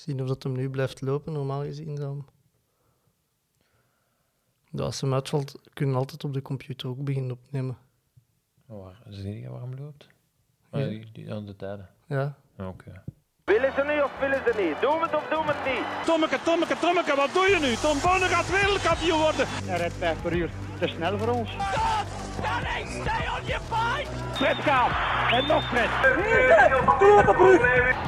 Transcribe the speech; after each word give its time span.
Zien 0.00 0.20
of 0.22 0.28
dat 0.28 0.42
hem 0.42 0.52
nu 0.52 0.70
blijft 0.70 1.00
lopen, 1.00 1.32
normaal 1.32 1.62
gezien 1.62 1.94
dan. 1.94 2.26
Ja, 4.70 4.82
als 4.82 5.00
hem 5.00 5.14
uitvalt, 5.14 5.60
kunnen 5.72 5.94
we 5.94 6.00
altijd 6.00 6.24
op 6.24 6.34
de 6.34 6.42
computer 6.42 6.88
ook 6.88 7.04
beginnen 7.04 7.32
opnemen. 7.32 7.78
Waar, 8.66 9.02
zie 9.08 9.40
je 9.40 9.50
waarom 9.50 9.74
loopt? 9.74 10.08
Ja. 10.72 10.86
die, 10.86 11.12
die 11.12 11.34
aan 11.34 11.46
de 11.46 11.56
tijden. 11.56 11.88
Ja. 12.06 12.36
Ja, 12.56 12.68
Oké. 12.68 13.02
Willen 13.44 13.72
ze 13.72 13.82
nu 13.84 14.00
of 14.02 14.18
willen 14.18 14.42
ze 14.46 14.62
niet? 14.62 14.80
Doen 14.80 14.98
we 14.98 15.06
het 15.06 15.14
of 15.14 15.28
doen 15.28 15.46
we 15.46 15.52
het 15.52 15.64
niet? 15.72 16.06
Tommeke, 16.06 16.38
Tommeke, 16.44 16.78
Tommeke, 16.78 17.16
wat 17.16 17.32
doe 17.32 17.46
je 17.46 17.58
nu? 17.60 17.74
Tom 17.74 17.98
Bonne 18.04 18.26
gaat 18.34 18.50
wereldkampioen 18.50 19.20
worden. 19.20 19.46
Hij 19.48 19.76
rijdt 19.76 19.94
5 19.94 20.22
per 20.22 20.32
uur. 20.32 20.50
Te 20.78 20.88
snel 20.88 21.18
voor 21.18 21.28
ons. 21.28 21.50
Fred 24.32 24.56
gaat. 24.56 24.92
En 25.32 25.46
nog 25.46 25.64
Fred. 25.68 25.90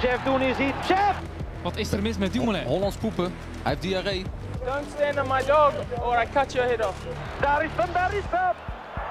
Jeff 0.02 0.24
doen 0.24 0.40
is 0.40 0.59
iets. 0.59 0.88
Jeff! 0.88 1.31
Wat 1.62 1.76
is 1.76 1.92
er 1.92 2.02
mis 2.02 2.18
met 2.18 2.32
Dumoulin? 2.32 2.64
Hollands 2.64 2.96
poepen. 2.96 3.32
Hij 3.62 3.71
heeft 3.71 3.82
diarree. 3.82 4.25
Don't 4.64 4.86
stand 4.94 5.18
on 5.18 5.36
my 5.36 5.44
dog 5.46 5.72
or 6.00 6.22
I 6.22 6.26
cut 6.32 6.52
your 6.52 6.68
head 6.68 6.86
off. 6.86 7.07
Daar 7.40 7.64
is 7.64 7.71
hem, 7.76 7.93
daar 7.93 8.14
is 8.14 8.22
hem! 8.30 8.54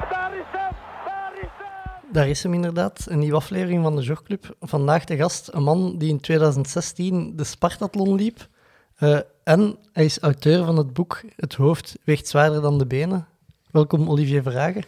Daar 0.10 0.34
is 0.34 0.46
hem, 0.52 0.72
daar 1.06 1.34
is 1.34 1.50
hem! 1.58 2.14
Daar 2.14 2.28
is 2.28 2.44
hem 2.44 2.54
inderdaad, 2.54 3.06
een 3.10 3.20
nieuwe 3.20 3.36
aflevering 3.36 3.84
van 3.84 3.96
de 3.96 4.02
Jogclub. 4.02 4.56
Vandaag 4.60 5.06
de 5.06 5.16
gast, 5.16 5.50
een 5.52 5.64
man 5.64 5.98
die 5.98 6.10
in 6.10 6.20
2016 6.20 7.36
de 7.36 7.44
Spartathlon 7.44 8.16
liep. 8.16 8.48
Eh, 8.96 9.20
en 9.44 9.78
hij 9.94 10.06
is 10.06 10.20
auteur 10.20 10.66
van 10.66 10.78
het 10.78 10.94
boek 10.94 11.22
Het 11.36 11.54
hoofd 11.54 11.98
weegt 12.04 12.28
zwaarder 12.28 12.62
dan 12.62 12.78
de 12.78 12.86
benen. 12.86 13.28
Welkom 13.72 14.10
Olivier 14.10 14.42
Verhagen. 14.42 14.84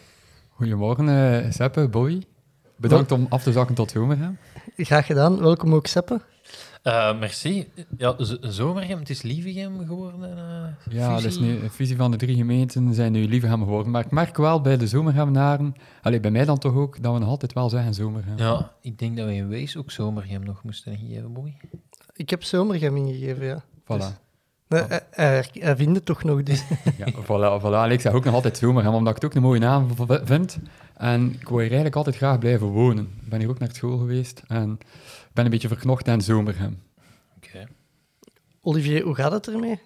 Goedemorgen, 0.48 1.08
eh 1.08 1.50
Seppe, 1.50 1.88
Boy. 1.88 2.22
Bedankt 2.76 3.12
om 3.12 3.26
af 3.28 3.42
te 3.42 3.52
zakken 3.52 3.74
tot 3.74 3.90
Zomerhem. 3.90 4.38
Graag 4.76 5.06
gedaan. 5.06 5.40
Welkom 5.40 5.74
ook 5.74 5.86
Seppe. 5.86 6.20
Eh, 6.84 7.18
merci. 7.18 7.68
Ja, 7.96 8.14
Zomergem, 8.40 8.98
het 8.98 9.10
is 9.10 9.22
Lievegem 9.22 9.86
geworden. 9.86 10.36
eh, 10.36 10.92
Ja, 10.94 11.14
dat 11.14 11.24
is 11.24 11.38
nu 11.38 11.58
een 11.62 11.70
fusie 11.70 11.96
van 11.96 12.10
de 12.10 12.16
drie 12.16 12.36
gemeenten 12.36 12.94
zijn 12.94 13.12
nu 13.12 13.28
Lievegem 13.28 13.58
geworden. 13.62 13.92
Maar 13.92 14.04
ik 14.04 14.10
merk 14.10 14.36
wel 14.36 14.60
bij 14.60 14.76
de 14.76 14.86
Zomerhemnaren, 14.86 15.74
allee, 16.02 16.20
bij 16.20 16.30
mij 16.30 16.44
dan 16.44 16.58
toch 16.58 16.74
ook, 16.74 17.02
dat 17.02 17.12
we 17.12 17.18
nog 17.18 17.28
altijd 17.28 17.52
wel 17.52 17.68
zeggen 17.68 17.94
Zomerhem. 17.94 18.38
Ja, 18.38 18.72
ik 18.80 18.98
denk 18.98 19.16
dat 19.16 19.26
we 19.26 19.34
in 19.34 19.48
Wees 19.48 19.76
ook 19.76 19.90
Zomergem 19.90 20.42
nog 20.44 20.62
moesten 20.64 20.96
geven, 20.98 21.32
boy. 21.32 21.56
Ik 22.14 22.30
heb 22.30 22.42
Zomergem 22.42 22.96
ingegeven, 22.96 23.46
ja. 23.46 23.64
Voilà. 23.82 24.22
Nee, 24.68 24.82
hij, 24.82 25.00
hij, 25.10 25.44
hij 25.52 25.76
vindt 25.76 25.96
het 25.96 26.04
toch 26.04 26.24
nog, 26.24 26.42
dus. 26.42 26.64
Ja, 26.98 27.06
voilà, 27.12 27.62
voilà. 27.62 27.92
Ik 27.92 28.00
zeg 28.00 28.12
ook 28.12 28.24
nog 28.24 28.34
altijd 28.34 28.58
Zomerhem, 28.58 28.94
omdat 28.94 29.16
ik 29.16 29.22
het 29.22 29.30
ook 29.30 29.36
een 29.36 29.42
mooie 29.42 29.60
naam 29.60 29.88
vind. 30.24 30.58
En 30.96 31.32
ik 31.32 31.42
wil 31.48 31.52
hier 31.58 31.66
eigenlijk 31.66 31.96
altijd 31.96 32.16
graag 32.16 32.38
blijven 32.38 32.66
wonen. 32.66 33.04
Ik 33.22 33.28
ben 33.28 33.40
hier 33.40 33.48
ook 33.48 33.58
naar 33.58 33.68
school 33.72 33.98
geweest 33.98 34.42
en 34.46 34.78
ben 35.34 35.44
een 35.44 35.50
beetje 35.50 35.68
verknocht 35.68 36.08
aan 36.08 36.20
Zomerhem. 36.20 36.82
Oké. 37.36 37.66
Olivier, 38.60 39.02
hoe 39.02 39.14
gaat 39.14 39.32
het 39.32 39.48
ermee? 39.48 39.80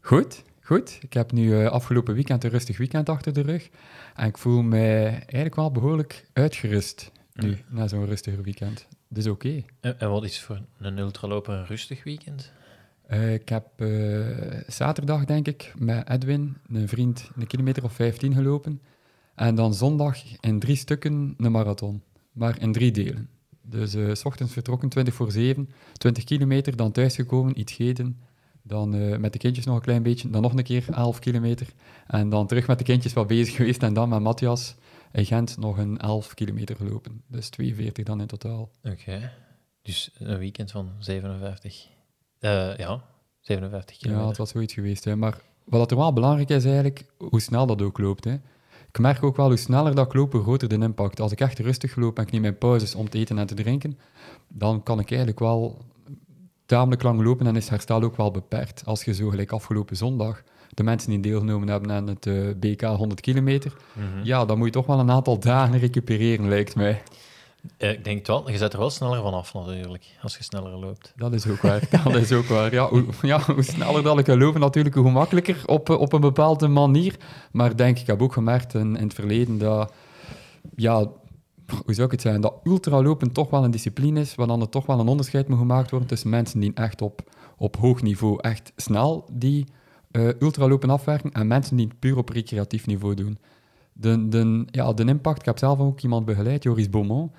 Goed, 0.00 0.42
goed. 0.60 0.98
Ik 1.00 1.12
heb 1.12 1.32
nu 1.32 1.58
eh, 1.58 1.70
afgelopen 1.70 2.14
weekend 2.14 2.44
een 2.44 2.50
rustig 2.50 2.78
weekend 2.78 3.08
achter 3.08 3.32
de 3.32 3.40
rug. 3.40 3.68
En 4.14 4.26
ik 4.26 4.38
voel 4.38 4.62
mij 4.62 5.04
eigenlijk 5.04 5.54
wel 5.54 5.70
behoorlijk 5.70 6.28
uitgerust 6.32 7.10
nu, 7.34 7.58
na 7.68 7.88
zo'n 7.88 8.06
rustiger 8.06 8.42
weekend. 8.42 8.86
Dus 9.08 9.26
oké. 9.26 9.62
En, 9.80 10.00
en 10.00 10.10
wat 10.10 10.24
is 10.24 10.40
voor 10.40 10.62
een 10.78 10.98
ultraloper 10.98 11.54
een 11.54 11.66
rustig 11.66 12.04
weekend? 12.04 12.52
Eh, 13.06 13.34
ik 13.34 13.48
heb 13.48 13.66
eh, 13.76 13.88
zaterdag, 14.66 15.24
denk 15.24 15.48
ik, 15.48 15.72
met 15.78 16.08
Edwin, 16.08 16.56
een 16.68 16.88
vriend, 16.88 17.30
een 17.36 17.46
kilometer 17.46 17.84
of 17.84 17.92
15 17.92 18.34
gelopen. 18.34 18.80
En 19.34 19.54
dan 19.54 19.74
zondag 19.74 20.18
in 20.40 20.58
drie 20.58 20.76
stukken 20.76 21.34
een 21.36 21.52
marathon, 21.52 22.02
maar 22.32 22.60
in 22.60 22.72
drie 22.72 22.90
delen. 22.90 23.28
Dus 23.62 23.94
eh, 23.94 24.14
s 24.14 24.24
ochtends 24.24 24.52
vertrokken, 24.52 24.88
20 24.88 25.14
voor 25.14 25.32
7, 25.32 25.68
20 25.92 26.24
kilometer, 26.24 26.76
dan 26.76 26.92
thuisgekomen, 26.92 27.60
iets 27.60 27.72
gegeten. 27.72 28.20
Dan 28.62 28.94
eh, 28.94 29.16
met 29.18 29.32
de 29.32 29.38
kindjes 29.38 29.64
nog 29.64 29.76
een 29.76 29.82
klein 29.82 30.02
beetje, 30.02 30.30
dan 30.30 30.42
nog 30.42 30.54
een 30.54 30.62
keer 30.62 30.84
11 30.90 31.18
kilometer. 31.18 31.66
En 32.06 32.28
dan 32.28 32.46
terug 32.46 32.66
met 32.66 32.78
de 32.78 32.84
kindjes 32.84 33.12
wat 33.12 33.26
bezig 33.26 33.54
geweest 33.56 33.82
en 33.82 33.94
dan 33.94 34.08
met 34.08 34.20
Matthias 34.20 34.74
in 35.12 35.26
Gent 35.26 35.58
nog 35.58 35.78
een 35.78 35.98
11 35.98 36.34
kilometer 36.34 36.76
gelopen. 36.76 37.22
Dus 37.26 37.48
42 37.48 38.04
dan 38.04 38.20
in 38.20 38.26
totaal. 38.26 38.70
Oké. 38.84 39.32
Dus 39.82 40.10
een 40.18 40.38
weekend 40.38 40.70
van 40.70 40.90
57. 40.98 41.86
Eh, 42.38 42.76
ja, 42.76 43.04
57 43.40 43.94
Ja, 43.96 44.00
kilometer. 44.02 44.28
het 44.28 44.38
was 44.38 44.50
zoiets 44.50 44.74
geweest. 44.74 45.04
Hè. 45.04 45.16
Maar 45.16 45.40
wat 45.64 45.90
er 45.90 45.96
wel 45.96 46.12
belangrijk 46.12 46.48
is, 46.48 46.64
eigenlijk, 46.64 47.04
hoe 47.16 47.40
snel 47.40 47.66
dat 47.66 47.82
ook 47.82 47.98
loopt. 47.98 48.24
Hè. 48.24 48.36
Ik 48.92 48.98
merk 48.98 49.22
ook 49.22 49.36
wel, 49.36 49.46
hoe 49.46 49.56
sneller 49.56 49.94
dat 49.94 50.06
ik 50.06 50.14
loop, 50.14 50.32
hoe 50.32 50.42
groter 50.42 50.68
de 50.68 50.78
impact. 50.78 51.20
Als 51.20 51.32
ik 51.32 51.40
echt 51.40 51.58
rustig 51.58 51.96
loop 51.96 52.18
en 52.18 52.24
ik 52.24 52.32
neem 52.32 52.40
mijn 52.40 52.58
pauzes 52.58 52.94
om 52.94 53.08
te 53.08 53.18
eten 53.18 53.38
en 53.38 53.46
te 53.46 53.54
drinken, 53.54 53.98
dan 54.48 54.82
kan 54.82 54.98
ik 54.98 55.08
eigenlijk 55.08 55.38
wel 55.40 55.78
tamelijk 56.66 57.02
lang 57.02 57.22
lopen 57.22 57.46
en 57.46 57.56
is 57.56 57.68
herstel 57.68 58.02
ook 58.02 58.16
wel 58.16 58.30
beperkt. 58.30 58.82
Als 58.86 59.04
je 59.04 59.14
zo 59.14 59.28
gelijk 59.28 59.52
afgelopen 59.52 59.96
zondag 59.96 60.42
de 60.74 60.82
mensen 60.82 61.10
die 61.10 61.20
deelgenomen 61.20 61.68
hebben 61.68 61.90
aan 61.92 62.06
het 62.06 62.26
eh, 62.26 62.34
BK 62.56 62.80
100 62.82 63.20
kilometer, 63.20 63.76
Mhm. 63.94 64.24
ja, 64.24 64.44
dan 64.44 64.56
moet 64.58 64.66
je 64.66 64.72
toch 64.72 64.86
wel 64.86 64.98
een 64.98 65.10
aantal 65.10 65.38
dagen 65.38 65.78
recupereren, 65.78 66.48
lijkt 66.48 66.74
mij. 66.76 67.02
Eh, 67.76 67.90
ik 67.90 68.04
denk 68.04 68.18
het 68.18 68.26
wel, 68.26 68.50
je 68.50 68.56
zet 68.56 68.72
er 68.72 68.78
wel 68.78 68.90
sneller 68.90 69.22
van 69.22 69.34
af 69.34 69.54
natuurlijk, 69.54 70.04
als 70.22 70.36
je 70.36 70.42
sneller 70.42 70.78
loopt. 70.78 71.12
Dat 71.16 71.32
is 71.32 71.46
ook 71.46 71.60
waar. 71.60 71.88
Dat 72.04 72.14
is 72.14 72.32
ook 72.32 72.44
waar. 72.44 72.72
Ja, 72.72 72.88
hoe, 72.88 73.04
ja, 73.22 73.40
hoe 73.40 73.62
sneller 73.62 74.02
dat 74.02 74.18
ik 74.18 74.24
kan 74.24 74.38
lopen, 74.38 74.60
natuurlijk, 74.60 74.94
hoe 74.94 75.04
gemakkelijker 75.04 75.62
op, 75.66 75.90
eh, 75.90 76.00
op 76.00 76.12
een 76.12 76.20
bepaalde 76.20 76.68
manier. 76.68 77.16
Maar 77.52 77.76
denk, 77.76 77.98
ik 77.98 78.06
heb 78.06 78.22
ook 78.22 78.32
gemerkt 78.32 78.74
in, 78.74 78.96
in 78.96 79.04
het 79.04 79.14
verleden 79.14 79.58
dat, 79.58 79.92
ja, 80.76 81.10
hoe 81.84 81.94
zou 81.94 82.06
ik 82.06 82.12
het 82.12 82.20
zeggen, 82.20 82.40
dat 82.40 82.54
ultralopen 82.64 83.32
toch 83.32 83.50
wel 83.50 83.64
een 83.64 83.70
discipline 83.70 84.20
is, 84.20 84.34
waar 84.34 84.46
dan 84.46 84.60
er 84.60 84.68
toch 84.68 84.86
wel 84.86 85.00
een 85.00 85.08
onderscheid 85.08 85.48
moet 85.48 85.58
gemaakt 85.58 85.90
worden 85.90 86.08
tussen 86.08 86.30
mensen 86.30 86.60
die 86.60 86.72
echt 86.74 87.02
op, 87.02 87.22
op 87.56 87.76
hoog 87.76 88.02
niveau 88.02 88.38
echt 88.40 88.72
snel 88.76 89.28
die 89.32 89.66
eh, 90.10 90.28
ultralopen 90.38 90.90
afwerken 90.90 91.32
en 91.32 91.46
mensen 91.46 91.76
die 91.76 91.86
het 91.86 91.98
puur 91.98 92.16
op 92.16 92.28
recreatief 92.28 92.86
niveau 92.86 93.14
doen. 93.14 93.38
De, 93.92 94.28
de, 94.28 94.64
ja, 94.70 94.92
de 94.92 95.04
impact, 95.04 95.38
ik 95.38 95.44
heb 95.44 95.58
zelf 95.58 95.78
ook 95.78 96.00
iemand 96.00 96.24
begeleid, 96.24 96.62
Joris 96.62 96.90
Beaumont, 96.90 97.32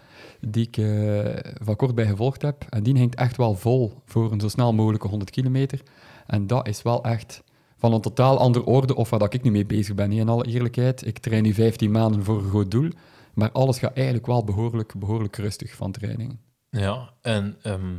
die 0.47 0.67
ik 0.67 0.77
eh, 0.77 1.51
van 1.61 1.75
kort 1.75 1.95
bij 1.95 2.05
gevolgd 2.05 2.41
heb. 2.41 2.65
En 2.69 2.83
die 2.83 2.97
hangt 2.97 3.15
echt 3.15 3.37
wel 3.37 3.55
vol 3.55 4.01
voor 4.05 4.31
een 4.31 4.39
zo 4.39 4.47
snel 4.47 4.73
mogelijke 4.73 5.07
100 5.07 5.31
kilometer. 5.31 5.81
En 6.27 6.47
dat 6.47 6.67
is 6.67 6.81
wel 6.81 7.03
echt 7.03 7.43
van 7.77 7.93
een 7.93 8.01
totaal 8.01 8.37
andere 8.37 8.65
orde 8.65 8.95
of 8.95 9.09
waar 9.09 9.33
ik 9.33 9.43
nu 9.43 9.51
mee 9.51 9.65
bezig 9.65 9.95
ben. 9.95 10.11
In 10.11 10.29
alle 10.29 10.45
eerlijkheid, 10.45 11.05
ik 11.05 11.17
train 11.17 11.43
nu 11.43 11.53
15 11.53 11.91
maanden 11.91 12.23
voor 12.23 12.37
een 12.37 12.49
goed 12.49 12.71
doel. 12.71 12.89
Maar 13.33 13.51
alles 13.51 13.79
gaat 13.79 13.93
eigenlijk 13.93 14.25
wel 14.25 14.43
behoorlijk, 14.43 14.93
behoorlijk 14.99 15.35
rustig 15.35 15.75
van 15.75 15.91
trainingen. 15.91 16.39
Ja, 16.69 17.13
en 17.21 17.57
ehm, 17.61 17.95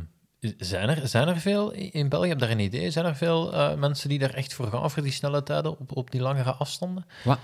zijn, 0.57 0.89
er, 0.89 1.07
zijn 1.07 1.27
er 1.27 1.39
veel 1.39 1.71
in 1.71 2.09
België, 2.09 2.27
heb 2.29 2.39
je 2.39 2.45
daar 2.45 2.55
een 2.55 2.63
idee? 2.63 2.91
Zijn 2.91 3.05
er 3.05 3.15
veel 3.15 3.53
eh, 3.53 3.75
mensen 3.75 4.09
die 4.09 4.19
daar 4.19 4.33
echt 4.33 4.53
voor 4.53 4.67
gaan, 4.67 4.91
voor 4.91 5.03
die 5.03 5.11
snelle 5.11 5.43
tijden 5.43 5.71
op, 5.79 5.97
op 5.97 6.11
die 6.11 6.21
langere 6.21 6.51
afstanden? 6.53 7.05
Maar 7.25 7.39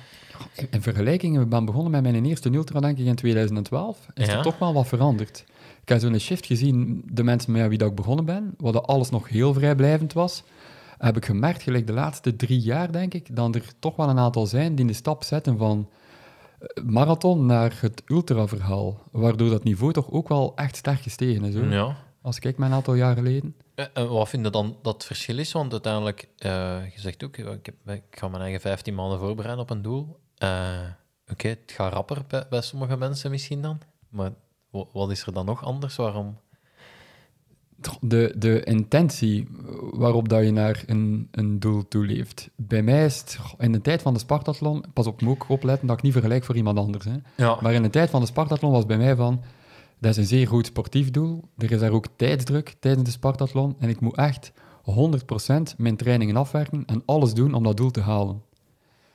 in 0.69 0.81
vergelijking, 0.81 1.38
we 1.38 1.45
ben 1.45 1.66
begonnen 1.66 1.91
met 1.91 2.01
mijn 2.01 2.25
eerste 2.25 2.53
ultra, 2.53 2.79
denk 2.79 2.97
ik, 2.97 3.06
in 3.06 3.16
2012. 3.16 4.07
Is 4.13 4.28
Ja. 4.28 4.38
er 4.38 4.44
toch 4.44 4.57
wel 4.57 4.73
wat 4.73 4.88
veranderd. 4.88 5.44
Ik 5.81 5.89
heb 5.89 6.00
zo'n 6.00 6.19
shift 6.19 6.45
gezien, 6.45 7.01
de 7.12 7.23
mensen 7.23 7.51
met 7.51 7.67
wie 7.67 7.78
dat 7.78 7.89
ik 7.89 7.95
begonnen 7.95 8.25
ben, 8.25 8.53
dat 8.57 8.88
alles 8.88 9.09
nog 9.09 9.29
heel 9.29 9.53
vrijblijvend 9.53 10.13
was, 10.13 10.44
heb 10.97 11.18
ik 11.18 11.25
gemerkt, 11.25 11.62
gelijk 11.63 11.88
de 11.88 11.94
laatste 11.94 12.35
drie 12.35 12.59
jaar, 12.59 12.91
denk 12.91 13.13
ik, 13.13 13.35
dat 13.35 13.56
er 13.56 13.63
toch 13.79 13.95
wel 13.95 14.09
een 14.09 14.19
aantal 14.19 14.45
zijn 14.45 14.75
die 14.75 14.85
de 14.85 14.94
stap 14.94 15.23
zetten 15.23 15.57
van 15.57 15.89
eh, 16.59 16.83
marathon 16.83 17.45
naar 17.45 17.78
het 17.81 18.01
ultra-verhaal, 18.07 18.97
waardoor 19.12 19.50
dat 19.50 19.63
niveau 19.63 19.94
toch 19.94 20.12
ook 20.12 20.28
wel 20.29 20.51
echt 20.56 20.75
sterk 20.75 21.01
gestegen 21.01 21.44
is. 21.44 21.56
hoor. 21.56 21.66
Ja. 21.72 21.95
Als 22.22 22.36
ik 22.36 22.42
kijk 22.42 22.58
naar 22.58 22.70
een 22.70 22.76
aantal 22.76 22.94
jaar 22.94 23.16
geleden. 23.16 23.56
Eh, 23.76 23.86
En 23.94 24.09
wat 24.09 24.30
vind 24.30 24.46
je 24.46 24.52
dan 24.52 24.78
dat 24.82 24.94
het 24.94 25.04
verschil 25.06 25.38
is? 25.38 25.52
Want 25.52 25.72
uiteindelijk, 25.72 26.28
eh, 26.38 26.50
je 26.94 27.00
zegt 27.00 27.24
ook, 27.24 27.38
ik, 27.38 27.66
heb, 27.66 27.76
ik 27.96 28.04
ga 28.20 28.28
mijn 28.28 28.42
eigen 28.44 28.62
15 28.62 28.96
maanden 28.96 29.20
voorbereiden 29.20 29.64
op 29.64 29.70
een 29.70 29.82
doel. 29.82 30.20
Eh, 30.38 30.80
Oké, 31.31 31.48
het 31.48 31.60
gaat 31.76 31.94
rapper 31.94 32.24
bij, 32.28 32.46
bij 32.50 32.62
sommige 32.62 32.98
mensen 32.98 33.31
misschien 33.31 33.62
dan. 33.62 33.80
Maar 34.10 34.31
wa- 34.70 34.86
wat 34.94 35.12
is 35.12 35.26
er 35.26 35.34
dan 35.34 35.46
nog 35.46 35.64
anders? 35.64 35.96
Waarom? 35.96 36.38
de, 38.02 38.34
de 38.38 38.64
intentie 38.64 39.48
waarop 39.92 40.30
dat 40.30 40.44
je 40.44 40.51
naar 40.51 40.84
een, 40.86 41.28
een 41.31 41.60
doel 41.60 41.88
toeleeft. 41.88 42.50
Bij 42.56 42.84
mij 42.84 43.06
is 43.06 43.19
het 43.19 43.38
in 43.57 43.72
de 43.72 43.81
tijd 43.81 44.01
van 44.01 44.13
de 44.13 44.19
Spartathlon, 44.19 44.84
pas 44.94 45.07
op, 45.07 45.22
moet 45.22 45.34
ook 45.34 45.50
opletten 45.50 45.88
dat 45.88 45.98
ik 45.98 46.04
niet 46.04 46.12
vergelijk 46.13 46.44
voor 46.44 46.56
iemand 46.56 46.78
anders. 46.78 47.06
Hè. 47.06 47.16
Ja. 47.38 47.57
Maar 47.62 47.74
in 47.74 47.81
de 47.81 47.90
tijd 47.90 48.10
van 48.10 48.22
de 48.22 48.28
Spartathlon 48.28 48.72
was 48.72 48.86
bij 48.86 48.98
mij 48.98 49.16
van, 49.16 49.42
dat 50.01 50.12
is 50.12 50.18
een 50.18 50.25
zeer 50.25 50.48
goed 50.48 50.65
sportief 50.65 51.12
doel. 51.12 51.44
Er 51.57 51.71
is 51.71 51.80
daar 51.80 51.92
ook 51.92 52.06
tijdsdruk 52.15 52.75
tijdens 52.80 53.06
de 53.06 53.12
Spartathlon 53.12 53.75
en 53.80 53.89
ik 53.89 54.00
moet 54.00 54.15
echt 54.15 54.51
100% 54.51 55.75
mijn 55.77 55.95
trainingen 55.95 56.36
afwerken 56.36 56.83
en 56.86 57.03
alles 57.06 57.33
doen 57.33 57.53
om 57.53 57.63
dat 57.63 57.77
doel 57.77 57.92
te 57.92 58.01
halen. 58.01 58.42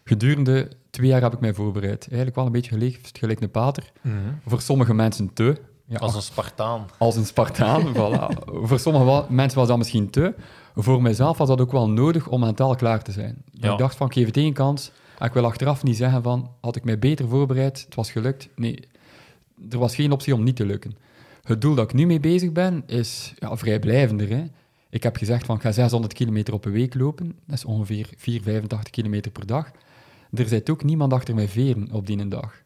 Gedurende 0.05 0.69
twee 0.91 1.09
jaar 1.09 1.23
heb 1.23 1.33
ik 1.33 1.41
mij 1.41 1.55
voorbereid. 1.55 2.03
Eigenlijk 2.07 2.37
wel 2.37 2.47
een 2.47 2.53
beetje 2.53 2.71
geleefd, 2.71 3.19
gelijk 3.19 3.41
een 3.41 3.51
pater. 3.51 3.93
Voor 4.47 4.61
sommige 4.61 4.95
mensen 4.95 5.33
te. 5.33 5.61
Ja, 5.89 5.99
Als 5.99 6.15
een 6.15 6.23
Spartaan. 6.23 6.87
als 6.99 7.17
een 7.17 7.27
Spartaan, 7.27 7.83
voilà. 7.97 8.45
Voor 8.63 8.79
sommige 8.79 9.05
wa- 9.05 9.27
mensen 9.29 9.59
was 9.59 9.69
dat 9.69 9.79
misschien 9.79 10.11
te. 10.11 10.35
Voor 10.75 11.03
mijzelf 11.03 11.39
was 11.39 11.49
dat 11.49 11.61
ook 11.61 11.73
wel 11.73 11.89
nodig 11.91 12.29
om 12.29 12.41
mentaal 12.41 12.75
klaar 12.75 13.03
te 13.03 13.13
zijn. 13.13 13.43
Ja. 13.51 13.73
Ik 13.73 13.79
dacht 13.79 13.97
van, 13.97 14.07
ik 14.07 14.13
geef 14.13 14.27
het 14.27 14.37
één 14.37 14.53
kans. 14.53 14.93
En 15.19 15.27
ik 15.27 15.33
wil 15.33 15.45
achteraf 15.45 15.83
niet 15.83 15.97
zeggen 15.97 16.23
van, 16.23 16.51
had 16.61 16.77
ik 16.77 16.85
mij 16.85 16.99
beter 16.99 17.29
voorbereid, 17.29 17.83
het 17.85 17.95
was 17.95 18.11
gelukt. 18.11 18.49
Nee, 18.57 18.89
er 19.71 19.79
was 19.79 19.95
geen 19.95 20.13
optie 20.13 20.35
om 20.35 20.43
niet 20.43 20.57
te 20.57 20.67
lukken. 20.67 20.97
Het 21.43 21.61
doel 21.61 21.75
dat 21.75 21.85
ik 21.85 21.97
nu 21.97 22.07
mee 22.07 22.21
bezig 22.21 22.53
ben, 22.53 22.83
is 22.87 23.35
ja, 23.39 23.57
vrijblijvender. 23.57 24.29
Hè. 24.29 24.45
Ik 24.91 25.03
heb 25.03 25.17
gezegd 25.17 25.47
van, 25.47 25.57
ik 25.57 25.63
ga 25.63 25.73
600 25.73 26.13
kilometer 26.13 26.55
op 26.55 26.65
een 26.65 26.73
week 26.73 26.95
lopen. 26.95 27.27
Dat 27.47 27.57
is 27.57 27.65
ongeveer 27.65 28.09
4, 28.17 28.43
85 28.43 28.91
kilometer 28.91 29.31
per 29.31 29.47
dag. 29.47 29.71
Er 30.33 30.49
zit 30.49 30.71
ook 30.71 30.85
niemand 30.85 31.13
achter 31.13 31.35
mijn 31.35 31.49
veren 31.49 31.89
op 31.93 32.07
die 32.07 32.29
dag. 32.29 32.63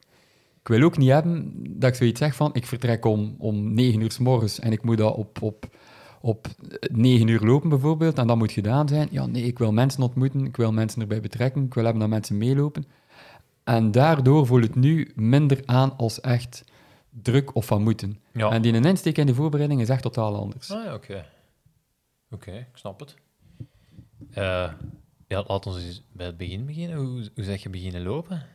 Ik 0.61 0.69
wil 0.69 0.83
ook 0.83 0.97
niet 0.97 1.11
hebben 1.11 1.53
dat 1.69 1.91
ik 1.91 1.97
zoiets 1.97 2.19
zeg 2.19 2.35
van, 2.35 2.51
ik 2.53 2.67
vertrek 2.67 3.05
om, 3.05 3.35
om 3.39 3.75
9 3.75 4.01
uur 4.01 4.13
s 4.13 4.19
morgens 4.19 4.59
en 4.59 4.73
ik 4.73 4.83
moet 4.83 4.99
dat 4.99 5.15
op, 5.15 5.43
op, 5.43 5.77
op 6.21 6.47
9 6.93 7.29
uur 7.29 7.41
lopen 7.41 7.69
bijvoorbeeld, 7.69 8.19
en 8.19 8.27
dat 8.27 8.37
moet 8.37 8.53
gedaan 8.53 8.89
zijn. 8.89 9.09
Ja, 9.11 9.27
nee, 9.27 9.43
ik 9.43 9.59
wil 9.59 9.73
mensen 9.73 10.03
ontmoeten, 10.03 10.45
ik 10.45 10.57
wil 10.57 10.73
mensen 10.73 11.01
erbij 11.01 11.21
betrekken, 11.21 11.65
ik 11.65 11.75
wil 11.75 11.85
hebben 11.85 12.01
dat 12.01 12.11
mensen 12.11 12.39
meelopen. 12.39 12.85
En 13.65 13.91
daardoor 13.91 14.47
voel 14.47 14.61
het 14.61 14.75
nu 14.75 15.11
minder 15.15 15.63
aan 15.65 15.97
als 15.97 16.21
echt 16.21 16.65
druk 17.11 17.55
of 17.55 17.67
van 17.67 17.83
moeten. 17.83 18.21
Ja. 18.33 18.51
En 18.51 18.63
die 18.63 18.81
insteek 18.81 19.19
in 19.19 19.27
de 19.27 19.35
voorbereiding 19.35 19.81
is 19.81 19.89
echt 19.89 20.03
totaal 20.03 20.37
anders. 20.37 20.71
Ah, 20.71 20.85
ja, 20.85 20.95
oké. 20.95 21.27
Oké, 22.31 22.53
ik 22.53 22.67
snap 22.77 23.01
het. 23.01 23.15
Eh, 24.31 24.73
ja, 25.27 25.45
laten 25.47 25.73
we 25.73 25.81
eens 25.81 26.03
bij 26.13 26.27
het 26.27 26.37
begin 26.37 26.67
beginnen. 26.67 26.97
Hoe, 26.97 27.31
hoe 27.35 27.45
zeg 27.45 27.63
je 27.63 27.71
beginnen 27.71 28.03
lopen? 28.03 28.47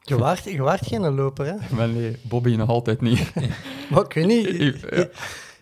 Je 0.00 0.18
waart, 0.18 0.44
je 0.44 0.62
waart 0.62 0.86
geen 0.86 1.14
loper, 1.14 1.46
hè? 1.46 1.54
Maar 1.76 1.88
nee, 1.88 2.16
Bobby 2.22 2.54
nog 2.54 2.68
altijd 2.68 3.00
niet. 3.00 3.32
Maar 3.90 4.04
ik 4.04 4.12
weet 4.12 4.26
niet. 4.26 4.80
Ja. 4.96 5.08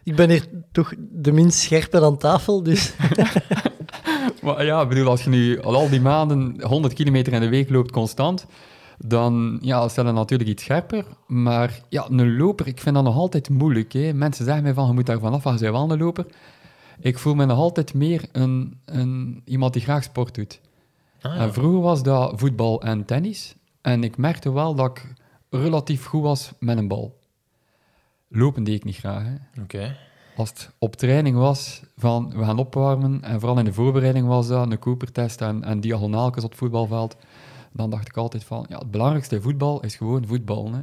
Ik 0.03 0.17
ben 0.17 0.31
hier 0.31 0.49
toch 0.73 0.95
de 0.99 1.33
minst 1.33 1.59
scherpe 1.59 2.01
aan 2.01 2.19
tafel, 2.19 2.63
dus... 2.63 2.95
Maar 4.43 4.65
ja, 4.65 4.83
ik 4.83 4.89
bedoel, 4.89 5.09
als 5.09 5.25
je 5.25 5.31
nu 5.31 5.61
al, 5.61 5.75
al 5.75 5.89
die 5.89 6.01
maanden 6.01 6.63
100 6.63 6.95
kilometer 6.95 7.33
in 7.33 7.41
de 7.41 7.49
week 7.49 7.71
loopt 7.71 7.91
constant, 7.91 8.47
dan 9.07 9.59
ja, 9.61 9.89
stel 9.89 10.07
je 10.07 10.13
natuurlijk 10.13 10.51
iets 10.51 10.63
scherper. 10.63 11.05
Maar 11.27 11.81
ja, 11.89 12.07
een 12.11 12.37
loper, 12.37 12.67
ik 12.67 12.81
vind 12.81 12.95
dat 12.95 13.05
nog 13.05 13.17
altijd 13.17 13.49
moeilijk. 13.49 13.93
Hè. 13.93 14.13
Mensen 14.13 14.45
zeggen 14.45 14.63
mij 14.63 14.75
van, 14.75 14.87
je 14.87 14.93
moet 14.93 15.07
daar 15.07 15.21
vanaf, 15.21 15.45
je 15.45 15.51
bent 15.51 15.61
wel 15.61 15.91
een 15.91 15.99
loper. 15.99 16.27
Ik 17.01 17.19
voel 17.19 17.35
me 17.35 17.45
nog 17.45 17.59
altijd 17.59 17.95
meer 17.95 18.25
een, 18.33 18.81
een, 18.85 19.43
iemand 19.45 19.73
die 19.73 19.83
graag 19.83 20.03
sport 20.03 20.35
doet. 20.35 20.61
Ah, 21.21 21.41
En 21.41 21.53
vroeger 21.53 21.81
was 21.81 22.03
dat 22.03 22.33
voetbal 22.37 22.83
en 22.83 23.05
tennis. 23.05 23.55
En 23.81 24.05
ik 24.05 24.17
merkte 24.17 24.53
wel 24.53 24.75
dat 24.75 24.99
ik 24.99 25.15
relatief 25.51 26.05
goed 26.05 26.23
was 26.23 26.53
met 26.59 26.79
een 26.79 26.89
bal. 26.89 27.19
Lopen 28.29 28.65
deed 28.65 28.75
ik 28.75 28.85
niet 28.85 28.97
graag. 28.97 29.23
Hè. 29.23 29.35
Als 30.37 30.49
het 30.49 30.71
op 30.79 30.97
training 30.97 31.37
was 31.37 31.83
van 31.97 32.33
we 32.37 32.45
gaan 32.45 32.59
opwarmen, 32.59 33.23
en 33.23 33.41
vooral 33.41 33.59
in 33.59 33.65
de 33.65 33.73
voorbereiding 33.73 34.27
was 34.27 34.49
dat 34.49 34.71
een 34.71 34.79
Cooper-test 34.79 35.41
en, 35.41 35.65
en 35.65 35.81
diagonaaltjes 35.81 36.45
op 36.45 36.51
het 36.51 36.59
voetbalveld, 36.59 37.17
dan 37.77 37.91
dacht 37.91 38.09
ik 38.09 38.17
altijd 38.17 38.45
van, 38.45 38.67
ja, 38.69 38.79
het 38.79 38.91
belangrijkste 38.91 39.35
in 39.35 39.43
voetbal 39.43 39.83
is 39.83 39.97
gewoon 39.97 40.27
voetbal. 40.27 40.73
Hè. 40.73 40.83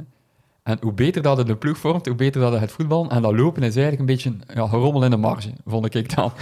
En 0.62 0.78
hoe 0.80 0.92
beter 0.92 1.22
dat 1.22 1.36
het 1.36 1.46
de 1.46 1.56
ploeg 1.56 1.78
vormt, 1.78 2.06
hoe 2.06 2.14
beter 2.14 2.40
dat 2.40 2.60
het 2.60 2.72
voetbal. 2.72 3.10
En 3.10 3.22
dat 3.22 3.32
lopen 3.32 3.62
is 3.62 3.76
eigenlijk 3.76 3.98
een 3.98 4.14
beetje 4.14 4.36
ja, 4.54 4.66
gerommel 4.66 5.04
in 5.04 5.10
de 5.10 5.16
marge, 5.16 5.52
vond 5.66 5.94
ik 5.94 6.16
dan. 6.16 6.32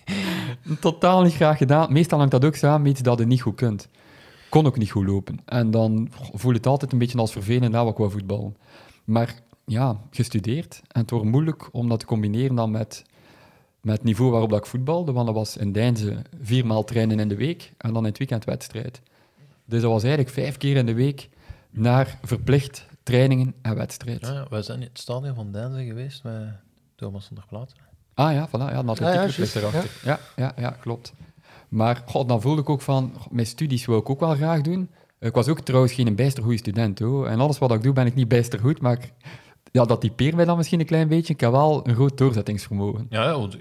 Totaal 0.80 1.22
niet 1.22 1.34
graag 1.34 1.58
gedaan. 1.58 1.92
Meestal 1.92 2.18
hangt 2.18 2.32
dat 2.32 2.44
ook 2.44 2.54
samen 2.54 2.82
met 2.82 2.90
iets 2.90 3.00
dat 3.00 3.18
je 3.18 3.26
niet 3.26 3.40
goed 3.40 3.54
kunt. 3.54 3.88
Kon 4.48 4.66
ook 4.66 4.78
niet 4.78 4.90
goed 4.90 5.06
lopen. 5.06 5.40
En 5.44 5.70
dan 5.70 6.08
voel 6.32 6.50
je 6.50 6.56
het 6.56 6.66
altijd 6.66 6.92
een 6.92 6.98
beetje 6.98 7.18
als 7.18 7.32
vervelend, 7.32 7.72
nou, 7.72 7.84
wat 7.84 7.92
ik 7.92 7.98
wou 7.98 8.10
voetballen. 8.10 8.56
Maar 9.04 9.34
ja, 9.64 10.00
gestudeerd. 10.10 10.82
En 10.88 11.00
het 11.00 11.10
wordt 11.10 11.26
moeilijk 11.26 11.68
om 11.72 11.88
dat 11.88 12.00
te 12.00 12.06
combineren 12.06 12.56
dan 12.56 12.70
met, 12.70 13.04
met 13.80 13.94
het 13.94 14.04
niveau 14.04 14.30
waarop 14.30 14.50
dat 14.50 14.58
ik 14.58 14.66
voetbalde. 14.66 15.12
Want 15.12 15.26
dat 15.26 15.34
was 15.34 15.56
in 15.56 15.72
Deinze 15.72 16.22
viermaal 16.42 16.84
trainen 16.84 17.20
in 17.20 17.28
de 17.28 17.36
week 17.36 17.72
en 17.78 17.92
dan 17.92 18.02
in 18.02 18.08
het 18.08 18.18
weekend 18.18 18.44
wedstrijd. 18.44 19.00
Dus 19.70 19.80
dat 19.82 19.90
was 19.90 20.02
eigenlijk 20.02 20.32
vijf 20.34 20.56
keer 20.56 20.76
in 20.76 20.86
de 20.86 20.94
week 20.94 21.28
naar 21.70 22.18
verplicht 22.22 22.86
trainingen 23.02 23.54
en 23.62 23.74
wedstrijd. 23.76 24.26
Ja, 24.26 24.32
ja, 24.32 24.46
wij 24.50 24.62
zijn 24.62 24.80
in 24.80 24.86
het 24.88 24.98
stadion 24.98 25.34
van 25.34 25.52
Denzen 25.52 25.86
geweest 25.86 26.22
met 26.24 26.48
Thomas 26.96 27.26
van 27.26 27.36
der 27.36 27.44
Plaat. 27.48 27.72
Ah 28.14 28.32
ja, 28.32 28.48
voilà, 28.48 28.50
ja, 28.52 28.78
een 28.78 28.88
atletiekclub 28.88 29.30
Ja, 29.30 29.36
juist, 29.36 29.56
erachter. 29.56 29.90
Ja. 30.04 30.18
Ja, 30.36 30.52
ja, 30.56 30.70
klopt. 30.70 31.12
Maar 31.68 32.02
god, 32.06 32.28
dan 32.28 32.40
voelde 32.40 32.60
ik 32.60 32.68
ook 32.68 32.80
van, 32.82 33.12
god, 33.18 33.32
mijn 33.32 33.46
studies 33.46 33.86
wil 33.86 33.98
ik 33.98 34.10
ook 34.10 34.20
wel 34.20 34.34
graag 34.34 34.60
doen. 34.60 34.90
Ik 35.20 35.34
was 35.34 35.48
ook 35.48 35.60
trouwens 35.60 35.92
geen 35.92 36.14
bijster 36.16 36.42
goede 36.42 36.58
student. 36.58 36.98
Hoor. 36.98 37.26
En 37.26 37.40
alles 37.40 37.58
wat 37.58 37.72
ik 37.72 37.82
doe, 37.82 37.92
ben 37.92 38.06
ik 38.06 38.14
niet 38.14 38.28
bijster 38.28 38.58
goed, 38.58 38.80
maar 38.80 38.92
ik- 38.92 39.12
ja, 39.72 39.84
dat 39.84 40.00
typeert 40.00 40.34
mij 40.34 40.44
dan 40.44 40.56
misschien 40.56 40.80
een 40.80 40.86
klein 40.86 41.08
beetje. 41.08 41.32
Ik 41.34 41.40
heb 41.40 41.50
wel 41.50 41.86
een 41.88 41.94
groot 41.94 42.18
doorzettingsvermogen. 42.18 43.06
Ja, 43.10 43.24
ja 43.24 43.38
want 43.38 43.56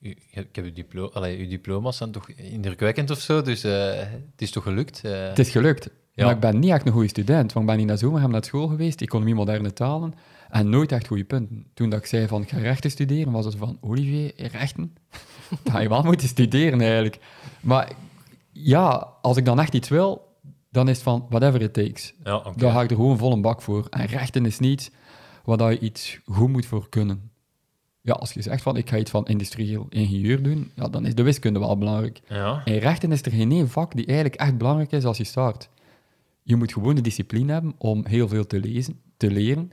u- 0.00 0.16
ik 0.30 0.48
heb 0.56 0.64
uw, 0.64 0.72
diplo 0.72 1.08
allee, 1.08 1.38
uw 1.38 1.48
diploma's 1.48 1.96
zijn 1.96 2.10
toch 2.10 2.28
indrukwekkend 2.30 3.10
of 3.10 3.18
zo, 3.20 3.42
dus 3.42 3.64
eh, 3.64 3.94
het 3.98 4.12
is 4.42 4.50
toch 4.50 4.62
gelukt? 4.62 5.04
eh. 5.04 5.28
Het 5.28 5.38
is 5.38 5.50
gelukt. 5.50 5.90
Ja. 6.14 6.24
Maar 6.24 6.34
ik 6.34 6.40
ben 6.40 6.58
niet 6.58 6.70
echt 6.70 6.86
een 6.86 6.92
goede 6.92 7.08
student, 7.08 7.52
want 7.52 7.64
ik 7.64 7.66
ben 7.66 7.76
niet 7.76 7.86
naar 7.86 7.98
zomer 7.98 8.28
naar 8.28 8.44
school 8.44 8.66
geweest, 8.68 9.00
economie 9.00 9.34
moderne 9.34 9.72
talen, 9.72 10.14
en 10.50 10.68
nooit 10.68 10.92
echt 10.92 11.06
goede 11.06 11.24
punten. 11.24 11.66
Toen 11.74 11.90
dat 11.90 11.98
ik 11.98 12.06
zei 12.06 12.26
van, 12.26 12.42
ik 12.42 12.48
ga 12.48 12.58
rechten 12.58 12.90
studeren, 12.90 13.32
was 13.32 13.44
het 13.44 13.54
van, 13.56 13.78
Olivier, 13.80 14.32
rechten? 14.36 14.94
Dat 15.62 15.72
ga 15.72 15.78
je 15.80 15.88
wel 15.88 16.02
moeten 16.02 16.28
studeren 16.28 16.80
eigenlijk. 16.80 17.18
Maar 17.60 17.92
ja, 18.52 19.08
als 19.22 19.36
ik 19.36 19.44
dan 19.44 19.60
echt 19.60 19.74
iets 19.74 19.88
wil, 19.88 20.36
dan 20.70 20.88
is 20.88 20.94
het 20.94 21.02
van, 21.04 21.26
whatever 21.28 21.62
it 21.62 21.72
takes. 21.72 22.14
ja. 22.24 22.42
Daar 22.56 22.72
ga 22.72 22.82
ik 22.82 22.90
er 22.90 22.96
gewoon 22.96 23.18
vol 23.18 23.32
een 23.32 23.42
bak 23.42 23.62
voor. 23.62 23.86
En 23.90 24.06
rechten 24.06 24.46
is 24.46 24.58
niet 24.58 24.92
waar 25.44 25.56
dat 25.56 25.70
je 25.72 25.78
iets 25.78 26.18
goed 26.24 26.48
moet 26.48 26.66
voor 26.66 26.88
kunnen. 26.88 27.29
Ja, 28.02 28.12
als 28.12 28.32
je 28.32 28.42
zegt 28.42 28.62
van, 28.62 28.76
ik 28.76 28.88
ga 28.88 28.96
iets 28.96 29.10
van 29.10 29.26
industrieel 29.26 29.86
ingenieur 29.88 30.42
doen, 30.42 30.70
ja, 30.74 30.88
dan 30.88 31.06
is 31.06 31.14
de 31.14 31.22
wiskunde 31.22 31.58
wel 31.58 31.78
belangrijk. 31.78 32.20
Ja, 32.28 32.62
In 32.64 32.76
rechten 32.78 33.12
is 33.12 33.22
er 33.22 33.32
geen 33.32 33.50
één 33.52 33.68
vak 33.68 33.96
die 33.96 34.06
eigenlijk 34.06 34.40
echt 34.40 34.58
belangrijk 34.58 34.92
is 34.92 35.04
als 35.04 35.16
je 35.16 35.24
start. 35.24 35.68
Je 36.42 36.56
moet 36.56 36.72
gewoon 36.72 36.94
de 36.94 37.00
discipline 37.00 37.52
hebben 37.52 37.74
om 37.78 38.06
heel 38.06 38.28
veel 38.28 38.46
te 38.46 38.60
lezen, 38.60 39.00
te 39.16 39.30
leren. 39.30 39.70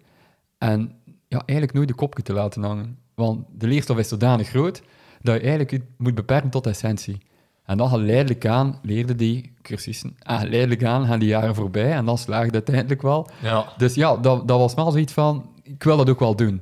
En 0.57 0.91
ja, 1.27 1.38
eigenlijk 1.45 1.74
nooit 1.74 1.88
de 1.88 1.94
kopje 1.94 2.24
te 2.24 2.33
laten 2.33 2.63
hangen. 2.63 2.97
Want 3.15 3.45
de 3.51 3.68
leerstof 3.68 3.97
is 3.97 4.07
zodanig 4.07 4.47
groot 4.47 4.81
dat 5.21 5.33
je 5.35 5.39
eigenlijk 5.41 5.71
je 5.71 5.81
moet 5.97 6.15
beperken 6.15 6.50
tot 6.50 6.63
de 6.63 6.69
essentie. 6.69 7.18
En 7.65 7.77
dan 7.77 7.89
geleidelijk 7.89 8.45
aan 8.45 8.80
leerde 8.81 9.15
die 9.15 9.53
cursussen. 9.62 10.15
En 10.19 10.39
geleidelijk 10.45 10.83
aan 10.83 11.06
gaan 11.06 11.19
die 11.19 11.27
jaren 11.27 11.56
voorbij 11.56 11.91
en 11.91 12.06
dan 12.06 12.18
slaagde 12.18 12.45
het 12.45 12.56
uiteindelijk 12.56 13.01
wel. 13.01 13.30
ja. 13.41 13.65
Dus 13.77 13.95
ja, 13.95 14.18
dat, 14.18 14.47
dat 14.47 14.59
was 14.59 14.73
wel 14.73 14.91
zoiets 14.91 15.13
van, 15.13 15.50
ik 15.63 15.83
wil 15.83 15.97
dat 15.97 16.09
ook 16.09 16.19
wel 16.19 16.35
doen. 16.35 16.62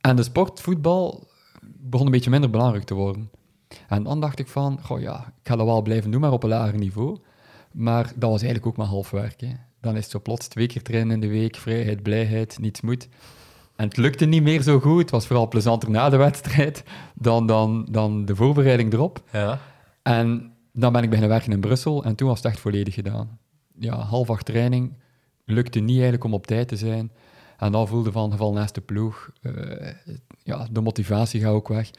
En 0.00 0.16
de 0.16 0.22
sport, 0.22 0.60
voetbal, 0.60 1.28
begon 1.62 2.06
een 2.06 2.12
beetje 2.12 2.30
minder 2.30 2.50
belangrijk 2.50 2.84
te 2.84 2.94
worden. 2.94 3.30
En 3.88 4.02
dan 4.02 4.20
dacht 4.20 4.38
ik 4.38 4.48
van, 4.48 4.78
goh 4.82 5.00
ja, 5.00 5.32
ik 5.42 5.48
ga 5.48 5.56
dat 5.56 5.66
wel 5.66 5.82
blijven 5.82 6.10
doen, 6.10 6.20
maar 6.20 6.32
op 6.32 6.42
een 6.42 6.48
lager 6.48 6.78
niveau. 6.78 7.18
Maar 7.72 8.04
dat 8.04 8.30
was 8.30 8.42
eigenlijk 8.42 8.66
ook 8.66 8.76
maar 8.76 8.86
half 8.86 9.10
werk. 9.10 9.40
Hè. 9.40 9.52
Dan 9.80 9.96
is 9.96 10.02
het 10.02 10.10
zo 10.10 10.20
plots 10.20 10.48
twee 10.48 10.66
keer 10.66 10.82
trainen 10.82 11.12
in 11.14 11.20
de 11.20 11.28
week, 11.28 11.56
vrijheid, 11.56 12.02
blijheid, 12.02 12.58
niets 12.60 12.80
moet. 12.80 13.08
En 13.76 13.84
het 13.84 13.96
lukte 13.96 14.24
niet 14.24 14.42
meer 14.42 14.62
zo 14.62 14.80
goed. 14.80 15.00
Het 15.00 15.10
was 15.10 15.26
vooral 15.26 15.48
plezanter 15.48 15.90
na 15.90 16.08
de 16.08 16.16
wedstrijd 16.16 16.82
dan, 17.14 17.46
dan, 17.46 17.86
dan 17.90 18.24
de 18.24 18.36
voorbereiding 18.36 18.92
erop. 18.92 19.22
ja. 19.32 19.58
En 20.02 20.52
dan 20.72 20.92
ben 20.92 21.02
ik 21.02 21.08
beginnen 21.08 21.34
werken 21.34 21.52
in 21.52 21.60
Brussel 21.60 22.04
en 22.04 22.14
toen 22.14 22.28
was 22.28 22.36
het 22.36 22.52
echt 22.52 22.60
volledig 22.60 22.94
gedaan. 22.94 23.38
Ja, 23.78 23.96
half 23.96 24.30
acht 24.30 24.44
training, 24.44 24.92
lukte 25.44 25.78
niet 25.78 25.94
eigenlijk 25.94 26.24
om 26.24 26.34
op 26.34 26.46
tijd 26.46 26.68
te 26.68 26.76
zijn. 26.76 27.12
En 27.60 27.72
dan 27.72 27.88
voelde 27.88 28.12
van, 28.12 28.30
geval 28.30 28.52
naast 28.52 28.74
de 28.74 28.80
ploeg, 28.80 29.30
eh, 29.42 29.92
ja, 30.42 30.66
de 30.70 30.80
motivatie 30.80 31.40
gaat 31.40 31.52
ook 31.52 31.68
weg. 31.68 31.90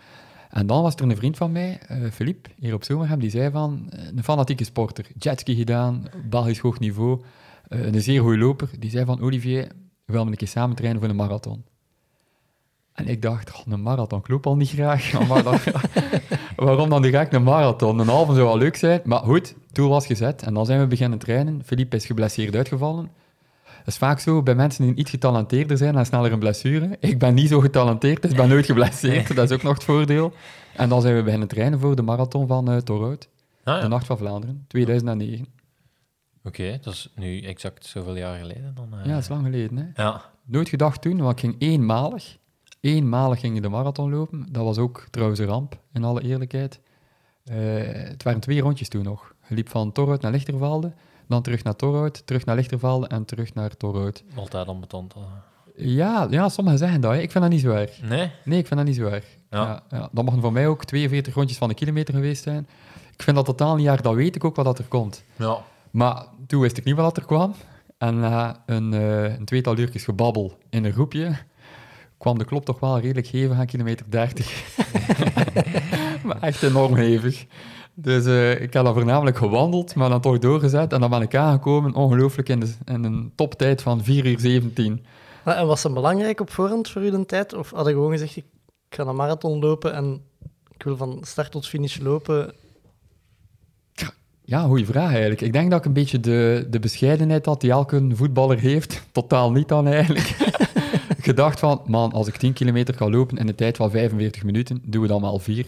En 0.49 0.67
dan 0.67 0.81
was 0.81 0.95
er 0.95 1.01
een 1.01 1.15
vriend 1.15 1.37
van 1.37 1.51
mij, 1.51 1.79
eh 1.87 1.97
Philippe, 2.11 2.49
hier 2.59 2.73
op 2.73 2.83
Zomerham, 2.83 3.19
die 3.19 3.29
zei 3.29 3.51
van, 3.51 3.87
eh, 3.89 4.05
een 4.15 4.23
fanatieke 4.23 4.63
sporter, 4.63 5.05
jetski 5.17 5.55
gedaan, 5.55 6.03
Belgisch 6.29 6.59
hoog 6.59 6.79
niveau, 6.79 7.21
eh, 7.67 7.85
een 7.85 8.01
zeer 8.01 8.21
goede 8.21 8.37
loper. 8.37 8.69
Die 8.79 8.89
zei 8.89 9.05
van, 9.05 9.21
Olivier, 9.21 9.67
we 10.05 10.13
willen 10.13 10.27
een 10.27 10.35
keer 10.35 10.47
samen 10.47 10.75
trainen 10.75 11.01
voor 11.01 11.09
een 11.09 11.15
marathon. 11.15 11.63
En 12.93 13.07
ik 13.07 13.21
dacht, 13.21 13.49
"Goh, 13.49 13.65
een 13.67 13.81
marathon, 13.81 14.19
ik 14.19 14.27
loop 14.27 14.45
al 14.47 14.55
niet 14.55 14.69
graag. 14.69 15.27
Maar 15.27 15.43
dan, 15.43 15.57
waarom 16.65 16.89
dan 16.89 17.01
direct 17.01 17.33
een 17.33 17.43
marathon? 17.43 17.99
Een 17.99 18.07
halve 18.07 18.33
zou 18.33 18.45
wel 18.45 18.57
leuk 18.57 18.75
zijn. 18.75 19.01
Maar 19.03 19.19
goed, 19.23 19.55
doel 19.71 19.89
was 19.89 20.05
gezet. 20.05 20.41
En 20.41 20.53
dan 20.53 20.65
zijn 20.65 20.79
we 20.79 20.87
beginnen 20.87 21.19
trainen. 21.19 21.61
Philippe 21.65 21.95
is 21.95 22.05
geblesseerd 22.05 22.55
uitgevallen. 22.55 23.09
Dat 23.83 23.87
is 23.93 23.97
vaak 23.97 24.19
zo 24.19 24.43
bij 24.43 24.55
mensen 24.55 24.85
die 24.85 24.95
iets 24.95 25.09
getalenteerder 25.09 25.77
zijn 25.77 25.95
en 25.95 26.05
sneller 26.05 26.31
een 26.31 26.39
blessure. 26.39 26.97
Ik 26.99 27.19
ben 27.19 27.33
niet 27.33 27.49
zo 27.49 27.59
getalenteerd, 27.59 28.21
dus 28.21 28.31
ik 28.31 28.37
ben 28.37 28.49
nooit 28.49 28.65
geblesseerd. 28.65 29.35
Dat 29.35 29.49
is 29.49 29.55
ook 29.57 29.63
nog 29.63 29.73
het 29.73 29.83
voordeel. 29.83 30.33
En 30.75 30.89
dan 30.89 31.01
zijn 31.01 31.15
we 31.15 31.23
beginnen 31.23 31.47
trainen 31.47 31.79
voor 31.79 31.95
de 31.95 32.01
marathon 32.01 32.47
van 32.47 32.71
uh, 32.71 32.77
Torhout. 32.77 33.29
Ah, 33.63 33.81
De. 33.81 33.87
Nacht 33.87 34.05
van 34.05 34.17
Vlaanderen, 34.17 34.65
2009. 34.67 35.47
Oké, 36.43 36.79
dat 36.81 36.93
is 36.93 37.09
nu 37.15 37.41
exact 37.41 37.85
zoveel 37.85 38.15
jaar 38.15 38.37
geleden 38.39 38.73
dan. 38.75 38.99
eh. 38.99 39.05
Ja, 39.05 39.11
dat 39.13 39.21
is 39.21 39.29
lang 39.29 39.43
geleden. 39.45 39.77
Hè? 39.77 40.03
Ja, 40.03 40.21
Nooit 40.45 40.69
gedacht 40.69 41.01
toen, 41.01 41.17
want 41.17 41.31
ik 41.33 41.39
ging 41.39 41.55
eenmalig. 41.59 42.37
Eenmalig 42.79 43.39
ging 43.39 43.55
ik 43.55 43.61
de 43.61 43.69
marathon 43.69 44.09
lopen. 44.11 44.45
Dat 44.51 44.63
was 44.63 44.77
ook 44.77 45.07
trouwens 45.11 45.39
een 45.39 45.45
ramp, 45.45 45.79
in 45.93 46.03
alle 46.03 46.21
eerlijkheid. 46.21 46.79
Eh, 47.43 47.55
het 47.93 48.23
waren 48.23 48.39
twee 48.39 48.61
rondjes 48.61 48.89
toen 48.89 49.03
nog. 49.03 49.33
Je 49.47 49.55
liep 49.55 49.69
van 49.69 49.91
Torhout 49.91 50.21
naar 50.21 50.31
Lichtervelde, 50.31 50.93
dan 51.31 51.41
terug 51.41 51.63
naar 51.63 51.75
Torhout, 51.75 52.21
terug 52.27 52.45
naar 52.45 52.55
Lichtervelde 52.55 53.07
en 53.07 53.25
terug 53.25 53.53
naar 53.53 53.77
Torhout. 53.77 54.23
altijd 54.35 54.67
onbetond. 54.67 55.13
eh. 55.13 55.21
Ja, 55.75 56.27
ja, 56.29 56.49
sommigen 56.49 56.79
zeggen 56.79 57.01
dat. 57.01 57.11
hè. 57.11 57.17
Ik 57.21 57.31
vind 57.31 57.43
dat 57.43 57.53
niet 57.53 57.61
zo 57.61 57.71
erg. 57.71 58.01
Nee? 58.01 58.31
Nee, 58.43 58.59
ik 58.59 58.67
vind 58.67 58.79
dat 58.79 58.87
niet 58.89 58.95
zo 58.97 59.05
erg. 59.07 59.25
Ja. 59.49 59.59
Ja. 59.89 59.97
Ja, 59.97 60.09
dat 60.11 60.25
mogen 60.25 60.41
voor 60.41 60.51
mij 60.51 60.67
ook 60.67 60.85
42 60.85 61.33
rondjes 61.33 61.57
van 61.57 61.69
een 61.69 61.75
kilometer 61.75 62.13
geweest 62.13 62.43
zijn. 62.43 62.67
Ik 63.13 63.21
vind 63.23 63.35
dat 63.35 63.45
totaal 63.45 63.75
niet 63.75 63.87
erg. 63.87 64.01
Dat 64.01 64.13
weet 64.13 64.35
ik 64.35 64.43
ook 64.43 64.55
wat 64.55 64.65
dat 64.65 64.77
er 64.79 64.85
komt. 64.85 65.23
Ja. 65.35 65.57
Maar 65.91 66.25
toen 66.47 66.61
wist 66.61 66.77
ik 66.77 66.83
niet 66.83 66.95
wat 66.95 67.17
er 67.17 67.25
kwam. 67.25 67.53
En 67.97 68.19
na 68.19 68.63
een, 68.65 68.93
eh, 68.93 69.23
een 69.37 69.45
tweetal 69.45 69.77
uurtjes 69.77 70.03
gebabbel 70.03 70.57
in 70.69 70.85
een 70.85 70.91
groepje, 70.93 71.35
kwam 72.17 72.37
de 72.37 72.45
klop 72.45 72.65
toch 72.65 72.79
wel 72.79 72.99
redelijk 72.99 73.27
hevig 73.27 73.57
aan 73.57 73.65
kilometer 73.65 74.05
30. 74.09 74.75
maar 76.25 76.37
echt 76.41 76.63
enorm 76.63 76.95
hevig. 76.95 77.45
Dus 78.01 78.25
eh, 78.25 78.51
ik 78.51 78.73
heb 78.73 78.83
dan 78.83 78.93
voornamelijk 78.93 79.37
gewandeld, 79.37 79.95
maar 79.95 80.09
dan 80.09 80.21
toch 80.21 80.39
doorgezet. 80.39 80.93
En 80.93 80.99
dan 80.99 81.09
ben 81.09 81.21
ik 81.21 81.35
aangekomen, 81.35 81.93
ongelooflijk, 81.93 82.49
in, 82.49 82.59
de, 82.59 82.73
in 82.85 83.03
een 83.03 83.31
toptijd 83.35 83.81
van 83.81 84.03
4 84.03 84.25
uur 84.25 84.39
17. 84.39 85.05
Maar, 85.43 85.57
en 85.57 85.67
was 85.67 85.83
het 85.83 85.93
belangrijk 85.93 86.39
op 86.39 86.49
voorhand 86.49 86.89
voor 86.89 87.01
u 87.01 87.11
de 87.11 87.25
tijd? 87.25 87.53
Of 87.53 87.71
had 87.71 87.85
je 87.85 87.91
gewoon 87.91 88.11
gezegd, 88.11 88.37
ik 88.37 88.45
ga 88.89 89.05
een 89.05 89.15
marathon 89.15 89.59
lopen 89.59 89.93
en 89.93 90.21
ik 90.73 90.83
wil 90.83 90.97
van 90.97 91.19
start 91.21 91.51
tot 91.51 91.67
finish 91.67 91.99
lopen? 91.99 92.53
Ja, 94.43 94.61
goede 94.61 94.85
vraag 94.85 95.11
eigenlijk. 95.11 95.41
Ik 95.41 95.53
denk 95.53 95.69
dat 95.69 95.79
ik 95.79 95.85
een 95.85 95.93
beetje 95.93 96.19
de, 96.19 96.67
de 96.69 96.79
bescheidenheid 96.79 97.45
had 97.45 97.61
die 97.61 97.71
elke 97.71 98.07
voetballer 98.13 98.59
heeft. 98.59 99.03
Totaal 99.11 99.51
niet 99.51 99.67
dan 99.67 99.87
eigenlijk. 99.87 100.35
Gedacht 101.21 101.59
van, 101.59 101.81
man, 101.85 102.11
als 102.11 102.27
ik 102.27 102.35
10 102.35 102.53
kilometer 102.53 102.95
kan 102.95 103.11
lopen 103.11 103.37
in 103.37 103.47
een 103.47 103.55
tijd 103.55 103.77
van 103.77 103.91
45 103.91 104.43
minuten, 104.43 104.81
doen 104.85 105.01
we 105.01 105.07
dan 105.07 105.21
maar 105.21 105.29
al 105.29 105.39
vier. 105.39 105.65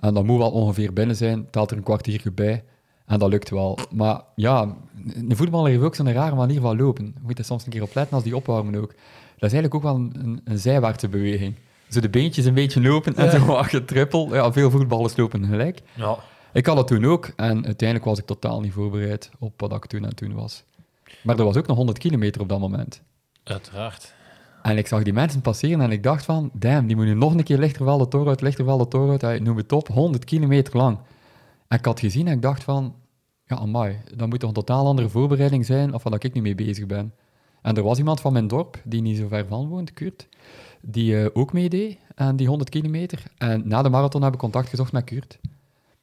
En 0.00 0.14
dat 0.14 0.24
moet 0.24 0.38
wel 0.38 0.50
ongeveer 0.50 0.92
binnen 0.92 1.16
zijn, 1.16 1.50
telt 1.50 1.70
er 1.70 1.76
een 1.76 1.82
kwartier 1.82 2.22
bij. 2.34 2.64
En 3.06 3.18
dat 3.18 3.28
lukt 3.28 3.50
wel. 3.50 3.78
Maar 3.90 4.20
ja, 4.34 4.76
een 5.14 5.36
voetballer 5.36 5.70
heeft 5.70 5.82
ook 5.82 5.94
zo'n 5.94 6.12
rare 6.12 6.34
manier 6.34 6.60
van 6.60 6.76
lopen. 6.76 7.04
Je 7.04 7.20
moet 7.22 7.38
er 7.38 7.44
soms 7.44 7.64
een 7.64 7.70
keer 7.70 7.82
op 7.82 7.94
letten 7.94 8.14
als 8.14 8.24
die 8.24 8.36
opwarmen 8.36 8.74
ook. 8.74 8.94
Dat 9.38 9.50
is 9.50 9.52
eigenlijk 9.52 9.74
ook 9.74 9.82
wel 9.82 9.94
een, 9.94 10.40
een 10.44 10.58
zijwaartse 10.58 11.08
beweging. 11.08 11.54
Zo 11.88 12.00
de 12.00 12.08
beentjes 12.08 12.44
een 12.44 12.54
beetje 12.54 12.80
lopen 12.82 13.14
en 13.16 13.30
zo 13.30 13.44
wat 13.44 13.66
getrippel. 13.66 14.34
Ja, 14.34 14.52
veel 14.52 14.70
voetballers 14.70 15.16
lopen 15.16 15.46
gelijk. 15.46 15.80
Ja. 15.94 16.18
Ik 16.52 16.66
had 16.66 16.76
dat 16.76 16.86
toen 16.86 17.04
ook 17.04 17.32
en 17.36 17.64
uiteindelijk 17.64 18.04
was 18.08 18.18
ik 18.18 18.26
totaal 18.26 18.60
niet 18.60 18.72
voorbereid 18.72 19.30
op 19.38 19.60
wat 19.60 19.72
ik 19.72 19.86
toen 19.86 20.04
en 20.04 20.14
toen 20.14 20.34
was. 20.34 20.64
Maar 21.22 21.38
er 21.38 21.44
was 21.44 21.56
ook 21.56 21.66
nog 21.66 21.76
100 21.76 21.98
kilometer 21.98 22.40
op 22.40 22.48
dat 22.48 22.58
moment. 22.58 23.02
Uiteraard. 23.44 24.14
En 24.62 24.78
ik 24.78 24.86
zag 24.86 25.02
die 25.02 25.12
mensen 25.12 25.40
passeren 25.40 25.80
en 25.80 25.90
ik 25.90 26.02
dacht 26.02 26.24
van, 26.24 26.50
damn, 26.52 26.86
die 26.86 26.96
moeten 26.96 27.18
nog 27.18 27.34
een 27.34 27.42
keer 27.42 27.58
Lichtervelde 27.58 28.08
Tor 28.08 28.28
uit, 28.28 28.40
Lichtervelde 28.40 28.88
Tor 28.88 29.10
uit, 29.10 29.24
uit, 29.24 29.42
noem 29.42 29.56
het 29.56 29.72
op, 29.72 29.88
100 29.88 30.24
kilometer 30.24 30.76
lang. 30.76 30.98
En 31.68 31.78
ik 31.78 31.84
had 31.84 32.00
gezien 32.00 32.26
en 32.26 32.32
ik 32.32 32.42
dacht 32.42 32.64
van, 32.64 32.94
ja, 33.44 33.56
amai, 33.56 33.96
dat 34.16 34.28
moet 34.28 34.40
toch 34.40 34.48
een 34.48 34.54
totaal 34.54 34.86
andere 34.86 35.08
voorbereiding 35.08 35.66
zijn 35.66 35.94
of 35.94 36.02
wat 36.02 36.24
ik 36.24 36.32
nu 36.32 36.40
mee 36.40 36.54
bezig 36.54 36.86
ben. 36.86 37.14
En 37.62 37.76
er 37.76 37.82
was 37.82 37.98
iemand 37.98 38.20
van 38.20 38.32
mijn 38.32 38.48
dorp, 38.48 38.80
die 38.84 39.02
niet 39.02 39.16
zo 39.16 39.28
ver 39.28 39.46
van 39.46 39.68
woont, 39.68 39.92
Kurt, 39.92 40.28
die 40.80 41.22
eh, 41.22 41.30
ook 41.32 41.52
meedeed 41.52 41.98
aan 42.14 42.36
die 42.36 42.48
100 42.48 42.70
kilometer. 42.70 43.22
En 43.38 43.68
na 43.68 43.82
de 43.82 43.88
marathon 43.88 44.22
heb 44.22 44.32
ik 44.32 44.38
contact 44.38 44.68
gezocht 44.68 44.92
met 44.92 45.04
Kurt. 45.04 45.38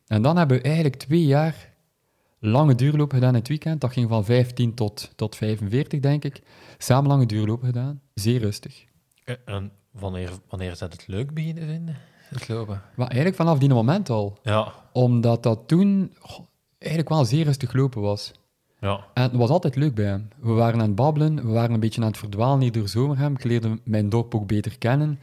En 0.08 0.22
dan 0.22 0.38
hebben 0.38 0.58
we 0.58 0.64
eigenlijk 0.64 0.96
twee 0.96 1.26
jaar 1.26 1.74
lange 2.46 2.76
duurloop 2.76 3.12
gedaan 3.14 3.30
in 3.30 3.40
het 3.40 3.48
weekend. 3.48 3.82
Dat 3.82 3.92
ging 3.92 4.10
van 4.10 4.26
15 4.26 4.74
tot, 4.74 5.12
tot 5.16 5.36
45, 5.36 6.00
denk 6.00 6.24
ik. 6.24 6.42
Samen 6.78 7.10
lange 7.10 7.26
duurlopen 7.26 7.66
gedaan. 7.68 8.02
Zeer 8.14 8.40
rustig. 8.40 8.86
Eh, 9.24 9.36
En 9.46 9.72
wanneer, 9.92 10.30
wanneer 10.50 10.72
is 10.72 10.80
dat 10.80 10.92
het 10.92 11.08
leuk 11.08 11.34
beginnen 11.34 11.68
vinden? 11.68 11.96
Het 12.30 12.48
lopen. 12.48 12.82
Maar 12.96 13.08
eigenlijk 13.08 13.36
vanaf 13.36 13.58
die 13.60 13.70
moment 13.70 14.10
al. 14.10 14.38
Ja. 14.44 14.74
Omdat 14.94 15.44
dat 15.44 15.60
toen 15.68 16.14
goh, 16.20 16.46
eigenlijk 16.78 17.10
wel 17.14 17.26
zeer 17.26 17.44
rustig 17.46 17.74
lopen 17.74 18.02
was. 18.02 18.32
Ja. 18.80 19.06
En 19.14 19.24
het 19.24 19.36
was 19.36 19.50
altijd 19.50 19.76
leuk 19.76 19.96
bij 19.96 20.06
hem. 20.06 20.28
We 20.40 20.52
waren 20.52 20.80
aan 20.80 20.88
het 20.88 20.96
babbelen, 20.96 21.36
we 21.36 21.52
waren 21.52 21.74
een 21.74 21.80
beetje 21.80 22.02
aan 22.02 22.08
het 22.08 22.18
verdwalen 22.18 22.62
hier 22.62 22.72
door 22.72 22.88
Zomerhem. 22.88 23.34
Ik 23.34 23.44
leerde 23.44 23.80
mijn 23.84 24.10
dorp 24.10 24.36
ook 24.36 24.48
beter 24.48 24.78
kennen. 24.78 25.20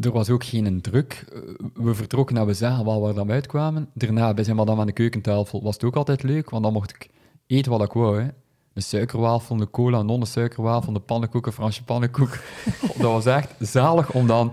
Er 0.00 0.12
was 0.12 0.30
ook 0.30 0.44
geen 0.44 0.80
druk. 0.80 1.24
Eh, 1.32 1.40
We 1.74 1.94
vertrokken 1.94 2.36
en 2.36 2.46
we 2.46 2.54
zagen 2.54 2.84
wel 2.84 3.00
waar 3.00 3.26
we 3.26 3.32
uitkwamen. 3.32 3.88
Daarna, 3.94 4.34
bij 4.34 4.44
zijn 4.44 4.56
madame 4.56 4.80
aan 4.80 4.86
de 4.86 4.92
keukentafel, 4.92 5.62
was 5.62 5.74
het 5.74 5.84
ook 5.84 5.96
altijd 5.96 6.22
leuk, 6.22 6.50
want 6.50 6.62
dan 6.62 6.72
mocht 6.72 6.90
ik 6.90 7.08
eten 7.46 7.70
wat 7.70 7.82
ik 7.82 7.92
wou. 7.92 8.20
Hè. 8.22 8.28
Een 8.74 8.82
suikerwafel, 8.82 9.60
een 9.60 9.70
cola, 9.70 9.98
een 9.98 10.06
non-suikerwafel, 10.06 10.94
een 10.94 11.04
pannenkoek, 11.04 11.46
een 11.46 11.52
Fransje 11.52 11.84
pannenkoek. 11.84 12.38
dat 12.98 13.12
was 13.12 13.26
echt 13.26 13.54
zalig 13.58 14.12
om 14.12 14.26
dan 14.26 14.52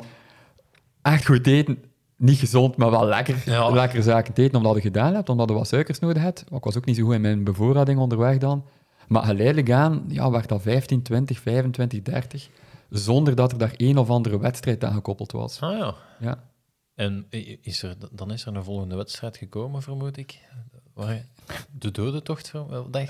echt 1.02 1.26
goed 1.26 1.44
te 1.44 1.52
eten. 1.52 1.84
Niet 2.18 2.38
gezond, 2.40 2.78
maar 2.78 2.92
wel 2.92 3.06
lekker. 3.06 3.44
Ja. 3.46 3.70
Lekkere 3.70 4.02
zaken 4.02 4.34
te 4.34 4.42
eten, 4.42 4.58
omdat 4.58 4.76
je 4.76 4.82
gedaan 4.82 5.14
hebt, 5.14 5.30
omdat 5.30 5.50
je 5.50 5.56
wat 5.56 5.68
suikers 5.68 6.00
nodig 6.00 6.24
hebt. 6.24 6.46
Ik 6.52 6.64
was 6.64 6.78
ook 6.78 6.86
niet 6.86 6.96
zo 6.96 7.04
goed 7.04 7.14
in 7.14 7.22
mijn 7.22 7.44
bevoorrading 7.44 8.00
onderweg 8.00 8.38
dan. 8.38 8.64
Maar 9.08 9.24
geleidelijk 9.24 9.72
aan 9.72 10.04
ja, 10.08 10.32
werd 10.32 10.50
dat 10.50 10.62
15, 10.62 11.02
20, 11.02 11.40
25, 11.40 12.02
30. 12.02 12.50
Zonder 12.90 13.36
dat 13.36 13.52
er 13.52 13.58
daar 13.58 13.74
een 13.78 13.98
of 13.98 14.10
andere 14.10 14.40
wedstrijd 14.40 14.84
aan 14.84 14.94
gekoppeld 14.94 15.32
was. 15.32 15.62
Ah 15.62 15.78
ja. 15.78 15.96
Ja. 16.20 16.44
En 16.96 17.26
is 17.62 17.84
er, 17.84 17.96
dan 18.12 18.32
is 18.32 18.46
er 18.46 18.56
een 18.56 18.64
volgende 18.64 18.96
wedstrijd 18.96 19.38
gekomen, 19.38 19.82
vermoed 19.82 20.18
ik. 20.18 20.40
Waar, 20.94 21.26
de 21.72 21.92
dodentocht, 21.92 22.54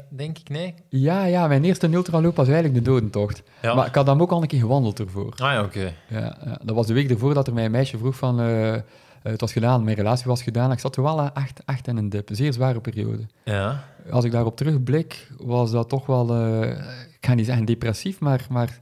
denk 0.09 0.38
ik, 0.38 0.50
nee? 0.50 0.74
Ja, 0.89 1.24
ja, 1.25 1.48
mijn 1.48 1.63
eerste 1.63 1.91
ultraloop 1.91 2.36
was 2.36 2.48
eigenlijk 2.48 2.86
de 2.86 2.91
dodentocht. 2.91 3.43
Ja. 3.62 3.74
Maar 3.74 3.88
ik 3.88 3.95
had 3.95 4.05
dan 4.05 4.21
ook 4.21 4.31
al 4.31 4.41
een 4.41 4.48
keer 4.48 4.59
gewandeld 4.59 5.00
ervoor. 5.00 5.31
Ah 5.31 5.51
ja, 5.51 5.63
oké. 5.63 5.93
Ja, 6.09 6.38
ja, 6.45 6.59
dat 6.63 6.75
was 6.75 6.88
de 6.88 6.93
week 6.93 7.09
ervoor 7.09 7.33
dat 7.33 7.48
er 7.48 7.53
mij 7.53 7.65
een 7.65 7.71
meisje 7.71 7.98
vroeg 7.98 8.15
van... 8.15 8.39
eh, 8.39 8.75
eh, 8.75 8.81
het 9.21 9.41
was 9.41 9.51
gedaan, 9.51 9.83
mijn 9.83 9.95
relatie 9.95 10.25
was 10.25 10.43
gedaan. 10.43 10.71
Ik 10.71 10.79
zat 10.79 10.95
er 10.95 11.03
wel 11.03 11.33
echt, 11.33 11.62
echt 11.65 11.88
in 11.88 11.98
een 11.98 12.09
dip. 12.09 12.29
Een 12.29 12.36
zeer 12.36 12.53
zware 12.53 12.81
periode. 12.81 13.25
Ja. 13.43 13.83
Als 14.12 14.24
ik 14.24 14.31
daarop 14.31 14.55
terugblik, 14.55 15.31
was 15.38 15.71
dat 15.71 15.89
toch 15.89 16.05
wel... 16.05 16.33
eh, 16.36 16.69
ik 17.19 17.25
ga 17.25 17.33
niet 17.33 17.45
zeggen 17.45 17.65
depressief, 17.65 18.19
maar, 18.19 18.45
maar... 18.50 18.79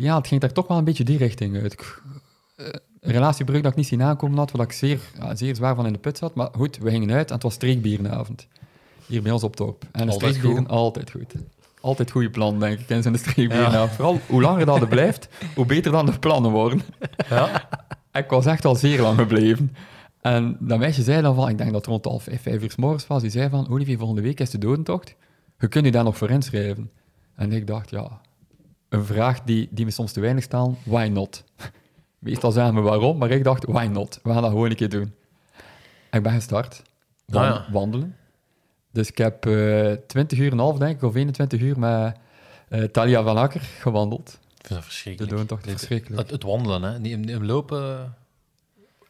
Ja, 0.00 0.16
het 0.16 0.26
ging 0.26 0.40
daar 0.40 0.52
toch 0.52 0.66
wel 0.66 0.78
een 0.78 0.84
beetje 0.84 1.04
die 1.04 1.18
richting 1.18 1.56
uit. 1.62 1.74
Eh, 2.56 2.66
Een 3.00 3.12
relatiebreuk 3.12 3.62
dat 3.62 3.70
ik 3.72 3.76
niet 3.78 3.86
zien 3.86 4.02
aankomen 4.02 4.38
had, 4.38 4.50
waar 4.50 4.66
ik 4.66 4.72
zeer, 4.72 5.00
ja, 5.18 5.34
zeer 5.34 5.54
zwaar 5.56 5.74
van 5.74 5.86
in 5.86 5.92
de 5.92 5.98
put 5.98 6.18
zat. 6.18 6.34
Maar 6.34 6.48
goed, 6.52 6.78
we 6.78 6.90
gingen 6.90 7.10
uit 7.12 7.28
en 7.28 7.34
het 7.34 7.42
was 7.42 7.54
streekbierenavond. 7.54 8.46
Hier 9.06 9.22
bij 9.22 9.32
ons 9.32 9.42
op 9.42 9.56
top. 9.56 9.84
En 9.92 10.06
de 10.06 10.12
Altijd 10.12 10.34
streekbieren, 10.34 10.62
goed. 10.64 10.76
altijd 10.76 11.10
goed. 11.10 11.34
Altijd 11.80 12.10
goede 12.10 12.30
plan, 12.30 12.58
denk 12.60 12.80
ik, 12.80 12.88
in 12.88 13.02
zo'n 13.02 13.16
streekbierenavond. 13.16 13.90
Vooral 13.90 14.18
hoe 14.26 14.40
langer 14.42 14.66
dat 14.66 14.80
het 14.80 14.88
blijft, 14.88 15.28
hoe 15.56 15.66
beter 15.66 15.92
dan 15.92 16.06
de 16.06 16.18
plannen 16.18 16.50
worden. 16.50 16.80
Ja. 17.28 17.68
Ik 18.12 18.30
was 18.30 18.46
echt 18.46 18.64
al 18.64 18.74
zeer 18.74 19.00
lang 19.00 19.18
gebleven. 19.18 19.74
En 20.20 20.56
dat 20.60 20.78
meisje 20.78 21.02
zei 21.02 21.22
dan 21.22 21.34
van, 21.34 21.48
ik 21.48 21.58
denk 21.58 21.70
dat 21.72 21.80
het 21.80 21.90
rond 21.90 22.04
half 22.04 22.22
vijf, 22.22 22.42
vijf 22.42 22.62
uur 22.62 22.70
s 22.70 22.76
morgens 22.76 23.06
was, 23.06 23.22
die 23.22 23.30
zei 23.30 23.48
van, 23.48 23.68
Olivier, 23.70 23.98
volgende 23.98 24.22
week 24.22 24.40
is 24.40 24.50
de 24.50 24.58
dodentocht. 24.58 25.14
Je 25.58 25.68
kunt 25.68 25.84
je 25.84 25.90
daar 25.90 26.04
nog 26.04 26.16
voor 26.16 26.30
inschrijven. 26.30 26.90
En 27.36 27.52
ik 27.52 27.66
dacht, 27.66 27.90
ja, 27.90 28.20
een 28.90 29.04
vraag 29.04 29.40
die, 29.42 29.68
die 29.70 29.84
me 29.84 29.90
soms 29.90 30.12
te 30.12 30.20
weinig 30.20 30.44
stelt, 30.44 30.76
why 30.84 31.08
not? 31.12 31.44
Meestal 32.18 32.50
zeggen 32.52 32.74
we 32.74 32.80
waarom, 32.80 33.18
maar 33.18 33.30
ik 33.30 33.44
dacht, 33.44 33.64
why 33.64 33.84
not? 33.92 34.20
We 34.22 34.32
gaan 34.32 34.42
dat 34.42 34.50
gewoon 34.50 34.70
een 34.70 34.76
keer 34.76 34.88
doen. 34.88 35.14
Ik 36.10 36.22
ben 36.22 36.32
gestart. 36.32 36.82
Wan- 37.26 37.42
Ah, 37.42 37.48
ja. 37.48 37.72
Wandelen. 37.72 38.16
Dus 38.92 39.08
ik 39.08 39.18
heb 39.18 39.46
eh 39.46 39.92
20 40.06 40.38
uur 40.38 40.46
en 40.46 40.52
een 40.52 40.58
half, 40.58 40.78
denk 40.78 40.96
ik, 40.96 41.02
of 41.02 41.14
21 41.14 41.60
uur 41.60 41.78
met 41.78 42.16
eh 42.68 42.82
Talia 42.82 43.22
van 43.22 43.36
Akker 43.36 43.60
gewandeld. 43.60 44.28
Ik 44.58 44.66
vind 44.66 44.68
dat 44.68 44.78
De 44.78 44.82
verschrikkelijk. 44.84 45.32
is 45.50 45.56
Dit- 45.62 45.70
verschrikkelijk. 45.70 46.22
Het, 46.22 46.30
het 46.30 46.42
wandelen, 46.42 46.82
hè. 46.82 46.98
Niet, 46.98 47.18
niet 47.18 47.40
lopen... 47.42 48.14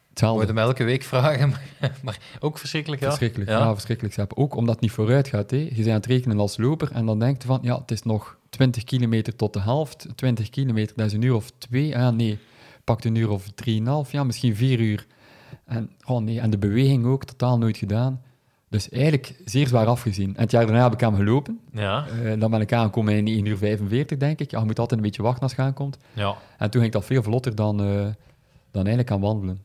Hetzelfde. 0.08 0.52
Me 0.52 0.60
elke 0.60 0.84
week 0.84 1.02
vragen, 1.02 1.54
maar, 2.04 2.18
ook 2.40 2.58
verschrikkelijk, 2.58 3.00
ja. 3.02 3.06
Verschrikkelijk, 3.08 3.50
ja, 3.50 3.72
verschrikkelijk. 3.72 4.32
Ook 4.38 4.54
omdat 4.54 4.74
het 4.74 4.82
niet 4.82 4.92
vooruit 4.92 5.28
gaat. 5.28 5.50
Hè. 5.50 5.56
Je 5.56 5.74
bent 5.74 5.86
aan 5.88 5.92
het 5.94 6.06
rekenen 6.06 6.38
als 6.38 6.56
loper 6.56 6.90
en 6.92 7.06
dan 7.06 7.18
denk 7.18 7.40
je 7.42 7.46
van, 7.48 7.58
ja, 7.62 7.78
het 7.80 7.90
is 7.90 8.02
nog 8.02 8.36
20 8.50 8.84
kilometer 8.84 9.36
tot 9.36 9.52
de 9.52 9.60
helft. 9.60 10.06
20 10.14 10.50
kilometer, 10.50 10.96
dat 10.96 11.06
is 11.06 11.12
een 11.12 11.22
uur 11.22 11.34
of 11.34 11.50
twee. 11.58 11.98
Ah 11.98 12.14
nee, 12.14 12.38
pakt 12.84 13.04
een 13.04 13.14
uur 13.14 13.30
of 13.30 13.50
drieënhalf, 13.54 14.12
ja, 14.12 14.24
misschien 14.24 14.56
vier 14.56 14.80
uur. 14.80 15.06
En, 15.64 15.90
oh 16.06 16.20
nee, 16.22 16.40
en 16.40 16.50
de 16.50 16.58
beweging 16.58 17.06
ook, 17.06 17.24
totaal 17.24 17.58
nooit 17.58 17.76
gedaan. 17.76 18.22
Dus 18.68 18.88
eigenlijk 18.88 19.40
zeer 19.44 19.66
zwaar 19.68 19.86
afgezien. 19.86 20.36
En 20.36 20.42
het 20.42 20.50
jaar 20.50 20.66
daarna 20.66 20.82
heb 20.82 20.92
ik 20.92 21.00
hem 21.00 21.14
gelopen. 21.14 21.60
Ja, 21.72 22.06
Eh, 22.06 22.40
dan 22.40 22.50
ben 22.50 22.60
ik 22.60 22.72
aangekomen 22.72 23.14
in 23.16 23.26
1 23.28 23.44
uur 23.44 23.56
45, 23.56 24.18
denk 24.18 24.40
ik. 24.40 24.50
Ja, 24.50 24.58
je 24.58 24.64
moet 24.64 24.78
altijd 24.78 24.98
een 25.00 25.06
beetje 25.06 25.22
wachten 25.22 25.42
als 25.42 25.52
je 25.54 25.62
aankomt. 25.62 25.98
ja. 26.12 26.36
En 26.58 26.70
toen 26.70 26.80
ging 26.80 26.84
ik 26.84 26.92
dat 26.92 27.04
veel 27.04 27.22
vlotter 27.22 27.54
dan, 27.54 27.80
eh, 27.80 27.86
dan 28.70 28.86
eigenlijk 28.86 29.10
aan 29.10 29.20
wandelen. 29.20 29.60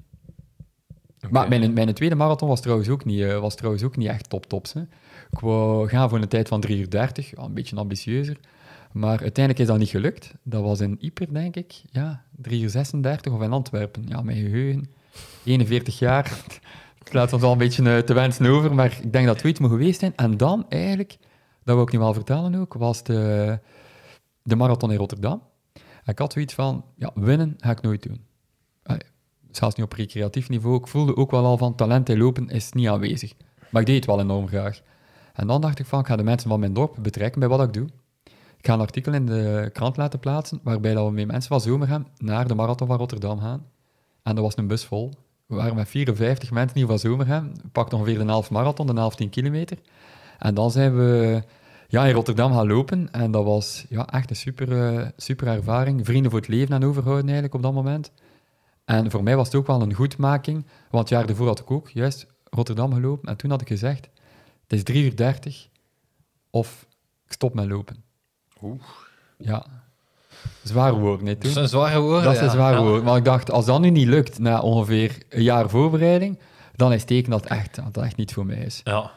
Maar 1.29 1.47
mijn, 1.49 1.73
mijn 1.73 1.93
tweede 1.93 2.15
marathon 2.15 2.49
was 2.49 2.61
trouwens 2.61 2.89
ook 2.89 3.05
niet, 3.05 3.21
eh, 3.21 3.39
was 3.39 3.55
trouwens 3.55 3.83
ook 3.83 3.97
niet 3.97 4.07
echt 4.07 4.29
top-tops. 4.29 4.73
Ik 5.31 5.39
wou 5.39 5.87
gaan 5.87 6.09
voor 6.09 6.19
een 6.21 6.27
tijd 6.27 6.47
van 6.47 6.61
3 6.61 6.77
uur 6.79 6.89
30, 6.89 7.29
ja, 7.35 7.43
een 7.43 7.53
beetje 7.53 7.75
ambitieuzer. 7.75 8.37
Maar 8.95 9.19
uiteindelijk 9.19 9.59
is 9.59 9.67
dat 9.67 9.77
niet 9.77 9.89
gelukt. 9.89 10.33
Dat 10.43 10.61
was 10.61 10.79
in 10.79 10.97
Yper, 10.99 11.33
denk 11.33 11.55
ik. 11.55 11.81
Ja, 11.91 12.23
3 12.35 12.61
uur 12.61 12.69
36 12.69 13.33
of 13.33 13.41
in 13.41 13.51
Antwerpen. 13.51 14.05
Ja, 14.07 14.21
mijn 14.21 14.37
geheugen. 14.37 14.89
41 15.43 15.99
jaar. 15.99 16.31
Het 16.99 17.13
laat 17.13 17.33
ons 17.33 17.43
al 17.43 17.51
een 17.51 17.57
beetje 17.57 17.95
eh, 17.95 17.97
te 17.97 18.13
wensen 18.13 18.45
over, 18.45 18.75
maar 18.75 18.97
ik 19.01 19.11
denk 19.13 19.25
dat 19.25 19.35
het 19.35 19.45
ooit 19.45 19.59
moet 19.59 19.69
geweest 19.69 19.99
zijn. 19.99 20.15
En 20.15 20.37
dan 20.37 20.65
eigenlijk, 20.69 21.17
dat 21.63 21.75
wil 21.75 21.83
ik 21.83 21.91
nu 21.91 21.99
wel 21.99 22.13
vertellen 22.13 22.55
ook, 22.55 22.73
was 22.73 23.03
de, 23.03 23.59
de 24.43 24.55
marathon 24.55 24.91
in 24.91 24.97
Rotterdam. 24.97 25.41
Ik 26.05 26.19
had 26.19 26.33
zoiets 26.33 26.53
van, 26.53 26.85
ja, 26.95 27.11
winnen 27.13 27.53
ga 27.57 27.71
ik 27.71 27.81
nooit 27.81 28.03
doen. 28.03 28.25
Zelfs 29.51 29.75
niet 29.75 29.85
op 29.85 29.93
recreatief 29.93 30.49
niveau. 30.49 30.77
Ik 30.77 30.87
voelde 30.87 31.15
ook 31.15 31.31
wel 31.31 31.45
al 31.45 31.57
van 31.57 31.75
talent 31.75 32.09
in 32.09 32.17
lopen 32.17 32.49
is 32.49 32.71
niet 32.71 32.87
aanwezig. 32.87 33.33
Maar 33.69 33.81
ik 33.81 33.87
deed 33.87 33.95
het 33.95 34.05
wel 34.05 34.19
enorm 34.19 34.47
graag. 34.47 34.81
En 35.33 35.47
dan 35.47 35.61
dacht 35.61 35.79
ik 35.79 35.85
van, 35.85 35.99
ik 35.99 36.05
ga 36.05 36.15
de 36.15 36.23
mensen 36.23 36.49
van 36.49 36.59
mijn 36.59 36.73
dorp 36.73 36.95
betrekken 37.01 37.39
bij 37.39 37.49
wat 37.49 37.61
ik 37.61 37.73
doe. 37.73 37.87
Ik 38.65 38.71
ga 38.71 38.77
een 38.77 38.85
artikel 38.85 39.13
in 39.13 39.25
de 39.25 39.69
krant 39.73 39.97
laten 39.97 40.19
plaatsen, 40.19 40.59
waarbij 40.63 40.93
dat 40.93 41.05
we 41.05 41.11
met 41.11 41.27
mensen 41.27 41.49
van 41.49 41.61
Zomerhem 41.61 42.07
naar 42.17 42.47
de 42.47 42.55
marathon 42.55 42.87
van 42.87 42.97
Rotterdam 42.97 43.39
gaan. 43.39 43.65
En 44.23 44.35
er 44.35 44.41
was 44.41 44.57
een 44.57 44.67
bus 44.67 44.85
vol. 44.85 45.13
We 45.45 45.55
waren 45.55 45.75
met 45.75 45.87
54 45.87 46.51
mensen 46.51 46.77
hier 46.77 46.87
van. 46.87 46.97
We 46.97 47.51
pakten 47.71 47.97
ongeveer 47.97 48.17
de 48.17 48.25
helft 48.25 48.49
marathon, 48.49 48.87
de 48.87 48.93
helft 48.93 49.17
10 49.17 49.29
kilometer. 49.29 49.77
En 50.39 50.53
dan 50.53 50.71
zijn 50.71 50.95
we 50.95 51.43
ja, 51.87 52.05
in 52.05 52.13
Rotterdam 52.13 52.53
gaan 52.53 52.67
lopen. 52.67 53.11
En 53.11 53.31
dat 53.31 53.43
was 53.43 53.85
ja, 53.89 54.07
echt 54.07 54.29
een 54.29 54.35
super, 54.35 54.81
eh, 54.81 55.07
super 55.17 55.47
ervaring. 55.47 56.05
Vrienden 56.05 56.31
voor 56.31 56.39
het 56.39 56.49
leven 56.49 56.75
aan 56.75 56.83
overhouden 56.83 57.25
eigenlijk 57.25 57.55
op 57.55 57.61
dat 57.61 57.73
moment. 57.73 58.11
En 58.85 59.11
voor 59.11 59.23
mij 59.23 59.35
was 59.35 59.45
het 59.45 59.55
ook 59.55 59.67
wel 59.67 59.81
een 59.81 59.93
goedmaking, 59.93 60.65
want 60.89 61.09
jaar 61.09 61.29
ervoor 61.29 61.47
had 61.47 61.59
ik 61.59 61.71
ook 61.71 61.89
juist 61.89 62.27
Rotterdam 62.43 62.93
gelopen. 62.93 63.29
En 63.29 63.37
toen 63.37 63.49
had 63.49 63.61
ik 63.61 63.67
gezegd, 63.67 64.09
het 64.61 64.73
is 64.73 64.83
3 64.83 65.03
uur 65.03 65.15
30 65.15 65.69
of 66.49 66.87
ik 67.25 67.31
stop 67.31 67.53
met 67.53 67.65
lopen. 67.65 68.04
Ja, 69.37 69.65
zwaar 70.63 70.93
woord, 70.93 71.21
nee, 71.21 71.33
Dat 71.33 71.43
toen. 71.43 71.51
zijn 71.51 71.67
zware 71.67 71.99
woorden. 71.99 72.23
Dat 72.23 72.33
is 72.33 72.39
een 72.39 72.45
ja. 72.45 72.51
zwaar 72.51 72.81
woord. 72.83 73.03
Maar 73.03 73.17
ik 73.17 73.25
dacht, 73.25 73.51
als 73.51 73.65
dat 73.65 73.79
nu 73.79 73.89
niet 73.89 74.07
lukt 74.07 74.39
na 74.39 74.61
ongeveer 74.61 75.17
een 75.29 75.43
jaar 75.43 75.69
voorbereiding, 75.69 76.39
dan 76.75 76.93
is 76.93 76.99
het 76.99 77.07
teken 77.07 77.31
dat 77.31 77.43
het 77.43 77.51
echt, 77.51 77.75
dat 77.75 77.85
het 77.85 77.97
echt 77.97 78.15
niet 78.17 78.33
voor 78.33 78.45
mij 78.45 78.57
is. 78.57 78.81
Ja. 78.83 79.11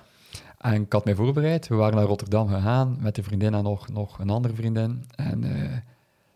En 0.59 0.83
ik 0.83 0.93
had 0.93 1.05
mij 1.05 1.15
voorbereid. 1.15 1.69
We 1.69 1.75
waren 1.75 1.97
naar 1.97 2.05
Rotterdam 2.05 2.49
gegaan 2.49 2.97
met 3.01 3.15
de 3.15 3.23
vriendin 3.23 3.55
en 3.55 3.63
nog, 3.63 3.89
nog 3.89 4.19
een 4.19 4.31
andere 4.31 4.55
vriendin. 4.55 5.05
En 5.15 5.45
eh, 5.45 5.77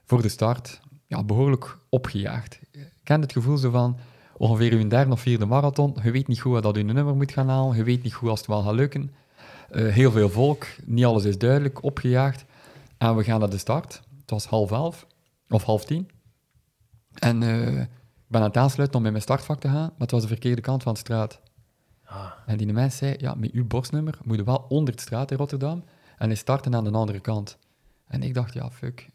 voor 0.04 0.22
de 0.22 0.28
start, 0.28 0.80
ja, 1.06 1.22
behoorlijk 1.22 1.78
opgejaagd. 1.88 2.58
Ik 2.70 2.88
ken 3.04 3.20
het 3.20 3.32
gevoel 3.32 3.56
zo 3.56 3.70
van 3.70 3.96
ongeveer 4.36 4.72
uw 4.72 4.88
derde 4.88 5.12
of 5.12 5.20
vierde 5.20 5.46
marathon. 5.46 5.96
Je 6.02 6.10
weet 6.10 6.28
niet 6.28 6.40
goed 6.40 6.52
wat 6.52 6.62
dat 6.62 6.76
je 6.76 6.82
nummer 6.82 7.14
moet 7.16 7.32
gaan 7.32 7.48
halen. 7.48 7.76
Je 7.76 7.84
weet 7.84 8.02
niet 8.02 8.14
goed 8.14 8.28
als 8.28 8.38
het 8.38 8.48
wel 8.48 8.62
gaat 8.62 8.74
lukken. 8.74 9.10
Eh, 9.70 9.86
heel 9.86 10.10
veel 10.10 10.30
volk, 10.30 10.66
niet 10.84 11.04
alles 11.04 11.24
is 11.24 11.38
duidelijk, 11.38 11.82
opgejaagd. 11.82 12.44
En 13.02 13.16
we 13.16 13.24
gaan 13.24 13.40
naar 13.40 13.50
de 13.50 13.58
start. 13.58 14.02
Het 14.20 14.30
was 14.30 14.46
half 14.46 14.70
elf 14.70 15.06
of 15.48 15.62
half 15.62 15.84
tien. 15.84 16.10
En 17.12 17.42
eh, 17.42 17.80
ik 17.80 17.88
ben 18.26 18.40
aan 18.40 18.46
het 18.46 18.56
aansluiten 18.56 18.96
om 18.96 19.02
bij 19.02 19.10
mijn 19.10 19.22
startvak 19.22 19.60
te 19.60 19.68
gaan, 19.68 19.74
maar 19.74 19.98
het 19.98 20.10
was 20.10 20.22
de 20.22 20.28
verkeerde 20.28 20.60
kant 20.60 20.82
van 20.82 20.92
de 20.92 20.98
straat. 20.98 21.40
Ah. 22.04 22.32
En 22.46 22.56
die 22.56 22.72
mens 22.72 22.96
zei, 22.96 23.14
ja, 23.18 23.34
met 23.34 23.50
uw 23.50 23.66
borstnummer 23.66 24.18
moet 24.24 24.36
je 24.36 24.44
wel 24.44 24.66
onder 24.68 24.94
de 24.94 25.00
straat 25.00 25.30
in 25.30 25.36
Rotterdam 25.36 25.84
en 26.18 26.26
hij 26.26 26.36
starten 26.36 26.74
aan 26.74 26.84
de 26.84 26.90
andere 26.90 27.20
kant. 27.20 27.58
En 28.06 28.22
ik 28.22 28.34
dacht, 28.34 28.54
ja, 28.54 28.70
fuck, 28.70 29.08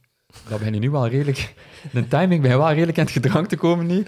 dat 0.48 0.60
ben 0.60 0.74
je 0.74 0.80
nu 0.80 0.90
wel 0.90 1.08
redelijk... 1.08 1.56
De 1.94 2.08
timing 2.08 2.42
ben 2.42 2.52
je 2.52 2.58
wel 2.58 2.72
redelijk 2.72 2.98
aan 2.98 3.04
het 3.04 3.14
gedrang 3.14 3.48
te 3.48 3.58
komen 3.58 3.86
nu. 3.86 4.06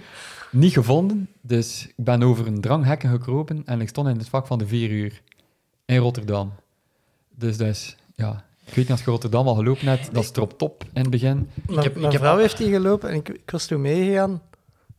Niet 0.51 0.74
gevonden, 0.74 1.29
dus 1.41 1.88
ik 1.88 2.03
ben 2.03 2.24
over 2.24 2.48
een 2.48 2.62
dranghekken 2.62 3.09
gekropen 3.09 3.65
en 3.65 3.81
ik 3.81 3.89
stond 3.89 4.07
in 4.07 4.17
het 4.17 4.29
vak 4.29 4.48
van 4.48 4.57
de 4.57 4.67
vier 4.67 4.89
uur 4.89 5.21
in 5.86 5.98
Rotterdam. 5.98 6.53
Dus 7.36 7.57
is, 7.57 7.95
ja... 8.15 8.48
Ik 8.70 8.76
weet 8.76 8.78
niet 8.88 8.92
als 8.92 9.04
je 9.04 9.12
Rotterdam 9.12 9.48
al 9.48 9.56
gelopen 9.56 9.88
hebt, 9.88 10.14
dat 10.14 10.24
is 10.24 10.32
erop 10.32 10.58
top 10.58 10.84
in 10.94 11.02
het 11.02 11.10
begin. 11.10 11.50
Mijn, 11.68 11.80
heb- 11.80 11.96
ik 11.96 12.00
mijn 12.02 12.12
heb- 12.12 12.22
vrouw 12.22 12.38
heeft 12.38 12.58
die 12.58 12.72
gelopen 12.72 13.10
en 13.10 13.16
ik, 13.16 13.30
ik 13.30 13.52
was 13.52 13.66
toen 13.66 13.82
meegegaan. 13.82 14.42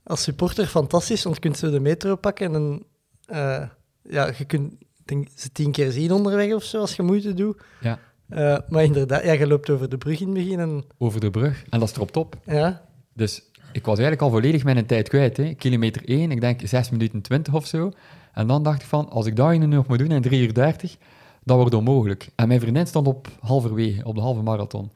Als 0.05 0.23
supporter 0.23 0.67
fantastisch, 0.67 1.23
want 1.23 1.35
je 1.35 1.41
kunt 1.41 1.59
zo 1.59 1.71
de 1.71 1.81
metro 1.81 2.17
pakken 2.17 2.55
en 2.55 2.83
eh, 3.27 3.63
ja, 4.03 4.33
je 4.39 4.45
kunt 4.45 4.73
ik 4.73 5.17
denk, 5.17 5.29
ze 5.37 5.53
tien 5.53 5.71
keer 5.73 5.91
zien 5.91 6.13
onderweg 6.13 6.53
of 6.55 6.63
zo, 6.65 6.81
als 6.81 6.97
je 6.97 7.03
moeite 7.03 7.35
doet. 7.35 7.63
Ja. 7.81 7.99
Eh, 8.29 8.57
maar 8.69 8.85
inderdaad, 8.85 9.25
ja, 9.25 9.33
je 9.33 9.47
loopt 9.47 9.71
over 9.71 9.89
de 9.89 9.99
brug 9.99 10.21
in 10.21 10.27
het 10.27 10.35
begin 10.37 10.59
en 10.61 10.85
Over 10.99 11.21
de 11.21 11.31
brug, 11.31 11.63
en 11.71 11.79
dat 11.81 11.89
is 11.89 11.95
erop 11.95 12.11
top. 12.11 12.37
ja, 12.47 12.83
Dus 13.15 13.43
ik 13.73 13.85
was 13.85 13.99
eigenlijk 13.99 14.23
al 14.23 14.31
volledig 14.31 14.65
mijn 14.65 14.87
tijd 14.87 15.09
kwijt. 15.09 15.37
Hè. 15.37 15.55
Kilometer 15.55 16.03
1, 16.09 16.31
ik 16.31 16.41
denk 16.41 16.61
6 16.65 16.91
minuten 16.91 17.21
20 17.21 17.55
of 17.55 17.67
zo. 17.67 17.93
En 18.33 18.47
dan 18.47 18.63
dacht 18.63 18.81
ik 18.83 18.89
van, 18.89 19.09
als 19.11 19.27
ik 19.27 19.37
dat 19.37 19.51
nu 19.51 19.67
nog 19.67 19.87
moet 19.87 19.99
doen 19.99 20.11
in 20.11 20.23
3 20.23 20.43
uur 20.43 20.55
30, 20.55 20.97
dat 21.45 21.57
wordt 21.57 21.75
onmogelijk. 21.75 22.29
En 22.35 22.49
mijn 22.49 22.61
vriendin 22.61 22.87
stond 22.87 23.07
op 23.07 23.29
halverwege, 23.41 24.05
op 24.05 24.15
de 24.15 24.21
halve 24.21 24.43
marathon. 24.43 24.91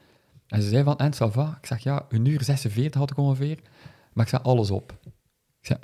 En 0.46 0.62
ze 0.62 0.68
zei 0.68 0.84
van, 0.84 0.98
en 0.98 1.12
ça 1.14 1.32
va? 1.32 1.58
Ik 1.60 1.66
zeg, 1.66 1.82
ja, 1.82 2.06
een 2.08 2.24
uur 2.24 2.44
46 2.44 3.00
had 3.00 3.10
ik 3.10 3.16
ongeveer. 3.16 3.58
Maar 4.12 4.24
ik 4.24 4.30
zei, 4.30 4.42
alles 4.42 4.70
op. 4.70 4.94
Ik 5.60 5.76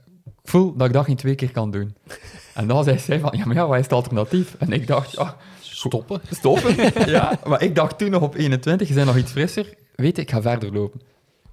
voel 0.43 0.76
dat 0.76 0.87
ik 0.87 0.93
dat 0.93 1.05
geen 1.05 1.17
twee 1.17 1.35
keer 1.35 1.50
kan 1.50 1.71
doen. 1.71 1.95
En 2.55 2.67
dan 2.67 2.85
zei 2.85 2.99
zij 2.99 3.21
van, 3.21 3.33
ja, 3.37 3.47
maar 3.47 3.55
ja, 3.55 3.67
wat 3.67 3.76
is 3.76 3.83
het 3.83 3.93
alternatief? 3.93 4.55
En 4.59 4.73
ik 4.73 4.87
dacht, 4.87 5.11
ja, 5.11 5.37
Stoppen. 5.81 6.21
stoppen. 6.40 6.93
ja, 7.11 7.38
maar 7.47 7.62
ik 7.62 7.75
dacht 7.75 7.99
toen 7.99 8.11
nog 8.11 8.23
op 8.23 8.35
21, 8.35 8.88
je 8.88 8.95
bent 8.95 9.07
nog 9.07 9.17
iets 9.17 9.31
frisser. 9.31 9.75
Weet 9.95 10.17
je, 10.17 10.23
ik 10.23 10.31
ga 10.31 10.43
verder 10.43 10.73
lopen. 10.73 11.00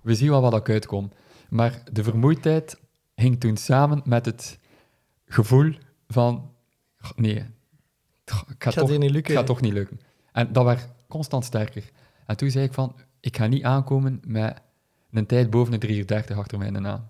We 0.01 0.15
zien 0.15 0.29
wel 0.29 0.41
wat 0.41 0.53
ik 0.53 0.69
uitkom. 0.69 1.11
Maar 1.49 1.83
de 1.91 2.03
vermoeidheid 2.03 2.79
hing 3.15 3.39
toen 3.39 3.57
samen 3.57 4.01
met 4.05 4.25
het 4.25 4.59
gevoel 5.25 5.73
van... 6.07 6.51
"Goh, 6.97 7.17
Nee, 7.17 7.45
gaat 8.57 8.73
toch, 8.73 8.89
niet 8.89 9.01
het 9.01 9.11
lukken. 9.11 9.35
gaat 9.35 9.45
toch 9.45 9.61
niet 9.61 9.73
lukken. 9.73 9.99
En 10.31 10.53
dat 10.53 10.65
werd 10.65 10.87
constant 11.07 11.45
sterker. 11.45 11.91
En 12.25 12.37
toen 12.37 12.49
zei 12.49 12.65
ik 12.65 12.73
van, 12.73 12.95
ik 13.19 13.37
ga 13.37 13.47
niet 13.47 13.63
aankomen 13.63 14.21
met 14.25 14.61
een 15.11 15.25
tijd 15.25 15.49
boven 15.49 15.71
de 15.71 15.77
3 15.77 15.97
uur 15.97 16.07
30 16.07 16.37
achter 16.37 16.57
mij 16.57 16.73
aan. 16.73 17.09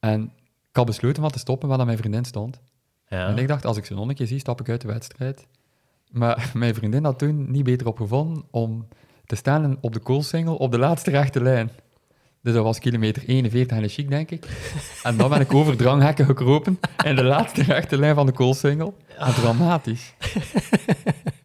En 0.00 0.22
ik 0.68 0.76
had 0.76 0.86
besloten 0.86 1.22
van 1.22 1.30
te 1.30 1.38
stoppen 1.38 1.68
waar 1.68 1.84
mijn 1.84 1.98
vriendin 1.98 2.24
stond. 2.24 2.60
Ja. 3.08 3.28
En 3.28 3.38
ik 3.38 3.48
dacht, 3.48 3.64
als 3.64 3.76
ik 3.76 3.84
zo'n 3.84 3.96
nonnetje 3.96 4.26
zie, 4.26 4.38
stap 4.38 4.60
ik 4.60 4.68
uit 4.68 4.80
de 4.80 4.86
wedstrijd. 4.86 5.46
Maar 6.10 6.50
mijn 6.54 6.74
vriendin 6.74 7.04
had 7.04 7.18
toen 7.18 7.50
niet 7.50 7.64
beter 7.64 7.86
op 7.86 7.96
gevonden 7.96 8.44
om 8.50 8.88
te 9.26 9.36
staan 9.36 9.78
op 9.80 9.92
de 9.92 9.98
koolsingel 9.98 10.56
op 10.56 10.70
de 10.70 10.78
laatste 10.78 11.10
rechte 11.10 11.42
lijn. 11.42 11.70
Dus 12.42 12.54
dat 12.54 12.64
was 12.64 12.78
kilometer 12.78 13.22
41 13.26 13.76
en 13.76 13.82
een 13.82 13.88
chic, 13.88 14.08
denk 14.08 14.30
ik. 14.30 14.46
En 15.02 15.16
dan 15.16 15.30
ben 15.30 15.40
ik 15.40 15.54
over 15.54 15.76
dranghekken 15.76 16.24
gekropen 16.24 16.78
in 17.04 17.16
de 17.16 17.24
laatste 17.24 17.62
rechte 17.62 17.98
lijn 17.98 18.14
van 18.14 18.26
de 18.26 18.32
koolsingel. 18.32 18.96
En 19.18 19.32
dramatisch. 19.34 20.14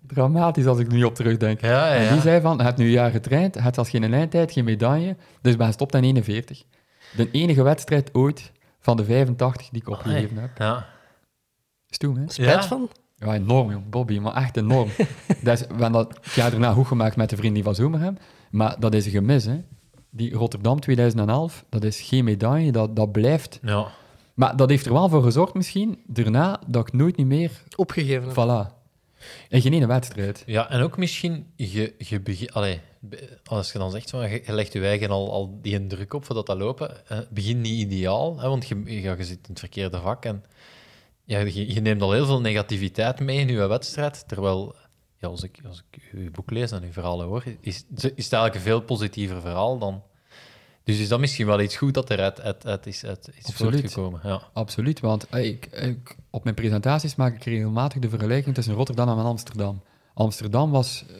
dramatisch 0.07 0.65
als 0.65 0.79
ik 0.79 0.87
er 0.87 0.93
nu 0.93 1.03
op 1.03 1.15
terugdenk. 1.15 1.61
Ja, 1.61 1.69
ja, 1.87 1.95
En 1.95 2.03
ja. 2.03 2.11
die 2.11 2.21
zei 2.21 2.41
van, 2.41 2.57
je 2.57 2.63
hebt 2.63 2.77
nu 2.77 2.85
een 2.85 2.91
jaar 2.91 3.11
getraind, 3.11 3.53
je 3.53 3.61
hebt 3.61 3.77
als 3.77 3.89
geen 3.89 4.13
eindtijd, 4.13 4.51
geen 4.51 4.63
medaille, 4.63 5.15
dus 5.41 5.51
ik 5.51 5.57
ben 5.57 5.67
gestopt 5.67 5.95
aan 5.95 6.03
41. 6.03 6.63
De 7.15 7.31
enige 7.31 7.63
wedstrijd 7.63 8.13
ooit 8.13 8.51
van 8.79 8.97
de 8.97 9.05
85 9.05 9.69
die 9.69 9.81
ik 9.81 9.89
opgegeven 9.89 10.37
heb. 10.37 10.57
Ja. 10.57 10.85
Stoem, 11.89 12.15
hè? 12.17 12.23
spijt 12.27 12.49
Ja. 12.49 12.63
van. 12.63 12.89
Ja, 13.15 13.33
enorm, 13.33 13.71
jong. 13.71 13.89
Bobby, 13.89 14.19
maar 14.19 14.35
echt 14.35 14.57
enorm. 14.57 14.89
dat 15.43 15.59
is, 15.59 15.67
we 15.67 15.67
hebben 15.67 15.91
dat 15.91 16.19
het 16.21 16.33
jaar 16.33 16.51
daarna 16.51 16.71
goed 16.71 16.87
gemaakt 16.87 17.15
met 17.15 17.29
de 17.29 17.35
vrienden 17.35 17.63
van 17.63 17.75
Zomerhem, 17.75 18.17
maar 18.51 18.75
dat 18.79 18.93
is 18.93 19.05
een 19.05 19.11
gemis, 19.11 19.45
hè. 19.45 19.57
Die 20.17 20.33
Rotterdam 20.33 20.79
2011, 20.79 21.65
dat 21.69 21.83
is 21.83 22.01
geen 22.01 22.23
medaille, 22.23 22.71
dat, 22.71 22.95
dat 22.95 23.11
blijft. 23.11 23.59
ja. 23.61 23.87
Maar 24.33 24.55
dat 24.55 24.69
heeft 24.69 24.85
er 24.85 24.93
wel 24.93 25.09
voor 25.09 25.23
gezorgd 25.23 25.53
misschien, 25.53 25.99
daarna, 26.07 26.59
dat 26.67 26.87
ik 26.87 26.93
nooit 26.93 27.17
niet 27.17 27.27
meer... 27.27 27.51
Opgegeven. 27.75 28.23
heb. 28.23 28.31
Voilà. 28.33 28.75
En 29.49 29.61
geen 29.61 29.73
ene 29.73 29.87
wedstrijd. 29.87 30.43
Ja, 30.45 30.69
en 30.69 30.81
ook 30.81 30.97
misschien, 30.97 31.45
je, 31.55 31.93
je 31.97 32.19
begin, 32.21 32.51
allee, 32.51 32.79
be- 32.99 33.39
als 33.43 33.71
je 33.71 33.77
dan 33.77 33.91
zegt, 33.91 34.09
van, 34.09 34.29
je, 34.29 34.41
legt 34.45 34.73
je 34.73 34.81
eigen 34.85 35.09
al, 35.09 35.31
al 35.31 35.59
die 35.61 35.75
een 35.75 35.87
druk 35.87 36.13
op 36.13 36.25
voor 36.25 36.35
dat 36.35 36.57
lopen, 36.57 37.07
eh, 37.07 37.17
het 37.17 37.29
begint 37.29 37.59
niet 37.61 37.79
ideaal, 37.79 38.39
hè, 38.39 38.49
want 38.49 38.67
je, 38.67 39.01
ja, 39.01 39.13
je 39.17 39.23
zit 39.23 39.37
in 39.37 39.49
het 39.49 39.59
verkeerde 39.59 39.99
vak 39.99 40.25
en 40.25 40.43
ja, 41.23 41.39
je, 41.39 41.73
je 41.73 41.81
neemt 41.81 42.01
al 42.01 42.11
heel 42.11 42.25
veel 42.25 42.41
negativiteit 42.41 43.19
mee 43.19 43.37
in 43.39 43.47
je 43.47 43.67
wedstrijd, 43.67 44.27
terwijl, 44.27 44.75
ja, 45.19 45.27
als, 45.27 45.43
ik, 45.43 45.59
als 45.67 45.83
ik 45.89 46.09
uw 46.11 46.31
boek 46.31 46.51
lees 46.51 46.71
en 46.71 46.83
uw 46.83 46.91
verhalen 46.91 47.25
hoor, 47.25 47.43
is, 47.59 47.85
is 47.95 48.03
het 48.03 48.15
eigenlijk 48.15 48.55
een 48.55 48.61
veel 48.61 48.81
positiever 48.81 49.41
verhaal 49.41 49.77
dan... 49.77 50.03
Dus 50.83 50.99
is 50.99 51.07
dat 51.07 51.19
misschien 51.19 51.45
wel 51.45 51.61
iets 51.61 51.75
goed 51.75 51.93
dat 51.93 52.09
eruit 52.09 52.41
uit, 52.41 52.65
uit 52.65 52.85
is, 52.87 53.05
uit 53.05 53.29
is 53.35 53.45
Absoluut. 53.45 53.79
voortgekomen. 53.79 54.19
Ja. 54.23 54.41
Absoluut, 54.53 54.99
want 54.99 55.29
eh, 55.29 55.45
ik, 55.45 55.65
ik, 55.65 56.15
op 56.29 56.43
mijn 56.43 56.55
presentaties 56.55 57.15
maak 57.15 57.35
ik 57.35 57.43
regelmatig 57.43 58.01
de 58.01 58.09
vergelijking 58.09 58.55
tussen 58.55 58.73
Rotterdam 58.73 59.19
en 59.19 59.25
Amsterdam. 59.25 59.81
Amsterdam 60.13 60.71
was 60.71 61.05
eh, 61.09 61.15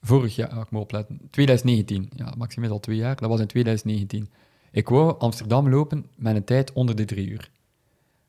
vorig 0.00 0.36
jaar, 0.36 0.54
ja, 0.54 0.60
ik 0.60 0.70
moet 0.70 0.82
opletten, 0.82 1.20
2019. 1.30 2.10
Ja, 2.16 2.34
Maxime 2.36 2.66
is 2.66 2.72
al 2.72 2.80
twee 2.80 2.96
jaar, 2.96 3.16
dat 3.16 3.28
was 3.28 3.40
in 3.40 3.46
2019. 3.46 4.30
Ik 4.70 4.88
wou 4.88 5.18
Amsterdam 5.18 5.68
lopen 5.68 6.06
met 6.16 6.36
een 6.36 6.44
tijd 6.44 6.72
onder 6.72 6.96
de 6.96 7.04
drie 7.04 7.28
uur. 7.28 7.50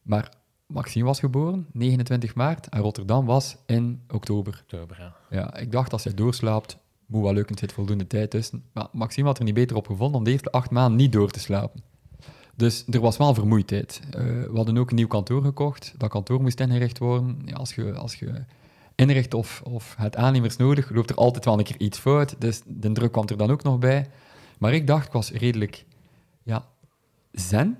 Maar 0.02 0.32
Maxime 0.68 1.06
was 1.06 1.20
geboren, 1.20 1.68
29 1.72 2.36
maart, 2.36 2.70
en 2.70 2.82
Rotterdam 2.82 3.26
was 3.26 3.58
in 3.66 4.02
oktober. 4.14 4.60
Oktober, 4.62 4.98
ja. 5.00 5.16
Ja, 5.30 5.56
ik 5.56 5.72
dacht, 5.72 5.92
als 5.92 6.04
hij 6.04 6.14
doorslaapt, 6.14 6.78
moet 7.06 7.24
wel 7.24 7.34
lukken, 7.34 7.56
er 7.56 7.62
zit 7.62 7.72
voldoende 7.72 8.08
tijd 8.08 8.30
tussen. 8.30 8.64
Maar 8.74 8.88
Maxime 8.92 9.28
had 9.28 9.38
er 9.38 9.44
niet 9.44 9.54
beter 9.54 9.76
op 9.76 9.88
gevonden 9.88 10.18
om 10.18 10.24
de 10.24 10.32
eerste 10.32 10.52
acht 10.52 10.72
maanden 10.72 10.98
niet 10.98 11.12
door 11.12 11.30
te 11.30 11.40
slapen. 11.40 11.82
Dus 12.56 12.86
er 12.90 13.00
was 13.00 13.18
wel 13.18 13.34
vermoeidheid. 13.34 14.02
Eh, 14.12 14.24
we 14.24 14.52
hadden 14.54 14.78
ook 14.78 14.90
een 14.90 14.96
nieuw 14.96 15.08
kantoor 15.08 15.42
gekocht. 15.42 15.94
Dat 15.98 16.10
kantoor 16.10 16.42
moest 16.42 16.60
ingericht 16.60 16.98
worden. 16.98 17.42
Ja, 17.46 17.56
als, 17.56 17.76
je, 17.76 17.94
als 17.94 18.16
je 18.16 18.44
inricht 18.96 19.34
of, 19.34 19.62
of 19.64 19.96
het 19.98 20.16
aannemers 20.16 20.58
nodig, 20.58 20.90
loopt 20.90 21.10
er 21.10 21.16
altijd 21.16 21.46
wel 21.46 21.58
een 21.58 21.64
keer 21.64 21.80
iets 21.80 21.98
fout. 21.98 22.36
Dus 22.40 22.62
de 22.66 22.92
druk 22.92 23.12
kwam 23.12 23.28
er 23.28 23.38
dan 23.38 23.52
ook 23.52 23.64
nog 23.64 23.80
bij. 23.80 24.10
Maar 24.58 24.74
ik 24.74 24.88
dacht, 24.88 25.06
ik 25.06 25.12
was 25.12 25.32
redelijk 25.32 25.86
ja, 26.44 26.66
zen 27.32 27.78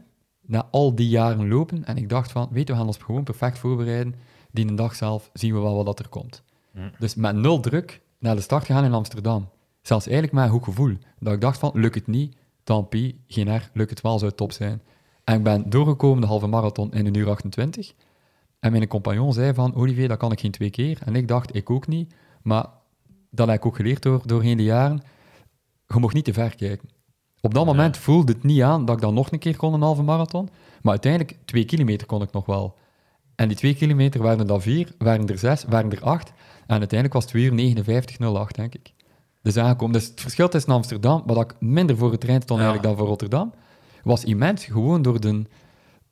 na 0.48 0.68
al 0.72 0.96
die 0.96 1.10
jaren 1.10 1.48
lopen. 1.48 1.86
En 1.86 1.98
ik 1.98 2.10
dacht 2.10 2.32
van, 2.32 2.48
weet 2.52 2.68
je, 2.68 2.74
we 2.74 2.80
gaan 2.80 2.88
ons 2.88 2.98
gewoon 2.98 3.24
perfect 3.24 3.58
voorbereiden. 3.58 4.16
Die 4.52 4.68
een 4.68 4.76
dag 4.76 4.96
zelf 4.96 5.30
zien 5.34 5.54
we 5.54 5.60
wel 5.60 5.76
wat 5.76 5.86
dat 5.86 6.00
er 6.00 6.10
komt. 6.10 6.44
Dus 7.00 7.16
met 7.16 7.36
nul 7.36 7.60
druk 7.60 8.02
naar 8.20 8.36
de 8.36 8.42
start 8.42 8.66
gegaan 8.66 8.84
in 8.84 8.94
Amsterdam. 8.94 9.50
Zelfs 9.82 10.06
eigenlijk 10.06 10.36
met 10.36 10.46
een 10.46 10.52
goed 10.52 10.64
gevoel. 10.64 10.98
Dat 11.20 11.34
ik 11.34 11.42
dacht 11.42 11.60
van, 11.60 11.72
lukt 11.74 11.96
het 11.96 12.08
niet, 12.08 12.38
tant 12.64 12.90
pis, 12.90 13.14
geen 13.28 13.48
erg, 13.48 13.70
lukt 13.74 13.90
het 13.90 14.02
wel, 14.02 14.18
zou 14.18 14.26
het 14.26 14.38
top 14.38 14.52
zijn. 14.52 14.82
En 15.24 15.36
ik 15.36 15.44
ben 15.44 15.70
doorgekomen 15.70 16.22
de 16.22 16.28
halve 16.28 16.48
marathon 16.48 16.94
in 16.94 17.06
een 17.06 17.14
uur 17.14 17.30
28. 17.30 17.94
En 18.60 18.72
mijn 18.72 18.88
compagnon 18.88 19.34
zei 19.34 19.54
van, 19.54 19.76
Olivier, 19.76 20.08
dat 20.08 20.18
kan 20.18 20.32
ik 20.32 20.40
geen 20.40 20.52
twee 20.52 20.70
keer. 20.70 21.00
En 21.06 21.16
ik 21.16 21.28
dacht, 21.28 21.56
ik 21.56 21.70
ook 21.70 21.88
niet. 21.88 22.14
Maar 22.42 22.66
dat 23.32 23.48
heb 23.48 23.58
ik 23.58 23.66
ook 23.66 23.76
geleerd 23.76 24.02
door, 24.02 24.22
doorheen 24.26 24.58
de 24.58 24.64
jaren. 24.64 25.02
Je 25.88 26.00
mocht 26.00 26.14
niet 26.14 26.26
te 26.26 26.34
ver 26.34 26.56
kijken. 26.56 26.90
Op 27.42 27.54
dat 27.54 27.66
moment 27.66 27.98
voelde 27.98 28.32
het 28.32 28.44
niet 28.44 28.62
aan 28.62 28.86
dat 28.86 28.96
ik 28.96 29.02
dan 29.02 29.14
nog 29.14 29.32
een 29.32 29.40
keer 29.40 29.56
kon 29.58 29.74
een 29.74 29.82
halve 29.82 30.02
marathon. 30.04 30.50
Maar 30.82 30.92
uiteindelijk, 30.92 31.38
twee 31.46 31.66
kilometer 31.66 32.08
kon 32.08 32.22
ik 32.22 32.32
nog 32.32 32.46
wel. 32.46 32.76
En 33.36 33.48
die 33.48 33.58
twee 33.58 33.76
kilometer 33.76 34.22
waren 34.22 34.40
er 34.40 34.48
dan 34.48 34.62
vier, 34.62 34.92
waren 34.98 35.28
er 35.28 35.38
zes, 35.38 35.64
waren 35.70 35.92
er 35.92 36.04
acht. 36.04 36.32
En 36.68 36.78
uiteindelijk 36.78 37.14
was 37.14 37.24
het 37.24 37.34
weer 37.34 37.52
59,08, 37.52 38.56
denk 38.56 38.74
ik. 38.76 38.94
Dus 39.42 39.58
aangekomen. 39.58 39.94
Dus 39.94 40.08
het 40.08 40.22
verschil 40.22 40.50
tussen 40.50 40.74
Amsterdam, 40.74 41.24
wat 41.26 41.42
ik 41.52 41.56
minder 41.60 41.98
voor 41.98 42.10
getraind 42.10 42.44
stond 42.44 42.60
Ja. 42.60 42.66
eigenlijk 42.66 42.96
dan 42.96 42.98
voor 43.06 43.08
Rotterdam, 43.14 43.54
was 44.04 44.24
immens. 44.24 44.66
Gewoon 44.66 45.02
door 45.02 45.20
de, 45.22 45.42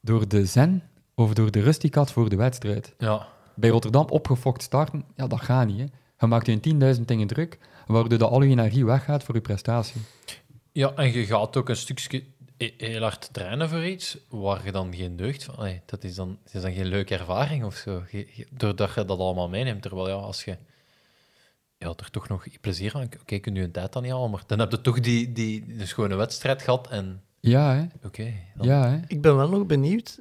door 0.01 0.27
de 0.27 0.45
zen 0.45 0.83
of 1.15 1.33
door 1.33 1.51
de 1.51 1.61
rust 1.61 1.81
die 1.81 1.89
ik 1.89 1.95
had 1.95 2.11
voor 2.11 2.29
de 2.29 2.35
wedstrijd. 2.35 2.93
Ja. 2.97 3.27
Bij 3.55 3.69
Rotterdam 3.69 4.05
opgefokt 4.09 4.61
starten, 4.63 5.03
ja, 5.15 5.27
dat 5.27 5.41
gaat 5.41 5.67
niet. 5.67 5.77
Hè. 5.79 5.85
Je 6.19 6.27
maakt 6.27 6.45
je 6.45 6.59
in 6.61 6.95
10.000 6.95 7.01
dingen 7.05 7.27
druk, 7.27 7.59
waardoor 7.87 8.17
dat 8.19 8.29
al 8.29 8.41
je 8.41 8.49
energie 8.49 8.85
weggaat 8.85 9.23
voor 9.23 9.35
je 9.35 9.41
prestatie. 9.41 10.01
Ja, 10.75 10.93
en 10.95 11.11
je 11.11 11.25
gaat 11.25 11.57
ook 11.57 11.69
een 11.69 11.75
stukje 11.75 12.23
he- 12.57 12.73
heel 12.77 13.01
hard 13.01 13.29
trainen 13.33 13.69
voor 13.69 13.85
iets 13.85 14.17
waar 14.29 14.65
je 14.65 14.71
dan 14.71 14.95
geen 14.95 15.15
deugd 15.15 15.43
van... 15.43 15.55
Allee, 15.55 15.81
dat, 15.85 16.03
is 16.03 16.15
dan, 16.15 16.37
dat 16.43 16.53
is 16.53 16.61
dan 16.61 16.73
geen 16.73 16.85
leuke 16.85 17.13
ervaring 17.17 17.63
of 17.63 17.75
zo. 17.75 18.03
Je- 18.11 18.27
je- 18.33 18.47
doordat 18.51 18.93
je 18.95 19.05
dat 19.05 19.19
allemaal 19.19 19.49
meeneemt. 19.49 19.81
Terwijl 19.81 20.07
ja, 20.07 20.13
als 20.13 20.43
je 20.43 20.57
ja, 21.77 21.87
er 21.87 22.09
toch 22.11 22.27
nog 22.27 22.45
plezier 22.61 22.93
aan... 22.95 23.09
Oké, 23.21 23.37
kun 23.39 23.55
je 23.55 23.61
een 23.61 23.71
tijd 23.71 23.93
dan 23.93 24.03
niet 24.03 24.11
halen, 24.11 24.29
maar 24.31 24.43
dan 24.47 24.59
heb 24.59 24.71
je 24.71 24.81
toch 24.81 24.99
die, 24.99 25.31
die, 25.31 25.65
die 25.65 25.85
schone 25.85 26.15
wedstrijd 26.15 26.61
gehad 26.61 26.87
en... 26.89 27.21
Ja, 27.39 27.73
hè? 27.75 27.85
Oké, 28.07 28.33
dan- 28.55 28.67
Ja, 28.67 28.89
hè? 28.89 28.99
Ik 29.07 29.21
ben 29.21 29.35
wel 29.35 29.49
nog 29.49 29.65
benieuwd 29.65 30.19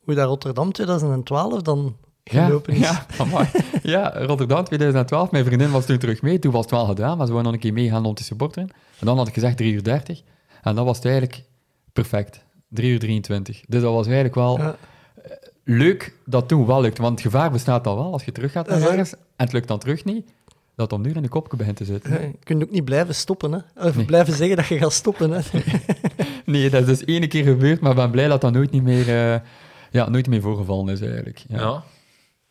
hoe 0.00 0.14
dat 0.14 0.28
Rotterdam 0.28 0.72
2012 0.72 1.62
dan 1.62 1.96
Ja, 2.30 2.60
is. 2.66 2.78
ja, 2.78 3.06
amai. 3.18 3.46
ja, 3.82 4.12
Rotterdam 4.14 4.64
2012. 4.64 5.30
Mijn 5.30 5.44
vriendin 5.44 5.70
was 5.70 5.86
toen 5.86 5.98
terug 5.98 6.22
mee. 6.22 6.38
Toen 6.38 6.52
was 6.52 6.60
het 6.62 6.70
wel 6.70 6.84
gedaan, 6.84 7.16
maar 7.18 7.26
ze 7.26 7.32
wou 7.32 7.44
nog 7.44 7.52
een 7.52 7.58
keer 7.58 7.72
meegaan 7.72 8.04
om 8.04 8.14
te 8.14 8.24
supporteren. 8.24 8.68
En 9.00 9.06
dan 9.06 9.16
had 9.16 9.28
ik 9.28 9.34
gezegd 9.34 9.56
3 9.56 9.72
uur 9.72 9.82
30. 9.82 10.22
En 10.62 10.74
dat 10.74 10.84
was 10.84 10.96
het 10.96 11.04
eigenlijk 11.06 11.42
perfect. 11.92 12.44
3 12.68 12.90
uur 12.92 12.98
23. 12.98 13.60
Dus 13.68 13.82
dat 13.82 13.92
was 13.92 14.04
eigenlijk 14.06 14.34
wel 14.34 14.58
Ja. 14.58 14.76
leuk 15.64 16.14
dat 16.24 16.48
toen 16.48 16.66
wel 16.66 16.80
lukt. 16.80 16.98
Want 16.98 17.12
het 17.12 17.20
gevaar 17.32 17.50
bestaat 17.50 17.84
dan 17.84 17.96
wel 17.96 18.12
als 18.12 18.24
je 18.24 18.32
terug 18.32 18.52
gaat 18.52 18.68
naar 18.68 18.80
ergens 18.80 19.12
en 19.12 19.18
het 19.36 19.52
lukt 19.52 19.68
dan 19.68 19.78
terug 19.78 20.04
niet. 20.04 20.26
Dat 20.76 20.92
om 20.92 21.02
nu 21.02 21.12
in 21.12 21.22
de 21.22 21.28
kopje 21.28 21.56
begint 21.56 21.76
te 21.76 21.84
zitten. 21.84 22.10
Je 22.20 22.32
kunt 22.42 22.62
ook 22.62 22.70
niet 22.70 22.84
blijven 22.84 23.14
stoppen, 23.14 23.52
hè. 23.52 23.86
Of 23.88 23.96
Nee. 23.96 24.04
blijven 24.04 24.34
zeggen 24.34 24.56
dat 24.56 24.66
je 24.66 24.78
gaat 24.78 24.92
stoppen, 24.92 25.30
hè. 25.30 25.40
Nee, 26.44 26.70
dat 26.70 26.80
is 26.80 26.86
dus 26.86 27.04
één 27.04 27.28
keer 27.28 27.44
gebeurd, 27.44 27.80
maar 27.80 27.90
ik 27.90 27.96
ben 27.96 28.10
blij 28.10 28.28
dat 28.28 28.40
dat 28.40 28.52
nooit, 28.52 28.70
niet 28.70 28.82
meer, 28.82 29.08
eh, 29.34 29.40
ja, 29.90 30.08
nooit 30.08 30.28
meer 30.28 30.40
voorgevallen 30.40 30.88
is 30.92 31.00
eigenlijk. 31.00 31.44
Ja. 31.48 31.58
ja. 31.60 31.82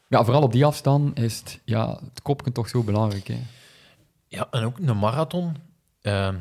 Ja, 0.07 0.23
vooral 0.23 0.41
op 0.43 0.51
die 0.51 0.65
afstand 0.65 1.19
is 1.19 1.39
het, 1.39 1.61
ja, 1.65 1.99
het 2.03 2.21
kopje 2.21 2.51
toch 2.51 2.69
zo 2.69 2.83
belangrijk. 2.83 3.27
Hè. 3.27 3.39
Ja, 4.27 4.47
en 4.51 4.63
ook 4.63 4.77
een 4.79 4.97
marathon. 4.97 5.55
ehm, 6.01 6.35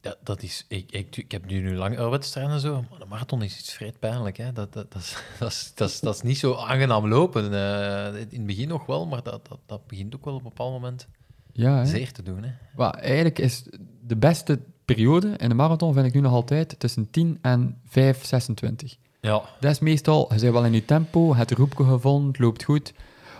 ja, 0.00 0.14
dat 0.22 0.42
is, 0.42 0.64
ik, 0.68 0.92
ik, 0.92 1.16
ik 1.16 1.32
heb 1.32 1.46
nu, 1.46 1.60
nu 1.60 1.76
lange 1.76 2.08
wedstrijden 2.10 2.52
en 2.52 2.60
zo, 2.60 2.84
maar 2.90 3.00
een 3.00 3.08
marathon 3.08 3.42
is 3.42 3.58
iets 3.58 3.72
vrij 3.72 3.92
pijnlijk. 4.00 4.36
Hè? 4.36 4.52
Dat, 4.52 4.72
dat, 4.72 4.92
dat, 4.92 5.02
is, 5.02 5.16
dat, 5.38 5.50
is, 5.50 5.72
dat, 5.74 5.88
is, 5.90 6.00
dat 6.00 6.14
is 6.14 6.22
niet 6.22 6.38
zo 6.38 6.54
aangenaam 6.54 7.08
lopen. 7.08 7.52
Eh, 7.54 8.06
in 8.20 8.28
het 8.38 8.46
begin 8.46 8.68
nog 8.68 8.86
wel, 8.86 9.06
maar 9.06 9.22
dat, 9.22 9.48
dat, 9.48 9.58
dat 9.66 9.86
begint 9.86 10.14
ook 10.14 10.24
wel 10.24 10.34
op 10.34 10.42
een 10.42 10.48
bepaald 10.48 10.72
moment 10.72 11.06
Ja, 11.52 11.76
hè. 11.76 11.86
zeer 11.86 12.12
te 12.12 12.22
doen. 12.22 12.42
Hè? 12.42 12.50
Maar 12.76 12.94
eigenlijk 12.94 13.38
is 13.38 13.64
de 14.02 14.16
beste 14.16 14.60
periode 14.84 15.28
in 15.36 15.48
de 15.48 15.54
marathon, 15.54 15.94
vind 15.94 16.06
ik 16.06 16.14
nu 16.14 16.20
nog 16.20 16.32
altijd, 16.32 16.78
tussen 16.78 17.10
10 17.10 17.38
en 17.42 17.80
5, 17.84 18.24
26. 18.24 18.96
Ja, 19.26 19.42
Dat 19.60 19.70
is 19.70 19.78
meestal, 19.78 20.28
je 20.34 20.40
bent 20.40 20.52
wel 20.52 20.64
in 20.64 20.72
je 20.72 20.84
tempo, 20.84 21.34
het 21.34 21.50
roepje 21.52 21.84
gevonden, 21.84 22.28
het 22.28 22.38
loopt 22.38 22.64
goed. 22.64 22.92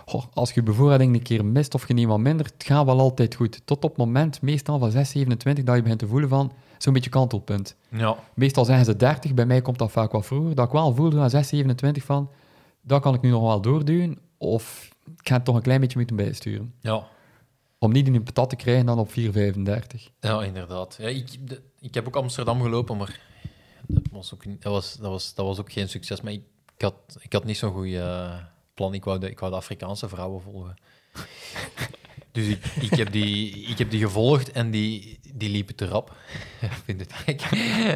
Goh, 0.05 0.23
als 0.33 0.51
je 0.51 0.63
bevoorrading 0.63 1.15
een 1.15 1.21
keer 1.21 1.45
mist 1.45 1.73
of 1.73 1.87
je 1.87 1.93
neemt 1.93 2.07
wat 2.09 2.19
minder, 2.19 2.45
het 2.45 2.63
gaat 2.63 2.85
wel 2.85 2.99
altijd 2.99 3.35
goed. 3.35 3.61
Tot 3.65 3.83
op 3.83 3.89
het 3.89 3.97
moment, 3.97 4.41
meestal 4.41 4.79
van 4.79 4.91
6, 4.91 5.09
27, 5.09 5.63
dat 5.63 5.75
je 5.75 5.81
begint 5.81 5.99
te 5.99 6.07
voelen 6.07 6.29
van 6.29 6.51
zo'n 6.77 6.93
beetje 6.93 7.09
kantelpunt. 7.09 7.75
ja, 7.89 8.15
Meestal 8.33 8.65
zeggen 8.65 8.85
ze 8.85 8.95
30, 8.95 9.33
bij 9.33 9.45
mij 9.45 9.61
komt 9.61 9.77
dat 9.77 9.91
vaak 9.91 10.11
wat 10.11 10.25
vroeger. 10.25 10.55
Dat 10.55 10.65
ik 10.65 10.71
wel 10.71 10.95
voelde 10.95 11.19
aan 11.19 11.29
6, 11.29 11.47
27 11.47 12.03
van, 12.03 12.29
dat 12.81 13.01
kan 13.01 13.13
ik 13.13 13.21
nu 13.21 13.29
nog 13.29 13.41
wel 13.41 13.61
doorduwen, 13.61 14.17
of 14.37 14.89
ik 15.21 15.27
ga 15.27 15.35
het 15.35 15.45
toch 15.45 15.55
een 15.55 15.61
klein 15.61 15.79
beetje 15.81 15.97
moeten 15.97 16.15
bijsturen. 16.15 16.73
ja. 16.81 17.07
Om 17.79 17.91
niet 17.91 18.07
in 18.07 18.15
een 18.15 18.23
patat 18.23 18.49
te 18.49 18.55
krijgen 18.55 18.85
dan 18.85 18.99
op 18.99 19.11
4, 19.11 19.31
35. 19.31 20.09
Ja, 20.19 20.43
inderdaad. 20.43 20.95
Ja, 20.99 21.07
ik, 21.07 21.47
de- 21.47 21.61
ik 21.79 21.93
heb 21.93 22.07
ook 22.07 22.15
Amsterdam 22.15 22.61
gelopen, 22.61 22.97
maar 22.97 23.19
dat 23.87 24.03
was 24.11 24.33
ook, 24.33 24.43
dat 24.61 24.71
was, 24.71 24.93
dat 24.95 25.09
was, 25.09 25.33
dat 25.33 25.45
was 25.45 25.59
ook 25.59 25.71
geen 25.71 25.89
succes. 25.89 26.21
Maar 26.21 26.33
ik, 26.33 26.43
ik, 26.75 26.81
had, 26.81 27.17
ik 27.19 27.33
had 27.33 27.43
niet 27.43 27.57
zo'n 27.57 27.73
goed 27.73 27.97
plan. 28.73 28.93
Ik 28.93 29.03
wou, 29.03 29.19
de, 29.19 29.29
ik 29.29 29.39
wou 29.39 29.51
de 29.51 29.57
Afrikaanse 29.57 30.09
vrouwen 30.09 30.41
volgen. 30.41 30.75
Dus 32.31 32.47
ik, 32.47 32.65
ik, 32.65 32.89
heb 32.97 33.11
die, 33.11 33.55
ik 33.55 33.77
heb 33.77 33.89
die 33.91 33.99
gevolgd 33.99 34.51
en 34.51 34.71
die, 34.71 35.19
die 35.33 35.49
liepen 35.49 35.75
te 35.75 35.85
rap. 35.85 36.15
Ik 36.61 36.71
vind 36.85 37.13
gek. 37.13 37.41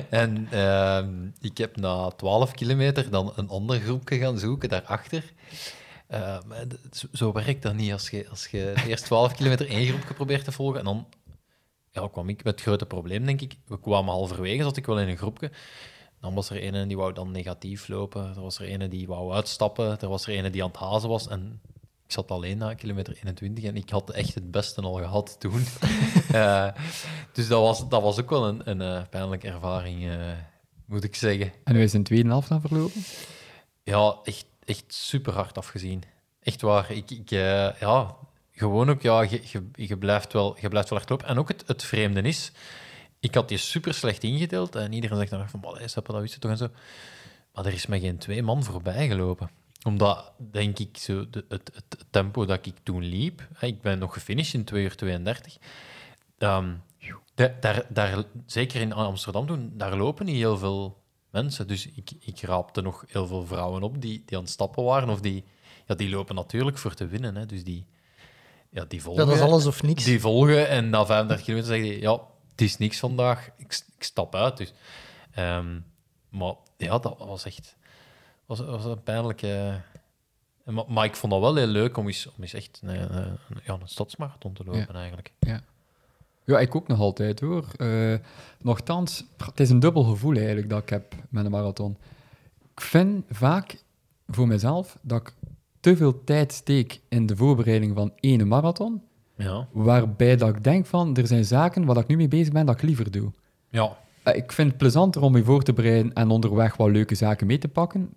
En 0.09 0.47
ehm, 0.51 1.27
ik 1.41 1.57
heb 1.57 1.75
na 1.77 2.07
12 2.09 2.51
kilometer 2.51 3.09
dan 3.09 3.33
een 3.35 3.49
ander 3.49 3.79
groepje 3.79 4.17
gaan 4.17 4.39
zoeken 4.39 4.69
daarachter. 4.69 5.23
Eh, 6.07 6.37
maar 6.47 6.67
d- 6.67 7.05
zo, 7.13 7.31
werkt 7.31 7.61
dat 7.61 7.73
niet 7.73 7.91
als 7.91 8.09
je, 8.09 8.29
als 8.29 8.47
je 8.47 8.71
de 8.75 8.87
eerste 8.87 9.05
12 9.05 9.33
kilometer 9.33 9.69
één 9.69 9.87
groepje 9.87 10.13
probeert 10.13 10.43
te 10.43 10.51
volgen 10.51 10.79
en 10.79 10.85
dan 10.85 11.07
ja, 11.91 12.07
kwam 12.07 12.29
ik 12.29 12.43
met 12.43 12.53
het 12.53 12.61
grote 12.61 12.85
probleem, 12.85 13.25
denk 13.25 13.41
ik. 13.41 13.57
We 13.65 13.79
kwamen 13.79 14.13
halverwege, 14.13 14.63
zat 14.63 14.77
ik 14.77 14.85
wel 14.85 14.99
in 14.99 15.07
een 15.07 15.17
groepje. 15.17 15.51
Dan 16.19 16.33
was 16.33 16.49
er 16.49 16.73
een 16.73 16.87
die 16.87 16.97
wou 16.97 17.13
dan 17.13 17.31
negatief 17.31 17.87
lopen. 17.87 18.35
Er 18.35 18.41
was 18.41 18.59
er 18.59 18.81
een 18.81 18.89
die 18.89 19.07
wou 19.07 19.33
uitstappen. 19.33 19.99
Er 19.99 20.09
was 20.09 20.27
er 20.27 20.45
een 20.45 20.51
die 20.51 20.63
aan 20.63 20.69
het 20.69 20.77
hazen 20.77 21.09
was. 21.09 21.27
En 21.27 21.61
ik 22.05 22.11
zat 22.17 22.31
alleen 22.31 22.57
na 22.57 22.73
kilometer 22.73 23.13
21 23.13 23.63
en 23.63 23.75
ik 23.75 23.89
had 23.89 24.09
echt 24.09 24.35
het 24.35 24.51
beste 24.51 24.81
al 24.81 24.93
gehad 24.93 25.39
toen. 25.39 25.63
Eh, 26.31 26.67
dus 27.33 27.47
dat 27.47 27.61
was, 27.61 27.89
dat 27.89 28.01
was 28.01 28.19
ook 28.19 28.29
wel 28.29 28.47
een, 28.47 28.69
een 28.69 28.81
eh, 28.81 29.01
pijnlijke 29.09 29.47
ervaring, 29.47 30.09
eh, 30.09 30.31
moet 30.85 31.03
ik 31.03 31.15
zeggen. 31.15 31.51
En 31.63 31.73
hoe 31.73 31.83
is 31.83 31.91
tweede 32.03 32.29
helft 32.29 32.49
dan 32.49 32.61
verlopen? 32.61 33.03
Ja, 33.83 34.19
echt, 34.23 34.45
echt 34.63 34.83
super 34.87 35.33
hard 35.33 35.57
afgezien. 35.57 36.03
Echt 36.39 36.61
waar. 36.61 36.91
Ik, 36.91 37.11
ik, 37.11 37.29
ja, 37.79 38.15
gewoon 38.61 38.89
ook, 38.89 39.01
ja, 39.01 39.21
je, 39.21 39.69
je, 39.73 39.97
blijft 39.97 40.33
wel, 40.33 40.57
je 40.59 40.67
blijft 40.69 40.89
wel 40.89 40.99
echt 40.99 41.09
lopen. 41.09 41.27
En 41.27 41.37
ook 41.37 41.47
het, 41.47 41.63
het 41.67 41.83
vreemde 41.83 42.21
is, 42.21 42.51
ik 43.19 43.35
had 43.35 43.47
die 43.47 43.57
super 43.57 43.93
slecht 43.93 44.23
ingedeeld 44.23 44.75
en 44.75 44.93
iedereen 44.93 45.17
zegt 45.17 45.29
dan 45.29 45.49
van, 45.49 45.59
"Mal, 45.59 45.77
hey, 45.77 45.87
Seppe, 45.87 46.11
dat 46.11 46.21
wist 46.21 46.33
je 46.33 46.39
toch 46.39 46.51
en 46.51 46.57
zo. 46.57 46.69
Maar 47.53 47.65
er 47.65 47.73
is 47.73 47.85
mij 47.85 47.99
geen 47.99 48.17
twee 48.17 48.43
man 48.43 48.63
voorbij 48.63 49.07
gelopen. 49.07 49.49
Omdat, 49.83 50.31
denk 50.37 50.79
ik, 50.79 50.97
zo 50.97 51.29
de, 51.29 51.45
het, 51.49 51.71
het 51.73 52.05
tempo 52.09 52.45
dat 52.45 52.65
ik 52.65 52.75
toen 52.83 53.03
liep, 53.03 53.47
ik 53.59 53.81
ben 53.81 53.99
nog 53.99 54.13
gefinished 54.13 54.53
in 54.53 54.63
2 54.63 54.83
uur 54.83 54.95
32, 54.95 55.57
ehm, 56.37 56.73
da- 57.35 57.55
daar, 57.59 57.85
daar, 57.89 58.23
zeker 58.45 58.81
in 58.81 58.93
Amsterdam 58.93 59.45
toen, 59.47 59.71
daar 59.73 59.97
lopen 59.97 60.25
niet 60.25 60.35
heel 60.35 60.57
veel 60.57 61.01
mensen. 61.29 61.67
Dus 61.67 61.87
ik, 61.87 62.11
ik 62.19 62.41
raapte 62.41 62.81
nog 62.81 63.03
heel 63.07 63.27
veel 63.27 63.45
vrouwen 63.45 63.83
op 63.83 64.01
die, 64.01 64.23
die 64.25 64.37
aan 64.37 64.43
het 64.43 64.51
stappen 64.51 64.83
waren. 64.83 65.09
Of 65.09 65.21
die, 65.21 65.43
ja, 65.85 65.95
die 65.95 66.09
lopen 66.09 66.35
natuurlijk 66.35 66.77
voor 66.77 66.93
te 66.93 67.07
winnen. 67.07 67.35
Hè. 67.35 67.45
Dus 67.45 67.63
die, 67.63 67.85
ja, 68.71 68.85
die 68.85 69.01
volgen. 69.01 69.25
Dat 69.27 69.35
is 69.35 69.41
alles 69.41 69.65
of 69.65 69.83
niks. 69.83 70.03
Die 70.03 70.19
volgen 70.19 70.67
en 70.67 70.89
na 70.89 71.05
35 71.05 71.45
kilometer 71.45 71.73
zeggen 71.73 71.89
die, 71.91 72.01
ja, 72.01 72.21
het 72.51 72.61
is 72.61 72.77
niks 72.77 72.99
vandaag, 72.99 73.49
ik, 73.57 73.83
ik 73.97 74.03
stap 74.03 74.35
uit. 74.35 74.57
Dus. 74.57 74.73
Ehm, 75.31 75.79
maar 76.29 76.53
ja, 76.77 76.99
dat 76.99 77.15
was 77.17 77.45
echt 77.45 77.75
was, 78.57 78.59
was 78.59 78.85
een 78.85 79.03
pijnlijke... 79.03 79.81
en 80.65 80.73
Maar, 80.73 80.85
maar 80.87 81.05
ik 81.05 81.15
vond 81.15 81.31
dat 81.31 81.41
wel 81.41 81.55
heel 81.55 81.67
leuk 81.67 81.97
om 81.97 82.07
eens, 82.07 82.27
om 82.27 82.41
eens 82.41 82.53
echt 82.53 82.79
een, 82.83 83.17
een, 83.17 83.37
ja, 83.63 83.73
een 83.73 83.87
stadsmarathon 83.87 84.53
te 84.53 84.63
lopen, 84.63 84.95
eigenlijk. 84.95 85.33
Ja, 86.45 86.59
ik 86.59 86.75
ook 86.75 86.87
nog 86.87 86.99
altijd 86.99 87.39
hoor. 87.39 87.65
Eh 87.77 88.15
nochtans, 88.61 89.23
het 89.45 89.59
is 89.59 89.69
een 89.69 89.79
dubbel 89.79 90.03
gevoel 90.03 90.35
eigenlijk 90.35 90.69
dat 90.69 90.81
ik 90.81 90.89
heb 90.89 91.15
met 91.29 91.45
een 91.45 91.51
marathon. 91.51 91.97
Ik 92.75 92.81
vind 92.81 93.25
vaak 93.29 93.83
voor 94.27 94.47
mezelf 94.47 94.97
dat 95.01 95.21
ik 95.21 95.33
te 95.81 95.95
veel 95.97 96.23
tijd 96.23 96.51
steek 96.53 97.01
in 97.09 97.25
de 97.25 97.35
voorbereiding 97.35 97.95
van 97.95 98.11
één 98.19 98.47
marathon, 98.47 99.01
Ja. 99.35 99.67
waarbij 99.71 100.35
dat 100.35 100.49
ik 100.49 100.63
denk 100.63 100.85
van, 100.85 101.15
er 101.15 101.27
zijn 101.27 101.45
zaken 101.45 101.85
waar 101.85 101.97
ik 101.97 102.07
nu 102.07 102.15
mee 102.15 102.27
bezig 102.27 102.53
ben 102.53 102.65
dat 102.65 102.75
ik 102.75 102.81
liever 102.81 103.11
doe. 103.11 103.31
Ja. 103.69 103.97
Eh, 104.23 104.35
Ik 104.35 104.51
vind 104.51 104.67
het 104.69 104.77
plezanter 104.77 105.21
om 105.21 105.35
je 105.37 105.43
voor 105.43 105.63
te 105.63 105.73
bereiden 105.73 106.13
en 106.13 106.29
onderweg 106.29 106.77
wat 106.77 106.89
leuke 106.89 107.15
zaken 107.15 107.47
mee 107.47 107.57
te 107.57 107.67
pakken 107.67 108.09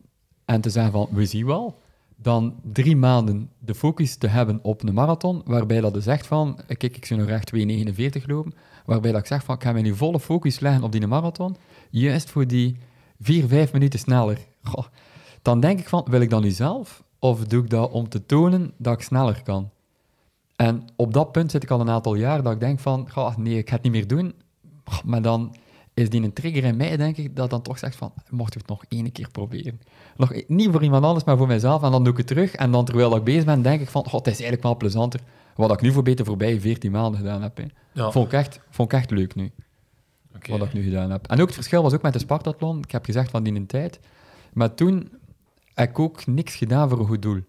en 0.44 0.60
te 0.60 0.70
zeggen 0.70 0.92
van, 0.92 1.08
we 1.10 1.26
zien 1.26 1.46
wel, 1.46 1.80
dan 2.16 2.54
drie 2.72 2.96
maanden 2.96 3.50
de 3.58 3.74
focus 3.74 4.16
te 4.16 4.26
hebben 4.26 4.58
op 4.62 4.82
een 4.82 4.94
marathon, 4.94 5.42
waarbij 5.44 5.80
dat 5.80 5.94
je 5.94 6.00
zegt 6.00 6.26
van, 6.26 6.58
eh, 6.66 6.76
kijk, 6.76 6.96
ik 6.96 7.04
zou 7.04 7.20
nog 7.20 7.28
echt 7.28 7.46
2,49 7.46 8.26
lopen, 8.26 8.54
waarbij 8.86 9.12
dat 9.12 9.20
ik 9.20 9.26
zeg 9.26 9.44
van, 9.44 9.54
ik 9.54 9.62
ga 9.62 9.72
mijn 9.72 9.84
nu 9.84 9.94
volle 9.96 10.20
focus 10.20 10.60
leggen 10.60 10.82
op 10.82 10.92
die 10.92 11.06
marathon, 11.06 11.56
juist 11.90 12.30
voor 12.30 12.46
die 12.46 12.76
vier, 13.20 13.46
vijf 13.48 13.72
minuten 13.72 13.98
sneller. 13.98 14.38
Goh, 14.62 14.84
dan 15.42 15.60
denk 15.60 15.78
ik 15.78 15.88
van, 15.88 16.06
wil 16.10 16.20
ik 16.20 16.30
dat 16.30 16.42
nu 16.42 16.50
zelf, 16.50 17.03
of 17.24 17.44
doe 17.44 17.62
ik 17.62 17.70
dat 17.70 17.90
om 17.90 18.08
te 18.08 18.26
tonen 18.26 18.72
dat 18.76 18.92
ik 18.92 19.00
sneller 19.00 19.42
kan? 19.42 19.70
En 20.56 20.84
op 20.96 21.12
dat 21.12 21.32
punt 21.32 21.50
zit 21.50 21.62
ik 21.62 21.70
al 21.70 21.80
een 21.80 21.90
aantal 21.90 22.14
jaar 22.14 22.42
dat 22.42 22.52
ik 22.52 22.60
denk 22.60 22.78
van, 22.80 23.08
nee, 23.36 23.58
ik 23.58 23.68
ga 23.68 23.74
het 23.74 23.84
niet 23.84 23.92
meer 23.92 24.06
doen, 24.06 24.34
maar 25.04 25.22
dan 25.22 25.56
is 25.94 26.10
die 26.10 26.22
een 26.22 26.32
trigger 26.32 26.64
in 26.64 26.76
mij, 26.76 26.96
denk 26.96 27.16
ik, 27.16 27.36
dat 27.36 27.50
dan 27.50 27.62
toch 27.62 27.78
zegt 27.78 27.96
van, 27.96 28.12
mocht 28.30 28.54
ik 28.54 28.60
het 28.60 28.68
nog 28.68 28.84
één 28.88 29.12
keer 29.12 29.30
proberen. 29.30 29.80
Nog, 30.16 30.34
e- 30.34 30.44
niet 30.46 30.70
voor 30.70 30.82
iemand 30.82 31.04
anders, 31.04 31.24
maar 31.24 31.36
voor 31.36 31.46
mezelf. 31.46 31.82
En 31.82 31.90
dan 31.90 32.02
doe 32.04 32.12
ik 32.12 32.18
het 32.18 32.26
terug. 32.26 32.54
En 32.54 32.70
dan, 32.70 32.84
terwijl 32.84 33.16
ik 33.16 33.24
bezig 33.24 33.44
ben, 33.44 33.62
denk 33.62 33.80
ik 33.80 33.88
van, 33.88 34.02
god, 34.02 34.24
het 34.24 34.34
is 34.34 34.40
eigenlijk 34.40 34.62
wel 34.62 34.76
plezanter. 34.76 35.20
Wat 35.54 35.72
ik 35.72 35.80
nu 35.80 35.92
voor 35.92 36.02
beter 36.02 36.24
voorbij 36.24 36.60
14 36.60 36.90
maanden 36.90 37.20
gedaan 37.20 37.42
heb. 37.42 37.60
Ja. 37.92 38.10
Vond, 38.10 38.26
ik 38.26 38.32
echt, 38.32 38.60
vond 38.70 38.92
ik 38.92 38.98
echt 38.98 39.10
leuk 39.10 39.34
nu, 39.34 39.50
wat 40.48 40.62
ik 40.62 40.72
nu 40.72 40.82
gedaan 40.82 41.10
heb. 41.10 41.26
En 41.26 41.40
ook 41.40 41.46
het 41.46 41.54
verschil 41.54 41.82
was 41.82 41.92
ook 41.92 42.02
met 42.02 42.12
de 42.12 42.18
Spartathlon. 42.18 42.78
Ik 42.78 42.90
heb 42.90 43.04
gezegd 43.04 43.30
van 43.30 43.42
die 43.42 43.54
een 43.54 43.66
tijd. 43.66 44.00
Maar 44.52 44.74
toen 44.74 45.10
heb 45.74 45.90
ik 45.90 45.98
ook 45.98 46.26
niks 46.26 46.54
gedaan 46.54 46.88
voor 46.88 46.98
een 46.98 47.06
goed 47.06 47.22
doel. 47.22 47.42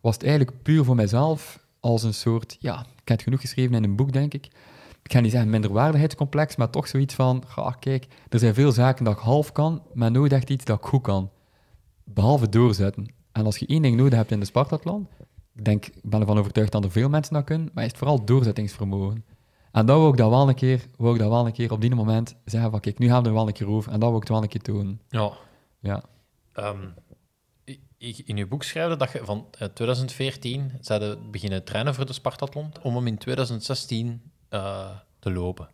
Was 0.00 0.14
het 0.14 0.22
eigenlijk 0.24 0.62
puur 0.62 0.84
voor 0.84 0.94
mezelf 0.94 1.66
als 1.80 2.02
een 2.02 2.14
soort, 2.14 2.56
ja, 2.60 2.80
ik 2.80 2.86
heb 3.08 3.16
het 3.16 3.22
genoeg 3.22 3.40
geschreven 3.40 3.74
in 3.74 3.84
een 3.84 3.96
boek, 3.96 4.12
denk 4.12 4.34
ik. 4.34 4.46
Ik 5.02 5.12
ga 5.12 5.20
niet 5.20 5.30
zeggen 5.30 5.50
minderwaardigheidscomplex, 5.50 6.56
maar 6.56 6.70
toch 6.70 6.88
zoiets 6.88 7.14
van, 7.14 7.42
ga, 7.46 7.70
kijk, 7.70 8.06
er 8.28 8.38
zijn 8.38 8.54
veel 8.54 8.72
zaken 8.72 9.04
dat 9.04 9.14
ik 9.14 9.20
half 9.20 9.52
kan, 9.52 9.82
maar 9.94 10.10
nooit 10.10 10.32
echt 10.32 10.50
iets 10.50 10.64
dat 10.64 10.78
ik 10.78 10.84
goed 10.84 11.02
kan. 11.02 11.30
Behalve 12.04 12.48
doorzetten. 12.48 13.12
En 13.32 13.44
als 13.44 13.56
je 13.56 13.66
één 13.66 13.82
ding 13.82 13.96
nodig 13.96 14.14
hebt 14.14 14.30
in 14.30 14.40
de 14.40 14.46
Spartathlon, 14.46 15.08
ik 15.54 15.64
denk, 15.64 15.86
ik 15.86 16.10
ben 16.10 16.20
ervan 16.20 16.38
overtuigd 16.38 16.72
dat 16.72 16.84
er 16.84 16.90
veel 16.90 17.08
mensen 17.08 17.34
dat 17.34 17.44
kunnen, 17.44 17.70
maar 17.74 17.84
is 17.84 17.90
het 17.90 17.98
vooral 17.98 18.24
doorzettingsvermogen. 18.24 19.24
En 19.72 19.86
dat 19.86 19.98
wil 19.98 20.08
ik 20.08 20.16
dat 20.16 20.30
wel 20.30 20.48
een 20.48 20.54
keer, 20.54 20.86
wil 20.96 21.12
ik 21.12 21.18
dat 21.18 21.28
wel 21.28 21.46
een 21.46 21.52
keer 21.52 21.72
op 21.72 21.80
die 21.80 21.94
moment 21.94 22.34
zeggen 22.44 22.70
van, 22.70 22.80
kijk, 22.80 22.98
nu 22.98 23.08
gaan 23.08 23.22
we 23.22 23.28
er 23.28 23.34
wel 23.34 23.46
een 23.46 23.52
keer 23.52 23.68
over, 23.68 23.92
en 23.92 24.00
dat 24.00 24.08
wil 24.08 24.18
ik 24.18 24.22
het 24.22 24.32
wel 24.32 24.42
een 24.42 24.48
keer 24.48 24.62
doen. 24.62 25.00
Ja. 25.08 25.32
Ja. 25.80 26.02
Ehm, 26.52 26.86
in 28.00 28.36
je 28.36 28.46
boek 28.46 28.62
schrijf 28.62 28.90
je 28.90 28.96
dat 28.96 29.12
je 29.12 29.20
van 29.24 29.46
eh, 29.58 29.68
2014 29.68 30.72
zouden 30.80 31.30
beginnen 31.30 31.64
trainen 31.64 31.94
voor 31.94 32.06
de 32.06 32.12
Spartathlon 32.12 32.72
om 32.82 32.94
hem 32.96 33.06
in 33.06 33.18
2016 33.18 34.22
eh, 34.48 34.90
te 35.18 35.30
lopen. 35.32 35.68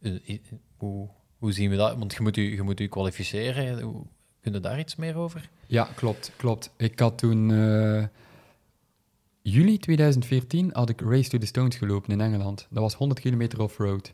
Eh, 0.00 0.38
Hoe, 0.76 1.08
hoe 1.38 1.52
zien 1.52 1.70
we 1.70 1.76
dat? 1.76 1.98
Want 1.98 2.12
je 2.14 2.22
moet 2.22 2.34
je, 2.36 2.62
moet 2.62 2.88
kwalificeren. 2.88 3.80
Hoe, 3.80 4.06
kun 4.40 4.52
je 4.52 4.60
daar 4.60 4.78
iets 4.78 4.96
meer 4.96 5.16
over? 5.16 5.48
Ja, 5.66 5.88
klopt, 5.94 6.32
klopt. 6.36 6.70
Ik 6.76 6.98
had 6.98 7.18
toen... 7.18 7.50
eh, 7.50 8.04
juli 9.42 9.78
2014 9.78 10.70
had 10.72 10.88
ik 10.88 11.00
Race 11.00 11.28
to 11.28 11.38
the 11.38 11.46
Stones 11.46 11.76
gelopen 11.76 12.12
in 12.12 12.20
Engeland. 12.20 12.66
Dat 12.70 12.82
was 12.82 12.94
100 12.94 13.20
kilometer 13.20 13.60
off-road. 13.62 14.12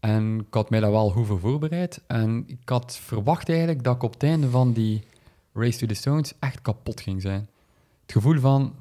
En 0.00 0.40
ik 0.40 0.54
had 0.54 0.70
mij 0.70 0.80
daar 0.80 0.90
wel 0.90 1.10
voor 1.10 1.40
voorbereid. 1.40 2.02
En 2.06 2.44
ik 2.46 2.68
had 2.68 2.96
verwacht 2.96 3.48
eigenlijk 3.48 3.82
dat 3.84 3.94
ik 3.94 4.02
op 4.02 4.12
het 4.12 4.22
einde 4.22 4.50
van 4.50 4.72
die 4.72 5.02
Race 5.52 5.78
to 5.78 5.86
the 5.86 5.94
Stones 5.94 6.32
echt 6.38 6.62
kapot 6.62 7.00
ging 7.00 7.22
zijn. 7.22 7.48
Het 8.02 8.12
gevoel 8.12 8.38
van, 8.38 8.74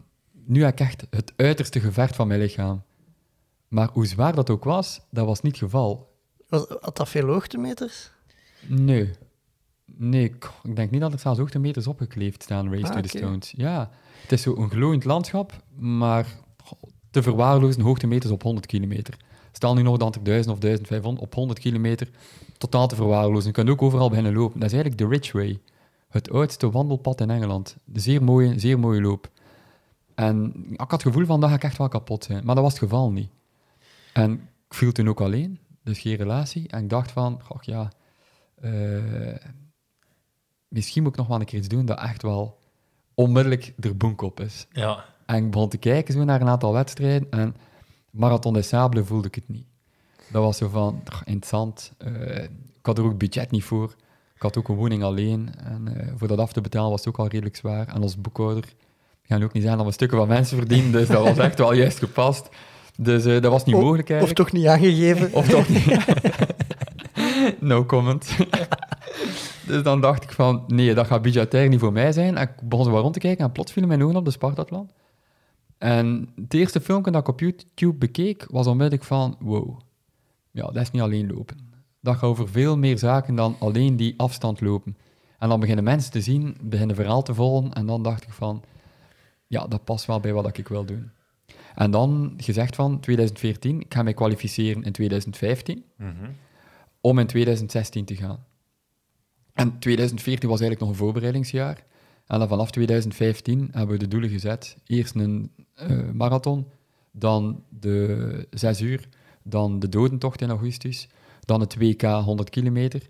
nu 0.45 0.63
heb 0.63 0.73
ik 0.73 0.79
echt 0.79 1.05
het 1.09 1.33
uiterste 1.35 1.79
gevecht 1.79 2.15
van 2.15 2.27
mijn 2.27 2.39
lichaam. 2.39 2.83
Maar 3.67 3.89
hoe 3.93 4.05
zwaar 4.05 4.35
dat 4.35 4.49
ook 4.49 4.63
was, 4.63 5.01
dat 5.09 5.25
was 5.25 5.41
niet 5.41 5.51
het 5.51 5.63
geval. 5.63 6.15
Was, 6.49 6.65
had 6.81 6.97
dat 6.97 7.09
veel 7.09 7.27
hoogtemeters? 7.27 8.11
Nee. 8.67 9.09
Nee, 9.85 10.23
ik, 10.23 10.49
denk 10.73 10.91
niet 10.91 11.01
dat 11.01 11.13
er 11.13 11.19
zelfs 11.19 11.39
hoogtemeters 11.39 11.87
opgekleefd 11.87 12.43
staan, 12.43 12.73
Race 12.73 12.87
Ah, 12.87 12.93
to 12.93 13.01
the. 13.01 13.17
Stones. 13.17 13.53
Ja, 13.55 13.89
het 14.21 14.31
is 14.31 14.41
zo'n 14.41 14.69
glooiend 14.69 15.03
landschap, 15.03 15.63
maar 15.75 16.25
te 17.11 17.23
verwaarlozen 17.23 17.81
hoogtemeters 17.81 18.31
op 18.31 18.43
100 18.43 18.65
kilometer. 18.65 19.17
Stel 19.51 19.73
nu 19.73 19.81
nog 19.81 19.97
dat 19.97 20.15
ik 20.15 20.25
1000 20.25 20.53
of 20.55 20.61
1500 20.61 21.25
op 21.25 21.33
100 21.33 21.59
kilometer 21.59 22.09
totaal 22.57 22.87
te 22.87 22.95
verwaarlozen. 22.95 23.47
Je 23.47 23.51
kunt 23.51 23.69
ook 23.69 23.81
overal 23.81 24.09
beginnen 24.09 24.33
lopen. 24.33 24.59
Dat 24.59 24.71
is 24.71 24.75
eigenlijk 24.75 25.01
de 25.01 25.15
Ridgeway, 25.15 25.59
het 26.11 26.31
oudste 26.31 26.71
wandelpad 26.71 27.21
in 27.21 27.29
Engeland. 27.29 27.75
De 27.85 27.99
zeer 27.99 28.23
mooie, 28.23 28.59
zeer 28.59 28.79
mooie 28.79 29.01
loop. 29.01 29.29
En 30.15 30.53
ik 30.71 30.79
had 30.79 30.91
het 30.91 31.01
gevoel 31.01 31.25
van 31.25 31.39
dat 31.39 31.49
ga 31.49 31.55
ik 31.55 31.63
echt 31.63 31.77
wel 31.77 31.87
kapot 31.87 32.23
zijn, 32.23 32.45
maar 32.45 32.55
dat 32.55 32.63
was 32.63 32.73
het 32.73 32.81
geval 32.81 33.11
niet. 33.11 33.29
En 34.13 34.31
ik 34.67 34.73
viel 34.73 34.91
toen 34.91 35.09
ook 35.09 35.21
alleen, 35.21 35.59
dus 35.83 35.99
geen 35.99 36.15
relatie. 36.15 36.67
En 36.67 36.83
ik 36.83 36.89
dacht 36.89 37.11
van, 37.11 37.39
goh, 37.43 37.61
ja, 37.61 37.91
eh, 38.61 39.35
misschien 40.67 41.03
moet 41.03 41.11
ik 41.11 41.17
nog 41.17 41.27
wel 41.27 41.39
een 41.39 41.45
keer 41.45 41.59
iets 41.59 41.67
doen 41.67 41.85
dat 41.85 41.99
echt 41.99 42.21
wel 42.21 42.59
onmiddellijk 43.13 43.73
er 43.79 43.97
boek 43.97 44.21
op 44.21 44.39
is. 44.39 44.67
Ja. 44.71 45.05
En 45.25 45.45
ik 45.45 45.51
begon 45.51 45.69
te 45.69 45.77
kijken 45.77 46.13
zo 46.13 46.23
naar 46.23 46.41
een 46.41 46.47
aantal 46.47 46.73
wedstrijden 46.73 47.29
en 47.29 47.55
Marathon 48.09 48.53
des 48.53 48.67
Sables 48.67 49.07
voelde 49.07 49.27
ik 49.27 49.35
het 49.35 49.49
niet. 49.49 49.65
Dat 50.31 50.43
was 50.43 50.57
zo 50.57 50.67
van, 50.67 51.01
"Ach, 51.05 51.23
interessant. 51.23 51.91
eh, 51.97 52.43
ik 52.43 52.85
had 52.87 52.97
er 52.97 53.03
ook 53.03 53.17
budget 53.17 53.51
niet 53.51 53.63
voor. 53.63 53.95
Ik 54.41 54.47
had 54.47 54.57
ook 54.57 54.69
een 54.69 54.75
woning 54.75 55.03
alleen. 55.03 55.49
En 55.63 55.95
eh, 55.95 56.07
voor 56.15 56.27
dat 56.27 56.39
af 56.39 56.53
te 56.53 56.61
betalen 56.61 56.89
was 56.89 56.99
het 56.99 57.09
ook 57.09 57.19
al 57.19 57.27
redelijk 57.27 57.55
zwaar. 57.55 57.87
En 57.87 58.01
als 58.01 58.21
boekhouder 58.21 58.73
gaan 59.23 59.43
ook 59.43 59.53
niet 59.53 59.63
zijn 59.63 59.77
dat 59.77 59.85
we 59.85 59.91
stukken 59.91 60.17
van 60.17 60.27
mensen 60.27 60.57
verdienen. 60.57 60.91
Dus 60.91 61.07
dat 61.07 61.23
was 61.23 61.37
echt 61.37 61.57
wel 61.57 61.73
juist 61.73 61.97
gepast. 61.99 62.49
Dus 62.97 63.25
eh, 63.25 63.41
dat 63.41 63.51
was 63.51 63.65
niet 63.65 63.75
mogelijk 63.75 64.09
Of 64.21 64.33
toch 64.33 64.51
niet 64.51 64.67
aangegeven? 64.67 65.33
Of 65.33 65.47
toch 65.47 65.69
niet? 65.69 66.05
no 67.59 67.85
comment. 67.85 68.37
dus 69.67 69.83
dan 69.83 70.01
dacht 70.01 70.23
ik 70.23 70.31
van, 70.31 70.63
nee, 70.67 70.93
dat 70.93 71.07
gaat 71.07 71.21
budgetair 71.21 71.69
niet 71.69 71.79
voor 71.79 71.93
mij 71.93 72.11
zijn. 72.11 72.37
En 72.37 72.43
ik 72.43 72.69
begon 72.69 72.85
zo 72.85 72.91
wat 72.91 73.01
rond 73.01 73.13
te 73.13 73.19
kijken 73.19 73.45
en 73.45 73.51
plots 73.51 73.71
vielen 73.71 73.89
mijn 73.89 74.03
ogen 74.03 74.15
op 74.15 74.25
de 74.25 74.31
Spartathlon. 74.31 74.89
En 75.77 76.29
het 76.35 76.53
eerste 76.53 76.81
filmpje 76.81 77.11
dat 77.11 77.21
ik 77.21 77.27
op 77.27 77.39
YouTube 77.39 77.97
bekeek, 77.97 78.45
was 78.49 78.67
onmiddellijk 78.67 79.03
van, 79.03 79.35
wow, 79.39 79.79
ja, 80.51 80.65
dat 80.65 80.81
is 80.81 80.91
niet 80.91 81.01
alleen 81.01 81.33
lopen. 81.33 81.70
Dat 82.01 82.15
gaat 82.15 82.29
over 82.29 82.49
veel 82.49 82.77
meer 82.77 82.97
zaken 82.97 83.35
dan 83.35 83.55
alleen 83.59 83.95
die 83.95 84.13
afstand 84.17 84.61
lopen. 84.61 84.97
En 85.39 85.49
dan 85.49 85.59
beginnen 85.59 85.83
mensen 85.83 86.11
te 86.11 86.21
zien, 86.21 86.57
beginnen 86.61 86.95
verhaal 86.95 87.23
te 87.23 87.33
volgen, 87.33 87.73
en 87.73 87.85
dan 87.85 88.03
dacht 88.03 88.23
ik 88.23 88.29
van, 88.29 88.63
ja, 89.47 89.67
dat 89.67 89.83
past 89.83 90.05
wel 90.05 90.19
bij 90.19 90.33
wat 90.33 90.57
ik 90.57 90.67
wil 90.67 90.85
doen. 90.85 91.11
En 91.75 91.91
dan 91.91 92.33
gezegd 92.37 92.75
van 92.75 92.99
2014, 92.99 93.79
ik 93.81 93.93
ga 93.93 94.03
mij 94.03 94.13
kwalificeren 94.13 94.83
in 94.83 94.91
2015 94.91 95.83
om 97.01 97.19
in 97.19 97.27
2016 97.27 98.05
te 98.05 98.15
gaan. 98.15 98.45
En 99.53 99.79
2014 99.79 100.49
was 100.49 100.59
eigenlijk 100.59 100.79
nog 100.79 100.89
een 100.89 101.05
voorbereidingsjaar. 101.05 101.83
En 102.27 102.39
dan 102.39 102.47
vanaf 102.47 102.71
2015 102.71 103.69
hebben 103.71 103.95
we 103.95 104.03
de 104.03 104.07
doelen 104.07 104.29
gezet. 104.29 104.77
Eerst 104.85 105.15
een 105.15 105.51
eh, 105.73 106.09
marathon, 106.13 106.67
dan 107.11 107.63
de 107.69 108.47
6 108.49 108.81
uur, 108.81 109.07
dan 109.43 109.79
de 109.79 109.89
dodentocht 109.89 110.41
in 110.41 110.49
augustus, 110.49 111.07
dan 111.45 111.59
het 111.59 111.77
WK 111.77 112.01
100 112.01 112.49
kilometer. 112.49 113.01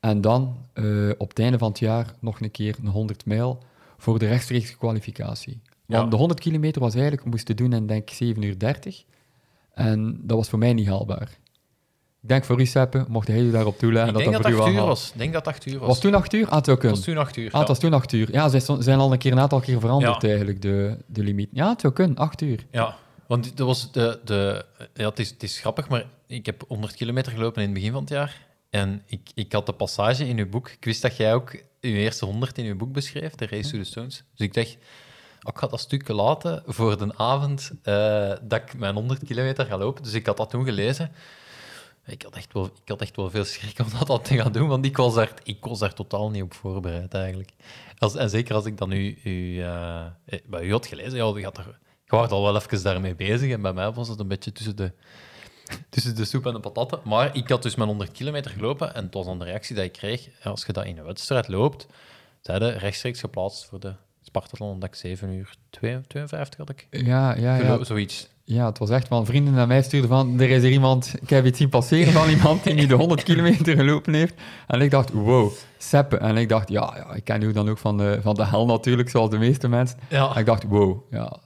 En 0.00 0.20
dan 0.20 0.56
eh, 0.72 0.84
op 1.18 1.28
het 1.28 1.38
einde 1.38 1.58
van 1.58 1.68
het 1.68 1.78
jaar 1.78 2.14
nog 2.20 2.40
een 2.40 2.50
keer 2.50 2.76
een 2.82 2.88
100 2.88 3.26
mijl 3.26 3.62
voor 3.98 4.18
de 4.18 4.26
rechtstreekse 4.26 4.76
kwalificatie. 4.76 5.60
Want 5.86 6.02
Ja. 6.04 6.10
de 6.10 6.16
100 6.16 6.40
kilometer 6.40 6.80
was 6.80 6.92
eigenlijk, 6.92 7.22
we 7.24 7.30
moesten 7.30 7.56
doen 7.56 7.72
in 7.72 7.86
denk 7.86 8.02
ik 8.10 8.14
7 8.16 8.42
uur 8.42 8.58
30. 8.58 9.04
En 9.74 10.20
dat 10.22 10.36
was 10.36 10.48
voor 10.48 10.58
mij 10.58 10.72
niet 10.72 10.86
haalbaar. 10.88 11.38
Ik 12.22 12.28
denk 12.28 12.44
voor 12.44 12.60
u, 12.60 12.66
Seppe, 12.66 13.04
mocht 13.08 13.26
hij 13.28 13.40
u 13.40 13.50
daarop 13.50 13.78
toelaten. 13.78 14.08
Ik 14.08 14.14
dat 14.14 14.22
denk 14.22 14.34
dat 14.36 14.44
het 14.44 14.52
u 14.54 14.56
8 14.58 14.64
wel 14.72 14.80
uur 14.82 14.86
was. 14.88 15.10
Ik 15.12 15.18
denk 15.18 15.32
dat 15.32 15.44
het 15.46 15.54
8 15.54 15.66
uur 15.66 15.78
was. 15.78 15.88
Was 15.88 16.00
toen 16.00 16.14
8 16.14 16.32
uur? 16.32 16.46
Ah, 16.48 16.54
het 16.54 16.64
zou 16.64 16.76
Het 16.78 16.78
kunnen. 16.86 16.96
was 16.96 17.06
toen 17.06 17.16
8 17.16 17.36
uur. 17.36 17.46
Ah, 17.46 17.52
het 17.52 17.62
ja. 17.62 17.66
was 17.68 17.78
toen 17.78 17.92
8 17.92 18.12
uur. 18.12 18.32
Ja, 18.32 18.48
ze 18.48 18.76
zijn 18.78 18.98
al 18.98 19.12
een 19.12 19.18
keer 19.18 19.32
een 19.32 19.40
aantal 19.40 19.60
keer 19.60 19.80
veranderd 19.80 20.22
Ja. 20.22 20.28
eigenlijk, 20.28 20.62
de, 20.62 20.96
de 21.06 21.22
limiet. 21.22 21.48
Ja, 21.52 21.68
het 21.68 21.80
zou 21.80 21.92
kunnen, 21.92 22.16
8 22.16 22.40
uur. 22.40 22.66
Ja, 22.70 22.96
want 23.30 23.56
dat 23.56 23.66
was 23.66 23.92
de, 23.92 24.20
de, 24.24 24.64
ja, 24.94 25.08
het, 25.08 25.18
is, 25.18 25.30
het 25.30 25.42
is 25.42 25.60
grappig, 25.60 25.88
maar 25.88 26.04
ik 26.26 26.46
heb 26.46 26.64
100 26.68 26.94
kilometer 26.94 27.32
gelopen 27.32 27.62
in 27.62 27.68
het 27.68 27.76
begin 27.76 27.92
van 27.92 28.00
het 28.00 28.10
jaar. 28.10 28.46
En 28.70 29.02
ik, 29.06 29.30
ik 29.34 29.52
had 29.52 29.66
de 29.66 29.72
passage 29.72 30.28
in 30.28 30.38
uw 30.38 30.48
boek. 30.48 30.70
Ik 30.70 30.84
wist 30.84 31.02
dat 31.02 31.16
jij 31.16 31.34
ook 31.34 31.52
je 31.80 31.88
eerste 31.92 32.24
100 32.24 32.58
in 32.58 32.64
uw 32.64 32.76
boek 32.76 32.92
beschreef, 32.92 33.34
de 33.34 33.46
Race 33.46 33.70
to 33.70 33.78
the 33.78 33.84
Stones. 33.84 34.24
Dus 34.34 34.46
ik 34.46 34.54
dacht, 34.54 34.76
oh, 35.42 35.52
ik 35.54 35.58
ga 35.58 35.66
dat 35.66 35.80
stukje 35.80 36.14
laten 36.14 36.62
voor 36.66 36.98
de 36.98 37.16
avond 37.16 37.70
eh, 37.82 38.32
dat 38.42 38.60
ik 38.60 38.78
mijn 38.78 38.94
100 38.94 39.24
kilometer 39.24 39.66
ga 39.66 39.78
lopen. 39.78 40.02
Dus 40.02 40.12
ik 40.12 40.26
had 40.26 40.36
dat 40.36 40.50
toen 40.50 40.64
gelezen. 40.64 41.12
Ik 42.06 42.22
had 42.22 42.36
echt 42.36 42.52
wel, 42.52 42.64
ik 42.64 42.88
had 42.88 43.00
echt 43.00 43.16
wel 43.16 43.30
veel 43.30 43.44
schrik 43.44 43.78
om 43.78 43.86
dat, 43.98 44.06
dat 44.06 44.24
te 44.24 44.36
gaan 44.36 44.52
doen, 44.52 44.68
want 44.68 44.84
ik 44.84 44.96
was, 44.96 45.14
daar, 45.14 45.32
ik 45.42 45.64
was 45.64 45.78
daar 45.78 45.94
totaal 45.94 46.30
niet 46.30 46.42
op 46.42 46.54
voorbereid 46.54 47.14
eigenlijk. 47.14 47.52
Als, 47.98 48.14
en 48.14 48.30
zeker 48.30 48.54
als 48.54 48.64
ik 48.64 48.78
dan 48.78 48.92
u, 48.92 49.18
u, 49.24 49.60
eh, 49.60 50.04
eh, 50.06 50.40
bij 50.46 50.62
u 50.62 50.70
had 50.70 50.86
gelezen, 50.86 51.16
ja, 51.16 51.42
had 51.42 51.58
er, 51.58 51.78
je 52.10 52.16
was 52.16 52.30
al 52.30 52.42
wel 52.42 52.56
even 52.56 52.82
daarmee 52.82 53.14
bezig 53.14 53.52
en 53.52 53.62
bij 53.62 53.72
mij 53.72 53.92
was 53.92 54.08
het 54.08 54.20
een 54.20 54.28
beetje 54.28 54.52
tussen 54.52 54.76
de, 54.76 54.92
tussen 55.88 56.16
de 56.16 56.24
soep 56.24 56.46
en 56.46 56.52
de 56.52 56.60
patatten. 56.60 57.00
Maar 57.04 57.36
ik 57.36 57.48
had 57.48 57.62
dus 57.62 57.74
mijn 57.74 57.88
100 57.88 58.12
kilometer 58.12 58.50
gelopen 58.50 58.94
en 58.94 59.04
het 59.04 59.14
was 59.14 59.26
dan 59.26 59.38
de 59.38 59.44
reactie 59.44 59.74
die 59.74 59.84
ik 59.84 59.92
kreeg, 59.92 60.28
als 60.42 60.64
je 60.66 60.72
dat 60.72 60.84
in 60.84 60.98
een 60.98 61.04
wedstrijd 61.04 61.48
loopt, 61.48 61.86
zeiden 62.40 62.78
rechtstreeks 62.78 63.20
geplaatst 63.20 63.64
voor 63.64 63.80
de 63.80 63.94
Spartathlon, 64.22 64.80
dat 64.80 64.88
ik 64.88 64.94
7 64.94 65.32
uur 65.32 65.54
52 65.70 66.58
had 66.58 66.70
ik. 66.70 66.86
Ja, 66.90 67.36
ja, 67.36 67.56
ja. 67.56 67.84
Zoiets. 67.84 68.28
Ja, 68.44 68.66
het 68.66 68.78
was 68.78 68.90
echt 68.90 69.08
van 69.08 69.26
vrienden 69.26 69.54
naar 69.54 69.66
mij 69.66 69.82
stuurden 69.82 70.10
van, 70.10 70.40
er 70.40 70.50
is 70.50 70.62
er 70.62 70.70
iemand, 70.70 71.14
ik 71.20 71.30
heb 71.30 71.44
iets 71.44 71.58
zien 71.58 71.68
passeren 71.68 72.12
van 72.12 72.28
iemand 72.28 72.64
die 72.64 72.74
nu 72.74 72.86
de 72.86 72.94
100 72.94 73.22
kilometer 73.22 73.76
gelopen 73.76 74.14
heeft. 74.14 74.34
En 74.66 74.80
ik 74.80 74.90
dacht, 74.90 75.10
wow, 75.12 75.52
seppe. 75.78 76.16
En 76.16 76.36
ik 76.36 76.48
dacht, 76.48 76.68
ja, 76.68 76.94
ja 76.96 77.14
ik 77.14 77.24
ken 77.24 77.42
u 77.42 77.52
dan 77.52 77.68
ook 77.68 77.78
van 77.78 77.96
de, 77.96 78.18
van 78.22 78.34
de 78.34 78.46
hel 78.46 78.66
natuurlijk, 78.66 79.10
zoals 79.10 79.30
de 79.30 79.38
meeste 79.38 79.68
mensen. 79.68 79.98
Ja. 80.08 80.34
En 80.34 80.40
ik 80.40 80.46
dacht, 80.46 80.62
wow, 80.62 81.02
ja. 81.10 81.36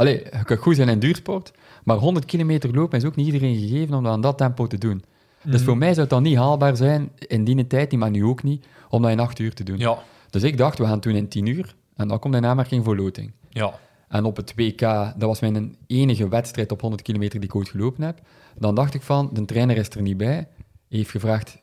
Allee, 0.00 0.14
je 0.14 0.44
kunt 0.44 0.60
goed 0.60 0.76
zijn 0.76 0.88
in 0.88 0.98
duursport, 0.98 1.52
maar 1.84 1.96
100 1.96 2.24
kilometer 2.24 2.74
lopen 2.74 2.98
is 2.98 3.04
ook 3.04 3.16
niet 3.16 3.26
iedereen 3.26 3.56
gegeven 3.56 3.94
om 3.94 4.02
dat 4.02 4.12
aan 4.12 4.20
dat 4.20 4.38
tempo 4.38 4.66
te 4.66 4.78
doen. 4.78 5.04
Dus 5.42 5.62
voor 5.62 5.76
mij 5.76 5.88
zou 5.88 6.00
het 6.00 6.10
dan 6.10 6.22
niet 6.22 6.36
haalbaar 6.36 6.76
zijn, 6.76 7.12
in 7.18 7.44
die 7.44 7.66
tijd 7.66 7.92
maar 7.92 8.10
nu 8.10 8.24
ook 8.24 8.42
niet, 8.42 8.66
om 8.88 9.02
dat 9.02 9.10
in 9.10 9.20
8 9.20 9.38
uur 9.38 9.54
te 9.54 9.64
doen. 9.64 9.78
Ja. 9.78 9.98
Dus 10.30 10.42
ik 10.42 10.56
dacht, 10.56 10.78
we 10.78 10.84
gaan 10.84 11.00
toen 11.00 11.14
in 11.14 11.28
10 11.28 11.46
uur, 11.46 11.74
en 11.96 12.08
dan 12.08 12.18
komt 12.18 12.34
in 12.34 12.46
aanmerking 12.46 12.84
voor 12.84 12.96
loting. 12.96 13.32
Ja. 13.48 13.78
En 14.08 14.24
op 14.24 14.36
het 14.36 14.52
WK, 14.56 14.80
dat 14.80 15.14
was 15.16 15.40
mijn 15.40 15.76
enige 15.86 16.28
wedstrijd 16.28 16.72
op 16.72 16.80
100 16.80 17.02
kilometer 17.02 17.40
die 17.40 17.48
ik 17.48 17.54
ooit 17.54 17.68
gelopen 17.68 18.02
heb. 18.02 18.20
Dan 18.58 18.74
dacht 18.74 18.94
ik 18.94 19.02
van, 19.02 19.30
de 19.32 19.44
trainer 19.44 19.76
is 19.76 19.90
er 19.90 20.02
niet 20.02 20.16
bij. 20.16 20.34
Hij 20.34 20.46
heeft 20.88 21.10
gevraagd 21.10 21.58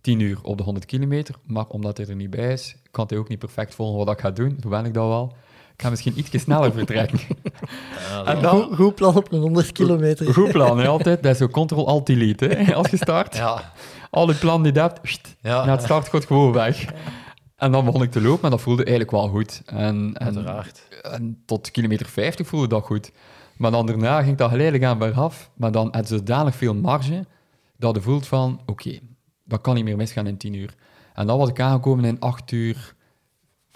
10 0.00 0.20
uur 0.20 0.38
op 0.42 0.56
de 0.56 0.62
100 0.62 0.86
kilometer, 0.86 1.34
maar 1.46 1.66
omdat 1.66 1.96
hij 1.96 2.06
er 2.06 2.16
niet 2.16 2.30
bij 2.30 2.52
is, 2.52 2.76
kan 2.90 3.04
hij 3.08 3.18
ook 3.18 3.28
niet 3.28 3.38
perfect 3.38 3.74
volgen 3.74 3.98
wat 4.04 4.14
ik 4.14 4.20
ga 4.20 4.30
doen. 4.30 4.56
Toen 4.56 4.70
ben 4.70 4.84
ik 4.84 4.94
dat 4.94 5.08
wel. 5.08 5.36
Ik 5.78 5.84
ga 5.84 5.90
misschien 5.90 6.18
iets 6.18 6.38
sneller 6.42 6.72
vertrekken. 6.72 7.18
en 8.24 8.42
dan, 8.42 8.62
Goed, 8.62 8.76
goed 8.76 8.94
plan 8.94 9.16
op 9.16 9.32
een 9.32 9.40
100 9.40 9.72
kilometer. 9.72 10.34
goed 10.34 10.50
plan, 10.52 10.78
hè, 10.78 10.86
altijd. 10.86 11.22
Dat 11.22 11.32
is 11.32 11.38
zo 11.38 11.48
control-alt-delete, 11.48 12.46
hè, 12.46 12.74
als 12.74 12.90
je 12.90 12.96
start. 12.96 13.36
Ja. 13.36 13.72
Alle 14.10 14.34
plan 14.34 14.62
die 14.62 14.72
je 14.72 14.80
hebt, 14.80 15.00
pst, 15.02 15.36
Ja. 15.40 15.64
na 15.64 15.72
het 15.72 15.82
start 15.82 16.08
gaat 16.08 16.24
gewoon 16.26 16.52
weg. 16.52 16.84
En 17.56 17.72
dan 17.72 17.84
begon 17.84 18.02
ik 18.02 18.10
te 18.10 18.20
lopen 18.20 18.44
en 18.44 18.50
dat 18.50 18.60
voelde 18.60 18.84
eigenlijk 18.84 19.10
wel 19.16 19.28
goed. 19.28 19.62
En, 19.66 20.12
en, 20.14 20.46
en 21.02 21.42
tot 21.46 21.70
kilometer 21.70 22.06
50 22.06 22.46
voelde 22.46 22.68
dat 22.68 22.84
goed. 22.84 23.10
Maar 23.56 23.70
dan 23.70 23.86
daarna 23.86 24.22
ging 24.22 24.36
dat 24.36 24.48
geleidelijk 24.50 24.84
aan 24.84 24.98
bergaf. 24.98 25.50
Maar 25.54 25.72
dan 25.72 25.88
had 25.90 26.08
zodanig 26.08 26.54
veel 26.54 26.74
marge 26.74 27.26
dat 27.76 27.94
je 27.94 28.00
voelt 28.02 28.26
van, 28.26 28.60
oké, 28.66 28.98
dat 29.44 29.60
kan 29.60 29.74
niet 29.74 29.84
meer 29.84 29.96
misgaan 29.96 30.26
in 30.26 30.36
10 30.36 30.54
uur. 30.54 30.74
En 31.14 31.26
dan 31.26 31.38
was 31.38 31.48
ik 31.48 31.60
aangekomen 31.60 32.04
in 32.04 32.20
8 32.20 32.52
uur 32.52 32.94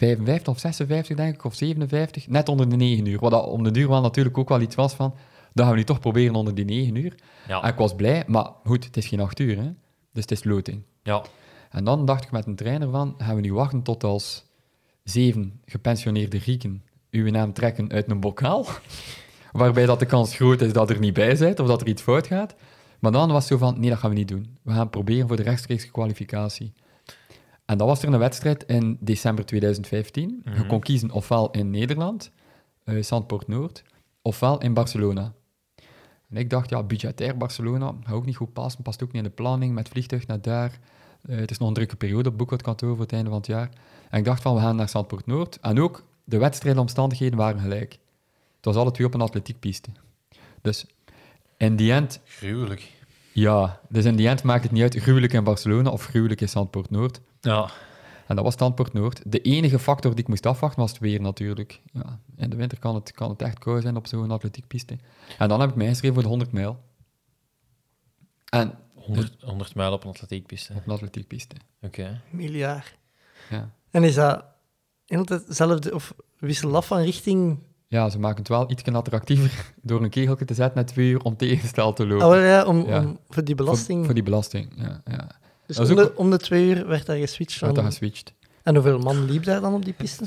55 0.07 0.49
of 0.55 0.59
56, 0.59 1.17
denk 1.17 1.35
ik, 1.35 1.45
of 1.45 1.55
57. 1.55 2.29
Net 2.29 2.49
onder 2.49 2.69
de 2.69 2.77
9 2.77 3.07
uur. 3.07 3.19
Wat 3.19 3.31
dat 3.31 3.47
om 3.47 3.63
de 3.63 3.71
duur 3.71 3.89
wel 3.89 4.01
natuurlijk 4.01 4.39
ook 4.39 4.49
wel 4.49 4.61
iets 4.61 4.75
was 4.75 4.95
van, 4.95 5.15
dat 5.53 5.65
gaan 5.65 5.75
we 5.75 5.79
nu 5.79 5.85
toch 5.85 6.01
proberen 6.01 6.35
onder 6.35 6.55
die 6.55 6.65
9 6.65 6.95
uur. 6.95 7.15
Ja. 7.49 7.63
En 7.63 7.69
ik 7.69 7.77
was 7.77 7.95
blij, 7.95 8.25
maar 8.27 8.51
goed, 8.65 8.85
het 8.85 8.97
is 8.97 9.07
geen 9.07 9.21
8 9.21 9.39
uur, 9.39 9.57
hè. 9.57 9.71
Dus 10.13 10.23
het 10.23 10.31
is 10.31 10.45
loting. 10.45 10.83
ja. 11.03 11.23
En 11.71 11.85
dan 11.85 12.07
dacht 12.07 12.25
ik 12.25 12.31
met 12.31 12.47
een 12.47 12.55
trainer 12.55 12.91
van, 12.91 13.15
gaan 13.19 13.35
we 13.35 13.41
nu 13.41 13.55
wachten 13.55 13.83
tot 13.83 14.05
als 14.05 14.45
zeven 15.05 15.61
gepensioneerde 15.65 16.41
Grieken 16.41 16.83
uw 17.11 17.31
naam 17.31 17.53
trekken 17.53 17.93
uit 17.93 18.11
een 18.11 18.21
bokaal, 18.21 18.67
waarbij 19.53 19.87
dat 19.87 19.99
de 19.99 20.07
kans 20.07 20.35
groot 20.35 20.61
is 20.61 20.73
dat 20.73 20.91
er 20.91 20.99
niet 20.99 21.15
bij 21.15 21.37
bent 21.37 21.61
of 21.61 21.67
dat 21.67 21.81
er 21.81 21.87
iets 21.87 22.03
fout 22.03 22.27
gaat. 22.27 22.55
Maar 22.99 23.13
dan 23.13 23.29
was 23.29 23.49
het 23.49 23.53
zo 23.53 23.67
van, 23.67 23.81
nee, 23.81 23.91
dat 23.91 23.99
gaan 23.99 24.11
we 24.11 24.17
niet 24.17 24.29
doen. 24.29 24.57
We 24.63 24.73
gaan 24.73 24.91
proberen 24.91 25.29
voor 25.29 25.37
de 25.37 25.43
rechtstreekse 25.43 25.91
kwalificatie. 25.91 26.73
En 27.73 27.79
dan 27.79 27.87
was 27.87 28.03
er 28.03 28.13
een 28.13 28.19
wedstrijd 28.19 28.65
in 28.65 28.97
december 29.01 29.45
2015. 29.47 30.43
Je 30.57 30.67
kon 30.67 30.81
kiezen 30.81 31.11
ofwel 31.11 31.51
in 31.51 31.71
Nederland, 31.71 32.31
Zandpoort 33.01 33.49
Noord, 33.49 33.83
ofwel 34.23 34.61
in 34.61 34.75
Barcelona. 34.75 35.33
En 36.29 36.37
ik 36.37 36.51
dacht, 36.51 36.71
ja, 36.71 36.83
budgetair 36.83 37.37
Barcelona, 37.37 37.95
gaat 38.05 38.15
ook 38.15 38.27
niet 38.27 38.37
goed 38.37 38.53
passen, 38.53 38.83
past 38.83 39.03
ook 39.03 39.13
niet 39.13 39.23
in 39.23 39.29
de 39.29 39.35
planning, 39.35 39.75
met 39.75 39.89
vliegtuig 39.89 40.27
naar 40.27 40.41
daar. 40.41 40.79
Eh, 41.23 41.37
het 41.37 41.51
is 41.51 41.59
nog 41.59 41.69
een 41.69 41.75
drukke 41.75 41.97
periode 41.97 42.29
op 42.29 42.39
boekhoudkantoor 42.39 42.91
voor 42.91 43.01
het 43.01 43.13
einde 43.13 43.29
van 43.29 43.39
het 43.39 43.47
jaar. 43.47 43.71
En 44.11 44.19
ik 44.19 44.25
dacht 44.25 44.43
van, 44.43 44.55
we 44.55 44.61
gaan 44.61 44.77
naar 44.77 44.89
Zandpoort 44.89 45.27
Noord. 45.27 45.59
En 45.61 45.81
ook, 45.81 46.05
de 46.25 46.39
wedstrijdomstandigheden 46.39 47.39
waren 47.39 47.61
gelijk. 47.61 47.99
Het 48.57 48.65
was 48.65 48.77
alle 48.77 48.91
twee 48.91 49.07
op 49.07 49.15
een 49.15 49.21
atletiekpiste. 49.21 49.91
Dus 50.61 50.87
in 51.57 51.77
die 51.77 51.93
end, 51.93 52.21
Gruwelijk. 52.25 52.91
ja, 53.33 53.81
dus 53.89 54.05
in 54.05 54.17
die 54.17 54.29
end 54.29 54.43
maakt 54.43 54.63
het 54.63 54.73
niet 54.73 54.83
uit, 54.83 54.97
gruwelijk 54.97 55.33
in 55.33 55.45
Barcelona 55.45 55.91
of 55.91 56.05
gruwelijk 56.05 56.41
in 56.41 56.49
Zandpoort 56.49 56.91
Noord. 56.91 57.21
Ja. 57.43 57.71
En 58.27 58.37
dat 58.37 58.45
was 58.45 58.55
Zandpoort 58.59 58.93
Noord. 58.93 59.21
De 59.25 59.41
enige 59.41 59.79
factor 59.79 60.11
die 60.11 60.21
ik 60.21 60.29
moest 60.29 60.47
afwachten 60.47 60.81
was 60.81 60.91
het 60.91 61.01
weer 61.01 61.21
natuurlijk. 61.21 61.81
Ja, 61.93 62.19
in 62.37 62.51
de 62.51 62.57
winter 62.57 62.79
kan 62.79 62.95
het, 62.95 63.13
kan 63.13 63.31
het 63.31 63.43
echt 63.43 63.59
koud 63.59 63.83
zijn 63.83 63.97
op 63.97 64.07
zo'n 64.07 64.31
atletiekpiste. 64.31 64.99
En 65.39 65.49
dan 65.49 65.61
heb 65.61 65.71
ik 65.71 65.75
mij 65.75 65.85
ingeschreven 65.85 66.15
voor 66.15 66.23
de 66.23 66.29
100 66.29 66.53
mijl. 66.53 66.79
En 68.49 68.75
100, 68.95 69.43
100 69.43 69.75
mijl 69.75 69.93
op 69.93 70.05
een 70.05 70.11
atletiekpiste. 70.11 70.73
op 70.75 70.87
een 70.87 70.93
atletiekpiste. 70.93 71.57
Oké. 71.81 72.21
Miljard. 72.31 72.99
Ja. 73.51 73.71
En 73.91 74.05
is 74.05 74.15
dat 74.15 74.45
altijd 75.07 75.47
hetzelfde, 75.47 75.95
of 75.95 76.15
wissel 76.39 76.77
af 76.77 76.87
van 76.87 77.01
richting... 77.01 77.59
ja, 77.87 78.09
ze 78.09 78.19
maken 78.19 78.39
het 78.39 78.49
wel 78.49 78.71
iets 78.71 78.85
attractiever 78.85 79.73
door 79.83 80.03
een 80.03 80.11
kegeltje 80.11 80.45
te 80.45 80.55
zetten 80.55 80.79
na 80.79 80.85
twee 80.85 81.11
uur 81.11 81.23
om 81.23 81.37
tegenstel 81.37 81.93
te 81.93 82.07
lopen. 82.07 82.27
Oh 82.27 82.35
ja, 82.35 82.65
om, 82.65 82.87
Ja. 82.87 82.99
om, 83.01 83.19
voor 83.29 83.45
die 83.45 83.55
belasting. 83.55 83.97
Voor, 83.97 84.05
voor 84.05 84.15
die 84.15 84.23
belasting, 84.23 84.73
ja. 84.77 85.03
ja. 85.05 85.41
Dus 85.77 85.91
om 85.91 85.99
ook- 85.99 86.07
de, 86.07 86.17
om 86.17 86.31
de 86.31 86.37
twee 86.39 86.67
uur 86.69 86.87
werd 86.87 87.07
daar 87.07 87.17
geswitcht 87.17 87.61
Wordt 87.61 87.75
van. 87.75 87.85
dat 87.85 87.93
geswitcht. 87.93 88.33
En 88.63 88.75
hoeveel 88.75 88.99
man 88.99 89.25
liep 89.25 89.45
daar 89.45 89.61
dan 89.61 89.75
op 89.75 89.85
die 89.85 89.93
piste? 89.93 90.25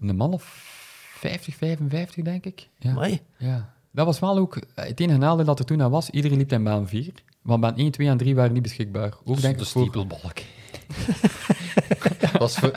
Een 0.00 0.16
man 0.16 0.32
of 0.32 0.72
50, 1.18 1.54
55, 1.56 2.24
denk 2.24 2.44
ik. 2.44 2.68
Ja. 2.78 2.90
Amai. 2.90 3.20
Ja, 3.38 3.72
dat 3.90 4.06
was 4.06 4.18
wel 4.18 4.38
ook 4.38 4.56
eh, 4.56 4.84
het 4.86 5.00
enige 5.00 5.18
nadeel 5.18 5.44
dat 5.44 5.58
er 5.58 5.64
toen 5.64 5.82
aan 5.82 5.90
was. 5.90 6.10
Iedereen 6.10 6.38
liep 6.38 6.52
in 6.52 6.64
baan 6.64 6.88
4, 6.88 7.12
want 7.42 7.60
baan 7.60 7.76
1, 7.76 7.90
2 7.90 8.08
en 8.08 8.16
3 8.16 8.34
waren 8.34 8.52
niet 8.52 8.62
beschikbaar. 8.62 9.12
Ook 9.24 9.40
denk 9.40 9.54
de 9.56 9.62
ik 9.62 9.68
stiepelbalk. 9.68 10.32
was 12.38 12.56
voor, 12.56 12.72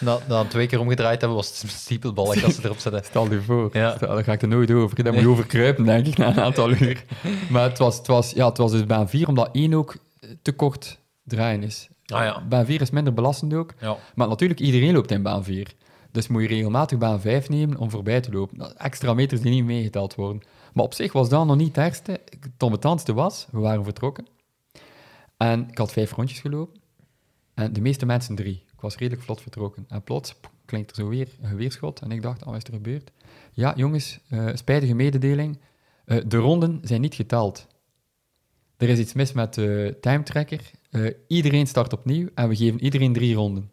na, 0.00 0.18
na 0.28 0.44
twee 0.44 0.66
keer 0.66 0.80
omgedraaid 0.80 1.20
hebben, 1.20 1.38
was 1.38 1.48
het 1.48 1.62
een 1.62 1.68
stiepelbalk 1.68 2.42
als 2.42 2.54
ze 2.54 2.64
erop 2.64 2.78
zetten. 2.78 3.04
Stel 3.04 3.30
je 3.32 3.42
voor, 3.42 3.68
Ja. 3.72 3.96
Stel, 3.96 4.08
daar 4.14 4.24
ga 4.24 4.32
ik 4.32 4.42
er 4.42 4.48
nooit 4.48 4.70
over. 4.70 5.02
Daar 5.04 5.12
moet 5.12 5.22
je 5.22 5.28
over 5.28 5.46
kruipen, 5.46 5.84
denk 5.84 6.06
ik, 6.06 6.16
na 6.16 6.26
een 6.28 6.40
aantal 6.40 6.70
uur. 6.80 7.04
Maar 7.50 7.62
het 7.68 7.78
was, 7.78 7.96
het 7.96 8.06
was, 8.06 8.30
ja, 8.30 8.48
het 8.48 8.58
was 8.58 8.70
dus 8.72 8.86
baan 8.86 9.08
4, 9.08 9.28
omdat 9.28 9.48
1 9.52 9.74
ook 9.74 9.96
te 10.42 10.52
kort 10.52 10.98
draaien 11.24 11.62
is. 11.62 11.88
Ah 12.06 12.24
ja. 12.24 12.46
Baan 12.48 12.64
4 12.64 12.80
is 12.80 12.90
minder 12.90 13.14
belastend 13.14 13.54
ook. 13.54 13.74
Ja. 13.80 13.96
Maar 14.14 14.28
natuurlijk, 14.28 14.60
iedereen 14.60 14.92
loopt 14.94 15.10
in 15.10 15.22
baan 15.22 15.44
4. 15.44 15.74
Dus 16.12 16.28
moet 16.28 16.42
je 16.42 16.48
regelmatig 16.48 16.98
baan 16.98 17.20
5 17.20 17.48
nemen 17.48 17.76
om 17.78 17.90
voorbij 17.90 18.20
te 18.20 18.32
lopen. 18.32 18.58
Dat- 18.58 18.72
Extra 18.72 19.14
meters 19.14 19.40
die 19.40 19.50
niet 19.50 19.64
meegeteld 19.64 20.14
worden. 20.14 20.42
Maar 20.74 20.84
op 20.84 20.94
zich 20.94 21.12
was 21.12 21.28
dat 21.28 21.46
nog 21.46 21.56
niet 21.56 21.68
het 21.68 21.76
ergste. 21.84 22.20
Het 22.56 23.08
was, 23.08 23.46
we 23.50 23.58
waren 23.58 23.84
vertrokken. 23.84 24.26
En 25.36 25.68
ik 25.68 25.78
had 25.78 25.92
vijf 25.92 26.12
rondjes 26.12 26.40
gelopen. 26.40 26.80
En 27.54 27.72
de 27.72 27.80
meeste 27.80 28.06
mensen 28.06 28.34
drie. 28.34 28.64
Ik 28.72 28.80
was 28.80 28.96
redelijk 28.96 29.22
vlot 29.22 29.40
vertrokken. 29.40 29.84
En 29.88 30.02
plots 30.02 30.34
klinkt 30.64 30.90
er 30.90 30.96
zo 30.96 31.08
weer 31.08 31.28
een 31.40 31.48
geweerschot. 31.48 32.00
En 32.00 32.10
ik 32.12 32.22
dacht, 32.22 32.40
oh, 32.40 32.46
wat 32.46 32.56
is 32.56 32.64
er 32.64 32.72
gebeurd? 32.72 33.10
Ja, 33.52 33.72
jongens, 33.76 34.18
eh, 34.28 34.46
spijtige 34.54 34.94
mededeling. 34.94 35.58
Eh, 36.04 36.18
de 36.26 36.36
ronden 36.36 36.80
zijn 36.82 37.00
niet 37.00 37.14
geteld. 37.14 37.66
Er 38.80 38.88
is 38.88 38.98
iets 38.98 39.12
mis 39.12 39.32
met 39.32 39.54
de 39.54 39.96
timetracker. 40.00 40.60
Eh, 40.90 41.14
iedereen 41.26 41.66
start 41.66 41.92
opnieuw 41.92 42.28
en 42.34 42.48
we 42.48 42.56
geven 42.56 42.82
iedereen 42.82 43.12
drie 43.12 43.34
ronden. 43.34 43.70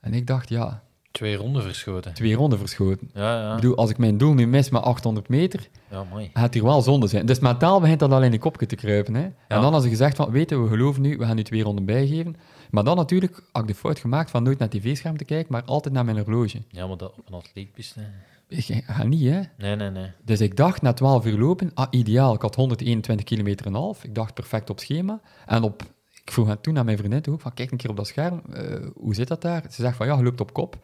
En 0.00 0.14
ik 0.14 0.26
dacht, 0.26 0.48
ja, 0.48 0.82
Twee 1.10 1.36
ronden 1.36 1.62
verschoten. 1.62 2.14
twee 2.14 2.34
ronden 2.34 2.58
verschoten. 2.58 3.10
Ja, 3.14 3.40
ja. 3.40 3.48
Ik 3.50 3.54
bedoel, 3.60 3.76
als 3.76 3.90
ik 3.90 3.98
mijn 3.98 4.18
doel 4.18 4.34
nu 4.34 4.46
mis 4.46 4.70
met 4.70 4.82
800 4.82 5.28
meter, 5.28 5.68
Ja, 5.90 6.04
mooi. 6.04 6.30
gaat 6.34 6.54
hier 6.54 6.62
wel 6.64 6.82
zonde 6.82 7.06
zijn. 7.06 7.26
Dus 7.26 7.38
mentaal 7.38 7.80
begint 7.80 8.00
dat 8.00 8.12
al 8.12 8.22
in 8.22 8.30
de 8.30 8.38
kopje 8.38 8.66
te 8.66 8.76
kruipen. 8.76 9.14
Hè? 9.14 9.22
En 9.22 9.34
dan 9.48 9.62
hadden 9.62 9.82
ze 9.82 9.88
gezegd 9.88 10.16
van, 10.16 10.30
weten 10.30 10.62
we 10.62 10.68
geloven 10.68 11.02
nu, 11.02 11.16
we 11.16 11.24
gaan 11.24 11.36
nu 11.36 11.42
twee 11.42 11.62
ronden 11.62 11.84
bijgeven. 11.84 12.36
Maar 12.70 12.84
dan 12.84 12.96
natuurlijk 12.96 13.42
had 13.52 13.62
ik 13.62 13.68
de 13.68 13.74
fout 13.74 13.98
gemaakt 13.98 14.30
van 14.30 14.42
nooit 14.42 14.58
naar 14.58 14.68
tv-scherm 14.68 15.16
te 15.16 15.24
kijken, 15.24 15.52
maar 15.52 15.62
altijd 15.64 15.94
naar 15.94 16.04
mijn 16.04 16.18
horloge. 16.18 16.62
Ja, 16.68 16.86
maar 16.86 16.96
dat 16.96 17.12
op 17.18 17.28
een 17.28 17.34
atletiekpiste... 17.34 18.00
Ik 18.48 18.82
ga 18.86 19.04
niet, 19.04 19.22
hè. 19.30 19.40
Nee, 19.58 19.76
nee, 19.76 19.90
nee. 19.90 20.10
Dus 20.24 20.40
ik 20.40 20.56
dacht 20.56 20.82
na 20.82 20.92
12 20.92 21.26
uur 21.26 21.38
lopen, 21.38 21.70
ah, 21.74 21.86
ideaal. 21.90 22.34
Ik 22.34 22.42
had 22.42 22.54
121 22.54 23.26
kilometer 23.26 23.66
en 23.66 23.74
half. 23.74 24.04
Ik 24.04 24.14
dacht 24.14 24.34
perfect 24.34 24.70
op 24.70 24.80
schema. 24.80 25.20
En 25.46 25.62
op, 25.62 25.82
ik 26.24 26.32
vroeg 26.32 26.48
aan- 26.48 26.60
toen 26.60 26.78
aan 26.78 26.84
mijn 26.84 26.98
vriendin 26.98 27.20
toe, 27.22 27.38
van 27.38 27.54
kijk 27.54 27.70
een 27.70 27.76
keer 27.76 27.90
op 27.90 27.96
dat 27.96 28.06
scherm, 28.06 28.42
eh, 28.52 28.86
hoe 28.94 29.14
zit 29.14 29.28
dat 29.28 29.42
daar? 29.42 29.62
Ze 29.70 29.82
zegt 29.82 29.96
van 29.96 30.06
ja, 30.06 30.16
je 30.16 30.22
loopt 30.22 30.40
op 30.40 30.52
kop. 30.52 30.76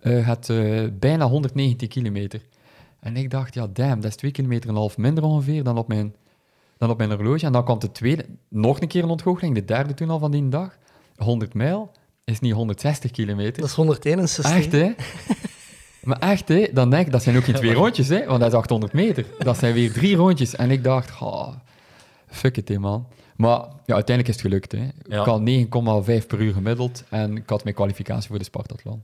Eh 0.00 0.26
het 0.26 0.48
eh, 0.48 0.84
bijna 0.92 1.26
119 1.28 1.88
kilometer. 1.88 2.40
En 3.00 3.16
ik 3.16 3.30
dacht, 3.30 3.54
ja, 3.54 3.66
damn, 3.72 4.00
dat 4.00 4.10
is 4.10 4.16
2 4.16 4.30
kilometer 4.30 4.68
en 4.70 4.74
half 4.76 4.96
minder 4.98 5.24
ongeveer 5.24 5.62
dan 5.64 5.78
op 5.78 5.88
mijn, 5.88 6.14
dan 6.78 6.90
op 6.90 6.98
mijn 6.98 7.10
horloge. 7.10 7.46
En 7.46 7.52
dan 7.52 7.64
kwam 7.64 7.78
de 7.78 7.92
tweede, 7.92 8.24
nog 8.48 8.80
een 8.80 8.88
keer 8.88 9.02
een 9.02 9.08
ontgoocheling, 9.10 9.54
de 9.54 9.64
derde 9.64 9.94
toen 9.94 10.10
al 10.10 10.18
van 10.18 10.30
die 10.30 10.48
dag. 10.48 10.78
100 11.16 11.54
mijl 11.54 11.90
is 12.24 12.40
niet 12.40 12.52
160 12.52 13.10
kilometer. 13.10 13.60
Dat 13.60 13.70
is 13.70 13.74
161. 13.76 14.52
Echt, 14.56 14.72
hè? 14.72 14.92
Maar 16.02 16.18
echt, 16.18 16.48
hè? 16.48 16.66
Dan 16.72 16.90
denk 16.90 17.06
ik, 17.06 17.12
dat 17.12 17.22
zijn 17.22 17.36
ook 17.36 17.44
geen 17.44 17.54
twee 17.54 17.74
rondjes, 17.74 18.08
hè? 18.08 18.24
Want 18.26 18.40
dat 18.40 18.48
is 18.52 18.58
800 18.58 18.92
meter. 18.92 19.26
Dat 19.38 19.58
zijn 19.58 19.74
weer 19.74 19.92
drie 19.92 20.16
rondjes. 20.16 20.56
En 20.56 20.70
ik 20.70 20.84
dacht, 20.84 21.20
oh, 21.20 21.48
fuck 22.26 22.56
it, 22.56 22.68
hè, 22.68 22.78
man. 22.78 23.06
Maar 23.36 23.58
ja, 23.86 23.94
uiteindelijk 23.94 24.28
is 24.28 24.34
het 24.42 24.52
gelukt, 24.52 24.72
hè. 24.72 24.88
Ja. 25.08 25.20
Ik 25.20 25.26
had 25.26 25.40
9,5 26.20 26.26
per 26.26 26.40
uur 26.40 26.52
gemiddeld 26.52 27.04
en 27.08 27.36
ik 27.36 27.48
had 27.50 27.62
mijn 27.64 27.74
kwalificatie 27.76 28.28
voor 28.28 28.38
de 28.38 28.44
Spartathlon. 28.44 29.02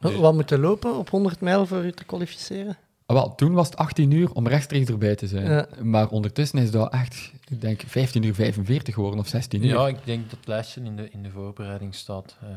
Wat- 0.00 0.14
Wat 0.14 0.34
moet 0.34 0.48
je 0.48 0.58
lopen 0.58 0.96
op 0.96 1.08
100 1.10 1.40
mijl 1.40 1.66
voor 1.66 1.84
je 1.84 1.94
te 1.94 2.04
kwalificeren? 2.04 2.76
Ah, 3.06 3.16
wel, 3.16 3.34
toen 3.34 3.52
was 3.52 3.66
het 3.66 3.76
18 3.76 4.10
uur 4.10 4.32
om 4.32 4.46
rechtstreeks 4.48 4.88
erbij 4.88 5.14
te 5.14 5.26
zijn. 5.26 5.50
Ja. 5.50 5.66
Maar 5.82 6.08
ondertussen 6.08 6.58
is 6.58 6.70
dat 6.70 6.92
echt, 6.92 7.32
ik 7.48 7.60
denk, 7.60 7.82
15 7.86 8.22
uur 8.22 8.34
45 8.34 8.94
geworden 8.94 9.20
of 9.20 9.28
16 9.28 9.62
uur. 9.64 9.68
Ja, 9.70 9.88
ik 9.88 9.96
denk 10.04 10.22
dat 10.30 10.38
het 10.38 10.48
lijstje 10.48 10.80
in 10.80 10.96
de, 10.96 11.08
in 11.10 11.22
de 11.22 11.30
voorbereiding 11.30 11.94
staat. 11.94 12.36
Eh, 12.42 12.48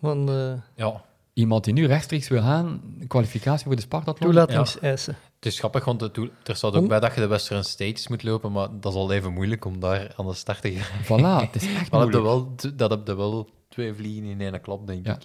Van 0.00 0.26
de 0.26 0.56
ja, 0.74 1.02
Iemand 1.36 1.64
die 1.64 1.72
nu 1.74 1.86
rechtstreeks 1.86 2.28
wil 2.28 2.40
gaan, 2.42 2.80
kwalificatie 3.08 3.66
voor 3.66 3.74
de 3.76 3.80
Spartathlon. 3.82 4.30
toelatingseisen. 4.30 5.16
het 5.34 5.46
is 5.46 5.58
grappig, 5.58 5.84
want 5.84 6.02
er 6.02 6.30
staat 6.56 6.74
ook 6.74 6.82
Om- 6.82 6.88
bij 6.88 7.00
dat 7.00 7.14
je 7.14 7.20
de 7.20 7.26
Western 7.26 7.64
States 7.64 8.08
moet 8.08 8.22
lopen, 8.22 8.52
maar 8.52 8.68
dat 8.80 8.92
is 8.92 8.98
al 8.98 9.12
even 9.12 9.32
moeilijk 9.32 9.64
om 9.64 9.80
daar 9.80 10.12
aan 10.16 10.26
de 10.26 10.34
start 10.34 10.60
te 10.62 10.70
gaan. 10.72 11.02
Voilà, 11.04 11.46
het 11.50 11.62
is 11.62 11.74
echt 11.74 11.90
Maar 11.90 12.00
moeilijk. 12.00 12.24
wel, 12.24 12.54
dat 12.74 12.90
heb 12.90 13.06
je 13.06 13.16
wel 13.16 13.48
twee 13.68 13.94
vliegen 13.94 14.24
in 14.30 14.40
één 14.40 14.60
klap, 14.60 14.86
denk 14.86 15.06
Ja. 15.06 15.14
ik. 15.14 15.22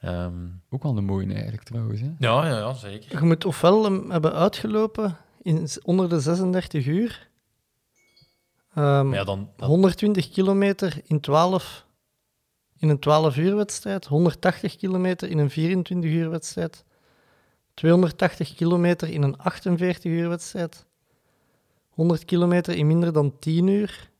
Ehm, 0.00 0.32
Ook 0.70 0.82
wel 0.82 0.96
een 0.96 1.04
mooie 1.04 1.32
eigenlijk, 1.32 1.62
trouwens. 1.62 2.00
Hè? 2.00 2.10
ja, 2.18 2.46
ja, 2.46 2.58
ja, 2.58 2.74
zeker. 2.74 3.18
Je 3.18 3.24
moet 3.26 3.44
ofwel 3.44 3.84
hem 3.84 4.10
hebben 4.10 4.32
uitgelopen 4.32 5.16
in, 5.42 5.68
onder 5.82 6.08
de 6.08 6.20
36 6.20 6.86
uur. 6.86 7.28
Ehm, 8.74 9.12
ja, 9.14 9.24
dan, 9.24 9.50
dan 9.56 9.68
120 9.68 10.28
kilometer 10.30 11.00
in 11.04 11.20
12 11.20 11.86
in 12.82 12.88
een 12.88 12.98
12 12.98 13.36
uur 13.36 13.56
wedstrijd, 13.56 14.04
180 14.06 14.76
kilometer 14.76 15.30
in 15.30 15.38
een 15.38 15.50
24 15.50 16.10
uur 16.10 16.30
wedstrijd, 16.30 16.84
280 17.74 18.54
kilometer 18.54 19.08
in 19.08 19.22
een 19.22 19.36
48 19.38 20.04
uur 20.12 20.28
wedstrijd, 20.28 20.86
100 21.88 22.24
kilometer 22.24 22.74
in 22.76 22.86
minder 22.86 23.12
dan 23.12 23.38
10 23.38 23.66
uur, 23.66 24.10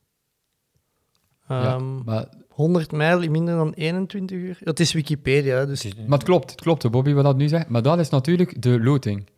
Ja, 1.47 1.73
Ehm, 1.75 2.03
maar 2.03 2.25
100 2.49 2.91
mijl 2.91 3.21
in 3.21 3.31
minder 3.31 3.55
dan 3.55 3.73
21 3.73 4.37
uur. 4.37 4.57
Dat 4.59 4.79
is 4.79 4.93
Wikipedia, 4.93 5.65
dus 5.65 5.95
Maar 5.95 6.17
het 6.17 6.23
klopt, 6.27 6.51
het 6.51 6.61
klopt, 6.61 6.91
Bobby, 6.91 7.13
wat 7.13 7.23
dat 7.23 7.37
nu 7.37 7.47
zegt. 7.47 7.69
Maar 7.69 7.81
dat 7.81 7.99
is 7.99 8.09
natuurlijk 8.09 8.61
de 8.61 8.79
loting. 8.83 9.29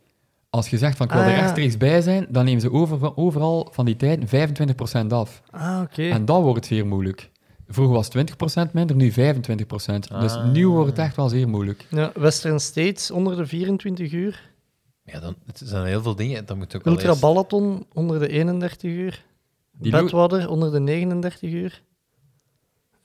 Als 0.49 0.69
je 0.69 0.77
zegt 0.77 0.97
van 0.97 1.05
ik 1.05 1.11
wil 1.11 1.21
Ah, 1.21 1.27
er 1.27 1.33
ja. 1.33 1.39
rechtstreeks 1.39 1.77
bij 1.77 2.01
zijn, 2.01 2.25
dan 2.29 2.45
nemen 2.45 2.61
ze 2.61 2.71
over, 2.71 3.17
overal 3.17 3.67
van 3.71 3.85
die 3.85 3.95
tijd 3.95 4.19
25% 4.25 5.13
af. 5.13 5.41
ah, 5.51 5.81
oké. 5.83 6.07
En 6.09 6.25
dan 6.25 6.41
wordt 6.41 6.59
het 6.59 6.67
weer 6.69 6.85
moeilijk. 6.87 7.31
Vroeger 7.67 7.95
was 7.95 8.05
het 8.13 8.15
20% 8.69 8.71
minder, 8.73 8.95
nu 8.95 9.11
25%. 9.11 9.15
Dus 10.19 10.33
Ah. 10.35 10.51
nu 10.51 10.67
wordt 10.67 10.89
het 10.89 10.99
echt 10.99 11.15
wel 11.15 11.29
zeer 11.29 11.47
moeilijk. 11.49 11.85
Ja, 11.89 12.11
Western 12.15 12.59
States 12.59 13.11
onder 13.11 13.35
de 13.37 13.45
24 13.45 14.11
uur. 14.11 14.49
Ja, 15.03 15.19
dan, 15.19 15.35
het 15.45 15.61
zijn 15.63 15.85
heel 15.85 16.01
veel 16.01 16.15
dingen. 16.15 16.45
Dat 16.45 16.57
moet 16.57 16.75
ook 16.75 16.83
wel 16.83 16.93
Ultra 16.93 17.09
eerst- 17.09 17.21
Balaton 17.21 17.85
onder 17.93 18.19
de 18.19 18.27
31 18.27 18.83
uur. 18.91 19.23
Die, 19.77 19.91
Badwater 19.91 20.49
onder 20.49 20.71
de 20.71 20.79
39 20.79 21.51
uur. 21.51 21.81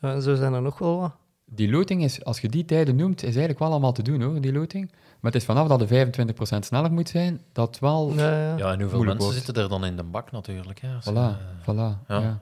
Zo 0.00 0.34
zijn 0.34 0.52
er 0.52 0.62
nog 0.62 0.78
wel 0.78 1.00
wat. 1.00 1.12
die 1.52 1.70
loting 1.70 2.02
is, 2.04 2.24
als 2.24 2.40
je 2.40 2.48
die 2.48 2.64
tijden 2.64 2.96
noemt, 2.96 3.18
is 3.18 3.28
eigenlijk 3.28 3.58
wel 3.58 3.70
allemaal 3.70 3.92
te 3.92 4.02
doen 4.02 4.22
hoor, 4.22 4.40
die 4.40 4.52
loting. 4.52 4.90
Maar 4.90 5.32
het 5.32 5.34
is 5.40 5.44
vanaf 5.44 5.68
dat 5.68 5.78
de 5.78 5.86
25% 5.86 6.64
sneller 6.64 6.92
moet 6.92 7.08
zijn, 7.08 7.40
dat 7.52 7.78
wel... 7.78 8.12
Ja, 8.16 8.30
ja. 8.42 8.56
Ja, 8.56 8.72
en 8.72 8.80
hoeveel 8.80 8.98
mensen 9.02 9.18
wordt. 9.22 9.34
zitten 9.44 9.62
er 9.62 9.68
dan 9.68 9.84
in 9.84 9.96
de 9.96 10.02
bak 10.02 10.30
natuurlijk? 10.30 10.80
Hè, 10.80 10.88
je, 10.92 10.98
Voilà, 11.02 11.14
eh, 11.14 11.34
voilà. 11.62 12.06
ja. 12.08 12.20
Ja. 12.20 12.40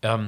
Ehm, 0.00 0.26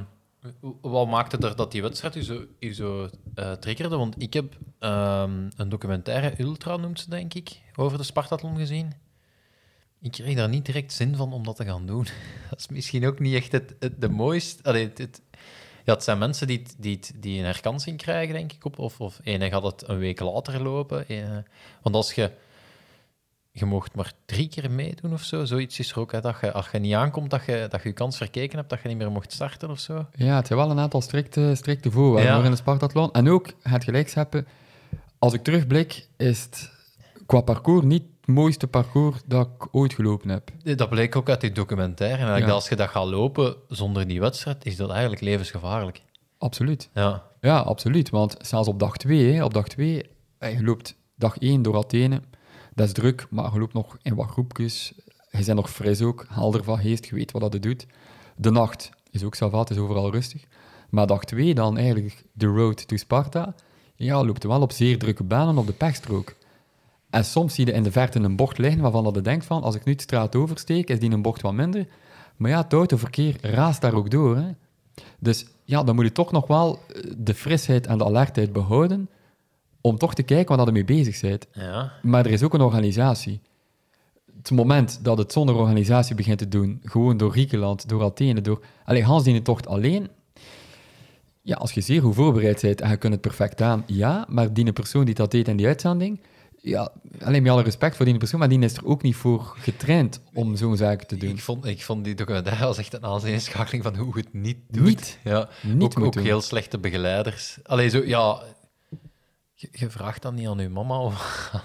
wat 0.81 1.09
maakte 1.09 1.37
er 1.39 1.57
dat 1.57 1.73
die 1.73 1.83
wedstrijd 1.83 2.17
u 2.17 2.23
zo, 2.23 2.45
zo 2.73 3.09
eh, 3.35 3.53
triggerde? 3.53 3.97
Want 3.97 4.23
ik 4.23 4.33
heb 4.33 4.57
ehm, 4.79 5.49
een 5.57 5.69
documentaire, 5.69 6.35
Ultra 6.43 6.77
noemt 6.77 7.01
ze 7.01 7.11
denk 7.11 7.35
ik, 7.35 7.61
over 7.77 7.99
de 7.99 8.05
Spartathlon 8.05 8.57
gezien. 8.57 8.93
Ik 10.01 10.11
kreeg 10.13 10.37
daar 10.37 10.49
niet 10.49 10.67
direct 10.67 10.93
zin 10.93 11.17
van 11.17 11.33
om 11.33 11.45
dat 11.45 11.57
te 11.57 11.65
gaan 11.65 11.87
doen. 11.87 12.07
Dat 12.51 12.59
is 12.59 12.69
misschien 12.69 13.07
ook 13.07 13.19
niet 13.19 13.35
echt 13.35 13.53
het, 13.53 13.75
het, 13.79 14.01
de 14.01 14.09
mooiste... 14.09 14.63
Allee, 14.63 14.87
het, 14.89 14.99
het- 14.99 15.23
ja, 15.85 15.95
het 15.95 16.05
zijn 16.05 16.19
mensen 16.19 16.47
die, 16.47 16.59
het- 16.59 16.75
die, 16.79 16.97
het- 16.97 17.13
die 17.17 17.39
een 17.39 17.45
herkansing 17.45 17.97
krijgen, 17.99 18.35
denk 18.35 18.53
ik. 18.53 18.79
Of, 18.79 19.01
of 19.01 19.21
ene 19.25 19.49
gaat 19.51 19.63
het 19.63 19.89
een 19.89 19.99
week 19.99 20.21
later 20.21 20.63
lopen. 20.63 21.09
eh, 21.09 21.37
want 21.83 21.95
als 21.95 22.13
je... 22.13 22.31
Je 23.59 23.65
mocht 23.65 23.95
maar 23.95 24.13
drie 24.27 24.49
keer 24.49 24.71
meedoen 24.71 25.13
of 25.13 25.23
zo. 25.23 25.45
Zoiets 25.45 25.79
is 25.79 25.91
er 25.91 25.99
ook. 26.01 26.13
Hè, 26.13 26.21
dat 26.21 26.37
je, 26.41 26.53
als 26.53 26.69
je 26.73 26.79
niet 26.79 26.95
aankomt, 26.95 27.31
dat 27.31 27.45
je, 27.47 27.67
dat 27.71 27.83
je 27.83 27.89
je 27.89 27.95
kans 27.95 28.17
verkeken 28.17 28.57
hebt, 28.59 28.71
dat 28.71 28.81
je 28.83 28.89
niet 28.89 28.97
meer 28.99 29.11
mocht 29.11 29.33
starten 29.33 29.71
of 29.71 29.79
zo. 29.79 30.07
Ja, 30.15 30.37
het 30.37 30.47
zijn 30.47 30.59
wel 30.59 30.71
een 30.71 30.79
aantal 30.79 31.01
strikte, 31.01 31.55
strikte 31.55 31.91
voorwaarden 31.91 32.33
Ja. 32.39 32.45
in 32.45 32.51
de 32.51 32.57
Spartathlon. 32.57 33.13
En 33.13 33.29
ook, 33.29 33.53
het 33.63 33.85
gelijk 33.85 34.11
hebben, 34.11 34.47
als 35.19 35.33
ik 35.33 35.43
terugblik, 35.43 36.07
is 36.17 36.43
het 36.43 36.71
qua 37.27 37.41
parcours 37.41 37.85
niet 37.85 38.03
het 38.21 38.37
mooiste 38.37 38.67
parcours 38.67 39.21
dat 39.27 39.49
ik 39.59 39.69
ooit 39.75 39.95
gelopen 39.95 40.29
heb. 40.29 40.51
Dat 40.77 40.89
bleek 40.89 41.17
ook 41.17 41.29
uit 41.29 41.41
die 41.41 41.53
documentaire. 41.53 42.33
En 42.33 42.47
Ja. 42.47 42.51
als 42.51 42.69
je 42.69 42.77
dat 42.77 42.89
gaat 42.89 43.07
lopen 43.07 43.57
zonder 43.69 44.07
die 44.07 44.21
wedstrijd, 44.21 44.65
is 44.67 44.77
dat 44.77 44.91
eigenlijk 44.91 45.21
levensgevaarlijk. 45.21 46.03
Absoluut. 46.39 46.89
Ja, 46.95 47.23
Ja, 47.41 47.59
absoluut. 47.59 48.11
Want 48.11 48.37
zelfs 48.41 48.69
op 48.69 48.79
dag 48.79 48.97
2, 48.97 49.45
op 49.45 49.55
dag 49.55 49.69
2, 49.69 50.03
eh, 50.39 50.53
je 50.59 50.65
loopt 50.65 50.97
dag 51.17 51.37
1 51.39 51.63
door 51.63 51.77
Athene. 51.77 52.21
Dat 52.79 52.87
is 52.87 52.93
druk, 52.93 53.27
maar 53.31 53.53
je 53.53 53.59
loopt 53.59 53.73
nog 53.73 53.97
in 54.03 54.15
wat 54.15 54.27
groepjes. 54.27 54.93
Je 55.31 55.45
bent 55.45 55.55
nog 55.55 55.71
fris 55.71 56.03
ook, 56.03 56.27
helder 56.29 56.65
van 56.65 56.79
geest, 56.79 57.05
je 57.05 57.15
weet 57.15 57.33
wat 57.33 57.53
dat 57.53 57.63
doet. 57.63 57.87
De 58.37 58.51
nacht 58.51 58.91
is 59.11 59.25
ook 59.25 59.37
het 59.39 59.71
is 59.71 59.77
overal 59.77 60.11
rustig. 60.11 60.45
Maar 60.91 61.07
dag 61.07 61.25
2 61.25 61.55
dan 61.55 61.77
eigenlijk 61.77 62.25
de 62.33 62.47
road 62.47 62.89
to 62.89 62.97
Sparta. 62.97 63.55
Ja, 63.95 64.25
loopt 64.25 64.45
wel 64.45 64.61
op 64.61 64.73
zeer 64.73 64.99
drukke 64.99 65.25
banen 65.25 65.59
op 65.59 65.67
de 65.67 65.73
pechstrook. 65.73 66.35
En 67.11 67.25
soms 67.25 67.55
zie 67.55 67.67
je 67.67 67.73
in 67.73 67.83
de 67.83 67.93
verte 67.93 68.19
een 68.19 68.37
bocht 68.37 68.59
liggen 68.59 68.83
waarvan 68.83 69.05
dat 69.05 69.15
je 69.15 69.21
denkt 69.21 69.45
van, 69.45 69.63
als 69.63 69.75
ik 69.75 69.85
nu 69.85 69.95
de 69.95 70.03
straat 70.03 70.37
oversteek, 70.37 70.91
is 70.91 70.99
die 70.99 71.11
een 71.11 71.23
bocht 71.23 71.43
wat 71.43 71.53
minder. 71.53 71.87
Maar 72.37 72.51
ja, 72.51 72.63
het 72.63 72.73
autoverkeer 72.73 73.37
raast 73.41 73.81
daar 73.81 73.95
ook 73.95 74.11
door. 74.11 74.37
Hè. 74.37 74.51
Dus 75.19 75.47
ja, 75.65 75.83
dan 75.83 75.95
moet 75.95 76.05
je 76.05 76.13
toch 76.13 76.33
nog 76.33 76.47
wel 76.47 76.79
eh, 76.79 77.03
de 77.17 77.35
frisheid 77.35 77.87
en 77.87 77.99
de 77.99 78.05
alertheid 78.05 78.53
behouden 78.53 79.09
om 79.81 79.99
toch 79.99 80.15
te 80.15 80.23
kijken 80.23 80.57
waar 80.57 80.65
dat 80.65 80.75
mee 80.75 80.85
bezig 80.85 81.21
bent. 81.21 81.47
ja. 81.53 81.93
Maar 82.03 82.27
er 82.27 82.33
is 82.33 82.43
ook 82.43 82.55
een 82.55 82.61
organisatie. 82.61 83.41
Het 84.37 84.51
moment 84.51 84.99
dat 85.03 85.19
het 85.19 85.33
zonder 85.33 85.55
organisatie 85.55 86.15
begint 86.15 86.39
te 86.39 86.49
doen, 86.49 86.81
gewoon 86.85 87.17
door 87.17 87.31
Griekenland, 87.31 87.89
door 87.89 88.03
Athene, 88.03 88.41
door... 88.41 88.65
Allee, 88.85 89.05
Hans 89.05 89.25
die 89.25 89.43
tocht 89.43 89.67
alleen... 89.67 90.09
Ja, 91.43 91.57
als 91.57 91.73
je 91.73 91.81
zeer 91.81 92.01
goed 92.01 92.15
voorbereid 92.15 92.61
bent 92.61 92.81
en 92.81 92.91
je 92.91 92.97
kunt 92.97 93.13
het 93.13 93.23
perfect 93.23 93.63
aan, 93.63 93.83
ja, 93.87 94.27
maar 94.29 94.53
die 94.53 94.73
persoon 94.73 95.05
die 95.05 95.15
dat 95.15 95.31
deed 95.31 95.49
in 95.49 95.57
die 95.57 95.67
uitzending, 95.67 96.21
ja, 96.63 96.93
alleen 97.23 97.43
met 97.43 97.53
alle 97.53 97.63
respect 97.63 97.97
voor 97.97 98.05
die 98.05 98.17
persoon, 98.19 98.39
maar 98.41 98.49
die 98.49 98.59
is 98.59 98.77
er 98.77 98.87
ook 98.87 99.03
niet 99.03 99.17
voor 99.17 99.55
getraind 99.59 100.21
om 100.35 100.57
zo'n 100.57 100.77
zaken 100.77 101.07
te 101.07 101.17
doen. 101.17 101.31
Ik, 101.31 101.41
vond, 101.41 101.65
ik 101.67 101.83
vond 101.83 102.05
die 102.05 102.15
documentaire 102.15 102.65
als 102.65 102.79
echt 102.79 102.95
een 102.95 103.05
aanzienschakeling 103.05 103.83
van 103.85 103.97
hoe 103.97 104.13
je 104.15 104.21
het 104.21 104.33
niet 104.33 104.59
doet. 104.71 104.85
Niet. 104.85 105.19
Ja, 105.25 105.49
Niet 105.63 105.83
ook, 105.83 105.97
moet 105.97 106.07
ook 106.07 106.13
doen. 106.13 106.23
heel 106.25 106.41
slechte 106.41 106.79
begeleiders. 106.79 107.59
Allee, 107.63 107.89
zo, 107.89 108.03
ja... 108.05 108.43
Je, 109.61 109.69
je 109.73 109.91
vraagt 109.91 110.23
dan 110.23 110.35
niet 110.35 110.47
aan 110.49 110.59
je 110.59 110.69
mama 110.69 110.99
om, 110.99 111.13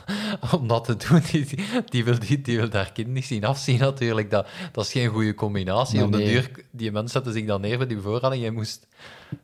om 0.59 0.67
dat 0.67 0.83
te 0.83 0.95
doen. 0.95 1.21
Die, 1.89 2.03
wil, 2.03 2.19
die, 2.19 2.41
die 2.41 2.57
wil 2.59 2.69
haar 2.71 2.91
kind 2.91 3.07
niet 3.07 3.25
zien 3.25 3.43
afzien, 3.45 3.79
natuurlijk. 3.79 4.31
Dat, 4.31 4.47
dat 4.71 4.85
is 4.85 4.91
geen 4.91 5.07
goede 5.09 5.33
combinatie. 5.33 6.03
Op 6.03 6.11
de 6.11 6.17
nee. 6.17 6.27
duur, 6.27 6.49
die 6.71 6.91
mensen 6.91 7.11
zetten 7.11 7.33
zich 7.33 7.45
dan 7.45 7.61
neer 7.61 7.77
bij 7.77 7.87
die 7.87 7.99
voorhang 7.99 8.33
en 8.33 8.39
jij 8.39 8.49
moest 8.51 8.87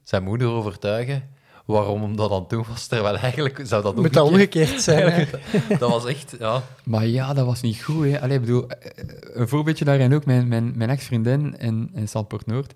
zijn 0.04 0.24
moeder 0.24 0.48
overtuigen 0.48 1.30
waarom 1.66 2.16
dat 2.16 2.32
aan 2.32 2.40
het 2.40 2.50
doen 2.50 2.66
was, 2.70 2.88
terwijl 2.88 3.18
eigenlijk 3.18 3.62
zou 3.64 3.84
dat 3.84 3.96
Moet 3.96 4.14
dat 4.14 4.28
omgekeerd- 4.28 4.82
zijn. 4.82 5.28
Dat 5.80 5.90
was 5.92 6.06
echt, 6.06 6.36
ja... 6.40 6.64
Maar 6.84 7.06
ja, 7.08 7.34
dat 7.34 7.46
was 7.46 7.62
niet 7.62 7.82
goed. 7.82 8.06
Hè. 8.06 8.22
Allee, 8.22 8.36
ik 8.36 8.42
bedoel, 8.42 8.70
eh, 8.70 8.92
een 9.34 9.48
voorbeeldje 9.48 9.86
daarin 9.86 10.14
ook, 10.14 10.26
mijn, 10.26 10.48
mijn, 10.48 10.78
mijn 10.78 10.90
ex-vriendin 10.90 11.58
in, 11.58 11.92
in 11.94 12.08
Zandpoort 12.08 12.46
Noord. 12.46 12.74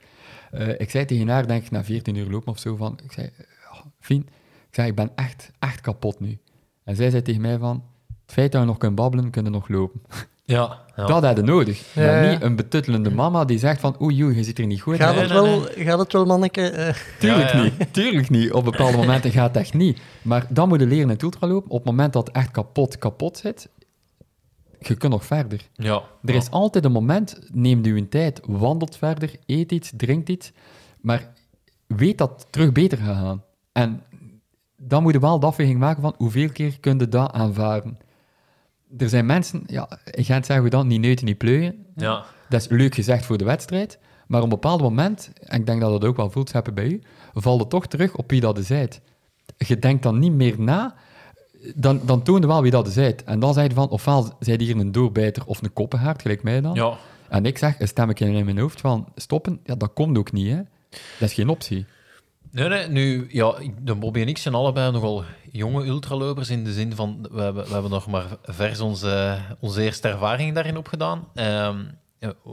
Eh, 0.51 0.80
ik 0.80 0.89
zei 0.89 1.05
tegen 1.05 1.28
haar, 1.28 1.47
denk 1.47 1.63
ik, 1.63 1.71
na 1.71 1.84
14 1.84 2.15
uur 2.15 2.30
lopen 2.30 2.51
of 2.51 2.59
zo, 2.59 2.76
van, 2.76 2.99
ik 3.03 3.11
zei, 3.11 3.30
"Ja, 3.38 3.84
Fien, 3.99 4.28
ik 4.74 4.80
zei, 4.80 4.88
ik 4.89 4.95
ben 4.95 5.11
echt, 5.15 5.51
echt 5.59 5.82
kapot 5.82 6.19
nu. 6.19 6.38
En 6.84 6.95
zij 6.95 7.09
zei 7.09 7.21
tegen 7.21 7.41
mij 7.41 7.57
van, 7.57 7.84
het 8.26 8.34
feit 8.34 8.51
dat 8.51 8.61
je 8.61 8.67
nog 8.67 8.78
kunt 8.78 8.95
babbelen, 8.95 9.30
kun 9.30 9.43
je 9.43 9.49
nog 9.49 9.67
lopen. 9.67 10.01
Ja, 10.45 10.80
ja. 10.95 11.05
Dat 11.05 11.24
had 11.24 11.38
je 11.38 11.43
nodig. 11.43 11.93
Ja, 11.93 12.30
niet 12.30 12.41
een 12.41 12.55
betuttelende 12.55 13.11
mama 13.11 13.45
die 13.45 13.57
zegt 13.59 13.80
van, 13.80 14.01
oei, 14.01 14.24
oei, 14.24 14.36
je 14.36 14.43
ziet 14.43 14.59
er 14.59 14.65
niet 14.65 14.82
goed 14.82 14.95
Gaat 14.95 15.15
uit. 15.15 15.30
het, 15.30 15.41
nee, 15.41 15.41
wel, 15.59 15.86
gaat 15.86 15.99
het 15.99 16.13
wel, 16.13 16.26
manneke? 16.26 16.69
Eh, 16.69 16.95
Tuurlijk 17.19 17.51
Ja, 17.51 17.57
ja. 17.57 17.63
niet. 17.63 17.93
Tuurlijk 17.93 18.30
niet. 18.30 18.51
Op 18.51 18.63
bepaalde 18.63 18.97
momenten 19.03 19.32
gaat 19.32 19.47
het 19.47 19.57
echt 19.57 19.74
niet. 19.74 20.01
Maar 20.21 20.45
dan 20.49 20.67
moet 20.67 20.80
je 20.80 20.86
leren 20.86 21.03
in 21.03 21.09
het 21.09 21.21
ultralopen. 21.21 21.69
Op 21.71 21.78
het 21.78 21.86
moment 21.86 22.13
dat 22.13 22.28
het 22.28 22.36
echt 22.36 22.51
kapot, 22.51 22.97
kapot 22.97 23.38
zit, 23.38 23.69
je 24.80 24.95
kunt 24.95 25.11
nog 25.11 25.26
verder. 25.26 25.69
ja. 25.76 26.01
Er 26.24 26.36
is 26.36 26.49
altijd 26.51 26.86
een 26.86 26.91
moment, 26.91 27.39
neem 27.51 27.86
je 27.86 28.09
tijd, 28.09 28.41
wandelt 28.45 28.97
verder, 28.97 29.36
eet 29.45 29.71
iets, 29.71 29.91
drinkt 29.97 30.30
iets, 30.30 30.51
maar 31.01 31.34
weet 31.88 32.17
dat 32.17 32.30
het 32.30 32.51
terug 32.51 32.71
beter 32.71 32.97
gaat 32.97 33.15
gaan. 33.17 33.43
En 33.71 34.01
dan 34.88 35.03
moet 35.03 35.13
je 35.13 35.19
wel 35.19 35.39
de 35.39 35.45
afweging 35.45 35.79
maken 35.79 36.01
van 36.01 36.13
hoeveel 36.17 36.49
keer 36.49 36.79
kun 36.79 36.99
je 36.99 37.09
dat 37.09 37.31
aanvaarden. 37.31 37.97
Er 38.97 39.09
zijn 39.09 39.25
mensen, 39.25 39.63
ja, 39.65 39.89
ik 40.11 40.25
ga 40.25 40.34
het 40.34 40.45
zeggen, 40.45 40.69
dan 40.69 40.88
niet 40.88 41.01
neuten, 41.01 41.25
niet 41.25 41.38
pleuien. 41.38 41.86
Ja. 41.95 42.25
Dat 42.49 42.61
is 42.61 42.67
leuk 42.67 42.95
gezegd 42.95 43.25
voor 43.25 43.38
de 43.38 43.43
wedstrijd, 43.43 43.99
maar 44.27 44.39
op 44.39 44.43
een 44.43 44.49
bepaald 44.49 44.81
moment, 44.81 45.31
en 45.39 45.59
ik 45.59 45.65
denk 45.65 45.81
dat 45.81 45.91
dat 45.91 46.09
ook 46.09 46.17
wel 46.17 46.29
voelt 46.29 46.51
hebben 46.51 46.73
bij 46.73 46.88
u, 46.88 47.01
valt 47.34 47.59
het 47.59 47.69
toch 47.69 47.88
terug 47.88 48.15
op 48.15 48.29
wie 48.29 48.41
dat 48.41 48.57
je 48.57 48.63
zijt. 48.63 49.01
Je 49.57 49.79
denkt 49.79 50.03
dan 50.03 50.19
niet 50.19 50.34
meer 50.34 50.55
na, 50.59 50.95
dan, 51.75 52.01
dan 52.05 52.23
toon 52.23 52.41
je 52.41 52.47
wel 52.47 52.61
wie 52.61 52.71
dat 52.71 52.89
zijt. 52.89 53.23
En 53.23 53.39
dan 53.39 53.53
zeg 53.53 53.67
je 53.67 53.73
van, 53.73 53.89
ofwel 53.89 54.36
zij 54.39 54.55
hier 54.55 54.77
een 54.77 54.91
doorbijter 54.91 55.45
of 55.45 55.61
een 55.61 55.73
koppenhaard, 55.73 56.21
gelijk 56.21 56.43
mij 56.43 56.61
dan. 56.61 56.73
Ja. 56.73 56.97
En 57.29 57.45
ik 57.45 57.57
zeg, 57.57 57.79
een 57.79 57.88
stemmetje 57.88 58.25
in 58.25 58.45
mijn 58.45 58.57
hoofd 58.57 58.81
van 58.81 59.07
stoppen, 59.15 59.59
ja, 59.63 59.75
dat 59.75 59.93
komt 59.93 60.17
ook 60.17 60.31
niet, 60.31 60.51
hè. 60.51 60.61
Dat 61.19 61.29
is 61.29 61.34
geen 61.34 61.49
optie. 61.49 61.86
Nee, 62.54 62.68
nee, 62.68 62.88
nu, 62.88 63.28
ja, 63.30 63.56
de 63.82 63.95
Bobby 63.95 64.22
en 64.22 64.28
ik 64.28 64.38
zijn 64.38 64.54
allebei 64.54 64.91
nogal 64.91 65.24
jonge 65.51 65.86
ultralopers 65.86 66.49
in 66.49 66.64
de 66.64 66.74
zin 66.74 66.95
van, 66.95 67.28
we 67.32 67.41
hebben, 67.41 67.66
we 67.66 67.74
hebben 67.74 67.91
nog 67.91 68.08
maar 68.08 68.38
vers 68.43 68.80
onze, 68.80 69.39
onze 69.60 69.82
eerste 69.82 70.08
ervaring 70.08 70.54
daarin 70.54 70.78
opgedaan. 70.78 71.28
Ehm 71.34 71.86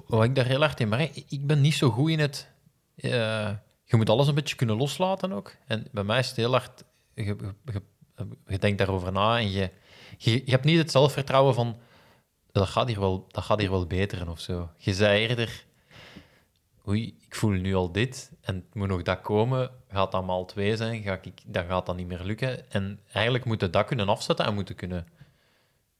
wat 0.06 0.24
ik 0.24 0.34
daar 0.34 0.46
heel 0.46 0.60
hard 0.60 0.80
in 0.80 0.88
merk, 0.88 1.22
ik 1.28 1.46
ben 1.46 1.60
niet 1.60 1.74
zo 1.74 1.90
goed 1.90 2.10
in 2.10 2.18
het... 2.18 2.48
eh, 2.96 3.50
je 3.84 3.96
moet 3.96 4.10
alles 4.10 4.28
een 4.28 4.34
beetje 4.34 4.56
kunnen 4.56 4.76
loslaten 4.76 5.32
ook. 5.32 5.56
En 5.66 5.86
bij 5.92 6.04
mij 6.04 6.18
is 6.18 6.28
het 6.28 6.36
heel 6.36 6.50
hard... 6.50 6.84
Je 8.46 8.58
denkt 8.58 8.78
daarover 8.78 9.12
na 9.12 9.38
en 9.38 9.50
je, 9.50 9.70
je, 10.18 10.32
je 10.32 10.50
hebt 10.50 10.64
niet 10.64 10.78
het 10.78 10.90
zelfvertrouwen 10.90 11.54
van... 11.54 11.76
Dat 12.52 12.68
gaat 12.68 12.88
hier 12.88 13.00
wel, 13.00 13.26
dat 13.28 13.44
gaat 13.44 13.60
hier 13.60 13.70
wel 13.70 13.86
beteren 13.86 14.28
of 14.28 14.40
zo. 14.40 14.70
Je 14.76 14.94
zei 14.94 15.26
eerder 15.26 15.64
oei, 16.88 17.16
ik 17.26 17.34
voel 17.34 17.50
nu 17.50 17.74
al 17.74 17.92
dit 17.92 18.32
en 18.40 18.54
het 18.54 18.74
moet 18.74 18.88
nog 18.88 19.02
dat 19.02 19.20
komen, 19.20 19.70
gaat 19.88 20.12
dat 20.12 20.26
maal 20.26 20.44
twee 20.44 20.76
zijn, 20.76 21.02
ga 21.02 21.18
ik, 21.22 21.40
dan 21.46 21.64
gaat 21.64 21.86
dat 21.86 21.96
niet 21.96 22.06
meer 22.06 22.24
lukken. 22.24 22.70
En 22.70 23.00
eigenlijk 23.12 23.44
moet 23.44 23.60
je 23.60 23.70
dat 23.70 23.84
kunnen 23.84 24.08
afzetten 24.08 24.46
en 24.46 24.54
moeten 24.54 24.74
kunnen... 24.74 25.06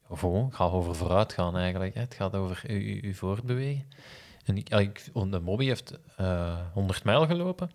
Het 0.09 0.55
gaat 0.55 0.73
over 0.73 0.95
vooruit 0.95 1.33
gaan 1.33 1.57
eigenlijk. 1.57 1.95
Het 1.95 2.15
gaat 2.15 2.35
over 2.35 2.73
je, 2.73 3.15
voortbewegen. 3.15 3.85
En 4.45 4.57
ik, 4.57 4.69
ik, 4.69 5.05
de 5.31 5.41
Bobby 5.41 5.67
heeft 5.67 5.99
eh 6.17 6.57
100 6.73 7.05
mijl 7.05 7.27
gelopen. 7.27 7.71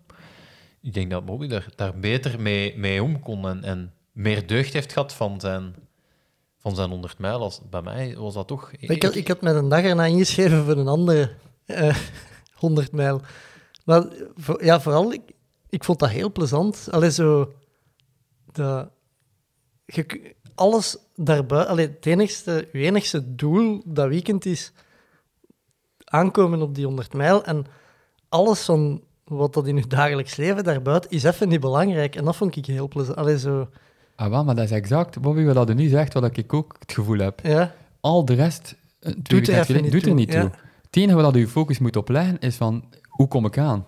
Ik 0.80 0.94
denk 0.94 1.10
dat 1.10 1.24
Bobby 1.24 1.46
daar, 1.46 1.66
daar 1.74 1.98
beter 1.98 2.40
mee, 2.40 2.78
mee 2.78 3.02
om 3.02 3.20
kon 3.20 3.64
en, 3.64 3.92
meer 4.12 4.46
deugd 4.46 4.72
heeft 4.72 4.92
gehad 4.92 5.12
van 5.12 5.40
zijn, 5.40 5.74
van 6.58 6.74
zijn 6.74 6.90
100 6.90 7.18
mijl. 7.18 7.40
Als, 7.40 7.60
bij 7.70 7.82
mij 7.82 8.16
was 8.16 8.34
dat 8.34 8.46
toch... 8.46 8.72
ik, 8.72 9.02
had, 9.02 9.14
ik 9.14 9.28
had 9.28 9.40
met 9.40 9.54
een 9.54 9.68
dag 9.68 9.82
erna 9.82 10.04
ingeschreven 10.04 10.64
voor 10.64 10.76
een 10.76 10.88
andere 10.88 11.30
eh 11.66 11.96
100 12.56 12.92
mijl. 12.92 13.20
Maar 13.84 14.04
voor- 14.36 14.64
ja, 14.64 14.80
vooral, 14.80 15.12
ik, 15.12 15.20
ik 15.68 15.84
vond 15.84 15.98
dat 15.98 16.08
heel 16.08 16.32
plezant. 16.32 16.88
Allee, 16.90 17.10
zo... 17.10 17.52
Dat, 18.52 18.88
je, 19.84 20.02
k- 20.02 20.34
alles 20.54 20.96
daarbuiten... 21.16 21.70
Allee, 21.72 21.86
het 21.88 22.06
enigste, 22.06 22.68
je 22.72 22.78
enigste 22.78 23.34
doel 23.34 23.82
dat 23.84 24.08
weekend 24.08 24.44
is 24.46 24.72
aankomen 26.04 26.62
op 26.62 26.74
die 26.74 26.84
100 26.84 27.12
mijl. 27.12 27.44
En 27.44 27.64
alles 28.28 28.64
van 28.64 29.02
wat 29.24 29.54
dat 29.54 29.66
in 29.66 29.76
je 29.76 29.86
dagelijks 29.86 30.36
leven 30.36 30.64
daarbuiten 30.64 31.10
is 31.10 31.24
even 31.24 31.48
niet 31.48 31.60
belangrijk. 31.60 32.16
En 32.16 32.24
dat 32.24 32.36
vond 32.36 32.56
ik 32.56 32.66
heel 32.66 32.88
plezant. 32.88 33.16
Allee, 33.18 33.38
zo, 33.38 33.68
Ah, 34.16 34.30
wel, 34.30 34.44
maar 34.44 34.54
dat 34.54 34.64
is 34.64 34.70
exact, 34.70 35.20
Bobby, 35.20 35.44
wat 35.44 35.68
je 35.68 35.74
nu 35.74 35.88
zegt, 35.88 36.12
wat 36.12 36.36
ik 36.36 36.52
ook 36.54 36.76
het 36.78 36.92
gevoel 36.92 37.18
heb. 37.18 37.40
ja. 37.42 37.74
Al 38.00 38.24
de 38.24 38.34
rest 38.34 38.74
eh, 39.00 39.12
Doet 39.18 39.48
er 39.48 39.82
niet 39.82 39.92
doet 39.92 40.00
er 40.00 40.00
toe, 40.08 40.14
niet 40.14 40.32
ja. 40.32 40.50
Het 40.96 41.04
enige 41.04 41.22
waar 41.22 41.32
je 41.32 41.38
je 41.38 41.48
focus 41.48 41.78
moet 41.78 41.96
op 41.96 42.08
leggen, 42.08 42.38
is 42.38 42.56
van, 42.56 42.84
hoe 43.08 43.28
kom 43.28 43.46
ik 43.46 43.58
aan? 43.58 43.86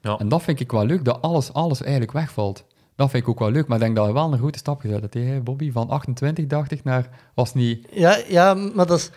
Ja. 0.00 0.18
En 0.18 0.28
dat 0.28 0.42
vind 0.42 0.60
ik 0.60 0.70
wel 0.70 0.84
leuk, 0.84 1.04
dat 1.04 1.22
alles, 1.22 1.52
alles 1.52 1.82
eigenlijk 1.82 2.12
wegvalt. 2.12 2.64
Dat 2.96 3.10
vind 3.10 3.22
ik 3.22 3.28
ook 3.28 3.38
wel 3.38 3.50
leuk, 3.50 3.66
maar 3.66 3.76
ik 3.76 3.82
denk 3.82 3.96
dat 3.96 4.06
je 4.06 4.12
wel 4.12 4.32
een 4.32 4.38
grote 4.38 4.58
stap 4.58 4.80
gezet 4.80 5.00
hebt, 5.00 5.14
hè, 5.14 5.40
Bobby. 5.40 5.72
Van 5.72 5.88
28, 5.88 6.46
dacht 6.46 6.70
ik, 6.70 6.84
naar... 6.84 7.08
Was 7.34 7.54
niet... 7.54 7.86
Ja, 7.92 8.20
ja, 8.28 8.54
maar 8.54 8.86
dat 8.86 8.98
is, 8.98 9.10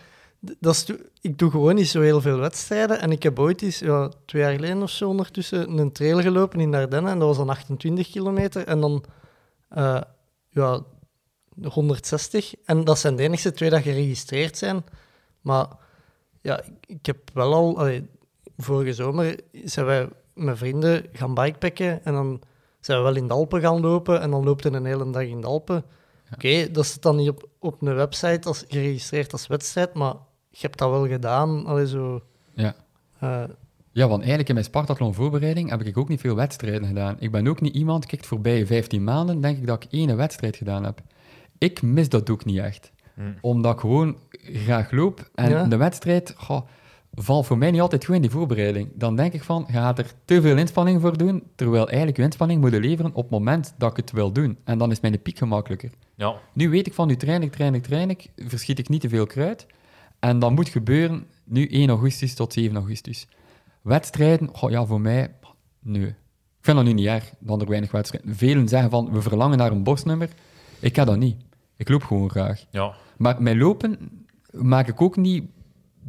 dat 0.58 0.74
is... 0.74 0.86
Ik 1.20 1.38
doe 1.38 1.50
gewoon 1.50 1.74
niet 1.74 1.88
zo 1.88 2.00
heel 2.00 2.20
veel 2.20 2.38
wedstrijden. 2.38 3.00
En 3.00 3.10
ik 3.10 3.22
heb 3.22 3.38
ooit 3.38 3.62
eens, 3.62 3.78
ja, 3.78 4.10
twee 4.24 4.42
jaar 4.42 4.52
geleden 4.52 4.82
of 4.82 4.90
zo, 4.90 5.08
ondertussen 5.08 5.78
een 5.78 5.92
trail 5.92 6.20
gelopen 6.20 6.60
in 6.60 6.74
Ardennen. 6.74 7.12
En 7.12 7.18
dat 7.18 7.28
was 7.28 7.36
dan 7.36 7.48
28 7.48 8.10
kilometer. 8.10 8.66
En 8.66 8.80
dan 8.80 9.04
eh, 9.68 10.00
ja, 10.48 10.80
160. 11.62 12.54
En 12.64 12.84
dat 12.84 12.98
zijn 12.98 13.16
de 13.16 13.22
enige 13.22 13.52
twee 13.52 13.70
dat 13.70 13.82
geregistreerd 13.82 14.58
zijn. 14.58 14.84
Maar 15.40 15.66
ja, 16.44 16.62
ik, 16.86 17.06
heb 17.06 17.18
wel 17.32 17.54
al... 17.54 17.78
allee, 17.78 18.06
vorige 18.56 18.92
zomer 18.92 19.40
zijn 19.64 19.86
wij 19.86 20.08
met 20.34 20.58
vrienden 20.58 21.06
gaan 21.12 21.34
bikepacken. 21.34 22.04
En 22.04 22.12
dan 22.12 22.40
zijn 22.80 22.98
we 22.98 23.04
wel 23.04 23.16
in 23.16 23.28
de 23.28 23.34
Alpen 23.34 23.60
gaan 23.60 23.80
lopen. 23.80 24.20
En 24.20 24.30
dan 24.30 24.44
loopt 24.44 24.62
je 24.62 24.70
een 24.70 24.84
hele 24.84 25.10
dag 25.10 25.22
in 25.22 25.40
de 25.40 25.46
Alpen. 25.46 25.84
Oké, 26.34 26.70
dat 26.70 26.86
zit 26.86 27.02
dan 27.02 27.16
niet 27.16 27.28
op, 27.28 27.48
op 27.58 27.82
een 27.82 27.94
website 27.94 28.48
als 28.48 28.64
geregistreerd 28.68 29.32
als 29.32 29.46
wedstrijd, 29.46 29.94
maar 29.94 30.14
je 30.50 30.58
hebt 30.60 30.78
dat 30.78 30.90
wel 30.90 31.06
gedaan. 31.08 31.66
Allee, 31.66 31.86
zo, 31.88 32.20
Ja. 32.54 32.74
eh, 33.18 33.44
Ja, 33.92 34.06
want 34.08 34.18
eigenlijk 34.18 34.48
in 34.48 34.54
mijn 34.54 34.66
Spartathlon 34.66 35.14
voorbereiding 35.14 35.70
heb 35.70 35.82
ik 35.82 35.96
ook 35.98 36.08
niet 36.08 36.20
veel 36.20 36.34
wedstrijden 36.34 36.86
gedaan. 36.88 37.16
Ik 37.18 37.30
ben 37.30 37.46
ook 37.46 37.60
niet 37.60 37.74
iemand, 37.74 38.06
kijk, 38.06 38.24
voorbij 38.24 38.66
15 38.66 39.04
maanden 39.04 39.40
denk 39.40 39.58
ik 39.58 39.66
dat 39.66 39.84
ik 39.84 39.92
één 39.92 40.16
wedstrijd 40.16 40.56
gedaan 40.56 40.84
heb. 40.84 41.00
Ik 41.58 41.82
mis 41.82 42.08
dat 42.08 42.30
ook 42.30 42.44
niet 42.44 42.58
echt. 42.58 42.92
Hmm. 43.14 43.34
Omdat 43.40 43.74
ik 43.74 43.80
gewoon 43.80 44.16
graag 44.42 44.90
loop. 44.90 45.30
En 45.34 45.50
Ja. 45.50 45.64
de 45.64 45.76
wedstrijd 45.76 46.34
goh, 46.36 46.60
valt 47.14 47.46
voor 47.46 47.58
mij 47.58 47.70
niet 47.70 47.80
altijd 47.80 48.04
goed 48.04 48.14
in 48.14 48.20
die 48.20 48.30
voorbereiding. 48.30 48.88
Dan 48.94 49.16
denk 49.16 49.32
ik 49.32 49.42
van, 49.42 49.64
je 49.66 49.72
gaat 49.72 49.98
er 49.98 50.12
te 50.24 50.40
veel 50.40 50.56
inspanning 50.56 51.00
voor 51.00 51.16
doen, 51.18 51.42
terwijl 51.54 51.86
eigenlijk 51.88 52.16
je 52.16 52.22
inspanning 52.22 52.60
moet 52.60 52.70
leveren 52.72 53.14
op 53.14 53.22
het 53.22 53.30
moment 53.30 53.74
dat 53.78 53.90
ik 53.90 53.96
het 53.96 54.10
wil 54.12 54.32
doen. 54.32 54.58
En 54.64 54.78
dan 54.78 54.90
is 54.90 55.00
mijn 55.00 55.22
piek 55.22 55.38
gemakkelijker. 55.38 55.90
Ja, 56.14 56.34
Nu 56.52 56.70
weet 56.70 56.86
ik 56.86 56.94
van, 56.94 57.06
nu 57.06 57.16
train 57.16 57.42
ik, 57.42 57.52
train 57.52 57.74
ik, 57.74 57.82
train 57.82 58.10
ik, 58.10 58.30
verschiet 58.36 58.78
ik 58.78 58.88
niet 58.88 59.00
te 59.00 59.08
veel 59.08 59.26
kruid. 59.26 59.66
En 60.18 60.38
dat 60.38 60.50
moet 60.50 60.68
gebeuren 60.68 61.26
nu 61.44 61.68
1 61.68 61.88
augustus 61.88 62.34
tot 62.34 62.52
7 62.52 62.76
augustus. 62.76 63.26
Wedstrijden, 63.82 64.48
goh, 64.52 64.70
ja, 64.70 64.84
voor 64.86 65.00
mij, 65.00 65.34
nee. 65.80 66.06
Ik 66.06 66.70
vind 66.70 66.76
dat 66.76 66.86
nu 66.86 66.92
niet 66.92 67.06
erg, 67.06 67.32
dan 67.38 67.60
er 67.60 67.68
weinig 67.68 67.90
wedstrijden. 67.90 68.34
Velen 68.36 68.68
zeggen 68.68 68.90
van, 68.90 69.10
we 69.12 69.22
verlangen 69.22 69.58
naar 69.58 69.70
een 69.72 69.82
borstnummer. 69.82 70.28
Ik 70.80 70.96
heb 70.96 71.06
dat 71.06 71.16
niet. 71.18 71.36
Ik 71.76 71.88
loop 71.88 72.02
gewoon 72.04 72.30
graag. 72.30 72.64
ja. 72.70 72.94
Maar 73.16 73.42
mijn 73.42 73.58
lopen 73.58 73.98
maak 74.50 74.88
ik 74.88 75.00
ook 75.02 75.16
niet 75.16 75.44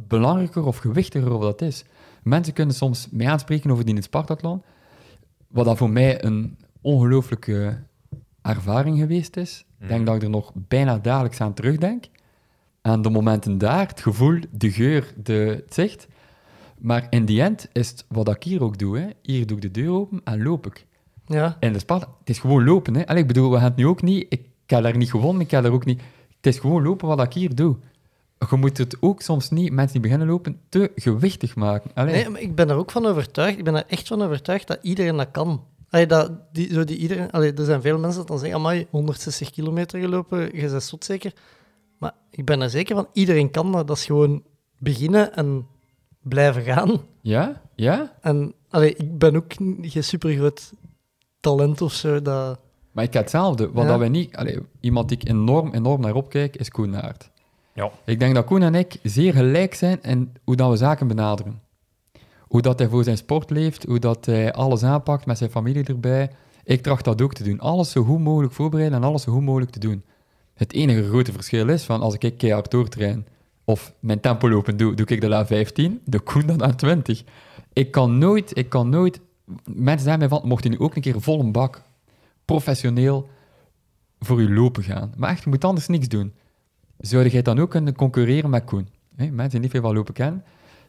belangrijker 0.08 0.64
of 0.64 0.76
gewichtiger 0.76 1.32
of 1.32 1.42
dat 1.42 1.62
is. 1.62 1.84
Mensen 2.22 2.52
kunnen 2.52 2.74
soms 2.74 3.08
mij 3.10 3.28
aanspreken 3.28 3.70
over 3.70 3.82
die 3.82 3.90
in 3.90 3.96
het 3.96 4.08
Spartathlon, 4.08 4.62
wat 5.48 5.64
dat 5.64 5.76
voor 5.76 5.90
mij 5.90 6.24
een 6.24 6.58
ongelooflijke 6.80 7.82
ervaring 8.42 8.98
geweest 8.98 9.36
is. 9.36 9.64
Ik 9.80 9.88
denk 9.88 10.06
dat 10.06 10.14
ik 10.14 10.22
er 10.22 10.30
nog 10.30 10.52
bijna 10.54 10.98
dagelijks 10.98 11.40
aan 11.40 11.54
terugdenk. 11.54 12.04
Aan 12.82 13.02
de 13.02 13.10
momenten 13.10 13.58
daar, 13.58 13.86
het 13.86 14.00
gevoel, 14.00 14.40
de 14.50 14.70
geur, 14.70 15.12
de, 15.22 15.62
het 15.64 15.74
zicht. 15.74 16.06
Maar 16.78 17.06
in 17.10 17.24
die 17.24 17.42
end 17.42 17.68
is 17.72 17.90
het 17.90 18.04
wat 18.08 18.28
ik 18.28 18.42
hier 18.42 18.62
ook 18.62 18.78
doe. 18.78 18.98
Hè. 18.98 19.06
Hier 19.22 19.46
doe 19.46 19.56
ik 19.56 19.62
de 19.62 19.70
deur 19.70 19.90
open 19.90 20.20
en 20.24 20.42
loop 20.42 20.66
ik. 20.66 20.86
ja. 21.26 21.56
En 21.60 21.72
de 21.72 21.78
Sparta, 21.78 22.08
het 22.18 22.28
is 22.28 22.38
gewoon 22.38 22.64
lopen. 22.64 22.94
Hè. 22.94 23.06
Allee, 23.06 23.22
ik 23.22 23.28
bedoel, 23.28 23.50
we 23.50 23.56
gaan 23.56 23.64
het 23.64 23.76
nu 23.76 23.86
ook 23.86 24.02
niet... 24.02 24.26
Ik 24.28 24.42
heb 24.66 24.82
daar 24.82 24.96
niet 24.96 25.10
gewonnen, 25.10 25.42
ik 25.42 25.50
heb 25.50 25.62
daar 25.62 25.72
ook 25.72 25.84
niet... 25.84 26.02
Het 26.46 26.54
is 26.54 26.60
gewoon 26.60 26.82
lopen 26.82 27.08
wat 27.08 27.22
ik 27.22 27.32
hier 27.32 27.54
doe. 27.54 27.76
Je 28.50 28.56
moet 28.56 28.78
het 28.78 28.96
ook 29.00 29.22
soms 29.22 29.50
niet, 29.50 29.72
mensen 29.72 29.92
die 29.92 30.00
beginnen 30.00 30.28
lopen, 30.28 30.60
te 30.68 30.92
gewichtig 30.94 31.54
maken. 31.54 31.90
Allee, 31.94 32.14
Nee, 32.14 32.28
maar 32.28 32.40
ik 32.40 32.54
ben 32.54 32.68
er 32.70 32.76
ook 32.76 32.90
van 32.90 33.06
overtuigd. 33.06 33.58
Ik 33.58 33.64
ben 33.64 33.74
er 33.74 33.84
echt 33.86 34.06
van 34.06 34.22
overtuigd 34.22 34.66
dat 34.66 34.78
iedereen 34.82 35.16
dat 35.16 35.30
kan. 35.30 35.64
Allee, 35.90 36.06
dat, 36.06 36.32
die, 36.52 36.72
zo 36.72 36.84
die 36.84 36.96
iedereen, 36.96 37.30
allee, 37.30 37.52
er 37.52 37.64
zijn 37.64 37.80
veel 37.80 37.98
mensen 37.98 38.18
dat 38.18 38.28
dan 38.28 38.38
zeggen, 38.38 38.58
amai, 38.58 38.86
160 38.90 39.50
kilometer 39.50 40.00
gelopen, 40.00 40.56
je 40.56 40.68
bent 40.68 40.82
zot 40.82 41.04
zeker. 41.04 41.32
Maar 41.98 42.14
ik 42.30 42.44
ben 42.44 42.60
er 42.60 42.70
zeker 42.70 42.94
van, 42.94 43.08
iedereen 43.12 43.50
kan 43.50 43.72
dat. 43.72 43.86
Dat 43.86 43.96
is 43.96 44.04
gewoon 44.04 44.42
beginnen 44.78 45.34
en 45.34 45.66
blijven 46.20 46.62
gaan. 46.62 47.00
Ja? 47.20 47.62
Ja? 47.74 48.16
En 48.20 48.54
allee, 48.68 48.94
ik 48.94 49.18
ben 49.18 49.36
ook 49.36 49.52
geen 49.80 50.04
supergroot 50.04 50.72
talent 51.40 51.80
of 51.80 51.92
zo. 51.92 52.22
Dat... 52.22 52.60
Maar 52.96 53.04
ik 53.04 53.12
heb 53.12 53.22
hetzelfde. 53.22 53.70
Wat 53.72 53.84
Ja. 53.84 53.90
dat 53.90 53.98
wij 53.98 54.08
niet... 54.08 54.36
Allee, 54.36 54.58
iemand 54.80 55.08
die 55.08 55.18
ik 55.18 55.28
enorm, 55.28 55.74
enorm 55.74 56.00
naar 56.00 56.14
opkijk, 56.14 56.56
is 56.56 56.70
Koen 56.70 56.90
Naert. 56.90 57.30
Ja. 57.72 57.90
Ik 58.04 58.18
denk 58.18 58.34
dat 58.34 58.44
Koen 58.44 58.62
en 58.62 58.74
ik 58.74 58.98
zeer 59.02 59.32
gelijk 59.32 59.74
zijn 59.74 60.02
in 60.02 60.32
hoe 60.44 60.56
dat 60.56 60.70
we 60.70 60.76
zaken 60.76 61.08
benaderen. 61.08 61.60
Hoe 62.40 62.62
dat 62.62 62.78
hij 62.78 62.88
voor 62.88 63.04
zijn 63.04 63.16
sport 63.16 63.50
leeft, 63.50 63.84
hoe 63.84 63.98
dat 63.98 64.26
hij 64.26 64.52
alles 64.52 64.82
aanpakt 64.82 65.26
met 65.26 65.38
zijn 65.38 65.50
familie 65.50 65.84
erbij. 65.84 66.30
Ik 66.64 66.82
tracht 66.82 67.04
dat 67.04 67.22
ook 67.22 67.34
te 67.34 67.44
doen. 67.44 67.60
Alles 67.60 67.90
zo 67.90 68.02
goed 68.02 68.20
mogelijk 68.20 68.52
voorbereiden 68.52 68.98
en 68.98 69.04
alles 69.04 69.22
zo 69.22 69.32
goed 69.32 69.42
mogelijk 69.42 69.70
te 69.70 69.78
doen. 69.78 70.04
Het 70.54 70.72
enige 70.72 71.04
grote 71.08 71.32
verschil 71.32 71.68
is 71.68 71.82
van 71.82 72.00
als 72.00 72.16
ik 72.18 72.38
keihard 72.38 72.70
doortrain 72.70 73.26
of 73.64 73.92
mijn 74.00 74.20
tempo 74.20 74.48
lopen 74.48 74.76
doe, 74.76 74.94
doe 74.94 75.06
ik 75.06 75.20
dat 75.20 75.32
aan 75.32 75.46
15, 75.46 76.00
de 76.04 76.18
Koen 76.18 76.46
dan 76.46 76.62
aan 76.62 76.76
20. 76.76 77.24
Ik 77.72 77.90
kan 77.90 78.18
nooit, 78.18 78.58
ik 78.58 78.68
kan 78.68 78.88
nooit... 78.88 79.20
Mensen 79.64 80.00
zeggen 80.04 80.18
mij 80.18 80.28
van, 80.28 80.48
mocht 80.48 80.62
je 80.62 80.68
nu 80.68 80.78
ook 80.78 80.94
een 80.96 81.02
keer 81.02 81.20
vol 81.20 81.40
een 81.40 81.52
bak, 81.52 81.82
professioneel, 82.46 83.28
voor 84.18 84.42
je 84.42 84.50
lopen 84.50 84.82
gaan. 84.82 85.12
Maar 85.16 85.30
echt, 85.30 85.42
je 85.44 85.50
moet 85.50 85.64
anders 85.64 85.86
niks 85.86 86.08
doen. 86.08 86.32
Zou 86.98 87.28
jij 87.28 87.42
dan 87.42 87.58
ook 87.58 87.70
kunnen 87.70 87.94
concurreren 87.94 88.50
met 88.50 88.64
Koen? 88.64 88.88
Hè, 89.16 89.30
mensen 89.30 89.50
die 89.50 89.60
niet 89.60 89.70
veel 89.70 89.80
van 89.80 89.94
lopen 89.94 90.14
kennen. 90.14 90.44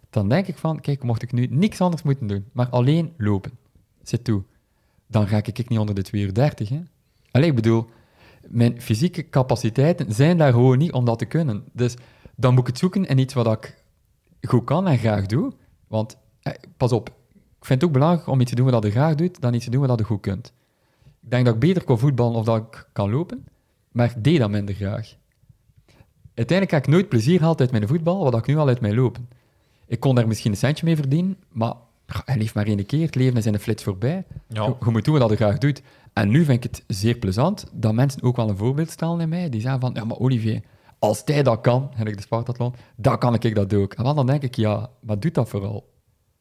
Dan 0.10 0.30
denk 0.30 0.48
ik 0.48 0.58
van, 0.58 0.80
kijk, 0.80 1.04
mocht 1.04 1.22
ik 1.22 1.32
nu 1.32 1.48
niks 1.50 1.82
anders 1.82 2.04
moeten 2.04 2.28
doen, 2.28 2.46
maar 2.52 2.70
alleen 2.70 3.14
lopen. 3.18 3.52
Zit 4.02 4.24
toe. 4.24 4.44
Dan 5.08 5.28
ga 5.28 5.38
ik 5.38 5.70
niet 5.70 5.80
onder 5.80 5.96
de 5.96 6.02
2 6.02 6.22
uur 6.22 6.34
30. 6.34 6.70
Hè. 6.70 6.82
Allee, 7.32 7.50
ik 7.50 7.56
bedoel, 7.56 7.90
mijn 8.48 8.82
fysieke 8.82 9.30
capaciteiten 9.30 10.14
zijn 10.14 10.38
daar 10.38 10.52
gewoon 10.52 10.78
niet 10.78 10.92
om 10.92 11.06
dat 11.06 11.20
te 11.20 11.26
kunnen. 11.26 11.64
Dus 11.74 11.96
dan 12.36 12.52
moet 12.52 12.62
ik 12.62 12.68
het 12.68 12.78
zoeken 12.78 13.06
in 13.06 13.18
iets 13.18 13.34
wat 13.34 13.48
ik 13.52 13.84
goed 14.42 14.64
kan 14.64 14.88
en 14.88 14.98
graag 14.98 15.26
doe. 15.26 15.54
Want, 15.88 16.18
pas 16.78 16.92
op, 16.92 17.10
ik 17.34 17.66
vind 17.66 17.82
het 17.82 17.84
ook 17.84 17.96
belangrijk 17.96 18.28
om 18.28 18.42
iets 18.42 18.50
te 18.50 18.56
doen 18.56 18.72
wat 18.72 18.84
je 18.84 18.92
graag 18.92 19.16
doet, 19.16 19.42
dan 19.42 19.54
iets 19.54 19.66
te 19.66 19.72
doen 19.72 19.88
wat 19.88 20.00
je 20.00 20.06
goed 20.06 20.22
kunt. 20.22 20.54
Ik 21.28 21.34
denk 21.34 21.46
dat 21.46 21.54
ik 21.54 21.60
beter 21.60 21.84
kan 21.84 22.00
voetballen 22.00 22.36
of 22.36 22.46
dat 22.46 22.58
ik 22.58 22.90
kan 22.94 23.12
lopen, 23.12 23.46
maar 23.92 24.06
ik 24.06 24.24
deed 24.24 24.40
dat 24.40 24.50
minder 24.50 24.76
graag. 24.76 25.16
Uiteindelijk 26.34 26.72
heb 26.72 26.86
ik 26.86 26.94
nooit 26.94 27.10
plezier 27.10 27.38
gehaald 27.38 27.60
uit 27.60 27.72
mijn 27.72 27.88
voetbal, 27.88 28.24
wat 28.24 28.38
ik 28.38 28.46
nu 28.46 28.58
al 28.58 28.68
uit 28.68 28.82
mijn 28.82 28.96
lopen. 28.96 29.30
Ik 29.88 30.00
kon 30.00 30.16
daar 30.16 30.28
misschien 30.28 30.52
een 30.52 30.58
centje 30.58 30.86
mee 30.86 30.96
verdienen, 30.96 31.38
maar 31.52 31.74
hij 32.26 32.38
leeft 32.38 32.54
maar 32.54 32.66
één 32.66 32.86
keer. 32.86 33.06
Het 33.06 33.16
leven 33.16 33.38
is 33.38 33.46
in 33.46 33.54
een 33.54 33.60
flits 33.60 33.84
voorbij. 33.84 34.26
Ja. 34.48 34.64
Je, 34.64 34.76
je 34.86 34.92
moet 34.92 35.06
doen 35.06 35.20
wat 35.20 35.30
je 35.30 35.36
graag 35.36 35.58
doet. 35.58 35.82
En 36.14 36.30
nu 36.30 36.44
vind 36.44 36.64
ik 36.64 36.72
het 36.72 36.84
zeer 36.98 37.18
plezant 37.18 37.66
dat 37.74 37.94
mensen 37.94 38.24
ook 38.24 38.36
wel 38.36 38.50
een 38.50 38.58
voorbeeld 38.58 38.90
stellen 38.90 39.20
in 39.20 39.30
mij. 39.30 39.50
Die 39.50 39.62
zeggen 39.62 39.80
van, 39.80 39.92
ja, 39.94 40.04
maar 40.04 40.18
Olivier, 40.18 40.62
als 41.00 41.22
hij 41.26 41.44
dat 41.44 41.62
kan, 41.62 41.92
heb 41.96 42.08
ik 42.08 42.16
de 42.16 42.22
Spartathlon, 42.22 42.74
dan 42.96 43.18
kan 43.18 43.34
ik 43.34 43.56
dat 43.56 43.74
ook. 43.74 43.94
En 43.94 44.04
dan 44.04 44.26
denk 44.26 44.44
ik, 44.44 44.56
ja, 44.56 44.90
maar 45.02 45.20
doe 45.20 45.32
dat 45.32 45.50
vooral. 45.50 45.90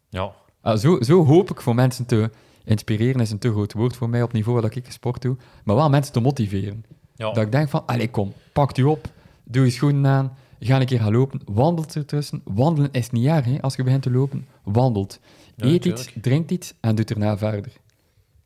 Ja. 0.08 0.32
Ah, 0.60 0.78
zo, 0.78 1.02
zo 1.02 1.24
hoop 1.24 1.50
ik 1.50 1.60
voor 1.60 1.74
mensen 1.74 2.06
te 2.06 2.30
inspireren, 2.66 3.20
is 3.20 3.30
een 3.30 3.38
te 3.38 3.50
groot 3.50 3.72
woord 3.72 3.96
voor 3.96 4.08
mij 4.08 4.22
op 4.22 4.32
niveau 4.32 4.60
dat 4.60 4.74
ik 4.74 4.90
sport 4.90 5.22
doe, 5.22 5.36
maar 5.64 5.76
wel 5.76 5.88
mensen 5.88 6.12
te 6.12 6.20
motiveren. 6.20 6.84
Ja. 7.14 7.32
Dat 7.32 7.44
ik 7.44 7.52
denk 7.52 7.68
van, 7.68 7.86
allee 7.86 8.10
kom, 8.10 8.32
pak 8.52 8.78
u 8.78 8.82
op, 8.82 9.08
doe 9.44 9.64
je 9.64 9.70
schoenen 9.70 10.10
aan, 10.10 10.36
ga 10.60 10.80
een 10.80 10.86
keer 10.86 11.00
gaan 11.00 11.12
lopen, 11.12 11.40
wandelt 11.44 11.96
ertussen. 11.96 12.40
Wandelen 12.44 12.92
is 12.92 13.10
niet 13.10 13.26
erg, 13.26 13.44
hè, 13.44 13.62
als 13.62 13.76
je 13.76 13.82
begint 13.82 14.02
te 14.02 14.10
lopen. 14.10 14.46
Wandelt. 14.62 15.20
Ja, 15.54 15.66
Eet 15.66 15.82
tuurlijk. 15.82 16.06
iets, 16.06 16.12
drinkt 16.20 16.50
iets 16.50 16.74
en 16.80 16.94
doet 16.94 17.10
erna 17.10 17.38
verder. 17.38 17.72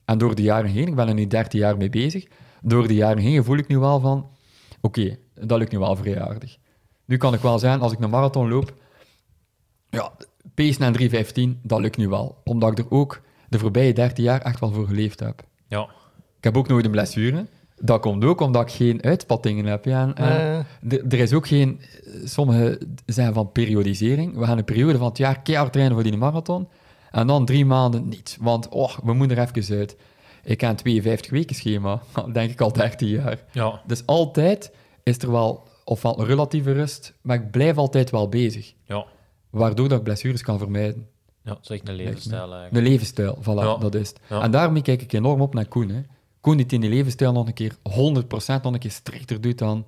En 0.05 0.19
door 0.19 0.35
de 0.35 0.43
jaren 0.43 0.71
heen, 0.71 0.87
ik 0.87 0.95
ben 0.95 1.09
er 1.09 1.15
nu 1.15 1.27
13 1.27 1.61
jaar 1.61 1.77
mee 1.77 1.91
bezig, 1.91 2.27
door 2.63 2.89
de 2.89 2.95
jaren 2.95 3.23
heen 3.23 3.45
voel 3.45 3.57
ik 3.57 3.69
nu 3.69 3.79
wel 3.79 4.01
van, 4.01 4.31
oké, 4.81 5.17
dat 5.35 5.59
lukt 5.59 5.73
nu 5.73 5.79
wel 5.79 5.97
vrij 5.97 6.21
aardig. 6.21 6.57
Nu 7.05 7.17
kan 7.17 7.35
ik 7.35 7.41
wel 7.41 7.59
zijn, 7.59 7.81
als 7.81 7.93
ik 7.93 8.01
een 8.01 8.11
marathon 8.11 8.49
loop, 8.49 8.75
ja, 9.91 10.13
pace 10.55 10.81
naar 10.81 11.01
3.15, 11.01 11.61
dat 11.63 11.81
lukt 11.81 11.97
nu 11.97 12.09
wel. 12.09 12.41
Omdat 12.45 12.71
ik 12.71 12.79
er 12.79 12.91
ook 12.91 13.21
de 13.51 13.59
voorbije 13.59 13.93
13 13.93 14.25
jaar 14.25 14.41
echt 14.41 14.61
wel 14.61 14.73
voor 14.73 14.87
geleefd 14.87 15.21
heb. 15.21 15.43
Ja. 15.69 15.83
Ik 16.39 16.45
heb 16.45 16.57
ook 16.57 16.69
nooit 16.69 16.85
een 16.85 16.91
blessure. 16.91 17.47
Dat 17.83 18.01
komt 18.01 18.25
ook 18.25 18.41
omdat 18.41 18.63
ik 18.63 18.71
geen 18.71 19.03
uitspattingen 19.03 19.65
heb. 19.65 19.85
Ja. 19.85 20.13
En, 20.15 20.15
Eh, 20.27 21.13
er- 21.13 21.15
is 21.21 21.33
ook 21.33 21.47
geen... 21.47 21.81
Sommigen 22.25 22.97
zijn 23.07 23.33
van 23.35 23.53
periodisering. 23.53 24.37
We 24.37 24.45
gaan 24.45 24.59
een 24.59 24.65
periode 24.65 24.99
van 24.99 25.09
het 25.09 25.19
jaar 25.19 25.41
keihard 25.43 25.73
trainen 25.73 25.95
voor 25.97 26.05
die 26.11 26.17
marathon. 26.17 26.69
En 27.11 27.27
dan 27.27 27.45
drie 27.45 27.65
maanden 27.65 28.09
niet. 28.09 28.37
Want 28.41 28.69
oh, 28.69 28.99
we 29.05 29.13
moeten 29.13 29.37
er 29.39 29.49
even 29.57 29.77
uit. 29.79 29.97
Ik 30.45 30.61
heb 30.61 30.71
een 30.71 30.77
52 30.77 31.31
weken 31.31 31.57
schema. 31.57 32.01
denk 32.33 32.51
ik 32.51 32.61
al 32.61 32.73
13 32.73 33.09
jaar. 33.09 33.39
Ja. 33.53 33.81
Dus 33.87 34.07
altijd 34.07 34.73
is 35.03 35.19
er 35.19 35.31
wel 35.31 35.69
ofwel 35.85 36.21
een 36.21 36.27
relatieve 36.27 36.73
rust, 36.73 37.15
maar 37.23 37.37
ik 37.37 37.51
blijf 37.51 37.77
altijd 37.77 38.11
wel 38.11 38.29
bezig. 38.29 38.73
Ja. 38.85 39.05
Waardoor 39.51 39.89
dat 39.89 39.99
ik 39.99 40.05
blessures 40.05 40.43
kan 40.43 40.59
vermijden. 40.59 41.09
Ja, 41.45 41.51
het 41.51 41.59
is 41.63 41.69
echt 41.71 41.89
een 41.89 41.95
levensstijl 41.95 42.41
eigenlijk. 42.41 42.75
Een 42.77 42.83
levensstijl, 42.83 43.39
voilà, 43.43 43.45
Ja. 43.45 43.77
dat 43.77 43.95
is 43.95 44.09
het. 44.09 44.21
Ja. 44.29 44.43
En 44.43 44.51
daarmee 44.51 44.83
kijk 44.83 45.03
ik 45.03 45.13
enorm 45.13 45.41
op 45.41 45.55
naar 45.55 45.67
Koen. 45.67 45.89
Hè. 45.89 46.01
Koen 46.41 46.55
die 46.55 46.63
het 46.65 46.73
in 46.73 46.81
die 46.81 46.91
levensstijl 46.91 47.33
nog 47.33 47.47
een 47.47 47.55
keer 47.55 47.77
100% 47.83 48.63
nog 48.63 48.73
een 48.73 48.79
keer 48.79 48.91
strikter 48.91 49.41
doet 49.41 49.59
dan, 49.59 49.87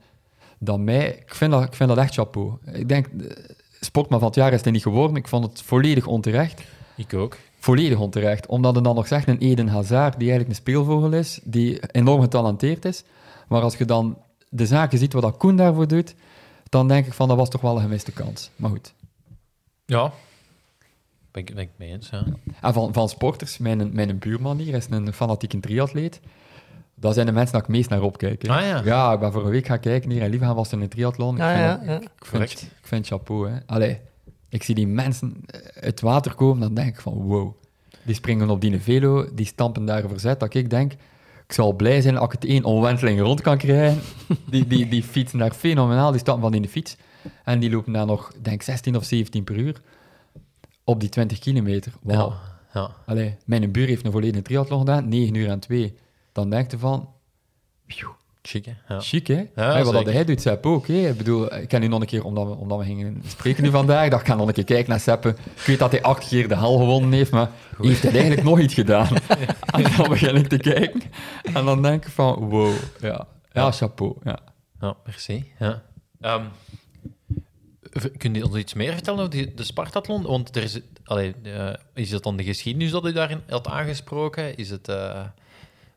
dan 0.59 0.85
mij. 0.85 1.09
Ik 1.09 1.35
vind, 1.35 1.51
dat, 1.53 1.63
ik 1.65 1.75
vind 1.75 1.89
dat 1.89 1.99
echt 1.99 2.15
chapeau. 2.15 2.53
Ik 2.73 2.89
denk, 2.89 3.07
eh, 3.07 3.45
sportman 3.81 4.19
van 4.19 4.29
het 4.29 4.37
jaar 4.37 4.53
is 4.53 4.63
hij 4.63 4.73
niet 4.73 4.83
geworden. 4.83 5.17
Ik 5.17 5.29
vond 5.29 5.45
het 5.45 5.63
volledig 5.63 6.07
onterecht. 6.07 6.63
Ik 6.97 7.15
ook. 7.15 7.37
Volledig 7.59 7.99
onterecht. 7.99 8.47
Omdat 8.47 8.77
er 8.77 8.83
dan 8.83 8.95
nog 8.95 9.07
zegt 9.07 9.29
een 9.29 9.39
Eden 9.39 9.69
Hazard, 9.69 10.19
die 10.19 10.29
eigenlijk 10.31 10.49
een 10.49 10.55
speelvogel 10.65 11.13
is, 11.13 11.41
die 11.45 11.91
enorm 11.91 12.21
getalenteerd 12.21 12.85
is. 12.85 13.05
Maar 13.49 13.63
als 13.63 13.77
je 13.77 13.85
dan 13.85 14.19
de 14.49 14.67
zaken 14.67 14.99
ziet 14.99 15.13
wat 15.13 15.23
dat 15.23 15.37
Koen 15.37 15.57
daarvoor 15.57 15.89
doet, 15.89 16.15
dan 16.69 16.89
denk 16.89 17.07
ik 17.07 17.13
van, 17.13 17.29
dat 17.29 17.37
was 17.37 17.49
toch 17.49 17.61
wel 17.61 17.75
een 17.77 17.83
gemiste 17.83 18.13
kans. 18.13 18.51
Maar 18.57 18.71
goed. 18.71 18.93
Ja. 19.87 20.13
Ben 21.33 21.43
ik, 21.43 21.55
ben 21.55 21.63
ik 21.65 21.71
mee 21.77 21.89
eens, 21.91 22.09
ja. 22.11 22.25
En 22.61 22.73
van, 22.73 22.93
van 22.93 23.09
sporters, 23.09 23.59
mijn, 23.59 23.95
mijn 23.95 24.19
buurman 24.19 24.59
hier 24.59 24.75
is 24.75 24.87
een 24.91 25.13
fanatieke 25.13 25.61
triatleet. 25.61 26.21
Dat 26.95 27.15
zijn 27.15 27.27
de 27.27 27.33
mensen 27.33 27.53
dat 27.53 27.63
ik 27.63 27.69
meest 27.69 27.91
naar 27.91 28.03
opkijk. 28.03 28.43
hè. 28.43 28.49
Ah, 28.49 28.61
ja. 28.61 28.83
Ja, 28.85 29.13
ik 29.13 29.21
ben 29.21 29.33
vorige 29.33 29.51
week 29.51 29.67
gaan 29.67 29.81
kijken 29.81 30.11
hier 30.11 30.23
in 30.23 30.31
Lievenham 30.31 30.57
was 30.57 30.73
er 30.73 30.83
een 30.83 30.89
triathlon. 30.89 31.35
Ik 31.35 31.41
Ja, 31.41 31.77
vind 31.77 31.91
ja. 31.91 32.01
Ik 32.01 32.81
vind, 32.83 33.05
ik 33.05 33.07
chapeau. 33.07 33.51
Hè. 33.51 33.57
Allee, 33.67 33.99
ik 34.49 34.63
zie 34.63 34.75
die 34.75 34.87
mensen 34.87 35.37
eh, 35.47 35.61
uit 35.61 35.85
het 35.85 36.01
water 36.01 36.35
komen, 36.35 36.61
dan 36.61 36.75
denk 36.75 36.89
ik 36.89 37.01
van 37.01 37.13
wow. 37.13 37.55
Die 38.03 38.15
springen 38.15 38.51
op 38.51 38.61
die 38.61 38.81
velo, 38.81 39.35
die 39.35 39.47
stampen 39.47 39.85
daar 39.85 40.09
verzet. 40.09 40.41
Dat 40.41 40.55
ik 40.55 40.71
denk, 40.71 40.93
ik 41.47 41.53
zal 41.53 41.73
blij 41.73 42.01
zijn 42.01 42.17
als 42.17 42.27
ik 42.27 42.33
het 42.41 42.51
één 42.51 42.65
omwenteling 42.65 43.21
rond 43.21 43.41
kan 43.41 43.59
krijgen. 43.59 44.01
Die, 44.51 44.67
die, 44.67 44.89
die 44.89 45.03
fietsen 45.03 45.39
daar 45.39 45.53
fenomenaal, 45.53 46.11
die 46.11 46.21
stappen 46.21 46.43
van 46.43 46.55
in 46.55 46.63
de 46.63 46.69
fiets. 46.69 46.97
En 47.45 47.59
die 47.61 47.71
lopen 47.71 47.93
daar 47.93 48.07
nog, 48.07 48.33
denk 48.43 48.57
ik, 48.57 48.63
16 48.63 48.97
of 48.97 49.05
17 49.05 49.45
per 49.45 49.57
uur 49.57 49.81
op 50.85 51.01
die 51.01 51.09
20 51.09 51.39
kilometer. 51.39 51.93
Wauw. 52.03 52.29
Ja. 52.29 52.37
ja. 52.81 52.91
Allee, 53.07 53.37
mijn 53.45 53.73
buur 53.73 53.87
heeft 53.87 54.05
een 54.05 54.13
volledige 54.13 54.43
triathlon 54.43 54.79
gedaan, 54.79 55.09
9 55.09 55.35
uur 55.35 55.49
en 55.49 55.61
2. 55.61 55.95
Dan 56.33 56.51
denk 56.51 56.71
je 56.71 56.79
van, 56.79 57.09
Chic, 58.43 58.65
hè? 58.65 58.73
Ja. 58.89 59.01
chic 59.01 59.27
hè? 59.27 59.35
Ja, 59.35 59.73
Hey, 59.73 59.85
wat 59.85 59.93
dat 59.93 60.05
hij 60.05 60.25
doet, 60.25 60.41
Sepp 60.41 60.67
ook. 60.67 60.87
Hè? 60.87 61.09
Ik 61.09 61.17
bedoel, 61.17 61.55
ik 61.55 61.69
ken 61.69 61.81
nu 61.81 61.87
nog 61.87 62.01
een 62.01 62.07
keer, 62.07 62.25
omdat 62.25 62.47
we, 62.47 62.55
omdat 62.55 62.79
we 62.79 62.85
gingen 62.85 63.23
spreken 63.27 63.63
nu 63.63 63.71
vandaag, 63.71 64.09
dat 64.09 64.21
ik 64.21 64.27
ga 64.27 64.35
nog 64.35 64.47
een 64.47 64.53
keer 64.55 64.65
kijken 64.65 64.91
naar 64.91 65.01
Seppe. 65.01 65.29
Ik 65.29 65.63
weet 65.67 65.79
dat 65.79 65.91
hij 65.91 66.03
acht 66.03 66.29
keer 66.29 66.49
de 66.49 66.55
hal 66.55 66.79
gewonnen 66.79 67.13
heeft, 67.13 67.31
maar 67.31 67.51
heeft 67.83 68.03
hij 68.03 68.13
eigenlijk 68.13 68.43
nog 68.43 68.61
iets 68.61 68.75
gedaan? 68.75 69.09
En 69.73 69.97
dan 69.97 70.09
begin 70.09 70.37
ik 70.37 70.49
te 70.49 70.57
kijken 70.57 71.03
en 71.43 71.65
dan 71.65 71.83
denk 71.83 72.05
ik 72.05 72.13
van, 72.13 72.35
wow, 72.35 72.73
ja, 73.01 73.27
ja, 73.53 73.71
chapeau. 73.71 74.15
Ja. 74.25 74.39
Ja, 74.81 74.97
merci. 75.05 75.53
Ja. 75.59 75.83
Ehm, 76.21 76.43
kun 78.17 78.35
je 78.35 78.45
ons 78.45 78.57
iets 78.57 78.75
meer 78.75 78.93
vertellen 78.93 79.25
over 79.25 79.57
de 79.57 79.65
Spartathlon? 79.65 80.23
Want 80.23 80.57
er 80.57 80.63
is, 80.63 80.81
allee, 81.05 81.35
eh, 81.43 81.73
is 81.95 82.11
het 82.11 82.23
dan 82.23 82.37
de 82.37 82.45
geschiedenis 82.45 82.91
dat 82.91 83.07
u 83.07 83.13
daarin 83.13 83.41
had 83.49 83.67
aangesproken? 83.67 84.57
Is 84.57 84.71
het, 84.71 84.89
eh, 84.89 85.25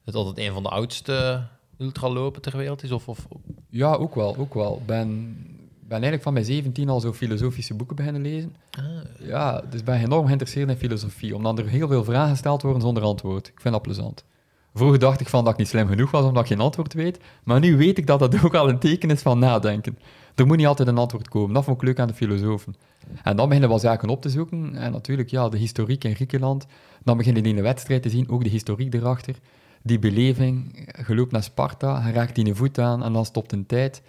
het 0.04 0.14
dat 0.14 0.28
het 0.28 0.38
een 0.38 0.54
van 0.54 0.64
de 0.64 0.70
oudste 0.70 1.43
ultralopen 1.78 2.41
ter 2.41 2.58
wereld 2.58 2.84
is? 2.84 2.91
Of, 2.91 3.08
of, 3.08 3.28
ja, 3.70 3.93
ook 3.93 4.16
wel, 4.16 4.36
ook 4.38 4.54
wel. 4.54 4.78
Ik 4.78 4.86
ben, 4.86 5.38
ben 5.80 5.91
eigenlijk 5.91 6.24
van 6.24 6.34
mijn 6.34 6.46
17 6.46 6.89
al 6.89 7.00
zo 7.00 7.14
filosofische 7.14 7.74
boeken 7.74 7.96
beginnen 7.96 8.22
lezen. 8.22 8.56
Ah. 8.72 8.84
Ja, 9.20 9.62
dus 9.70 9.84
ben 9.84 10.00
enorm 10.00 10.26
geïnteresseerd 10.26 10.70
in 10.70 10.78
filosofie, 10.78 11.36
omdat 11.36 11.60
er 11.60 11.68
heel 11.68 11.88
veel 11.88 12.04
vragen 12.04 12.30
gesteld 12.30 12.62
worden 12.62 12.82
zonder 12.82 13.04
antwoord. 13.04 13.48
Ik 13.48 13.62
vind 13.62 13.74
dat 13.74 13.84
plezant. 13.84 14.26
Vroeger 14.74 15.00
dacht 15.00 15.20
ik 15.20 15.30
van 15.30 15.43
dat 15.43 15.54
ik 15.54 15.60
niet 15.60 15.68
slim 15.68 15.88
genoeg 15.88 16.12
was 16.12 16.26
omdat 16.26 16.43
ik 16.43 16.50
geen 16.50 16.60
antwoord 16.60 16.93
weet, 16.93 17.20
maar 17.43 17.60
nu 17.60 17.78
weet 17.78 17.98
ik 17.98 18.08
dat 18.08 18.20
dat 18.20 18.43
ook 18.43 18.56
al 18.56 18.70
een 18.70 18.80
teken 18.80 19.10
is 19.10 19.22
van 19.22 19.39
nadenken. 19.39 19.98
Er 20.36 20.46
moet 20.46 20.58
niet 20.58 20.68
altijd 20.68 20.88
een 20.88 20.98
antwoord 20.98 21.28
komen. 21.30 21.54
Dat 21.54 21.64
vond 21.64 21.78
ik 21.78 21.84
leuk 21.84 22.00
aan 22.00 22.08
de 22.08 22.14
filosofen. 22.14 22.76
En 23.24 23.36
dan 23.36 23.46
beginnen 23.46 23.62
we 23.62 23.76
wel 23.76 23.80
zaken 23.92 24.10
op 24.10 24.22
te 24.22 24.30
zoeken. 24.30 24.76
En 24.76 24.92
natuurlijk, 24.92 25.30
ja, 25.30 25.50
de 25.50 25.58
historiek 25.58 26.04
in 26.04 26.16
Griekenland. 26.16 26.66
Dan 27.04 27.18
beginnen 27.18 27.44
die 27.44 27.52
in 27.52 27.58
de 27.58 27.64
wedstrijd 27.64 28.02
te 28.02 28.10
zien, 28.10 28.30
ook 28.30 28.44
de 28.44 28.50
historiek 28.50 28.94
erachter. 28.94 29.36
Die 29.84 30.00
beleving, 30.00 30.90
je 31.08 31.16
loopt 31.16 31.32
naar 31.32 31.44
Sparta, 31.44 32.08
je 32.08 32.14
raakt 32.14 32.36
die 32.36 32.46
een 32.46 32.56
voet 32.56 32.80
aan 32.80 33.04
en 33.04 33.14
dan 33.14 33.26
stopt 33.26 33.52
een 33.52 33.66
tijd. 33.66 34.02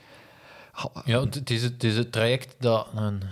Ja, 1.04 1.20
het 1.20 1.50
is 1.50 1.62
het, 1.62 1.72
het 1.72 1.84
is 1.84 1.96
het 1.96 2.12
traject 2.12 2.54
dat 2.58 2.86
een 2.94 3.22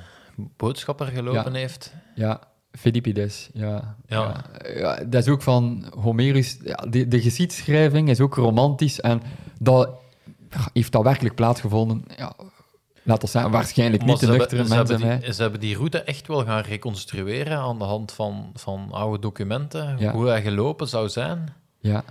boodschapper 0.56 1.06
gelopen 1.06 1.54
heeft. 1.54 1.94
Ja, 2.14 2.40
Philippides, 2.72 3.50
ja. 3.52 3.96
Ja. 4.06 4.44
ja. 4.62 4.70
Ja, 4.74 5.04
Dat 5.04 5.22
is 5.22 5.28
ook 5.28 5.42
van 5.42 5.84
Homerus. 5.98 6.58
Ja, 6.64 6.86
de, 6.88 7.08
de 7.08 7.20
geschiedschrijving 7.20 8.08
is 8.08 8.20
ook 8.20 8.34
romantisch 8.34 9.00
en 9.00 9.22
dat 9.58 9.90
heeft 10.72 10.92
dat 10.92 11.02
werkelijk 11.02 11.34
plaatsgevonden. 11.34 12.04
Ja, 12.16 12.32
laat 13.04 13.22
ons 13.22 13.30
zeggen, 13.32 13.50
waarschijnlijk 13.50 14.04
niet 14.04 14.20
de 14.20 14.26
hebben, 14.26 14.48
ze, 14.48 14.56
mensen. 14.56 14.76
hebben 14.76 15.00
mij. 15.06 15.18
die, 15.18 15.32
ze 15.32 15.42
hebben 15.42 15.60
die 15.60 15.76
route 15.76 16.02
echt 16.02 16.26
wel 16.26 16.44
gaan 16.44 16.62
reconstrueren 16.62 17.58
aan 17.58 17.78
de 17.78 17.84
hand 17.84 18.12
van, 18.12 18.50
van 18.54 18.88
oude 18.90 19.18
documenten, 19.18 19.96
Ja. 19.98 20.12
hoe 20.12 20.26
hij 20.26 20.42
gelopen 20.42 20.88
zou 20.88 21.08
zijn. 21.08 21.52
Ja. 21.78 22.04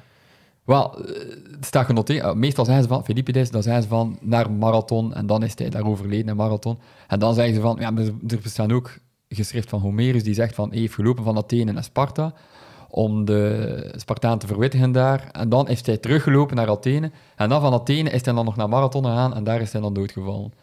Wel, 0.64 0.98
eh, 1.06 1.20
het 1.52 1.66
staat 1.66 1.86
genoteerd. 1.86 2.24
eh, 2.24 2.34
Meestal 2.34 2.66
zijn 2.66 2.82
ze 2.82 2.88
van 2.88 3.04
Philippides, 3.04 3.52
dan 3.52 3.64
zijn 3.64 3.82
ze 3.82 3.88
van 3.88 4.18
naar 4.22 4.52
marathon 4.52 5.14
en 5.14 5.26
dan 5.26 5.44
is 5.44 5.52
hij 5.58 5.70
daar 5.70 5.86
overleden 5.86 6.28
in 6.28 6.36
marathon. 6.36 6.80
En 7.08 7.20
dan 7.20 7.34
zeggen 7.34 7.56
ze 7.56 7.62
van, 7.62 7.78
ja, 7.80 7.92
er 7.96 8.14
er 8.28 8.40
bestaan 8.44 8.72
ook 8.72 8.98
geschrift 9.30 9.70
van 9.70 9.80
Homerus 9.80 10.24
die 10.24 10.34
zegt 10.34 10.56
van, 10.56 10.70
hij 10.70 10.80
heeft 10.80 10.94
gelopen 10.94 11.24
van 11.24 11.38
Athene 11.38 11.72
naar 11.72 11.84
Sparta 11.84 12.34
om 12.90 13.26
de 13.26 13.94
Spartaan 13.96 14.38
te 14.40 14.48
verwittigen 14.48 14.92
daar. 14.92 15.28
En 15.32 15.50
dan 15.50 15.68
is 15.68 15.86
hij 15.86 15.98
teruggelopen 15.98 16.56
naar 16.56 16.70
Athene. 16.70 17.12
En 17.36 17.50
dan 17.50 17.62
van 17.62 17.74
Athene 17.74 18.10
is 18.10 18.26
hij 18.26 18.34
dan 18.34 18.46
nog 18.46 18.56
naar 18.56 18.70
marathon 18.70 19.06
gegaan 19.06 19.34
en 19.36 19.44
daar 19.44 19.62
is 19.62 19.72
hij 19.72 19.82
dan 19.82 19.94
doodgevallen. 19.94 20.54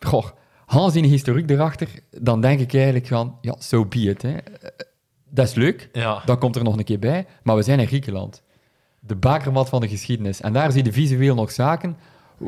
Goh, 0.00 0.24
Hans 0.66 0.96
in 0.96 1.02
de 1.02 1.08
historiek 1.08 1.50
erachter, 1.50 1.88
dan 2.10 2.40
denk 2.40 2.60
ik 2.60 2.74
eigenlijk 2.74 3.06
van, 3.06 3.38
ja, 3.40 3.54
so 3.58 3.84
be 3.84 3.98
it. 3.98 4.22
Hè. 4.22 4.36
Eh, 4.36 4.68
Dat 5.30 5.46
is 5.46 5.54
leuk, 5.54 5.88
Ja. 5.92 6.22
dat 6.24 6.38
komt 6.38 6.56
er 6.56 6.64
nog 6.64 6.76
een 6.76 6.84
keer 6.84 6.98
bij. 6.98 7.26
Maar 7.42 7.56
we 7.56 7.62
zijn 7.62 7.80
in 7.80 7.86
Griekenland. 7.86 8.42
De 9.00 9.16
bakermat 9.16 9.68
van 9.68 9.80
de 9.80 9.88
geschiedenis. 9.88 10.40
En 10.40 10.52
daar 10.52 10.72
zie 10.72 10.84
je 10.84 10.92
visueel 10.92 11.34
nog 11.34 11.50
zaken 11.52 11.96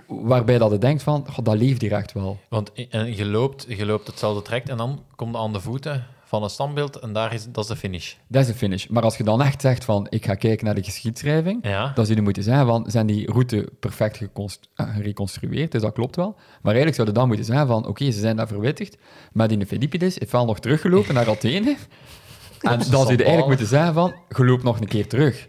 waarbij 0.06 0.58
dat 0.58 0.70
je 0.70 0.78
denkt 0.78 1.02
van, 1.02 1.26
god, 1.30 1.44
dat 1.44 1.56
leeft 1.56 1.80
hier 1.80 1.92
echt 1.92 2.12
wel. 2.12 2.38
Want 2.48 2.70
i- 2.74 2.86
en 2.90 3.16
je, 3.16 3.24
loopt, 3.24 3.64
je 3.68 3.86
loopt 3.86 4.06
hetzelfde 4.06 4.42
traject 4.42 4.68
en 4.68 4.76
dan 4.76 5.04
kom 5.16 5.30
je 5.30 5.38
aan 5.38 5.52
de 5.52 5.60
voeten 5.60 6.06
van 6.28 6.42
een 6.42 6.50
standbeeld 6.50 6.96
en 6.96 7.12
daar 7.12 7.34
is, 7.34 7.46
dat 7.52 7.64
is 7.64 7.70
de 7.70 7.76
finish. 7.76 8.14
Dat 8.26 8.42
is 8.42 8.48
de 8.48 8.54
finish. 8.54 8.86
Maar 8.86 9.02
als 9.02 9.16
je 9.16 9.24
dan 9.24 9.42
echt 9.42 9.60
zegt 9.60 9.84
van, 9.84 10.06
ik 10.10 10.24
ga 10.24 10.34
kijken 10.34 10.64
naar 10.64 10.74
de 10.74 10.82
geschiedschrijving, 10.82 11.58
Ja. 11.66 11.92
dan 11.94 12.04
zou 12.04 12.16
je 12.16 12.22
moeten 12.24 12.42
zeggen 12.42 12.66
van, 12.66 12.84
zijn 12.90 13.06
die 13.06 13.32
route 13.32 13.72
perfect 13.80 14.20
eh, 14.20 14.94
gereconstrueerd? 14.94 15.72
Dus 15.72 15.82
dat 15.82 15.92
klopt 15.92 16.16
wel. 16.16 16.34
Maar 16.34 16.74
eigenlijk 16.74 16.94
zou 16.94 17.08
je 17.08 17.14
dan 17.14 17.26
moeten 17.26 17.44
zeggen 17.46 17.66
van, 17.66 17.86
oké, 17.86 18.10
ze 18.10 18.20
zijn 18.20 18.36
daar 18.36 18.48
verwittigd, 18.48 18.96
maar 19.32 19.48
die 19.48 19.66
Philippides 19.66 20.18
heeft 20.18 20.32
wel 20.32 20.44
nog 20.44 20.58
teruggelopen 20.60 21.14
naar 21.14 21.28
Athene. 21.28 21.76
En 22.60 22.78
dan 22.78 22.82
zou 22.82 23.10
je 23.10 23.16
eigenlijk 23.16 23.46
moeten 23.46 23.66
zeggen 23.66 23.94
van, 23.94 24.14
je 24.36 24.44
loopt 24.44 24.62
nog 24.62 24.80
een 24.80 24.88
keer 24.88 25.08
terug. 25.08 25.48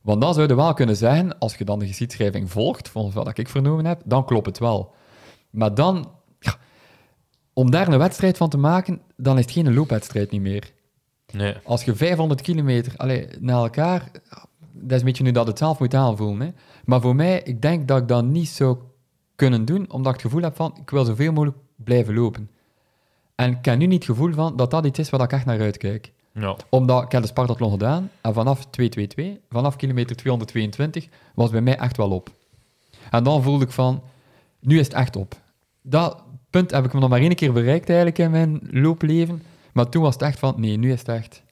Want 0.00 0.20
dan 0.20 0.34
zou 0.34 0.48
je 0.48 0.54
wel 0.54 0.74
kunnen 0.74 0.96
zeggen, 0.96 1.38
als 1.38 1.56
je 1.56 1.64
dan 1.64 1.78
de 1.78 1.86
geschiedschrijving 1.86 2.50
volgt, 2.50 2.88
volgens 2.88 3.14
wat 3.14 3.38
ik 3.38 3.48
vernomen 3.48 3.84
heb, 3.84 4.02
dan 4.04 4.24
klopt 4.24 4.46
het 4.46 4.58
wel. 4.58 4.94
Maar 5.50 5.74
dan, 5.74 6.10
om 7.60 7.70
daar 7.70 7.88
een 7.88 7.98
wedstrijd 7.98 8.36
van 8.36 8.48
te 8.48 8.58
maken, 8.58 9.00
dan 9.16 9.38
is 9.38 9.44
het 9.44 9.52
geen 9.52 9.74
loopwedstrijd 9.74 10.30
niet 10.30 10.40
meer. 10.40 10.72
Nee. 11.32 11.54
Als 11.64 11.84
je 11.84 11.94
500 11.94 12.40
kilometer 12.40 12.92
allee, 12.96 13.28
naar 13.38 13.62
elkaar, 13.62 14.10
dat 14.72 14.92
is 14.92 14.98
een 14.98 15.04
beetje 15.04 15.22
nu 15.22 15.30
dat 15.30 15.46
het 15.46 15.58
zelf 15.58 15.78
moet 15.78 15.94
aanvoelen. 15.94 16.40
Hè. 16.40 16.52
Maar 16.84 17.00
voor 17.00 17.14
mij, 17.14 17.40
ik 17.44 17.62
denk 17.62 17.88
dat 17.88 17.98
ik 17.98 18.08
dat 18.08 18.24
niet 18.24 18.48
zou 18.48 18.78
kunnen 19.36 19.64
doen, 19.64 19.90
omdat 19.90 20.14
ik 20.14 20.20
het 20.20 20.30
gevoel 20.30 20.42
heb 20.42 20.56
van, 20.56 20.76
ik 20.80 20.90
wil 20.90 21.04
zoveel 21.04 21.32
mogelijk 21.32 21.56
blijven 21.76 22.14
lopen. 22.14 22.50
En 23.34 23.50
ik 23.50 23.64
heb 23.64 23.78
nu 23.78 23.86
niet 23.86 24.06
het 24.06 24.16
gevoel 24.16 24.32
van 24.32 24.56
dat 24.56 24.70
dat 24.70 24.86
iets 24.86 24.98
is 24.98 25.10
waar 25.10 25.20
ik 25.20 25.32
echt 25.32 25.46
naar 25.46 25.60
uitkijk. 25.60 26.12
Ja. 26.32 26.56
Omdat 26.68 27.02
ik 27.02 27.12
heb 27.12 27.22
de 27.22 27.28
Spartathlon 27.28 27.70
gedaan 27.70 28.10
en 28.20 28.34
vanaf 28.34 28.66
222, 28.66 29.42
vanaf 29.50 29.76
kilometer 29.76 30.16
222, 30.16 31.08
was 31.34 31.50
bij 31.50 31.60
mij 31.60 31.76
echt 31.76 31.96
wel 31.96 32.10
op. 32.10 32.30
En 33.10 33.24
dan 33.24 33.42
voelde 33.42 33.64
ik 33.64 33.70
van, 33.70 34.02
nu 34.60 34.78
is 34.78 34.86
het 34.86 34.94
echt 34.96 35.16
op. 35.16 35.40
Dat 35.82 36.22
punt 36.50 36.70
heb 36.70 36.84
ik 36.84 36.92
nog 36.92 37.08
maar 37.08 37.20
één 37.20 37.34
keer 37.34 37.52
bereikt 37.52 37.88
eigenlijk 37.88 38.18
in 38.18 38.30
mijn 38.30 38.60
loopleven. 38.70 39.42
Maar 39.72 39.88
toen 39.88 40.02
was 40.02 40.14
het 40.14 40.22
echt 40.22 40.38
van, 40.38 40.54
nee, 40.56 40.76
nu 40.76 40.92
is 40.92 40.98
het 40.98 41.08
echt, 41.08 41.42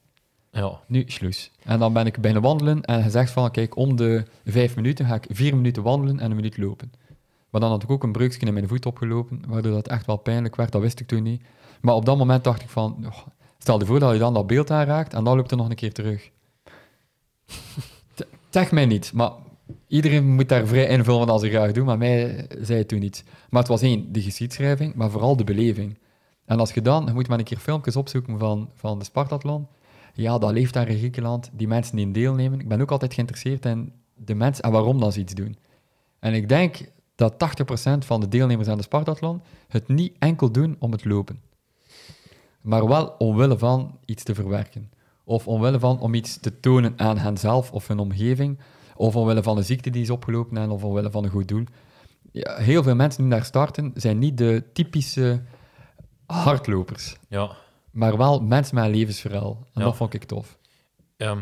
Ja. 0.51 0.79
nu 0.87 1.03
sluis. 1.07 1.51
En 1.63 1.79
dan 1.79 1.93
ben 1.93 2.05
ik 2.05 2.15
beginnen 2.17 2.41
wandelen 2.41 2.83
en 2.83 3.03
gezegd 3.03 3.31
van, 3.31 3.51
kijk, 3.51 3.75
om 3.75 3.95
de 3.95 4.23
vijf 4.45 4.75
minuten 4.75 5.05
ga 5.05 5.15
ik 5.15 5.25
vier 5.29 5.55
minuten 5.55 5.83
wandelen 5.83 6.19
en 6.19 6.29
een 6.29 6.35
minuut 6.35 6.57
lopen. 6.57 6.91
Maar 7.49 7.61
dan 7.61 7.69
had 7.69 7.83
ik 7.83 7.89
ook 7.91 8.03
een 8.03 8.11
breukje 8.11 8.45
in 8.45 8.53
mijn 8.53 8.67
voet 8.67 8.85
opgelopen, 8.85 9.41
waardoor 9.47 9.71
dat 9.71 9.87
echt 9.87 10.05
wel 10.05 10.17
pijnlijk 10.17 10.55
werd, 10.55 10.71
dat 10.71 10.81
wist 10.81 10.99
ik 10.99 11.07
toen 11.07 11.23
niet. 11.23 11.41
Maar 11.81 11.95
op 11.95 12.05
dat 12.05 12.17
moment 12.17 12.43
dacht 12.43 12.61
ik 12.61 12.69
van, 12.69 12.97
oh, 13.05 13.17
stel 13.57 13.79
je 13.79 13.85
voor 13.85 13.99
dat 13.99 14.13
je 14.13 14.19
dan 14.19 14.33
dat 14.33 14.47
beeld 14.47 14.71
aanraakt 14.71 15.13
en 15.13 15.23
dan 15.23 15.35
loopt 15.35 15.51
er 15.51 15.57
nog 15.57 15.69
een 15.69 15.75
keer 15.75 15.93
terug. 15.93 16.29
Zeg 18.49 18.71
mij 18.71 18.85
niet, 18.85 19.13
maar 19.13 19.31
iedereen 19.89 20.35
moet 20.35 20.49
daar 20.49 20.67
vrij 20.67 20.87
invullen 20.87 21.27
wat 21.27 21.41
hij 21.41 21.49
graag 21.49 21.71
doet, 21.71 21.85
maar 21.85 21.97
mij 21.97 22.47
zei 22.61 22.77
het 22.77 22.87
toen 22.87 22.99
niet. 22.99 23.23
Maar 23.49 23.61
het 23.61 23.71
was 23.71 23.81
één, 23.81 24.11
de 24.11 24.21
geschiedschrijving, 24.21 24.95
maar 24.95 25.09
vooral 25.09 25.35
de 25.35 25.43
beleving. 25.43 25.97
En 26.45 26.59
als 26.59 26.73
je 26.73 26.81
dan, 26.81 27.05
je 27.05 27.13
moet 27.13 27.27
maar 27.27 27.37
een 27.37 27.43
keer 27.43 27.57
filmpjes 27.57 27.95
opzoeken 27.95 28.39
van, 28.39 28.69
van 28.75 28.99
de 28.99 29.05
Spartathlon. 29.05 29.67
Ja, 30.13 30.37
dat 30.37 30.51
leeft 30.51 30.73
daar 30.73 30.87
in 30.87 30.97
Griekenland, 30.97 31.49
die 31.53 31.67
mensen 31.67 31.95
die 31.95 32.11
deelnemen. 32.11 32.59
Ik 32.59 32.67
ben 32.67 32.81
ook 32.81 32.91
altijd 32.91 33.13
geïnteresseerd 33.13 33.65
in 33.65 33.93
de 34.15 34.35
mensen 34.35 34.63
en 34.63 34.71
waarom 34.71 34.99
dat 34.99 35.13
ze 35.13 35.19
iets 35.19 35.33
doen. 35.33 35.57
En 36.19 36.33
ik 36.33 36.49
denk 36.49 36.77
dat 37.15 37.33
80% 37.33 38.05
van 38.05 38.19
de 38.19 38.27
deelnemers 38.27 38.67
aan 38.67 38.77
de 38.77 38.83
Spartathlon 38.83 39.41
het 39.67 39.87
niet 39.87 40.15
enkel 40.19 40.51
doen 40.51 40.75
om 40.79 40.91
het 40.91 41.05
lopen. 41.05 41.41
maar 42.61 42.87
wel 42.87 43.15
omwille 43.17 43.57
van 43.57 43.97
iets 44.05 44.23
te 44.23 44.35
verwerken. 44.35 44.91
Of 45.23 45.47
omwille 45.47 45.79
van 45.79 45.99
om 45.99 46.13
iets 46.13 46.39
te 46.39 46.59
tonen 46.59 46.93
aan 46.97 47.17
henzelf 47.17 47.71
of 47.71 47.87
hun 47.87 47.99
omgeving, 47.99 48.59
of 48.99 49.15
omwille 49.15 49.43
van 49.43 49.57
een 49.57 49.63
ziekte 49.63 49.89
die 49.89 50.01
is 50.01 50.09
opgelopen 50.09 50.57
en 50.57 50.69
of 50.69 50.83
omwille 50.83 51.11
van 51.11 51.23
een 51.23 51.29
goed 51.29 51.47
doel. 51.47 51.63
Ja, 52.31 52.55
heel 52.57 52.83
veel 52.83 52.95
mensen 52.95 53.21
die 53.21 53.31
daar 53.31 53.45
starten, 53.45 53.91
zijn 53.95 54.17
niet 54.19 54.37
de 54.37 54.63
typische 54.73 55.41
hardlopers, 56.25 57.17
Ja. 57.29 57.51
maar 57.91 58.17
wel 58.17 58.41
mensen 58.41 58.75
met 58.75 58.83
een 58.83 58.91
levensverhaal. 58.91 59.57
En 59.73 59.81
Ja. 59.81 59.87
dat 59.87 59.95
vond 59.95 60.13
ik 60.13 60.23
tof. 60.23 60.57
Ehm, 61.17 61.41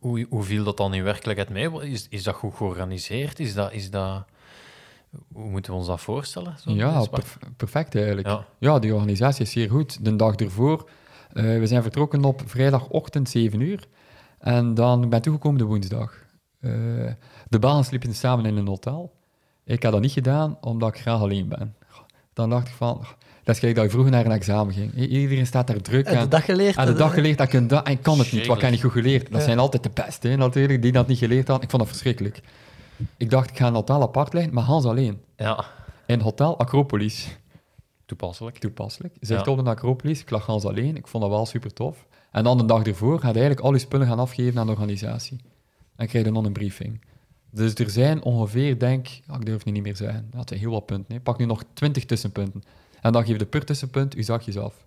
hoe, 0.00 0.26
hoe 0.30 0.42
viel 0.42 0.64
dat 0.64 0.76
dan 0.76 0.94
in 0.94 1.02
werkelijkheid 1.02 1.50
mee? 1.50 1.90
Is, 1.90 2.06
is 2.08 2.22
dat 2.22 2.34
goed 2.34 2.54
georganiseerd? 2.54 3.40
Is 3.40 3.54
dat, 3.54 3.72
is 3.72 3.90
dat, 3.90 4.24
hoe 5.32 5.50
moeten 5.50 5.72
we 5.72 5.78
ons 5.78 5.86
dat 5.86 6.00
voorstellen? 6.00 6.54
zo'n 6.58 6.74
Ja, 6.74 7.04
perf- 7.10 7.38
perfect 7.56 7.94
eigenlijk. 7.94 8.26
Ja. 8.26 8.46
Ja, 8.58 8.78
die 8.78 8.94
organisatie 8.94 9.42
is 9.44 9.50
zeer 9.50 9.70
goed. 9.70 10.04
De 10.04 10.16
dag 10.16 10.34
ervoor, 10.34 10.88
eh, 11.32 11.42
we 11.44 11.66
zijn 11.66 11.82
vertrokken 11.82 12.24
op 12.24 12.42
vrijdagochtend 12.46 13.28
7 13.28 13.60
uur. 13.60 13.86
En 14.38 14.74
dan 14.74 15.00
ben 15.08 15.18
ik 15.18 15.22
toegekomen 15.24 15.58
de 15.58 15.64
woensdag. 15.64 16.21
Eh, 16.62 16.70
de 17.48 17.58
banen 17.58 17.84
sliepen 17.84 18.14
samen 18.14 18.46
in 18.46 18.56
een 18.56 18.66
hotel. 18.66 19.12
Ik 19.64 19.82
heb 19.82 19.92
dat 19.92 20.00
niet 20.00 20.12
gedaan, 20.12 20.58
omdat 20.60 20.88
ik 20.88 21.00
graag 21.00 21.20
alleen 21.20 21.48
ben. 21.48 21.74
Dan 22.32 22.50
dacht 22.50 22.68
ik 22.68 22.74
van, 22.74 22.98
dat 23.44 23.54
is 23.54 23.58
gelijk 23.58 23.76
dat 23.76 23.84
je 23.84 23.90
vroeger 23.90 24.12
naar 24.12 24.24
een 24.24 24.32
examen 24.32 24.74
ging. 24.74 24.94
Iedereen 24.94 25.46
staat 25.46 25.66
daar 25.66 25.80
druk 25.80 26.06
En 26.06 26.12
de 26.14 26.18
aan. 26.18 26.28
dag 26.28 26.44
geleerd. 26.44 26.76
Aan 26.76 26.86
de 26.86 26.92
dag 26.92 27.14
geleerd 27.14 27.38
dat 27.38 27.46
ik 27.46 27.52
een 27.52 27.66
da- 27.68 27.84
en 27.84 27.92
ik 27.92 28.02
kan 28.02 28.18
het 28.18 28.32
niet, 28.32 28.46
wat 28.46 28.56
ik 28.56 28.62
heb 28.62 28.70
niet 28.70 28.80
goed 28.82 28.92
geleerd. 28.92 29.30
Dat 29.30 29.40
Ja. 29.40 29.46
zijn 29.46 29.58
altijd 29.58 29.82
de 29.82 29.90
beste, 29.94 30.28
hè, 30.28 30.36
natuurlijk, 30.36 30.82
die 30.82 30.92
dat 30.92 31.06
niet 31.06 31.18
geleerd 31.18 31.46
hadden. 31.46 31.64
Ik 31.64 31.70
vond 31.70 31.82
dat 31.82 31.90
verschrikkelijk. 31.90 32.40
Ik 33.16 33.30
dacht, 33.30 33.50
ik 33.50 33.56
ga 33.56 33.66
een 33.66 33.74
hotel 33.74 34.02
apart 34.02 34.32
leggen, 34.32 34.54
maar 34.54 34.64
Hans 34.64 34.84
alleen. 34.84 35.20
ja, 35.36 35.64
In 36.06 36.20
Hotel 36.20 36.58
Acropolis 36.58 37.38
toepasselijk. 38.06 38.58
toepasselijk. 38.58 39.14
Zegt 39.20 39.44
Ja. 39.46 39.52
op 39.52 39.64
de 39.64 39.70
Acropolis, 39.70 40.20
ik 40.20 40.30
lag 40.30 40.46
Hans 40.46 40.64
alleen, 40.64 40.96
ik 40.96 41.06
vond 41.06 41.22
dat 41.22 41.32
wel 41.32 41.46
super 41.46 41.72
tof. 41.72 42.06
En 42.32 42.44
dan 42.44 42.58
de 42.58 42.64
dag 42.64 42.82
ervoor 42.82 43.12
gaat 43.14 43.22
hij 43.34 43.42
eigenlijk 43.42 43.60
al 43.60 43.72
je 43.72 43.78
spullen 43.78 44.06
gaan 44.06 44.18
afgeven 44.18 44.60
aan 44.60 44.66
de 44.66 44.72
organisatie. 44.72 45.40
En 45.96 46.06
krijg 46.06 46.24
je 46.26 46.32
dan 46.32 46.44
een 46.44 46.52
briefing. 46.52 47.00
Dus 47.50 47.74
er 47.74 47.90
zijn 47.90 48.22
ongeveer, 48.22 48.78
denk 48.78 49.06
ja, 49.06 49.34
ik 49.34 49.46
durf 49.46 49.64
het 49.64 49.72
niet 49.72 49.82
meer 49.82 49.96
zeggen, 49.96 50.28
dat 50.30 50.48
zijn 50.48 50.60
heel 50.60 50.70
wat 50.70 50.86
punten. 50.86 51.14
Hè. 51.14 51.20
Pak 51.20 51.38
nu 51.38 51.44
nog 51.44 51.64
20 51.72 52.04
tussenpunten. 52.04 52.62
En 53.00 53.12
dan 53.12 53.24
geef 53.24 53.38
je 53.38 53.46
per 53.46 53.64
tussenpunt 53.64 54.14
je 54.14 54.22
zakjes 54.22 54.56
af. 54.56 54.86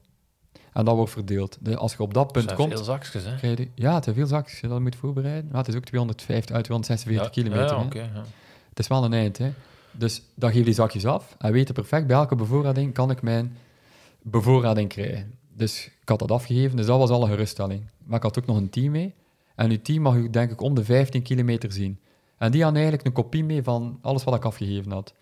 En 0.74 0.86
dat 0.86 0.95
wordt 0.95 1.12
verdeeld. 1.12 1.58
De, 1.62 1.78
als 1.78 1.91
je 1.91 1.99
op 1.99 2.14
dat 2.14 2.32
punt 2.32 2.53
komt, 2.53 2.74
veel 2.74 2.84
zakjes, 2.84 3.24
hè? 3.24 3.36
krijg 3.36 3.58
je... 3.58 3.68
Ja, 3.76 3.93
het 3.95 4.03
zijn 4.03 4.16
veel 4.16 4.26
zakjes, 4.26 4.62
dat 4.62 4.80
moet 4.80 4.95
voorbereiden. 4.95 5.49
Maar 5.51 5.60
het 5.60 5.68
is 5.68 5.76
ook 5.76 5.86
250 5.86 6.56
uit 6.56 6.64
246 6.64 7.30
kilometer. 7.30 7.78
Ja, 7.78 7.84
oké. 7.84 7.99
ja. 7.99 8.24
Het 8.70 8.80
is 8.80 8.88
wel 8.88 9.03
een 9.03 9.14
eind, 9.14 9.38
hè. 9.38 9.51
Dus 9.91 10.22
dan 10.34 10.49
geef 10.49 10.60
je 10.60 10.66
die 10.66 10.74
zakjes 10.74 11.06
af 11.06 11.36
en 11.38 11.51
weet 11.51 11.68
je 11.68 11.74
perfect, 11.74 12.08
bij 12.08 12.16
elke 12.16 12.36
bevoorrading 12.36 12.93
kan 12.93 13.12
ik 13.12 13.22
mijn 13.22 13.58
bevoorrading 14.22 14.89
krijgen. 14.89 15.34
Dus 15.53 15.86
ik 16.01 16.10
had 16.10 16.20
dat 16.20 16.32
afgegeven, 16.32 16.78
dus 16.78 16.86
dat 16.86 16.99
was 16.99 17.10
al 17.10 17.24
een 17.24 17.30
geruststelling. 17.30 17.89
Maar 18.03 18.18
ik 18.18 18.24
had 18.24 18.39
ook 18.39 18.45
nog 18.45 18.58
een 18.58 18.70
team 18.70 18.91
mee. 18.91 19.14
En 19.56 19.70
uw 19.72 19.82
team 19.82 20.01
mag 20.01 20.16
u 20.16 20.30
denk 20.30 20.51
ik 20.51 20.62
om 20.62 20.74
de 20.76 20.84
15 20.84 21.22
kilometer 21.22 21.72
zien. 21.72 21.99
En 22.38 22.51
die 22.51 22.64
had 22.64 22.74
eigenlijk 22.74 23.06
een 23.06 23.12
kopie 23.12 23.43
mee 23.43 23.64
van 23.64 23.99
alles 24.01 24.24
wat 24.24 24.36
ik 24.36 24.45
afgegeven 24.45 24.91
had. 24.91 25.14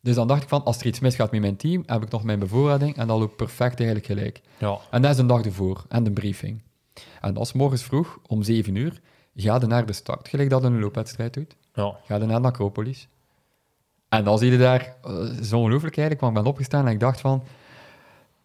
Dus 0.00 0.14
dan 0.14 0.28
dacht 0.28 0.42
ik 0.42 0.48
van, 0.48 0.64
als 0.64 0.80
er 0.80 0.86
iets 0.86 1.00
misgaat 1.00 1.30
met 1.30 1.40
mijn 1.40 1.56
team, 1.56 1.82
heb 1.86 2.02
ik 2.02 2.10
nog 2.10 2.24
mijn 2.24 2.38
bevoorrading 2.38 2.96
en 2.96 3.06
dat 3.06 3.18
loopt 3.18 3.36
perfect 3.36 3.76
eigenlijk 3.78 4.06
gelijk. 4.06 4.40
Ja. 4.58 4.78
En 4.90 5.02
dat 5.02 5.10
is 5.10 5.18
een 5.18 5.26
dag 5.26 5.42
ervoor, 5.44 5.84
en 5.88 6.04
de 6.04 6.10
briefing. 6.10 6.62
En 7.20 7.34
dat 7.34 7.42
is 7.42 7.52
morgens 7.52 7.82
vroeg, 7.82 8.18
om 8.26 8.42
7 8.42 8.74
uur, 8.74 9.00
ga 9.34 9.58
je 9.60 9.66
naar 9.66 9.86
de 9.86 9.92
start, 9.92 10.28
gelijk 10.28 10.50
dat 10.50 10.64
een 10.64 10.78
loopwedstrijd 10.80 11.34
doet 11.34 11.56
Ja. 11.74 11.96
ga 12.04 12.16
je 12.16 12.24
naar 12.24 12.40
de 12.42 12.46
Acropolis. 12.48 13.08
En 14.08 14.24
dan 14.24 14.38
zie 14.38 14.50
je 14.50 14.58
daar, 14.58 14.96
eh, 15.02 15.38
is 15.38 15.52
ongelooflijk 15.52 15.96
eigenlijk, 15.96 16.20
maar 16.20 16.30
ik 16.30 16.42
ben 16.42 16.52
opgestaan 16.52 16.86
en 16.86 16.92
ik 16.92 17.00
dacht 17.00 17.20
van, 17.20 17.42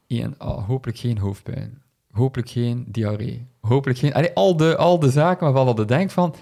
één, 0.07 0.35
ah, 0.37 0.65
hopelijk 0.67 0.97
geen 0.97 1.17
hoofdpijn, 1.17 1.81
hopelijk 2.15 2.49
geen 2.49 2.85
diarree, 2.87 3.47
hopelijk 3.61 3.99
geen... 3.99 4.13
Allee, 4.13 4.33
al, 4.33 4.57
de, 4.57 4.77
al 4.77 4.99
de 4.99 5.09
zaken 5.09 5.53
waarvan 5.53 5.75
je 5.75 5.85
denkt 5.85 6.13
van, 6.13 6.35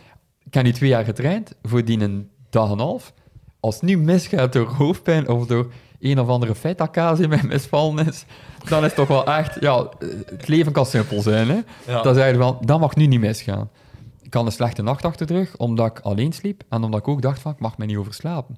ik 0.44 0.54
heb 0.54 0.64
nu 0.64 0.72
twee 0.72 0.90
jaar 0.90 1.04
getraind, 1.06 1.56
voor 1.62 1.86
die 1.86 2.00
een 2.00 2.30
dag 2.50 2.66
en 2.66 2.72
een 2.72 2.80
half, 2.80 3.14
als 3.60 3.76
het 3.76 3.84
nu 3.84 3.98
misgaat 3.98 4.54
door 4.54 4.68
hoofdpijn 4.68 5.30
of 5.30 5.46
door 5.46 5.72
een 6.00 6.20
of 6.20 6.28
andere 6.28 6.56
feit 6.56 6.98
in 7.20 7.30
mij 7.30 7.44
misvallen 7.44 8.08
is, 8.08 8.26
dan 8.70 8.80
is 8.80 8.86
het 8.86 8.96
toch 8.96 9.08
wel 9.08 9.26
echt, 9.26 9.58
ja, 9.60 9.90
het 10.26 10.48
leven 10.48 10.72
kan 10.72 10.86
simpel 10.86 11.22
zijn, 11.22 11.50
hè. 11.50 11.60
Ja. 11.88 12.02
Dan 12.02 12.14
zei 12.14 12.34
je 12.34 12.40
van, 12.40 12.58
dat 12.62 12.80
mag 12.80 12.96
nu 12.96 13.06
niet 13.06 13.20
misgaan. 13.20 13.70
Ik 14.22 14.34
had 14.34 14.46
een 14.46 14.52
slechte 14.52 14.82
nacht 14.82 15.06
achter 15.06 15.28
de 15.28 15.34
rug, 15.34 15.58
omdat 15.58 15.88
ik 15.88 16.00
alleen 16.00 16.34
sliep 16.34 16.64
en 16.70 16.84
omdat 16.84 17.00
ik 17.00 17.08
ook 17.08 17.22
dacht 17.22 17.40
van, 17.40 17.52
ik 17.52 17.60
mag 17.60 17.78
me 17.78 17.86
niet 17.86 17.98
overslapen. 17.98 18.58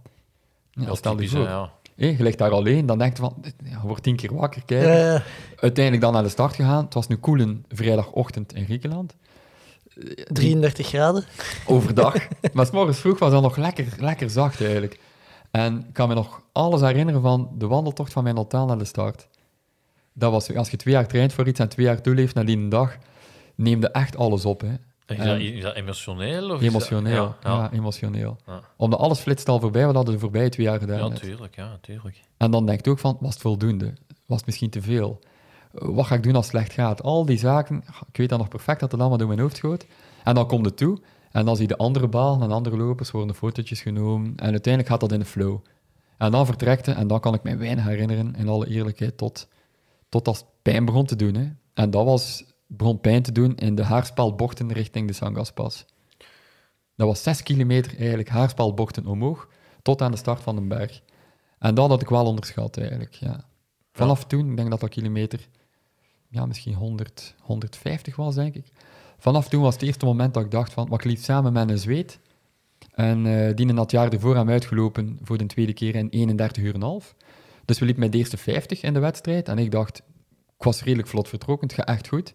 Ja, 0.71 0.85
Dat 0.85 1.01
typisch, 1.01 1.31
voor. 1.31 1.39
hè, 1.45 1.49
ja. 1.49 1.71
Je 1.95 2.15
ligt 2.17 2.37
daar 2.37 2.51
alleen, 2.51 2.85
dan 2.85 2.97
denk 2.97 3.15
je 3.15 3.21
van, 3.21 3.43
je 3.63 3.79
wordt 3.83 4.03
tien 4.03 4.15
keer 4.15 4.35
wakker, 4.35 4.61
kijk. 4.65 4.83
eh, 5.15 5.21
Uiteindelijk 5.55 6.03
dan 6.03 6.13
naar 6.13 6.23
de 6.23 6.29
start 6.29 6.55
gegaan. 6.55 6.83
Het 6.85 6.93
was 6.93 7.07
nu 7.07 7.15
koel 7.15 7.39
een 7.39 7.65
vrijdagochtend 7.69 8.53
in 8.53 8.65
Griekenland. 8.65 9.15
33 10.27 10.87
graden. 10.87 11.23
Overdag. 11.67 12.15
maar 12.53 12.65
s 12.65 12.71
morgens 12.71 12.99
vroeg 12.99 13.19
was 13.19 13.31
dat 13.31 13.41
nog 13.41 13.57
lekker, 13.57 13.85
lekker 13.99 14.29
zacht 14.29 14.61
eigenlijk. 14.61 14.99
En 15.51 15.79
ik 15.79 15.93
kan 15.93 16.07
me 16.07 16.13
nog 16.13 16.41
alles 16.51 16.81
herinneren 16.81 17.21
van 17.21 17.49
de 17.57 17.67
wandeltocht 17.67 18.13
van 18.13 18.23
mijn 18.23 18.35
hotel 18.37 18.65
naar 18.65 18.77
de 18.77 18.85
start. 18.85 19.27
Dat 20.13 20.31
was, 20.31 20.55
als 20.55 20.69
je 20.69 20.77
twee 20.77 20.93
jaar 20.93 21.07
traint 21.07 21.33
voor 21.33 21.47
iets 21.47 21.59
en 21.59 21.69
twee 21.69 21.85
jaar 21.85 22.01
toeleeft 22.01 22.35
naar 22.35 22.45
die 22.45 22.67
dag, 22.67 22.97
neemde 23.55 23.91
echt 23.91 24.17
alles 24.17 24.45
op. 24.45 24.61
Hè. 24.61 24.73
Is, 25.07 25.17
En- 25.17 25.25
dat, 25.27 25.39
is 25.39 25.61
dat 25.61 25.75
emotioneel? 25.75 26.49
Of 26.51 26.61
Emotioneel. 26.61 27.25
dat- 27.25 27.35
ja, 27.43 27.51
ja, 27.51 27.57
ja. 27.57 27.71
emotioneel. 27.71 28.37
Ja. 28.45 28.61
Omdat 28.77 28.99
alles 28.99 29.19
flitst 29.19 29.49
al 29.49 29.59
voorbij, 29.59 29.85
wat 29.85 29.95
hadden 29.95 30.13
de 30.13 30.19
voorbije 30.19 30.49
twee 30.49 30.65
jaar 30.65 30.79
gedaan. 30.79 31.09
Ja, 31.09 31.15
tuurlijk. 31.17 31.55
Ja, 31.55 31.77
tuurlijk. 31.81 32.21
En 32.37 32.51
dan 32.51 32.65
denk 32.65 32.85
je 32.85 32.91
ook 32.91 32.99
van, 32.99 33.17
was 33.19 33.33
het 33.33 33.41
voldoende? 33.41 33.93
Was 34.25 34.37
het 34.37 34.45
misschien 34.45 34.69
te 34.69 34.81
veel? 34.81 35.19
Wat 35.71 36.05
ga 36.05 36.15
ik 36.15 36.23
doen 36.23 36.35
als 36.35 36.45
het 36.45 36.55
slecht 36.55 36.73
gaat? 36.73 37.03
Al 37.03 37.25
die 37.25 37.37
zaken, 37.37 37.83
ik 38.11 38.17
weet 38.17 38.29
dan 38.29 38.39
nog 38.39 38.47
perfect 38.47 38.79
dat 38.79 38.91
het 38.91 38.99
allemaal 38.99 39.17
door 39.17 39.27
mijn 39.27 39.39
hoofd 39.39 39.55
schoot. 39.57 39.85
En 40.23 40.35
dan 40.35 40.47
komt 40.47 40.65
het 40.65 40.77
toe, 40.77 40.99
en 41.31 41.45
dan 41.45 41.55
zie 41.55 41.67
je 41.67 41.73
de 41.75 41.77
andere 41.83 42.07
balen 42.07 42.41
en 42.41 42.51
andere 42.51 42.77
lopers, 42.77 43.11
worden 43.11 43.35
fotootjes 43.35 43.81
genomen, 43.81 44.33
en 44.35 44.51
uiteindelijk 44.51 44.87
gaat 44.87 44.99
dat 44.99 45.11
in 45.11 45.19
de 45.19 45.25
flow. 45.25 45.57
En 46.17 46.31
dan 46.31 46.45
vertrekte, 46.45 46.91
en 46.91 47.07
dan 47.07 47.19
kan 47.19 47.33
ik 47.33 47.43
mij 47.43 47.57
weinig 47.57 47.85
herinneren, 47.85 48.35
in 48.35 48.47
alle 48.49 48.67
eerlijkheid, 48.67 49.17
tot, 49.17 49.47
tot 50.09 50.27
als 50.27 50.37
het 50.37 50.47
pijn 50.61 50.85
begon 50.85 51.05
te 51.05 51.15
doen. 51.15 51.35
Hè. 51.35 51.47
En 51.73 51.89
dat 51.89 52.05
was, 52.05 52.43
begon 52.67 52.99
pijn 52.99 53.21
te 53.21 53.31
doen 53.31 53.55
in 53.55 53.75
de 53.75 53.83
haarspelbochten 53.83 54.71
richting 54.71 55.07
de 55.07 55.13
Sangaspas. 55.13 55.85
Dat 56.95 57.07
was 57.07 57.23
zes 57.23 57.43
kilometer 57.43 57.97
eigenlijk 57.97 58.29
haarspelbochten 58.29 59.05
omhoog, 59.05 59.47
tot 59.81 60.01
aan 60.01 60.11
de 60.11 60.17
start 60.17 60.41
van 60.41 60.55
de 60.55 60.61
berg. 60.61 61.01
En 61.59 61.75
dat 61.75 61.89
had 61.89 62.01
ik 62.01 62.09
wel 62.09 62.25
onderschat 62.25 62.77
eigenlijk, 62.77 63.13
ja. 63.13 63.45
Vanaf 63.91 64.25
toen, 64.25 64.49
ik 64.49 64.57
denk 64.57 64.69
dat 64.69 64.79
dat 64.79 64.89
kilometer, 64.89 65.47
ja, 66.29 66.45
misschien 66.45 66.73
100, 66.73 67.35
150 67.41 68.15
was, 68.15 68.35
denk 68.35 68.55
ik. 68.55 68.71
Vanaf 69.17 69.49
toen 69.49 69.61
was 69.61 69.73
het 69.73 69.83
eerste 69.83 70.05
moment 70.05 70.33
dat 70.33 70.43
ik 70.43 70.51
dacht 70.51 70.73
van, 70.73 70.89
wat 70.89 70.99
ik 70.99 71.05
liep 71.05 71.17
samen 71.17 71.53
met 71.53 71.69
een 71.69 71.77
zweet. 71.77 72.19
En 72.91 73.25
eh 73.25 73.55
die 73.55 73.67
had 73.67 73.77
het 73.77 73.91
jaar 73.91 74.13
ervoor 74.13 74.37
aan 74.37 74.49
uitgelopen 74.49 75.19
voor 75.21 75.37
de 75.37 75.45
tweede 75.45 75.73
keer 75.73 75.95
in 75.95 76.07
31 76.09 76.63
uur 76.63 76.69
en 76.69 76.75
een 76.75 76.81
half. 76.81 77.15
Dus 77.65 77.79
we 77.79 77.85
liepen 77.85 78.03
met 78.03 78.11
de 78.11 78.17
eerste 78.17 78.37
50 78.37 78.81
in 78.81 78.93
de 78.93 78.99
wedstrijd. 78.99 79.47
En 79.47 79.57
ik 79.57 79.71
dacht, 79.71 79.97
ik 80.57 80.63
was 80.63 80.83
redelijk 80.83 81.07
vlot 81.07 81.27
vertrokken, 81.27 81.67
het 81.67 81.77
gaat 81.77 81.87
echt 81.87 82.07
goed. 82.07 82.33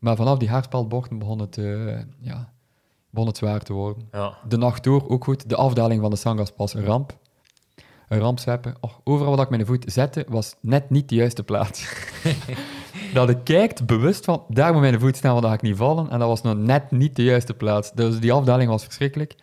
Maar 0.00 0.16
vanaf 0.16 0.38
die 0.38 0.48
haarspelbochten 0.48 1.18
begon 1.18 1.38
het, 1.38 1.58
eh, 1.58 1.98
ja, 2.20 2.52
begon 3.10 3.26
het 3.28 3.36
zwaar 3.36 3.60
te 3.60 3.72
worden. 3.72 4.08
Ja. 4.12 4.34
De 4.48 4.56
nacht 4.56 4.84
door 4.84 5.08
ook 5.08 5.24
goed. 5.24 5.48
De 5.48 5.56
afdaling 5.56 6.00
van 6.00 6.10
de 6.10 6.16
Sangaspas, 6.16 6.74
een 6.74 6.84
ramp. 6.84 7.18
Een 8.08 8.18
ramp 8.18 8.38
zweppen. 8.38 8.74
Och, 8.80 9.00
overal 9.04 9.36
waar 9.36 9.44
ik 9.44 9.50
mijn 9.50 9.66
voet 9.66 9.84
zette, 9.86 10.24
was 10.28 10.54
net 10.60 10.90
niet 10.90 11.08
de 11.08 11.14
juiste 11.14 11.42
plaats. 11.42 11.92
dat 13.14 13.28
ik 13.30 13.38
kijkt 13.44 13.86
bewust 13.86 14.24
van, 14.24 14.44
daar 14.48 14.72
moet 14.72 14.80
mijn 14.80 15.00
voet 15.00 15.16
staan, 15.16 15.30
want 15.30 15.42
dan 15.42 15.50
ga 15.50 15.56
ik 15.56 15.62
niet 15.62 15.76
vallen. 15.76 16.10
En 16.10 16.18
dat 16.18 16.28
was 16.28 16.42
nog 16.42 16.56
net 16.56 16.90
niet 16.90 17.16
de 17.16 17.24
juiste 17.24 17.54
plaats. 17.54 17.92
Dus 17.92 18.18
die 18.20 18.32
afdaling 18.32 18.70
was 18.70 18.84
verschrikkelijk. 18.84 19.34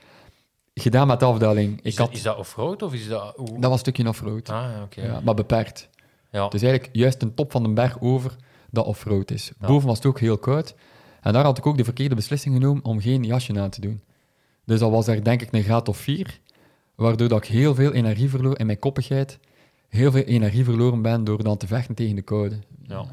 Gedaan 0.73 1.07
met 1.07 1.19
de 1.19 1.25
afdaling. 1.25 1.81
Is, 1.81 1.95
dat, 1.95 2.07
had, 2.07 2.15
is 2.15 2.21
dat 2.23 2.37
offroad 2.37 2.81
of 2.81 2.93
is 2.93 3.07
dat... 3.07 3.33
hoe- 3.35 3.47
dat 3.47 3.61
was 3.61 3.71
een 3.71 3.77
stukje 3.77 4.07
offroad. 4.07 4.49
Ah. 4.49 4.69
Ja, 4.89 5.19
maar 5.23 5.33
beperkt. 5.33 5.89
Ja. 6.31 6.47
Dus 6.47 6.61
eigenlijk 6.61 6.95
juist 6.95 7.21
een 7.21 7.33
top 7.33 7.51
van 7.51 7.63
de 7.63 7.69
berg 7.69 8.01
over 8.01 8.35
dat 8.77 8.85
offroad 8.85 9.31
is. 9.31 9.51
Ja. 9.59 9.67
Boven 9.67 9.87
was 9.87 9.97
het 9.97 10.05
ook 10.05 10.19
heel 10.19 10.37
koud. 10.37 10.75
En 11.21 11.33
daar 11.33 11.43
had 11.43 11.57
ik 11.57 11.65
ook 11.65 11.77
de 11.77 11.83
verkeerde 11.83 12.15
beslissing 12.15 12.55
genomen 12.55 12.83
om 12.83 12.99
geen 12.99 13.23
jasje 13.23 13.59
aan 13.59 13.69
te 13.69 13.81
doen. 13.81 14.01
Dus 14.65 14.79
dat 14.79 14.91
was 14.91 15.07
er 15.07 15.23
denk 15.23 15.41
ik 15.41 15.53
een 15.53 15.63
graad 15.63 15.89
of 15.89 15.97
vier, 15.97 16.39
waardoor 16.95 17.27
dat 17.27 17.37
ik 17.37 17.49
heel 17.49 17.75
veel 17.75 17.93
energie 17.93 18.29
verloor 18.29 18.59
in 18.59 18.65
mijn 18.65 18.79
koppigheid. 18.79 19.39
Heel 19.89 20.11
veel 20.11 20.23
energie 20.23 20.63
verloren 20.63 21.01
ben 21.01 21.23
door 21.23 21.43
dan 21.43 21.57
te 21.57 21.67
vechten 21.67 21.95
tegen 21.95 22.15
de 22.15 22.21
koude. 22.21 22.59
Ja. 22.83 23.05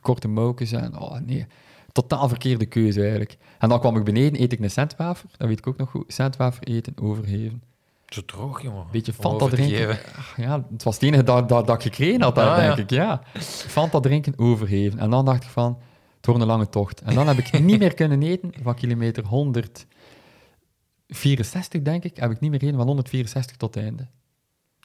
korte 0.00 0.28
mouwtjes 0.28 0.72
en 0.72 0.98
oh 0.98 1.20
nee, 1.20 1.46
totaal 1.92 2.28
verkeerde 2.28 2.66
keuze 2.66 3.00
eigenlijk. 3.00 3.36
En 3.58 3.68
dan 3.68 3.80
kwam 3.80 3.96
ik 3.96 4.04
beneden, 4.04 4.40
eet 4.40 4.52
ik 4.52 4.60
een 4.60 4.70
centwafer, 4.70 5.30
dat 5.36 5.48
weet 5.48 5.58
ik 5.58 5.66
ook 5.66 5.76
nog 5.76 5.90
goed. 5.90 6.12
Centwafer 6.12 6.62
eten, 6.62 6.94
overgeven. 7.02 7.62
Zo 8.08 8.24
droog, 8.24 8.62
jongen. 8.62 8.86
Beetje 8.92 9.12
Fanta 9.12 9.46
drinken. 9.48 9.98
Ach, 10.16 10.36
ja, 10.36 10.64
het 10.72 10.82
was 10.82 10.94
het 10.94 11.02
enige 11.04 11.22
dat, 11.22 11.48
dat, 11.48 11.66
dat 11.66 11.76
ik 11.76 11.82
gekregen 11.82 12.22
had, 12.22 12.34
daar, 12.34 12.50
Ah, 12.50 12.56
denk 12.76 12.76
ja. 12.76 12.82
ik. 12.82 12.90
Ja. 12.90 13.22
Fanta 13.42 14.00
drinken, 14.00 14.32
overgeven. 14.36 14.98
En 14.98 15.10
dan 15.10 15.24
dacht 15.24 15.42
ik 15.44 15.50
van, 15.50 15.78
het 16.16 16.26
wordt 16.26 16.40
een 16.40 16.46
lange 16.46 16.68
tocht. 16.68 17.00
En 17.00 17.14
dan 17.14 17.26
heb 17.26 17.38
ik 17.38 17.60
niet 17.60 17.78
meer 17.78 17.94
kunnen 17.94 18.22
eten 18.22 18.52
van 18.62 18.74
kilometer 18.74 19.24
164, 19.24 21.82
denk 21.82 22.04
ik. 22.04 22.16
Heb 22.16 22.30
ik 22.30 22.40
niet 22.40 22.50
meer 22.50 22.62
eten 22.62 22.76
van 22.76 22.86
164 22.86 23.56
tot 23.56 23.74
het 23.74 23.84
einde. 23.84 24.06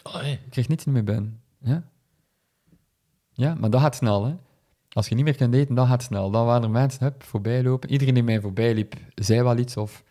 Allee. 0.02 0.32
Ik 0.34 0.40
kreeg 0.50 0.68
niets 0.68 0.86
meer 0.86 1.04
binnen. 1.04 1.42
Ja? 1.60 1.84
Ja, 3.32 3.56
maar 3.60 3.70
dat 3.70 3.82
gaat 3.82 3.96
snel, 3.96 4.26
hè. 4.26 4.34
Als 4.90 5.08
je 5.08 5.16
niet 5.16 5.24
meer 5.24 5.36
kunt 5.36 5.54
eten, 5.54 5.76
dat 5.76 5.88
gaat 5.88 6.04
snel. 6.04 6.32
Dan 6.32 6.46
waren 6.46 6.64
er 6.64 6.70
mensen 6.70 7.04
hup, 7.04 7.24
voorbij 7.24 7.64
lopen. 7.64 7.92
Iedereen 7.92 8.14
die 8.14 8.24
mij 8.24 8.42
voorbij 8.42 8.74
liep, 8.74 8.96
zei 9.16 9.42
wel 9.44 9.58
iets. 9.58 9.78
Of, 9.78 10.04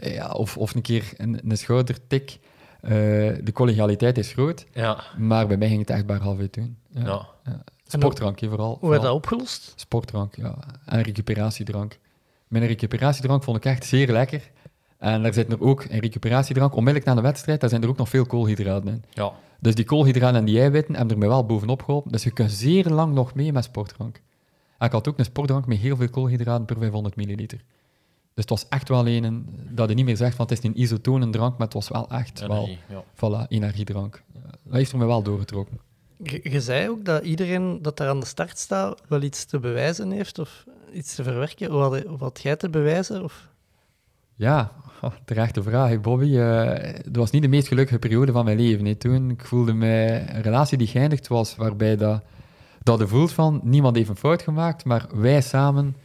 ja, 0.00 0.30
of, 0.30 0.56
of 0.56 0.74
een 0.74 0.82
keer 0.82 1.12
een, 1.16 1.50
een 1.50 1.58
schoudertik. 1.58 2.38
Eh, 2.80 2.92
de 3.42 3.50
collegialiteit 3.52 4.18
is 4.18 4.32
groot, 4.32 4.66
Ja. 4.72 5.02
maar 5.18 5.46
bij 5.46 5.56
mij 5.56 5.68
ging 5.68 5.80
het 5.80 5.90
echt 5.90 6.06
bij 6.06 6.16
half 6.16 6.38
doen. 6.50 6.76
Ja. 6.88 7.26
ja. 7.44 7.62
Sportdrankje 7.86 8.48
vooral. 8.48 8.76
Hoe 8.80 8.90
werd 8.90 9.02
dat 9.02 9.12
opgelost? 9.12 9.72
Sportdrank, 9.76 10.36
ja. 10.36 10.58
En 10.84 11.02
recuperatiedrank. 11.02 11.98
Mijn 12.48 12.66
recuperatiedrank 12.66 13.42
vond 13.42 13.56
ik 13.56 13.64
echt 13.64 13.84
zeer 13.84 14.12
lekker. 14.12 14.50
En 14.98 15.22
daar 15.22 15.34
zit 15.34 15.52
er 15.52 15.60
ook 15.60 15.84
in 15.84 15.98
recuperatiedrank, 15.98 16.74
onmiddellijk 16.74 17.06
na 17.06 17.14
de 17.14 17.20
wedstrijd, 17.20 17.60
daar 17.60 17.70
zijn 17.70 17.82
er 17.82 17.88
ook 17.88 17.96
nog 17.96 18.08
veel 18.08 18.26
koolhydraten 18.26 18.88
in. 18.88 19.04
Ja. 19.12 19.32
Dus 19.60 19.74
die 19.74 19.84
koolhydraten 19.84 20.38
en 20.38 20.44
die 20.44 20.60
eiwitten 20.60 20.94
hebben 20.94 21.12
er 21.14 21.18
mij 21.18 21.28
wel 21.28 21.46
bovenop 21.46 21.82
geholpen. 21.82 22.12
Dus 22.12 22.22
je 22.22 22.30
kunt 22.30 22.52
zeer 22.52 22.88
lang 22.88 23.14
nog 23.14 23.34
mee 23.34 23.52
met 23.52 23.64
sportdrank. 23.64 24.20
En 24.78 24.86
ik 24.86 24.92
had 24.92 25.08
ook 25.08 25.18
een 25.18 25.24
sportdrank 25.24 25.66
met 25.66 25.78
heel 25.78 25.96
veel 25.96 26.10
koolhydraten 26.10 26.64
per 26.64 26.76
500 26.78 27.16
milliliter. 27.16 27.60
Dus 28.36 28.44
het 28.44 28.50
was 28.60 28.68
echt 28.68 28.88
wel 28.88 29.06
een 29.06 29.46
dat 29.70 29.88
je 29.88 29.94
niet 29.94 30.04
meer 30.04 30.16
zegt 30.16 30.36
van 30.36 30.46
het 30.46 30.58
is 30.58 30.64
een 30.64 30.80
isotonendrank, 30.80 31.58
maar 31.58 31.66
het 31.66 31.74
was 31.74 31.88
wel 31.88 32.10
echt 32.10 32.40
Energie, 32.40 32.78
ja. 32.88 33.02
wel, 33.18 33.44
voilà, 33.44 33.48
energiedrank. 33.48 34.22
Dat 34.62 34.74
heeft 34.74 34.92
er 34.92 34.98
mij 34.98 35.06
wel 35.06 35.22
doorgetrokken. 35.22 35.80
Je, 36.22 36.40
je 36.42 36.60
zei 36.60 36.88
ook 36.88 37.04
dat 37.04 37.24
iedereen 37.24 37.78
dat 37.82 37.96
daar 37.96 38.08
aan 38.08 38.20
de 38.20 38.26
start 38.26 38.58
staat 38.58 39.02
wel 39.08 39.22
iets 39.22 39.44
te 39.44 39.58
bewijzen 39.58 40.10
heeft 40.10 40.38
of 40.38 40.64
iets 40.92 41.14
te 41.14 41.22
verwerken. 41.22 41.70
Hoe 41.70 42.16
had, 42.18 42.42
jij 42.42 42.56
te 42.56 42.68
bewijzen? 42.68 43.24
Of... 43.24 43.48
Ja, 44.34 44.72
oh, 45.00 45.12
terechte 45.24 45.62
vraag, 45.62 46.00
Bobby. 46.00 46.36
Eh, 46.36 46.68
het 46.82 47.16
was 47.16 47.30
niet 47.30 47.42
de 47.42 47.48
meest 47.48 47.68
gelukkige 47.68 47.98
periode 47.98 48.32
van 48.32 48.44
mijn 48.44 48.56
leven. 48.56 48.84
hè. 48.84 48.94
Toen 48.94 49.30
ik 49.30 49.46
voelde 49.46 49.72
mij 49.72 50.28
een 50.34 50.42
relatie 50.42 50.78
die 50.78 50.86
geëindigd 50.86 51.28
was, 51.28 51.56
waarbij 51.56 51.96
dat, 51.96 52.22
dat 52.82 52.98
je 52.98 53.06
voelt 53.06 53.32
van 53.32 53.60
niemand 53.62 53.96
heeft 53.96 54.08
een 54.08 54.16
fout 54.16 54.42
gemaakt, 54.42 54.84
maar 54.84 55.06
wij 55.12 55.40
samen, 55.40 55.96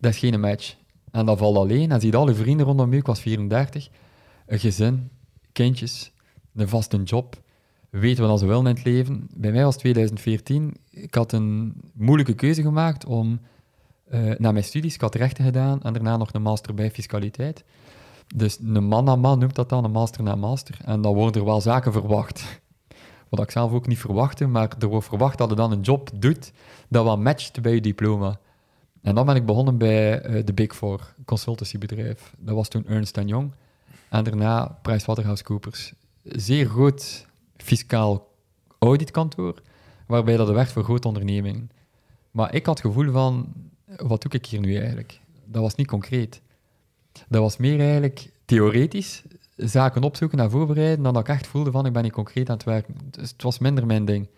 dat 0.00 0.12
is 0.12 0.18
geen 0.18 0.40
match. 0.40 0.76
En 1.10 1.26
dat 1.26 1.38
valt 1.38 1.56
alleen. 1.56 1.92
En 1.92 2.00
zie 2.00 2.10
je 2.10 2.16
al 2.16 2.34
vrienden 2.34 2.66
rondom 2.66 2.92
je, 2.92 2.98
ik 2.98 3.06
was 3.06 3.20
34, 3.20 3.88
een 4.46 4.58
gezin, 4.58 5.10
kindjes, 5.52 6.12
een 6.54 6.68
vaste 6.68 7.02
job, 7.02 7.42
weten 7.90 8.28
wat 8.28 8.38
ze 8.38 8.46
willen 8.46 8.66
in 8.66 8.74
het 8.74 8.84
leven. 8.84 9.28
Bij 9.34 9.52
mij 9.52 9.64
was 9.64 9.72
het 9.72 9.82
2014, 9.82 10.76
ik 10.90 11.14
had 11.14 11.32
een 11.32 11.74
moeilijke 11.94 12.34
keuze 12.34 12.62
gemaakt 12.62 13.04
om 13.04 13.40
eh, 14.04 14.30
na 14.38 14.52
mijn 14.52 14.64
studies, 14.64 14.94
ik 14.94 15.00
had 15.00 15.14
rechten 15.14 15.44
gedaan 15.44 15.82
en 15.82 15.92
daarna 15.92 16.16
nog 16.16 16.32
een 16.32 16.42
master 16.42 16.74
bij 16.74 16.90
fiscaliteit. 16.90 17.64
Dus 18.34 18.58
een 18.58 18.84
man 18.84 19.04
na 19.04 19.16
man 19.16 19.38
noemt 19.38 19.54
dat 19.54 19.68
dan, 19.68 19.84
een 19.84 19.90
master 19.90 20.22
na 20.22 20.34
master. 20.34 20.78
En 20.84 21.00
dan 21.00 21.14
worden 21.14 21.40
er 21.40 21.46
wel 21.46 21.60
zaken 21.60 21.92
verwacht. 21.92 22.60
Wat 23.28 23.40
ik 23.40 23.50
zelf 23.50 23.72
ook 23.72 23.86
niet 23.86 23.98
verwachtte, 23.98 24.46
maar 24.46 24.74
er 24.78 24.88
wordt 24.88 25.06
verwacht 25.06 25.38
dat 25.38 25.48
je 25.48 25.56
dan 25.56 25.72
een 25.72 25.80
job 25.80 26.10
doet 26.14 26.52
dat 26.88 27.04
wel 27.04 27.18
matcht 27.18 27.62
bij 27.62 27.74
je 27.74 27.80
diploma. 27.80 28.38
En 29.02 29.14
dan 29.14 29.26
ben 29.26 29.36
ik 29.36 29.46
begonnen 29.46 29.78
bij 29.78 30.20
eh, 30.20 30.44
de 30.44 30.52
Big 30.52 30.76
Four, 30.76 31.14
consultancybedrijf. 31.24 32.34
Dat 32.38 32.54
was 32.54 32.68
toen 32.68 32.86
Ernst 32.86 33.20
Young. 33.24 33.52
En 34.08 34.24
daarna 34.24 34.78
PricewaterhouseCoopers. 34.82 35.92
Zeer 36.22 36.70
goed 36.70 37.26
fiscaal 37.56 38.28
auditkantoor, 38.78 39.62
waarbij 40.06 40.36
dat 40.36 40.50
werkt 40.50 40.72
voor 40.72 40.84
grote 40.84 41.08
ondernemingen. 41.08 41.70
Maar 42.30 42.54
ik 42.54 42.66
had 42.66 42.78
het 42.82 42.86
gevoel 42.86 43.12
van, 43.12 43.52
wat 43.96 44.22
doe 44.22 44.32
ik 44.32 44.46
hier 44.46 44.60
nu 44.60 44.76
eigenlijk? 44.76 45.20
Dat 45.44 45.62
was 45.62 45.74
niet 45.74 45.86
concreet. 45.86 46.40
Dat 47.28 47.40
was 47.40 47.56
meer 47.56 47.80
eigenlijk 47.80 48.30
theoretisch, 48.44 49.22
zaken 49.56 50.02
opzoeken 50.02 50.38
en 50.38 50.50
voorbereiden, 50.50 51.02
dan 51.02 51.14
dat 51.14 51.22
ik 51.22 51.34
echt 51.34 51.46
voelde 51.46 51.70
van, 51.70 51.86
ik 51.86 51.92
ben 51.92 52.02
niet 52.02 52.12
concreet 52.12 52.48
aan 52.48 52.56
het 52.56 52.64
werken. 52.64 52.94
Dus 53.10 53.30
het 53.30 53.42
was 53.42 53.58
minder 53.58 53.86
mijn 53.86 54.04
ding. 54.04 54.28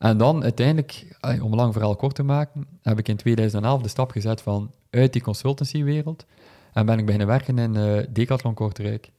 En 0.00 0.18
dan 0.18 0.42
uiteindelijk, 0.42 1.16
eh, 1.20 1.44
om 1.44 1.54
lang 1.54 1.72
verhaal 1.72 1.96
kort 1.96 2.14
te 2.14 2.22
maken, 2.22 2.66
heb 2.82 2.98
ik 2.98 3.08
in 3.08 3.16
2011 3.16 3.82
de 3.82 3.88
stap 3.88 4.10
gezet 4.10 4.42
van 4.42 4.70
uit 4.90 5.12
die 5.12 5.22
consultancywereld 5.22 6.26
en 6.72 6.86
ben 6.86 6.98
ik 6.98 7.04
beginnen 7.04 7.28
werken 7.28 7.58
in 7.58 7.76
eh 7.76 8.06
Decathlon 8.10 8.54
Kortrijk. 8.54 9.10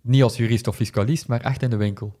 Niet 0.00 0.22
als 0.22 0.36
jurist 0.36 0.66
of 0.66 0.76
fiscalist, 0.76 1.28
maar 1.28 1.40
echt 1.40 1.62
in 1.62 1.70
de 1.70 1.76
winkel. 1.76 2.20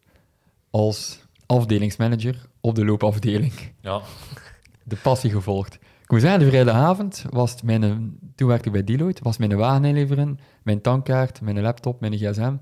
Als 0.70 1.20
afdelingsmanager 1.46 2.46
op 2.60 2.74
de 2.74 2.84
loopafdeling 2.84 3.52
Ja. 3.80 4.00
de 4.84 4.96
passie 4.96 5.30
gevolgd. 5.30 5.74
Ik 5.74 6.10
moet 6.10 6.20
zeggen, 6.20 6.40
de 6.40 6.46
vrijdagavond 6.46 7.24
was 7.30 7.50
het 7.50 7.62
mijn, 7.62 8.18
toen 8.34 8.48
werkte 8.48 8.66
ik 8.66 8.72
bij 8.72 8.84
Deloitte, 8.84 9.22
was 9.22 9.36
mijn 9.36 9.56
wagen 9.56 9.84
inleveren, 9.84 10.38
mijn 10.62 10.80
tankkaart, 10.80 11.40
mijn 11.40 11.60
laptop, 11.60 12.00
mijn 12.00 12.16
gsm. 12.16 12.56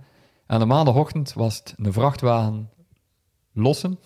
En 0.47 0.59
de 0.59 0.65
maandagochtend 0.65 1.33
was 1.33 1.59
het 1.59 1.75
een 1.77 1.93
vrachtwagen 1.93 2.71
lossen 3.53 3.99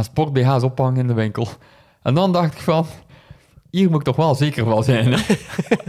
en 0.00 0.06
sport-BH's 0.06 0.62
ophangen 0.62 1.00
in 1.00 1.06
de 1.06 1.14
winkel. 1.14 1.48
En 2.02 2.14
dan 2.14 2.32
dacht 2.32 2.54
ik 2.54 2.60
van, 2.60 2.86
hier 3.70 3.90
moet 3.90 3.98
ik 3.98 4.04
toch 4.04 4.16
wel 4.16 4.34
zeker 4.34 4.66
wel 4.66 4.82
zijn. 4.82 5.12
Hè? 5.12 5.34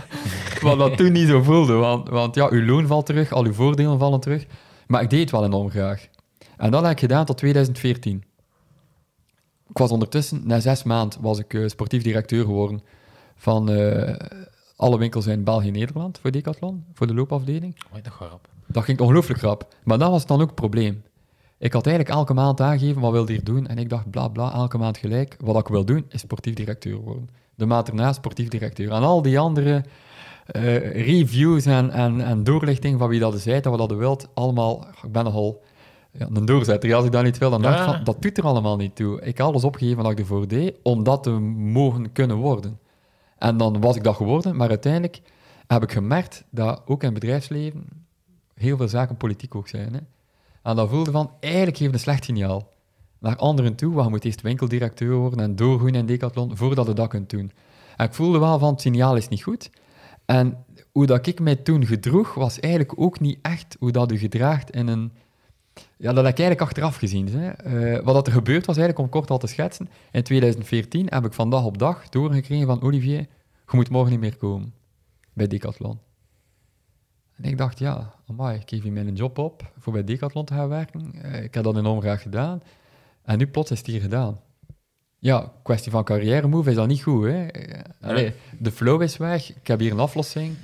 Wat 0.62 0.78
dat 0.78 0.97
toen 0.97 1.12
niet 1.12 1.28
zo 1.28 1.41
voelde, 1.41 1.74
want, 1.74 2.09
want 2.09 2.36
ja, 2.36 2.49
uw 2.49 2.66
loon 2.66 2.88
valt 2.88 3.05
terug, 3.05 3.32
al 3.32 3.45
uw 3.45 3.53
voordelen 3.53 3.99
vallen 3.99 4.20
terug. 4.20 4.45
Maar 4.88 5.01
ik 5.01 5.09
deed 5.09 5.20
het 5.20 5.32
wel 5.32 5.45
enorm 5.45 5.70
graag. 5.70 6.07
En 6.57 6.72
dat 6.72 6.82
heb 6.82 6.91
ik 6.91 6.99
gedaan 6.99 7.26
tot 7.26 7.38
2014. 7.38 8.24
Ik 9.68 9.78
was 9.78 9.91
ondertussen, 9.91 10.41
na 10.43 10.59
zes 10.59 10.84
maanden, 10.84 11.22
was 11.22 11.39
ik 11.39 11.53
eh, 11.53 11.68
sportief 11.68 12.03
directeur 12.03 12.43
geworden 12.45 12.82
van 13.36 13.72
eh, 13.72 14.16
alle 14.76 14.97
winkels 14.97 15.28
in 15.28 15.43
België 15.43 15.68
en 15.68 15.74
Nederland 15.74 16.20
voor 16.20 16.32
Decathlon, 16.32 16.86
voor 16.93 17.07
de 17.07 17.14
loopafdeling. 17.14 17.76
Oei, 17.93 18.01
dat. 18.01 18.39
Dat 18.68 18.84
ging 18.84 18.99
ongelooflijk 18.99 19.41
rap. 19.41 19.76
Maar 19.84 19.97
dat 19.97 20.09
was 20.09 20.26
dan 20.26 20.41
ook 20.41 20.45
het 20.45 20.55
probleem. 20.55 21.03
Ik 21.62 21.74
had 21.74 21.88
eigenlijk 21.88 22.16
elke 22.18 22.34
maand 22.34 22.62
aangegeven, 22.62 23.01
wat 23.01 23.12
wil 23.12 23.28
hier 23.28 23.43
doen? 23.43 23.68
En 23.68 23.78
ik 23.78 23.89
dacht, 23.89 24.09
bla 24.09 24.28
bla, 24.28 24.53
elke 24.53 24.78
maand 24.78 24.97
gelijk. 24.97 25.36
Wat 25.39 25.57
ik 25.57 25.68
wil 25.68 25.86
doen, 25.86 26.05
is 26.09 26.20
sportief 26.20 26.53
directeur 26.53 26.97
worden. 26.97 27.30
De 27.55 27.66
maand 27.66 27.88
erna 27.88 28.14
sportief 28.14 28.47
directeur. 28.47 28.91
En 28.91 29.01
al 29.01 29.22
die 29.22 29.39
andere 29.39 29.84
eh, 30.45 30.91
reviews 31.05 31.66
en, 31.66 31.91
en, 31.91 32.22
en 32.22 32.43
doorlichting 32.43 32.99
van 32.99 33.09
wie 33.09 33.20
dat 33.20 33.39
zei, 33.39 33.62
dat 33.62 33.78
wat 33.78 33.89
dat 33.89 33.97
wilt, 33.97 34.28
allemaal, 34.34 34.88
ik 35.03 35.12
ben 35.12 35.24
nogal 35.24 35.62
ja, 36.12 36.28
een 36.34 36.45
doorzetter. 36.45 36.95
Als 36.95 37.05
ik 37.05 37.12
dat 37.12 37.24
niet 37.24 37.38
wil, 37.38 37.49
dan 37.49 37.62
dacht 37.62 37.80
ik 37.80 37.86
van, 37.86 38.03
dat 38.03 38.22
doet 38.22 38.38
er 38.38 38.43
allemaal 38.43 38.78
niet 38.78 38.95
toe. 38.95 39.22
Ik 39.22 39.38
had 39.38 39.47
alles 39.47 39.64
opgegeven 39.64 40.03
wat 40.03 40.12
ik 40.12 40.20
ervoor 40.20 40.47
deed, 40.47 40.76
om 40.84 41.03
dat 41.03 41.24
te 41.24 41.32
mogen 41.32 42.12
kunnen 42.12 42.38
worden. 42.38 42.80
En 43.38 43.57
dan 43.57 43.82
was 43.82 43.95
ik 43.95 44.03
dat 44.03 44.16
geworden, 44.16 44.55
maar 44.55 44.70
uiteindelijk 44.70 45.22
heb 45.68 45.84
ik 45.84 45.91
gemerkt 45.91 46.43
dat 46.49 46.82
ook 46.86 47.03
in 47.03 47.09
het 47.09 47.20
bedrijfsleven 47.20 47.84
heel 48.53 48.78
veel 48.78 48.88
zaken 48.88 49.18
politiek 49.18 49.55
ook 49.55 49.68
zijn. 49.68 49.93
Hè. 49.93 49.99
En 50.62 50.76
dat 50.76 50.89
voelde 50.89 51.12
van, 51.12 51.32
eigenlijk 51.39 51.78
geeft 51.78 51.93
een 51.93 51.99
slecht 51.99 52.24
signaal 52.24 52.70
naar 53.20 53.36
anderen 53.36 53.76
toe, 53.76 53.93
want 53.93 54.05
je 54.05 54.12
moet 54.12 54.26
eerst 54.26 54.41
winkeldirecteur 54.41 55.16
worden 55.16 55.39
en 55.39 55.55
doorgroeien 55.55 55.95
in 55.95 56.05
Decathlon, 56.05 56.57
voordat 56.57 56.88
je 56.88 56.93
dat 56.93 57.09
kunt 57.09 57.30
doen. 57.30 57.51
En 57.97 58.05
ik 58.05 58.14
voelde 58.14 58.39
wel 58.39 58.59
van, 58.59 58.72
het 58.72 58.82
signaal 58.82 59.16
is 59.16 59.28
niet 59.28 59.43
goed. 59.43 59.70
En 60.26 60.66
hoe 60.91 61.05
dat 61.05 61.28
ik 61.28 61.39
mij 61.39 61.55
toen 61.55 61.86
gedroeg, 61.86 62.34
was 62.34 62.59
eigenlijk 62.59 62.93
ook 62.99 63.20
niet 63.20 63.39
echt 63.41 63.76
hoe 63.80 63.91
dat 63.91 64.12
gedraagt 64.14 64.72
in 64.72 64.88
een... 64.88 65.12
Ja, 65.97 66.14
dat 66.14 66.24
heb 66.24 66.34
ik 66.34 66.39
eigenlijk 66.39 66.62
achteraf 66.62 66.95
gezien. 66.95 67.28
Hè. 67.28 67.49
Eh, 67.49 68.03
wat 68.03 68.28
er 68.28 68.34
gebeurd 68.34 68.66
was, 68.66 68.78
eigenlijk 68.78 69.05
om 69.05 69.20
kort 69.20 69.30
al 69.30 69.38
te 69.38 69.47
schetsen, 69.47 69.89
in 70.12 70.24
2014 70.24 71.07
heb 71.09 71.26
ik 71.26 71.34
van 71.34 71.49
dag 71.49 71.66
op 71.66 71.78
dag 71.78 72.09
doorgekregen 72.09 72.68
van 72.68 72.82
Olivier, 72.82 73.20
je 73.68 73.78
moet 73.78 73.89
morgen 73.89 74.12
niet 74.12 74.20
meer 74.20 74.38
komen 74.38 74.74
bij 75.34 75.47
Decathlon. 75.47 75.99
En 77.36 77.43
ik 77.43 77.57
dacht, 77.57 77.80
ja, 77.80 78.14
amai, 78.32 78.59
ik 78.59 78.69
geef 78.69 78.82
hier 78.84 78.91
mijn 78.91 79.15
job 79.15 79.38
op 79.38 79.71
voor 79.79 79.93
bij 79.93 80.03
Decathlon 80.03 80.45
te 80.45 80.53
gaan 80.53 80.67
werken. 80.69 81.13
Eh, 81.21 81.43
ik 81.43 81.53
heb 81.53 81.63
dat 81.63 81.77
enorm 81.77 82.01
graag 82.01 82.21
gedaan. 82.21 82.61
En 83.23 83.38
nu 83.38 83.47
plots 83.47 83.71
is 83.71 83.77
het 83.77 83.88
hier 83.88 84.01
gedaan. 84.01 84.39
Ja, 85.19 85.51
kwestie 85.63 85.91
van 85.91 86.03
carrière 86.03 86.47
move 86.47 86.69
is 86.69 86.75
dat 86.75 86.88
niet 86.88 87.01
goed. 87.03 87.23
Hè? 87.25 87.45
Eh, 87.45 88.32
de 88.59 88.71
flow 88.71 89.01
is 89.01 89.17
weg. 89.17 89.55
Ik 89.55 89.67
heb 89.67 89.79
hier 89.79 89.91
een 89.91 89.99
aflossing. 89.99 90.55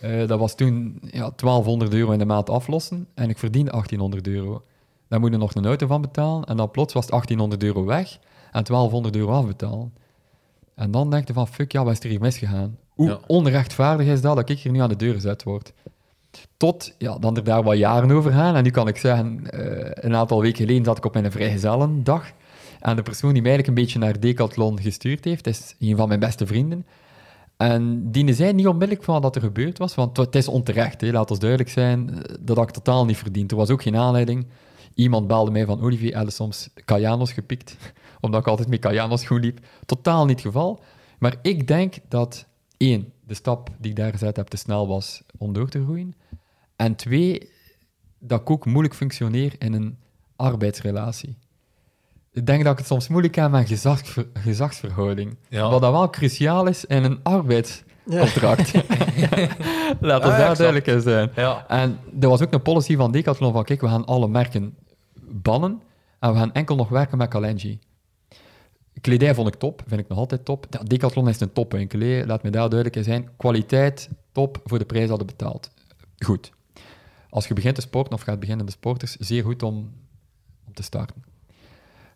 Eh, 0.00 0.26
dat 0.26 0.38
was 0.38 0.54
toen 0.54 0.98
ja, 1.10 1.30
1200 1.36 1.94
euro 1.94 2.10
in 2.12 2.18
de 2.18 2.24
maand 2.24 2.50
aflossen. 2.50 3.06
En 3.14 3.28
ik 3.30 3.38
verdien 3.38 3.68
1800 3.68 4.26
euro. 4.26 4.64
Daar 5.08 5.20
moet 5.20 5.30
je 5.30 5.36
nog 5.36 5.54
een 5.54 5.66
auto 5.66 5.86
van 5.86 6.00
betalen. 6.00 6.44
En 6.44 6.56
dan 6.56 6.70
plots 6.70 6.92
was 6.92 7.02
het 7.02 7.12
1800 7.12 7.62
euro 7.62 7.84
weg. 7.84 8.18
En 8.52 8.64
1200 8.64 9.16
euro 9.16 9.32
afbetalen. 9.32 9.94
En 10.74 10.90
dan 10.90 11.10
denk 11.10 11.26
je 11.26 11.32
van, 11.32 11.48
fuck, 11.48 11.72
ja, 11.72 11.84
wat 11.84 11.92
is 11.92 12.00
er 12.00 12.08
hier 12.10 12.20
misgegaan? 12.20 12.78
Hoe 12.88 13.08
Ja. 13.08 13.18
onrechtvaardig 13.26 14.06
is 14.06 14.20
dat 14.20 14.36
dat 14.36 14.48
ik 14.48 14.58
hier 14.58 14.72
nu 14.72 14.78
aan 14.78 14.88
de 14.88 14.96
deur 14.96 15.14
gezet 15.14 15.42
word? 15.42 15.72
Tot, 16.56 16.94
ja, 16.98 17.18
dan 17.18 17.36
er 17.36 17.44
daar 17.44 17.62
wat 17.62 17.78
jaren 17.78 18.10
over 18.10 18.32
gaan. 18.32 18.56
En 18.56 18.62
nu 18.62 18.70
kan 18.70 18.88
ik 18.88 18.96
zeggen, 18.96 19.50
eh, 19.50 19.90
een 20.04 20.14
aantal 20.14 20.40
weken 20.40 20.58
geleden 20.58 20.84
zat 20.84 20.96
ik 20.96 21.04
op 21.04 21.14
mijn 21.14 21.32
vrijgezellendag. 21.32 22.32
En 22.80 22.96
de 22.96 23.02
persoon 23.02 23.32
die 23.32 23.42
mij 23.42 23.50
eigenlijk 23.50 23.78
een 23.78 23.84
beetje 23.84 23.98
naar 23.98 24.20
Decathlon 24.20 24.80
gestuurd 24.80 25.24
heeft, 25.24 25.46
is 25.46 25.74
een 25.78 25.96
van 25.96 26.08
mijn 26.08 26.20
beste 26.20 26.46
vrienden. 26.46 26.86
En 27.56 28.10
die 28.10 28.34
zei 28.34 28.52
niet 28.52 28.66
onmiddellijk 28.66 29.04
van 29.04 29.20
wat 29.20 29.36
er 29.36 29.42
gebeurd 29.42 29.78
was, 29.78 29.94
want 29.94 30.16
het 30.16 30.34
is 30.34 30.48
onterecht, 30.48 31.00
hè, 31.00 31.10
laat 31.10 31.30
ons 31.30 31.38
duidelijk 31.38 31.70
zijn, 31.70 32.10
eh, 32.10 32.34
dat 32.40 32.56
had 32.56 32.68
ik 32.68 32.74
totaal 32.74 33.04
niet 33.04 33.16
verdiend. 33.16 33.50
Er 33.50 33.56
was 33.56 33.70
ook 33.70 33.82
geen 33.82 33.96
aanleiding. 33.96 34.46
Iemand 34.94 35.26
belde 35.26 35.50
mij 35.50 35.64
van 35.64 35.80
Olivier, 35.80 36.14
hadden 36.14 36.32
soms 36.32 36.68
gepikt, 36.84 37.76
omdat 38.20 38.40
ik 38.40 38.46
altijd 38.46 38.68
met 38.68 38.80
Kajanos 38.80 39.24
goed 39.24 39.44
liep. 39.44 39.58
Totaal 39.86 40.24
niet 40.24 40.36
het 40.36 40.46
geval. 40.46 40.80
Maar 41.18 41.36
ik 41.42 41.68
denk 41.68 41.94
dat, 42.08 42.46
één, 42.76 43.12
de 43.26 43.34
stap 43.34 43.70
die 43.78 43.90
ik 43.90 43.96
daar 43.96 44.12
gezet 44.12 44.36
heb 44.36 44.48
te 44.48 44.56
snel 44.56 44.88
was 44.88 45.22
om 45.38 45.52
door 45.52 45.68
te 45.68 45.82
groeien. 45.82 46.14
En 46.82 46.96
twee, 46.96 47.50
dat 48.18 48.40
ik 48.40 48.50
ook 48.50 48.66
moeilijk 48.66 48.94
functioneer 48.94 49.54
in 49.58 49.72
een 49.72 49.98
arbeidsrelatie. 50.36 51.38
ik 52.32 52.46
denk 52.46 52.62
dat 52.64 52.72
ik 52.72 52.78
het 52.78 52.86
soms 52.86 53.08
moeilijk 53.08 53.34
heb 53.34 53.50
met 53.50 53.68
gezagsver- 53.68 54.26
gezagsverhouding. 54.34 55.36
Ja. 55.48 55.70
Wat 55.70 55.80
dat 55.80 55.92
wel 55.92 56.10
cruciaal 56.10 56.66
is 56.66 56.84
in 56.84 57.04
een 57.04 57.20
arbeidscontract. 57.22 58.72
Laat 60.00 60.24
ons 60.24 60.32
ja, 60.32 60.38
daar 60.38 60.56
duidelijk 60.56 60.86
in 60.86 61.00
zijn. 61.00 61.30
Ja. 61.36 61.68
En 61.68 61.98
er 62.20 62.28
was 62.28 62.42
ook 62.42 62.52
een 62.52 62.62
policy 62.62 62.96
van 62.96 63.12
Decathlon 63.12 63.52
van, 63.52 63.64
kijk, 63.64 63.80
we 63.80 63.88
gaan 63.88 64.04
alle 64.04 64.28
merken 64.28 64.76
bannen 65.20 65.82
en 66.18 66.32
we 66.32 66.38
gaan 66.38 66.52
enkel 66.52 66.76
nog 66.76 66.88
werken 66.88 67.18
met 67.18 67.28
Kalenji. 67.28 67.78
Kledij 69.00 69.34
vond 69.34 69.48
ik 69.48 69.54
top, 69.54 69.82
vind 69.86 70.00
ik 70.00 70.08
nog 70.08 70.18
altijd 70.18 70.44
top. 70.44 70.66
Decathlon 70.86 71.28
is 71.28 71.40
een 71.40 71.52
topwinkel, 71.52 72.00
hè. 72.00 72.24
laat 72.26 72.42
me 72.42 72.50
daar 72.50 72.68
duidelijk 72.68 72.96
in 72.96 73.04
zijn. 73.04 73.28
Kwaliteit, 73.36 74.08
top, 74.32 74.60
voor 74.64 74.78
de 74.78 74.84
prijs 74.84 75.08
hadden 75.08 75.26
betaald. 75.26 75.70
Goed. 76.18 76.52
Als 77.32 77.46
je 77.48 77.54
begint 77.54 77.74
te 77.74 77.80
sporten, 77.80 78.14
of 78.14 78.20
gaat 78.20 78.40
beginnen 78.40 78.66
de 78.66 78.72
sporters, 78.72 79.16
zeer 79.16 79.44
goed 79.44 79.62
om, 79.62 79.76
om 80.66 80.74
te 80.74 80.82
starten. 80.82 81.24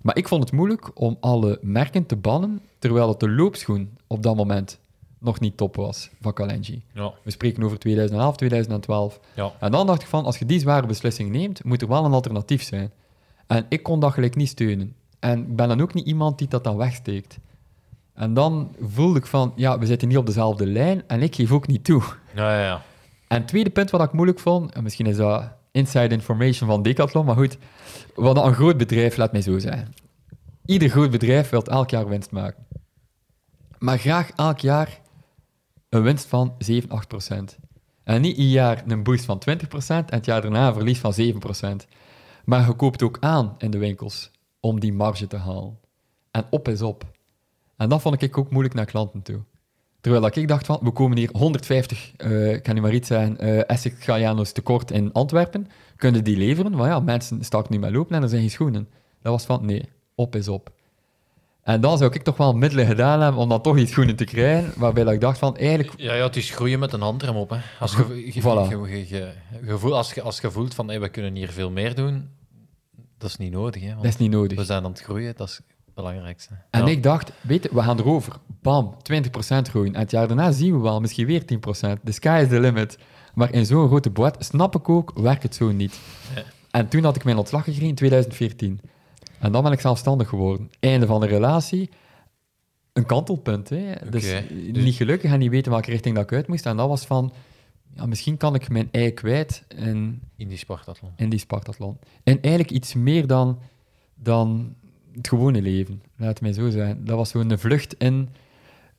Maar 0.00 0.16
ik 0.16 0.28
vond 0.28 0.42
het 0.42 0.52
moeilijk 0.52 0.90
om 1.00 1.16
alle 1.20 1.58
merken 1.62 2.06
te 2.06 2.16
bannen, 2.16 2.60
terwijl 2.78 3.08
het 3.08 3.20
de 3.20 3.30
loopschoen 3.30 3.98
op 4.06 4.22
dat 4.22 4.36
moment 4.36 4.80
nog 5.18 5.40
niet 5.40 5.56
top 5.56 5.76
was 5.76 6.10
van 6.20 6.32
Kalenji. 6.32 6.82
Ja. 6.94 7.12
We 7.22 7.30
spreken 7.30 7.62
over 7.62 7.78
2011, 7.78 8.36
2012. 8.36 9.20
Ja. 9.34 9.52
En 9.60 9.70
dan 9.70 9.86
dacht 9.86 10.02
ik 10.02 10.08
van, 10.08 10.24
als 10.24 10.38
je 10.38 10.46
die 10.46 10.60
zware 10.60 10.86
beslissing 10.86 11.30
neemt, 11.30 11.64
moet 11.64 11.82
er 11.82 11.88
wel 11.88 12.04
een 12.04 12.12
alternatief 12.12 12.62
zijn. 12.62 12.92
En 13.46 13.66
ik 13.68 13.82
kon 13.82 14.00
dat 14.00 14.12
gelijk 14.12 14.36
niet 14.36 14.48
steunen. 14.48 14.94
En 15.18 15.38
ik 15.38 15.56
ben 15.56 15.68
dan 15.68 15.80
ook 15.80 15.94
niet 15.94 16.06
iemand 16.06 16.38
die 16.38 16.48
dat 16.48 16.64
dan 16.64 16.76
wegsteekt. 16.76 17.38
En 18.14 18.34
dan 18.34 18.74
voelde 18.80 19.18
ik 19.18 19.26
van, 19.26 19.52
ja, 19.54 19.78
we 19.78 19.86
zitten 19.86 20.08
niet 20.08 20.16
op 20.16 20.26
dezelfde 20.26 20.66
lijn 20.66 21.02
en 21.06 21.22
ik 21.22 21.34
geef 21.34 21.52
ook 21.52 21.66
niet 21.66 21.84
toe. 21.84 22.02
Ja, 22.34 22.58
ja, 22.58 22.64
ja. 22.64 22.82
En 23.28 23.38
het 23.38 23.48
tweede 23.48 23.70
punt 23.70 23.90
wat 23.90 24.02
ik 24.02 24.12
moeilijk 24.12 24.38
vond, 24.38 24.72
en 24.72 24.82
misschien 24.82 25.06
is 25.06 25.16
dat 25.16 25.52
inside 25.70 26.14
information 26.14 26.68
van 26.68 26.82
Decathlon, 26.82 27.24
maar 27.24 27.36
goed, 27.36 27.58
wat 28.14 28.44
een 28.44 28.54
groot 28.54 28.76
bedrijf, 28.76 29.16
laat 29.16 29.32
mij 29.32 29.42
zo 29.42 29.58
zeggen. 29.58 29.94
Ieder 30.64 30.88
groot 30.88 31.10
bedrijf 31.10 31.48
wil 31.48 31.62
elk 31.62 31.90
jaar 31.90 32.08
winst 32.08 32.30
maken. 32.30 32.66
Maar 33.78 33.98
graag 33.98 34.30
elk 34.30 34.58
jaar 34.58 35.00
een 35.88 36.02
winst 36.02 36.26
van 36.26 36.54
7, 36.58 36.90
8 36.90 37.08
procent. 37.08 37.58
En 38.04 38.20
niet 38.20 38.36
ieder 38.36 38.52
jaar 38.52 38.82
een 38.86 39.02
boost 39.02 39.24
van 39.24 39.38
20 39.38 39.68
procent 39.68 40.10
en 40.10 40.16
het 40.16 40.26
jaar 40.26 40.42
daarna 40.42 40.66
een 40.66 40.74
verlies 40.74 40.98
van 40.98 41.12
7 41.12 41.40
procent. 41.40 41.86
Maar 42.44 42.66
je 42.66 42.72
koopt 42.72 43.02
ook 43.02 43.16
aan 43.20 43.54
in 43.58 43.70
de 43.70 43.78
winkels 43.78 44.30
om 44.60 44.80
die 44.80 44.92
marge 44.92 45.26
te 45.26 45.36
halen. 45.36 45.78
En 46.30 46.46
op 46.50 46.68
is 46.68 46.82
op. 46.82 47.04
En 47.76 47.88
dat 47.88 48.00
vond 48.00 48.22
ik 48.22 48.38
ook 48.38 48.50
moeilijk 48.50 48.74
naar 48.74 48.84
klanten 48.84 49.22
toe. 49.22 49.42
Terwijl 50.06 50.24
dat 50.26 50.36
ik 50.36 50.48
dacht 50.48 50.66
van, 50.66 50.78
we 50.82 50.90
komen 50.90 51.16
hier 51.16 51.28
150, 51.32 52.12
eh, 52.16 52.52
ik 52.52 52.62
kan 52.62 52.74
niet 52.74 52.82
maar 52.82 52.92
iets 52.92 53.08
zeggen, 53.08 53.38
eh 53.38 53.70
Essex 53.70 54.04
Galliano's 54.04 54.52
tekort 54.52 54.90
in 54.90 55.12
Antwerpen. 55.12 55.68
Kunnen 55.96 56.24
die 56.24 56.36
leveren? 56.36 56.72
Maar 56.72 56.88
ja, 56.88 57.00
mensen 57.00 57.44
starten 57.44 57.72
nu 57.72 57.78
met 57.78 57.90
lopen 57.92 58.16
en 58.16 58.22
er 58.22 58.28
zijn 58.28 58.40
geen 58.40 58.50
schoenen. 58.50 58.88
Dat 59.22 59.32
was 59.32 59.44
van, 59.44 59.64
nee, 59.66 59.88
op 60.14 60.36
is 60.36 60.48
op. 60.48 60.70
En 61.62 61.80
dan 61.80 61.98
zou 61.98 62.14
ik 62.14 62.22
toch 62.22 62.36
wel 62.36 62.52
middelen 62.52 62.86
gedaan 62.86 63.20
hebben 63.20 63.40
om 63.40 63.48
dan 63.48 63.62
toch 63.62 63.76
die 63.76 63.86
schoenen 63.86 64.16
te 64.16 64.24
krijgen, 64.24 64.72
waarbij 64.76 65.04
dat 65.04 65.12
ik 65.12 65.20
dacht 65.20 65.38
van, 65.38 65.56
eigenlijk... 65.56 65.92
Ja, 65.96 66.14
ja, 66.14 66.24
het 66.24 66.36
is 66.36 66.50
groeien 66.50 66.78
met 66.78 66.92
een 66.92 67.00
handrem 67.00 67.36
op. 67.36 67.50
Hè. 67.50 67.58
Als, 67.80 67.92
je, 67.92 68.32
Voilà. 68.40 68.42
voelt- 69.78 69.92
als, 69.92 70.12
je, 70.12 70.22
als 70.22 70.40
voelt 70.42 70.74
van 70.74 70.88
hey, 70.88 71.00
we 71.00 71.08
kunnen 71.08 71.34
hier 71.34 71.50
veel 71.50 71.70
meer 71.70 71.94
doen, 71.94 72.28
dat 73.18 73.30
is 73.30 73.36
niet 73.36 73.52
nodig. 73.52 73.82
Hè, 73.82 73.88
want 73.88 74.02
Dat 74.02 74.12
is 74.12 74.18
niet 74.18 74.30
nodig. 74.30 74.58
we 74.58 74.64
zijn 74.64 74.84
aan 74.84 74.90
het 74.90 75.00
groeien, 75.00 75.34
dat 75.36 75.48
is 75.48 75.60
belangrijkste. 75.96 76.54
En 76.70 76.80
Ja. 76.84 76.90
ik 76.90 77.02
dacht, 77.02 77.32
weet 77.40 77.62
je, 77.62 77.68
we 77.72 77.82
gaan 77.82 77.98
erover. 77.98 78.32
Bam, 78.62 78.94
20% 79.02 79.68
groeien. 79.68 79.94
En 79.94 80.00
het 80.00 80.10
jaar 80.10 80.26
daarna 80.26 80.52
zien 80.52 80.72
we 80.72 80.78
wel, 80.80 81.00
misschien 81.00 81.26
weer 81.26 81.44
10%. 81.44 82.00
The 82.04 82.12
sky 82.12 82.40
is 82.42 82.48
the 82.48 82.60
limit. 82.60 82.98
Maar 83.34 83.52
in 83.52 83.66
zo'n 83.66 83.86
grote 83.88 84.10
boot, 84.10 84.36
snap 84.38 84.74
ik 84.76 84.88
ook, 84.88 85.12
werkt 85.18 85.42
het 85.42 85.54
zo 85.54 85.72
niet. 85.72 85.98
En 86.70 86.88
toen 86.88 87.04
had 87.04 87.16
ik 87.16 87.24
mijn 87.24 87.36
ontslag 87.36 87.64
gekregen 87.64 87.88
in 87.88 87.94
2014. 87.94 88.80
En 89.38 89.52
dan 89.52 89.62
ben 89.62 89.72
ik 89.72 89.80
zelfstandig 89.80 90.28
geworden. 90.28 90.70
Einde 90.80 91.06
van 91.06 91.20
de 91.20 91.26
relatie. 91.26 91.90
Een 92.92 93.06
kantelpunt, 93.06 93.68
hè. 93.68 93.92
Dus 94.10 94.30
Oké. 94.32 94.52
niet 94.54 94.94
gelukkig 94.94 95.30
en 95.32 95.38
niet 95.38 95.50
weten 95.50 95.72
welke 95.72 95.90
richting 95.90 96.14
dat 96.14 96.24
ik 96.24 96.32
uit 96.32 96.46
moest. 96.48 96.66
En 96.66 96.76
dat 96.76 96.88
was 96.88 97.04
van, 97.06 97.32
ja, 97.94 98.06
misschien 98.06 98.36
kan 98.36 98.54
ik 98.54 98.68
mijn 98.68 98.88
ei 98.90 99.10
kwijt 99.10 99.64
in, 99.68 100.22
In 100.36 100.48
die 100.48 100.58
Spartathlon. 100.58 101.10
in 101.16 101.28
die 101.28 101.38
Spartathlon. 101.38 101.98
En 102.24 102.40
eigenlijk 102.40 102.70
iets 102.74 102.94
meer 102.94 103.26
dan, 103.26 103.58
dan 104.14 104.74
het 105.16 105.28
gewone 105.28 105.62
leven, 105.62 106.02
laat 106.16 106.28
het 106.28 106.40
mij 106.40 106.52
zo 106.52 106.70
zijn. 106.70 107.04
Dat 107.04 107.16
was 107.16 107.30
zo'n 107.30 107.58
vlucht 107.58 107.94
in, 107.98 108.28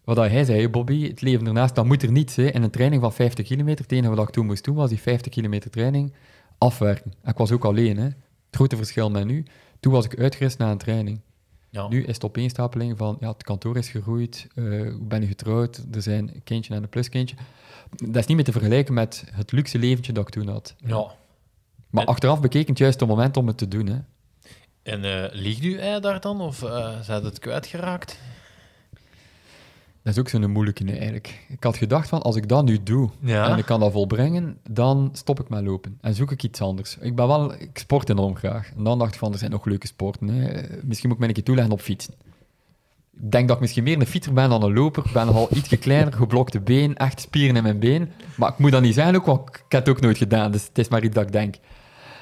wat 0.04 0.16
dat 0.16 0.30
hij 0.30 0.44
zei, 0.44 0.70
Bobby, 0.70 1.08
het 1.08 1.22
leven 1.22 1.48
ernaast, 1.48 1.76
dat 1.76 1.86
moet 1.86 2.04
er 2.04 2.12
niets. 2.12 2.36
Hè. 2.36 2.44
In 2.44 2.64
een 2.64 2.70
training 2.70 3.02
van 3.02 3.14
50 3.14 3.46
kilometer, 3.48 3.84
het 3.84 3.92
enige 3.94 4.16
wat 4.16 4.28
ik 4.28 4.34
toen 4.34 4.46
moest 4.46 4.64
doen, 4.64 4.76
was 4.76 4.90
die 4.90 5.00
50 5.00 5.32
kilometer 5.32 5.70
training 5.72 6.14
afwerken. 6.58 7.14
En 7.24 7.32
ik 7.32 7.38
was 7.38 7.52
ook 7.52 7.66
alleen, 7.66 7.98
hè. 7.98 8.04
Het 8.04 8.16
grote 8.56 8.76
verschil 8.76 9.10
met 9.10 9.26
nu, 9.26 9.46
toen 9.80 9.92
was 9.94 10.06
ik 10.06 10.20
uitgerust 10.20 10.58
na 10.58 10.72
een 10.72 10.78
training. 10.78 11.20
Ja. 11.70 11.88
Nu 11.88 12.04
is 12.04 12.14
het 12.14 12.26
opeenstapeling 12.26 12.98
van, 12.98 13.18
ja, 13.20 13.28
het 13.32 13.44
kantoor 13.44 13.78
is 13.78 13.90
gegroeid, 13.90 14.48
eh, 14.56 14.64
hoe 14.64 15.06
ben 15.08 15.22
je 15.22 15.28
getrouwd, 15.28 15.86
er 15.92 16.02
zijn 16.02 16.32
een 16.34 16.44
kindje 16.44 16.74
en 16.76 16.84
een 16.84 16.90
pluskindje. 16.90 17.36
Dat 17.96 18.16
is 18.16 18.26
niet 18.26 18.36
meer 18.36 18.46
te 18.46 18.52
vergelijken 18.52 18.94
met 18.94 19.24
het 19.32 19.52
luxe 19.52 19.80
leventje 19.80 20.14
dat 20.14 20.28
ik 20.28 20.34
toen 20.34 20.48
had. 20.48 20.76
ja. 20.86 21.06
Maar 21.90 22.04
En- 22.04 22.10
achteraf 22.10 22.40
bekeken 22.42 22.70
het 22.70 22.78
juist 22.78 23.00
het 23.00 23.10
moment 23.10 23.38
om 23.38 23.48
het 23.48 23.58
te 23.58 23.68
doen. 23.68 23.88
Hè. 23.88 23.98
En 24.88 25.04
eh 25.04 25.34
liegt 25.34 25.64
u 25.64 25.78
ei 25.78 26.00
daar 26.00 26.20
dan, 26.20 26.42
of 26.42 26.64
eh 26.64 27.00
zijn 27.02 27.24
het 27.24 27.40
kwijtgeraakt? 27.40 28.18
Dat 30.04 30.14
is 30.16 30.20
ook 30.20 30.30
zo'n 30.30 30.52
moeilijke 30.52 30.84
nee, 30.84 30.96
eigenlijk. 30.96 31.46
Ik 31.50 31.64
had 31.64 31.78
gedacht 31.78 32.10
van, 32.10 32.22
als 32.22 32.36
ik 32.36 32.50
dat 32.50 32.66
nu 32.66 32.84
doe 32.84 33.10
Ja. 33.20 33.50
en 33.50 33.58
ik 33.58 33.66
kan 33.66 33.80
dat 33.80 33.92
volbrengen, 33.92 34.58
dan 34.70 35.10
stop 35.14 35.40
ik 35.40 35.50
met 35.50 35.64
lopen 35.64 35.98
en 36.02 36.14
zoek 36.14 36.32
ik 36.32 36.44
iets 36.44 36.62
anders. 36.62 36.98
Ik, 37.02 37.16
ben 37.16 37.28
wel, 37.28 37.54
ik 37.54 37.78
sport 37.78 38.10
enorm 38.10 38.36
graag. 38.36 38.72
En 38.78 38.84
dan 38.84 39.00
dacht 39.00 39.14
ik 39.14 39.20
van, 39.20 39.32
er 39.32 39.38
zijn 39.38 39.52
nog 39.52 39.66
leuke 39.66 39.88
sporten. 39.88 40.28
Hè. 40.28 40.62
Misschien 40.84 41.10
moet 41.10 41.18
ik 41.18 41.24
me 41.24 41.28
een 41.28 41.34
keer 41.34 41.44
toeleggen 41.44 41.74
op 41.74 41.82
fietsen. 41.82 42.14
Ik 43.22 43.32
denk 43.32 43.48
dat 43.48 43.56
ik 43.56 43.62
misschien 43.62 43.84
meer 43.84 44.00
een 44.00 44.08
fietser 44.08 44.34
ben 44.34 44.50
dan 44.50 44.64
een 44.64 44.74
loper. 44.74 45.06
Ik 45.06 45.12
ben 45.12 45.26
nogal 45.26 45.48
iets 45.54 45.80
kleiner, 45.80 46.14
geblokte 46.14 46.60
been, 46.60 46.96
echt 46.96 47.22
spieren 47.22 47.56
in 47.56 47.64
mijn 47.64 47.80
been. 47.80 48.12
Maar 48.36 48.50
ik 48.50 48.58
moet 48.58 48.72
dat 48.72 48.82
niet 48.82 48.94
zijn 48.94 49.16
ook, 49.16 49.26
want 49.26 49.50
ik 49.50 49.64
heb 49.70 49.86
het 49.86 49.96
ook 49.96 50.02
nooit 50.02 50.18
gedaan. 50.18 50.52
Dus 50.52 50.64
het 50.68 50.78
is 50.78 50.88
maar 50.88 51.04
iets 51.04 51.16
dat 51.16 51.26
ik 51.26 51.32
denk. 51.32 51.56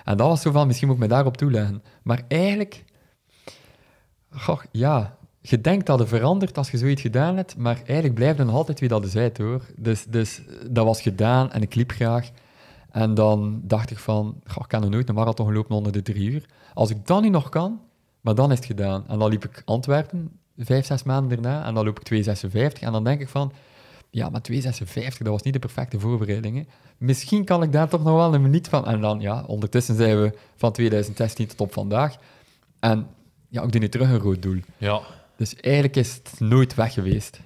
En 0.06 0.18
dat 0.18 0.28
was 0.28 0.42
zo 0.42 0.52
van, 0.52 0.68
misschien 0.68 0.88
moet 0.88 0.96
ik 0.96 1.02
me 1.04 1.08
daarop 1.08 1.38
toeleggen. 1.38 1.84
Maar 2.04 2.22
eigenlijk... 2.28 2.84
Goh, 4.30 4.62
ja, 4.72 5.18
je 5.42 5.62
denkt 5.62 5.86
dat 5.86 6.00
het 6.00 6.08
verandert 6.08 6.58
als 6.58 6.72
je 6.72 6.78
zoiets 6.78 7.02
gedaan 7.02 7.38
hebt, 7.38 7.58
maar 7.58 7.76
eigenlijk 7.76 8.14
blijft 8.14 8.38
het 8.38 8.48
nog 8.48 8.56
altijd 8.56 8.80
wie 8.80 8.90
dat 8.90 9.06
is 9.06 9.16
uit, 9.16 9.38
hoor. 9.38 9.62
Dus, 9.76 10.06
dus 10.06 10.42
dat 10.70 10.86
was 10.86 11.02
gedaan 11.02 11.52
en 11.52 11.62
ik 11.62 11.76
liep 11.76 11.92
graag. 11.92 12.30
En 12.92 13.14
dan 13.14 13.62
dacht 13.64 13.92
ik 13.92 13.98
van, 13.98 14.42
goh, 14.46 14.64
ik 14.64 14.68
kan 14.68 14.82
nog 14.82 14.90
nooit 14.90 15.10
een 15.10 15.16
marathon 15.16 15.48
gelopen 15.48 15.76
onder 15.76 15.92
de 15.92 16.02
drie 16.02 16.32
uur. 16.32 16.46
Als 16.74 16.90
ik 16.90 17.08
dat 17.08 17.22
nu 17.22 17.30
nog 17.30 17.50
kan, 17.50 17.82
maar 18.22 18.36
dan 18.36 18.52
is 18.52 18.58
het 18.58 18.66
gedaan. 18.66 19.08
En 19.08 19.20
dan 19.20 19.30
liep 19.30 19.46
ik 19.46 19.62
Antwerpen, 19.66 20.40
vijf, 20.58 20.86
zes 20.86 21.04
maanden 21.04 21.42
daarna, 21.42 21.66
en 21.66 21.74
dan 21.74 21.86
loop 21.86 22.00
ik 22.00 22.26
2,56. 22.26 22.80
En 22.80 22.92
dan 22.92 23.04
denk 23.04 23.22
ik 23.22 23.30
van, 23.30 23.52
ja, 24.16 24.30
maar 24.30 24.42
2,56, 24.52 24.58
dat 25.18 25.28
was 25.28 25.42
niet 25.42 25.54
de 25.54 25.60
perfecte 25.60 26.00
voorbereiding. 26.00 26.58
hè. 26.58 26.64
Misschien 26.98 27.46
kan 27.46 27.64
ik 27.64 27.72
daar 27.72 27.90
toch 27.90 28.04
nog 28.04 28.16
wel 28.16 28.34
een 28.34 28.42
minuut 28.42 28.68
van. 28.68 28.86
En 28.88 29.02
dan, 29.02 29.20
ja, 29.20 29.44
ondertussen 29.48 29.96
zijn 29.96 30.22
we 30.22 30.38
van 30.56 30.72
2016 30.72 31.48
tot 31.48 31.62
op 31.62 31.74
vandaag. 31.74 32.18
En 32.80 33.08
ja, 33.50 33.64
ik 33.64 33.72
doe 33.72 33.82
nu 33.82 33.90
terug 33.90 34.10
een 34.10 34.20
rood 34.20 34.42
doel. 34.42 34.60
Ja. 34.78 35.02
Dus 35.38 35.56
eigenlijk 35.56 35.96
is 35.96 36.14
het 36.14 36.40
nooit 36.40 36.74
weg 36.76 36.94
geweest. 36.94 37.40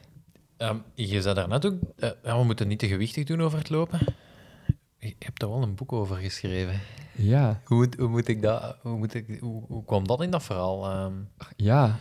Ehm, 0.58 0.76
je 0.94 1.22
zei 1.22 1.36
daarnet 1.36 1.66
ook, 1.66 1.74
eh, 1.98 2.10
we 2.38 2.44
moeten 2.44 2.68
niet 2.68 2.80
te 2.80 2.88
gewichtig 2.88 3.24
doen 3.26 3.42
over 3.42 3.58
het 3.58 3.70
lopen. 3.70 4.00
Je 4.98 5.16
hebt 5.20 5.40
daar 5.40 5.50
wel 5.50 5.62
een 5.62 5.76
boek 5.76 5.92
over 5.92 6.16
geschreven. 6.16 6.80
Ja, 7.16 7.62
Hoe 7.66 7.78
moet, 7.78 7.96
hoe 7.96 8.08
moet 8.08 8.28
ik 8.28 8.42
dat, 8.42 8.76
hoe, 8.82 8.98
moet 8.98 9.14
ik, 9.14 9.38
hoe, 9.40 9.64
hoe 9.68 9.86
kwam 9.86 10.08
dat 10.08 10.22
in 10.22 10.32
dat 10.32 10.44
verhaal? 10.44 10.90
ehm? 10.90 11.14
ja. 11.56 12.00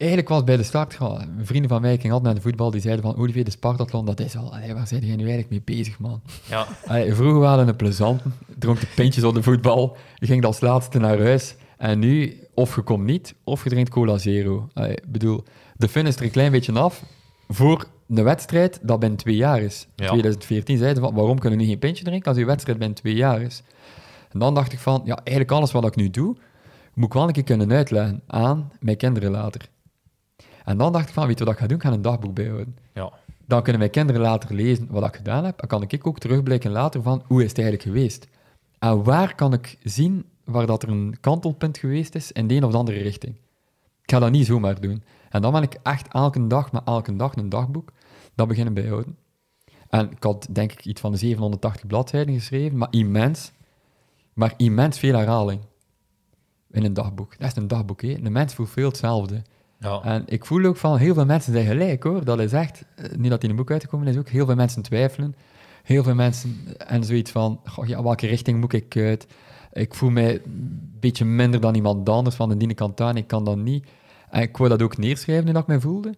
Eigenlijk 0.00 0.28
was 0.28 0.36
het 0.38 0.46
bij 0.46 0.56
de 0.56 0.62
start, 0.62 0.98
vrienden 1.42 1.70
van 1.70 1.80
mij 1.80 1.96
gingen 1.96 2.10
altijd 2.10 2.24
naar 2.24 2.34
de 2.34 2.40
voetbal, 2.48 2.70
die 2.70 2.80
zeiden 2.80 3.04
van, 3.04 3.16
Olivier, 3.16 3.44
de 3.44 3.50
Spartathlon, 3.50 4.04
dat 4.06 4.20
is 4.20 4.36
al, 4.36 4.52
allee, 4.54 4.74
waar 4.74 4.86
zijn 4.86 5.06
jij 5.06 5.16
nu 5.16 5.28
eigenlijk 5.28 5.50
mee 5.50 5.76
bezig, 5.78 5.98
man? 5.98 6.20
ja. 6.48 6.66
Allee, 6.86 7.14
vroeger 7.14 7.40
waren 7.40 7.64
we 7.64 7.70
een 7.70 7.76
plezante, 7.76 8.24
dronk 8.58 8.80
de 8.80 8.86
pintjes 8.94 9.24
op 9.24 9.34
de 9.34 9.42
voetbal, 9.42 9.96
je 10.14 10.26
ging 10.26 10.44
als 10.44 10.60
laatste 10.60 10.98
naar 10.98 11.18
huis, 11.18 11.54
en 11.76 11.98
nu, 11.98 12.40
of 12.54 12.74
je 12.74 12.82
komt 12.82 13.04
niet, 13.04 13.34
of 13.44 13.64
je 13.64 13.70
drinkt 13.70 13.90
cola 13.90 14.18
zero. 14.18 14.68
Ik 14.74 15.04
bedoel, 15.06 15.44
de 15.76 15.88
fun 15.88 16.06
is 16.06 16.16
er 16.16 16.22
een 16.22 16.30
klein 16.30 16.52
beetje 16.52 16.72
af, 16.72 17.02
voor 17.48 17.86
een 18.08 18.24
wedstrijd 18.24 18.78
dat 18.82 19.00
binnen 19.00 19.18
twee 19.18 19.36
jaar 19.36 19.60
is. 19.62 19.86
In 19.96 20.04
Ja. 20.04 20.10
2014 20.10 20.76
zeiden 20.78 21.02
ze 21.02 21.08
van, 21.08 21.14
waarom 21.18 21.38
kunnen 21.38 21.58
we 21.58 21.64
nu 21.64 21.70
geen 21.70 21.78
pintje 21.80 22.04
drinken 22.04 22.28
als 22.28 22.38
je 22.38 22.44
wedstrijd 22.44 22.78
binnen 22.78 22.96
twee 22.96 23.14
jaar 23.14 23.42
is? 23.42 23.62
En 24.30 24.38
dan 24.38 24.54
dacht 24.54 24.72
ik 24.72 24.78
van, 24.78 25.02
ja, 25.04 25.16
eigenlijk 25.16 25.50
alles 25.50 25.72
wat 25.72 25.86
ik 25.86 25.96
nu 25.96 26.10
doe, 26.10 26.36
moet 26.94 27.06
ik 27.06 27.12
wel 27.12 27.26
een 27.26 27.32
keer 27.32 27.44
kunnen 27.44 27.72
uitleggen 27.72 28.22
aan 28.26 28.72
mijn 28.80 28.96
kinderen 28.96 29.30
later. 29.30 29.68
En 30.70 30.76
dan 30.76 30.92
dacht 30.92 31.08
ik 31.08 31.14
van, 31.14 31.26
weet 31.26 31.38
je 31.38 31.44
wat 31.44 31.52
ik 31.54 31.60
ga 31.60 31.66
doen? 31.66 31.76
Ik 31.76 31.82
ga 31.82 31.92
een 31.92 32.02
dagboek 32.02 32.34
bijhouden. 32.34 32.76
ja. 32.94 33.12
Dan 33.46 33.62
kunnen 33.62 33.80
mijn 33.80 33.92
kinderen 33.92 34.20
later 34.20 34.54
lezen 34.54 34.86
wat 34.90 35.06
ik 35.06 35.16
gedaan 35.16 35.44
heb. 35.44 35.58
Dan 35.58 35.68
kan 35.68 35.82
ik 35.82 36.06
ook 36.06 36.18
terugblikken 36.18 36.70
later 36.70 37.02
van, 37.02 37.22
hoe 37.26 37.42
is 37.42 37.48
het 37.48 37.58
eigenlijk 37.58 37.88
geweest? 37.88 38.28
En 38.78 39.02
waar 39.04 39.34
kan 39.34 39.52
ik 39.52 39.78
zien 39.82 40.24
waar 40.44 40.66
dat 40.66 40.82
er 40.82 40.88
een 40.88 41.16
kantelpunt 41.20 41.78
geweest 41.78 42.14
is 42.14 42.32
in 42.32 42.46
de 42.46 42.54
een 42.54 42.64
of 42.64 42.70
de 42.70 42.76
andere 42.76 42.98
richting? 42.98 43.34
Ik 44.02 44.10
ga 44.10 44.18
dat 44.18 44.30
niet 44.30 44.46
zomaar 44.46 44.80
doen. 44.80 45.02
En 45.30 45.42
dan 45.42 45.52
ben 45.52 45.62
ik 45.62 45.78
echt 45.82 46.08
elke 46.12 46.46
dag, 46.46 46.72
maar 46.72 46.82
elke 46.84 47.16
dag 47.16 47.36
een 47.36 47.48
dagboek, 47.48 47.92
dat 48.34 48.48
beginnen 48.48 48.74
bijhouden. 48.74 49.16
En 49.88 50.10
ik 50.10 50.22
had 50.22 50.46
denk 50.50 50.72
ik 50.72 50.84
iets 50.84 51.00
van 51.00 51.12
de 51.12 51.18
780 51.18 51.86
bladzijden 51.86 52.34
geschreven, 52.34 52.78
maar 52.78 52.88
immens. 52.90 53.52
Maar 54.32 54.54
immens 54.56 54.98
veel 54.98 55.14
herhaling. 55.14 55.60
in 56.70 56.84
een 56.84 56.94
dagboek. 56.94 57.38
Dat 57.38 57.50
is 57.50 57.56
een 57.56 57.68
dagboek, 57.68 58.02
hè. 58.02 58.08
Een 58.22 58.32
mens 58.32 58.54
voelt 58.54 58.70
veel 58.70 58.88
hetzelfde. 58.88 59.42
Ja. 59.80 60.02
En 60.02 60.22
ik 60.26 60.44
voel 60.44 60.64
ook 60.64 60.76
van 60.76 60.96
heel 60.96 61.14
veel 61.14 61.24
mensen 61.24 61.52
zijn 61.52 61.66
gelijk 61.66 62.02
hoor. 62.02 62.24
Dat 62.24 62.40
is 62.40 62.52
echt, 62.52 62.84
eh, 62.94 63.04
niet 63.16 63.30
dat 63.30 63.42
in 63.44 63.50
een 63.50 63.56
boek 63.56 63.70
uitgekomen 63.70 64.06
is 64.06 64.16
ook, 64.16 64.28
heel 64.28 64.46
veel 64.46 64.54
mensen 64.54 64.82
twijfelen. 64.82 65.34
Heel 65.82 66.02
veel 66.02 66.14
mensen 66.14 66.56
en 66.78 67.04
zoiets 67.04 67.30
van, 67.30 67.60
goh, 67.64 67.86
ja, 67.86 68.02
welke 68.02 68.26
richting 68.26 68.60
moet 68.60 68.72
ik 68.72 68.96
uit? 68.96 69.26
Ik 69.72 69.94
voel 69.94 70.10
mij 70.10 70.34
een 70.34 70.96
beetje 71.00 71.24
minder 71.24 71.60
dan 71.60 71.74
iemand 71.74 72.08
anders 72.08 72.36
van 72.36 72.48
de 72.48 72.56
diene 72.56 72.74
kant 72.74 73.00
aan, 73.00 73.16
ik 73.16 73.26
kan 73.26 73.44
dat 73.44 73.56
niet. 73.56 73.86
En 74.30 74.42
ik 74.42 74.56
wou 74.56 74.68
dat 74.70 74.82
ook 74.82 74.96
neerschrijven 74.96 75.44
hoe 75.44 75.52
dat 75.52 75.62
ik 75.62 75.68
mij 75.68 75.80
voelde. 75.80 76.14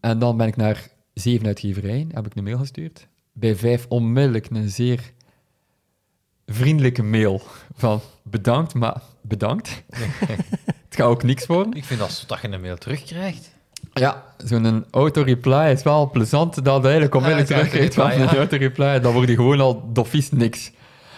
En 0.00 0.18
dan 0.18 0.36
ben 0.36 0.46
ik 0.46 0.56
naar 0.56 0.88
zeven 1.14 1.46
uitgeverijen, 1.46 2.08
heb 2.14 2.26
ik 2.26 2.34
een 2.34 2.44
mail 2.44 2.58
gestuurd. 2.58 3.08
Bij 3.32 3.56
vijf 3.56 3.86
onmiddellijk 3.88 4.50
een 4.50 4.68
zeer 4.68 5.12
vriendelijke 6.46 7.02
mail 7.02 7.42
van 7.74 8.00
bedankt, 8.22 8.74
maar 8.74 9.02
bedankt. 9.20 9.82
Het 10.92 11.00
gaat 11.00 11.10
ook 11.10 11.22
niks 11.22 11.46
worden. 11.46 11.72
Ik 11.72 11.84
vind 11.84 12.00
dat 12.00 12.24
dat 12.26 12.40
je 12.42 12.48
een 12.48 12.60
mail 12.60 12.76
terugkrijgt. 12.76 13.50
Ja, 13.92 14.24
zo'n 14.36 14.84
auto-reply 14.90 15.70
is 15.70 15.82
wel 15.82 16.10
plezant 16.10 16.64
dat 16.64 16.82
eigenlijk 16.84 17.14
onmiddellijk 17.14 17.48
ja, 17.48 17.56
terugkrijgt 17.56 17.94
van 17.94 18.10
een 18.10 18.28
auto-reply. 18.28 19.00
Dan 19.00 19.12
word 19.12 19.28
je 19.28 19.34
gewoon 19.34 19.60
al 19.60 19.92
doffies 19.92 20.30
niks. 20.30 20.70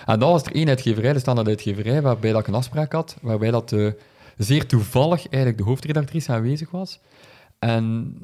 En 0.07 0.19
dan 0.19 0.31
was 0.31 0.45
er 0.45 0.55
één 0.55 0.69
uitgeverij, 0.69 1.13
de 1.13 1.19
standaard 1.19 1.49
uitgeverij, 1.49 2.03
waarbij 2.03 2.33
dat 2.33 2.41
ik 2.41 2.47
een 2.47 2.55
afspraak 2.55 2.93
had, 2.93 3.17
waarbij 3.21 3.51
dat 3.51 3.73
eh, 3.73 3.91
zeer 4.37 4.67
toevallig 4.67 5.29
eigenlijk 5.29 5.59
de 5.59 5.65
hoofdredactrice 5.65 6.33
aanwezig 6.33 6.71
was. 6.71 6.99
En 7.59 8.17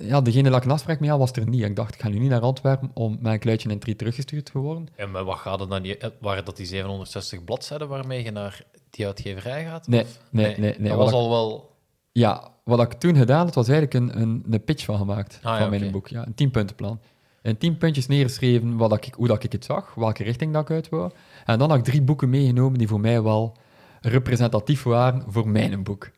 ja, 0.00 0.20
degene 0.20 0.48
dat 0.50 0.58
ik 0.58 0.64
een 0.64 0.70
afspraak 0.70 1.00
mee 1.00 1.10
had, 1.10 1.18
was 1.18 1.32
er 1.32 1.48
niet. 1.48 1.62
Ik 1.62 1.76
dacht, 1.76 1.94
ik 1.94 2.00
ga 2.00 2.08
nu 2.08 2.18
niet 2.18 2.30
naar 2.30 2.40
Antwerpen 2.40 2.90
om 2.94 3.18
mijn 3.20 3.38
kluitje 3.38 3.68
in 3.70 3.78
drie 3.78 3.96
teruggestuurd 3.96 4.44
te 4.44 4.58
worden. 4.58 4.88
En 4.96 5.10
maar 5.10 5.24
wat 5.24 5.38
gaat 5.38 5.60
het 5.60 5.70
dan? 5.70 5.82
Die, 5.82 5.96
waren 6.20 6.44
dat 6.44 6.56
die 6.56 6.66
760 6.66 7.44
bladzijden 7.44 7.88
waarmee 7.88 8.24
je 8.24 8.30
naar 8.30 8.62
die 8.90 9.06
uitgeverij 9.06 9.64
gaat? 9.64 9.88
Nee, 9.88 10.04
nee, 10.30 10.58
nee. 10.58 10.74
nee. 10.78 10.88
Dat 10.88 10.98
was 10.98 11.08
ik- 11.08 11.14
al 11.14 11.30
wel... 11.30 11.74
Ja, 12.12 12.48
wat 12.64 12.80
ik 12.80 12.92
toen 12.92 13.16
gedaan 13.16 13.44
had, 13.44 13.54
was 13.54 13.68
eigenlijk 13.68 13.94
een, 14.14 14.20
een, 14.22 14.44
een 14.50 14.64
pitch 14.64 14.84
van 14.84 14.96
gemaakt 14.98 15.38
Ah, 15.42 15.52
ja, 15.52 15.58
van 15.58 15.70
mijn 15.70 15.90
boek. 15.90 16.08
Ja, 16.08 16.26
een 16.26 16.34
tienpuntenplan. 16.34 17.00
In 17.42 17.56
tien 17.58 17.78
puntjes 17.78 18.06
neergeschreven 18.06 18.76
wat 18.76 18.92
ik, 18.92 19.14
hoe 19.16 19.26
dat 19.26 19.44
ik 19.44 19.52
het 19.52 19.64
zag, 19.64 19.94
welke 19.94 20.22
richting 20.22 20.52
dat 20.52 20.62
ik 20.62 20.70
uit 20.70 20.88
wou. 20.88 21.10
En 21.44 21.58
dan 21.58 21.68
had 21.70 21.78
ik 21.78 21.84
drie 21.84 22.02
boeken 22.02 22.30
meegenomen 22.30 22.78
die 22.78 22.88
voor 22.88 23.00
mij 23.00 23.22
wel 23.22 23.56
representatief 24.00 24.82
waren 24.82 25.24
voor 25.28 25.48
mijn 25.48 25.82
boek. 25.82 26.10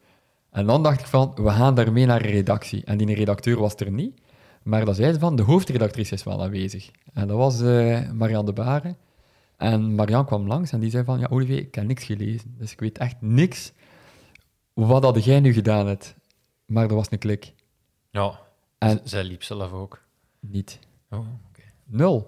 En 0.58 0.66
dan 0.66 0.82
dacht 0.82 1.00
ik 1.00 1.06
van, 1.06 1.32
we 1.34 1.50
gaan 1.50 1.74
daarmee 1.74 2.06
naar 2.06 2.24
een 2.24 2.30
redactie. 2.30 2.84
En 2.84 2.96
die 2.98 3.14
redacteur 3.14 3.58
was 3.60 3.74
er 3.74 3.90
niet. 3.90 4.20
Maar 4.62 4.84
dan 4.84 4.94
zei 4.94 5.12
ze 5.12 5.18
van, 5.18 5.36
de 5.36 5.42
hoofdredactrice 5.42 6.14
is 6.14 6.24
wel 6.24 6.42
aanwezig. 6.42 6.90
En 7.12 7.28
dat 7.28 7.36
was 7.36 7.60
eh 7.60 8.10
Marianne 8.10 8.44
de 8.44 8.52
Baren. 8.52 8.96
En 9.56 9.94
Marianne 9.94 10.26
kwam 10.26 10.46
langs 10.46 10.72
en 10.72 10.80
die 10.80 10.90
zei 10.90 11.04
van, 11.04 11.18
ja 11.18 11.26
Olivier, 11.30 11.58
ik 11.58 11.74
heb 11.74 11.84
niks 11.86 12.04
gelezen. 12.04 12.54
Dus 12.58 12.72
ik 12.72 12.80
weet 12.80 12.98
echt 12.98 13.16
niks 13.20 13.72
wat 14.72 15.02
had 15.02 15.24
jij 15.24 15.40
nu 15.40 15.52
gedaan 15.52 15.86
hebt. 15.86 16.14
Maar 16.66 16.88
er 16.88 16.94
was 16.94 17.06
een 17.10 17.18
klik. 17.18 17.52
Ja, 18.10 18.40
En 18.78 19.00
zij 19.04 19.24
liep 19.24 19.42
zelf 19.42 19.72
ook. 19.72 20.02
niet. 20.40 20.78
Oh, 21.10 21.18
oké. 21.18 21.62
Nul. 21.84 22.26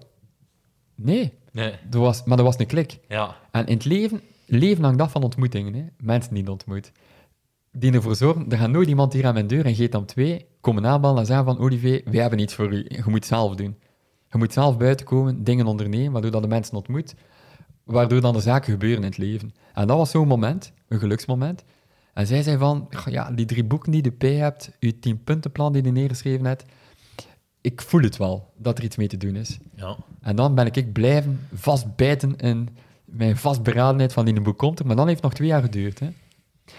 Nee, 0.95 1.33
Nee, 1.51 1.71
er 1.91 1.99
was, 1.99 2.23
maar 2.23 2.37
er 2.37 2.43
was 2.43 2.59
een 2.59 2.65
klik. 2.65 2.99
ja. 3.07 3.35
En 3.51 3.65
in 3.65 3.73
het 3.73 3.85
leven, 3.85 4.21
leven 4.45 4.83
hangt 4.83 5.01
af 5.01 5.11
van 5.11 5.23
ontmoetingen. 5.23 5.73
Hè. 5.73 5.85
Mensen 5.97 6.33
die 6.33 6.43
je 6.43 6.51
ontmoet. 6.51 6.91
Die 7.71 7.91
ervoor 7.91 8.15
zorgen, 8.15 8.49
er 8.49 8.57
gaat 8.57 8.69
nooit 8.69 8.87
iemand 8.87 9.13
hier 9.13 9.25
aan 9.25 9.33
mijn 9.33 9.47
deur 9.47 9.65
en 9.65 9.75
geeft 9.75 9.91
dan 9.91 10.05
twee, 10.05 10.45
komen 10.61 10.85
aanbellen 10.85 11.17
en 11.17 11.25
zeggen 11.25 11.45
van 11.45 11.59
Olivier, 11.59 12.01
wij 12.05 12.21
hebben 12.21 12.39
iets 12.39 12.53
voor 12.53 12.73
u. 12.73 12.85
Je 12.87 13.01
moet 13.05 13.13
het 13.13 13.25
zelf 13.25 13.55
doen. 13.55 13.77
Je 14.31 14.37
moet 14.37 14.53
zelf 14.53 14.77
buiten 14.77 15.05
komen, 15.05 15.43
dingen 15.43 15.65
ondernemen, 15.65 16.11
waardoor 16.11 16.31
dat 16.31 16.41
de 16.41 16.47
mensen 16.47 16.75
ontmoet, 16.75 17.15
waardoor 17.83 18.21
dan 18.21 18.33
de 18.33 18.39
zaken 18.39 18.71
gebeuren 18.71 18.97
in 19.03 19.09
het 19.09 19.17
leven. 19.17 19.53
En 19.73 19.87
dat 19.87 19.97
was 19.97 20.11
zo'n 20.11 20.27
moment, 20.27 20.73
een 20.87 20.99
geluksmoment. 20.99 21.63
En 22.13 22.27
zij 22.27 22.43
zei 22.43 22.57
van, 22.57 22.87
"Goh, 22.89 23.13
ja, 23.13 23.31
die 23.31 23.45
drie 23.45 23.63
boeken 23.63 23.91
die 23.91 24.03
je 24.03 24.13
bij 24.13 24.35
hebt, 24.35 24.71
je 24.79 24.99
tienpuntenplan 24.99 25.73
die 25.73 25.83
je 25.83 25.91
neergeschreven 25.91 26.45
hebt, 26.45 26.65
ik 27.61 27.81
voel 27.81 28.01
het 28.01 28.17
wel, 28.17 28.53
dat 28.57 28.77
er 28.77 28.83
iets 28.83 28.95
mee 28.95 29.07
te 29.07 29.17
doen 29.17 29.35
is. 29.35 29.57
ja. 29.75 29.95
En 30.21 30.35
dan 30.35 30.55
ben 30.55 30.65
ik 30.71 30.93
blijven 30.93 31.39
vastbijten 31.53 32.35
in 32.35 32.69
mijn 33.05 33.37
vastberadenheid 33.37 34.13
van 34.13 34.25
die 34.25 34.41
boek 34.41 34.57
komt 34.57 34.79
er. 34.79 34.85
Maar 34.85 34.95
dan 34.95 35.07
heeft 35.07 35.17
het 35.19 35.25
nog 35.25 35.37
twee 35.37 35.47
jaar 35.47 35.61
geduurd. 35.61 35.99
Hè. 35.99 36.09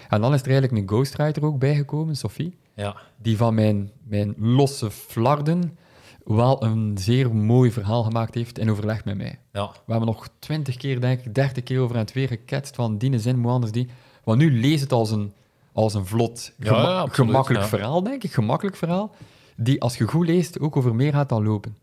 En 0.09 0.21
dan 0.21 0.33
is 0.33 0.41
er 0.41 0.49
eigenlijk 0.51 0.81
een 0.81 0.87
ghostwriter 0.97 1.45
ook 1.45 1.59
bijgekomen, 1.59 2.15
Sophie, 2.15 2.57
Ja, 2.75 2.95
die 3.21 3.37
van 3.37 3.53
mijn, 3.53 3.91
mijn 4.03 4.33
losse 4.37 4.91
flarden 4.91 5.77
wel 6.25 6.63
een 6.63 6.97
zeer 6.97 7.35
mooi 7.35 7.71
verhaal 7.71 8.03
gemaakt 8.03 8.33
heeft 8.35 8.59
in 8.59 8.71
overleg 8.71 9.05
met 9.05 9.17
mij. 9.17 9.39
ja. 9.51 9.69
We 9.85 9.91
hebben 9.91 10.09
nog 10.09 10.27
twintig 10.39 10.77
keer, 10.77 11.01
denk 11.01 11.25
ik, 11.25 11.35
dertig 11.35 11.63
keer 11.63 11.79
over 11.79 11.95
en 11.95 12.01
het 12.01 12.13
weer 12.13 12.27
geketst 12.27 12.75
van 12.75 12.97
die 12.97 13.19
zin 13.19 13.39
moet 13.39 13.51
anders 13.51 13.71
die. 13.71 13.87
Want 14.23 14.39
nu 14.39 14.59
lees 14.59 14.81
het 14.81 14.91
als 14.91 15.11
een, 15.11 15.33
als 15.73 15.93
een 15.93 16.05
vlot, 16.05 16.51
Ja, 16.57 16.67
gema- 16.67 16.81
ja, 16.81 16.99
absoluut, 16.99 17.29
gemakkelijk 17.29 17.65
verhaal, 17.65 18.03
denk 18.03 18.23
ik. 18.23 18.31
Gemakkelijk 18.31 18.75
verhaal, 18.75 19.15
die 19.55 19.81
als 19.81 19.97
je 19.97 20.07
goed 20.07 20.25
leest 20.27 20.59
ook 20.59 20.75
over 20.75 20.95
meer 20.95 21.13
gaat 21.13 21.29
dan 21.29 21.43
lopen. 21.43 21.77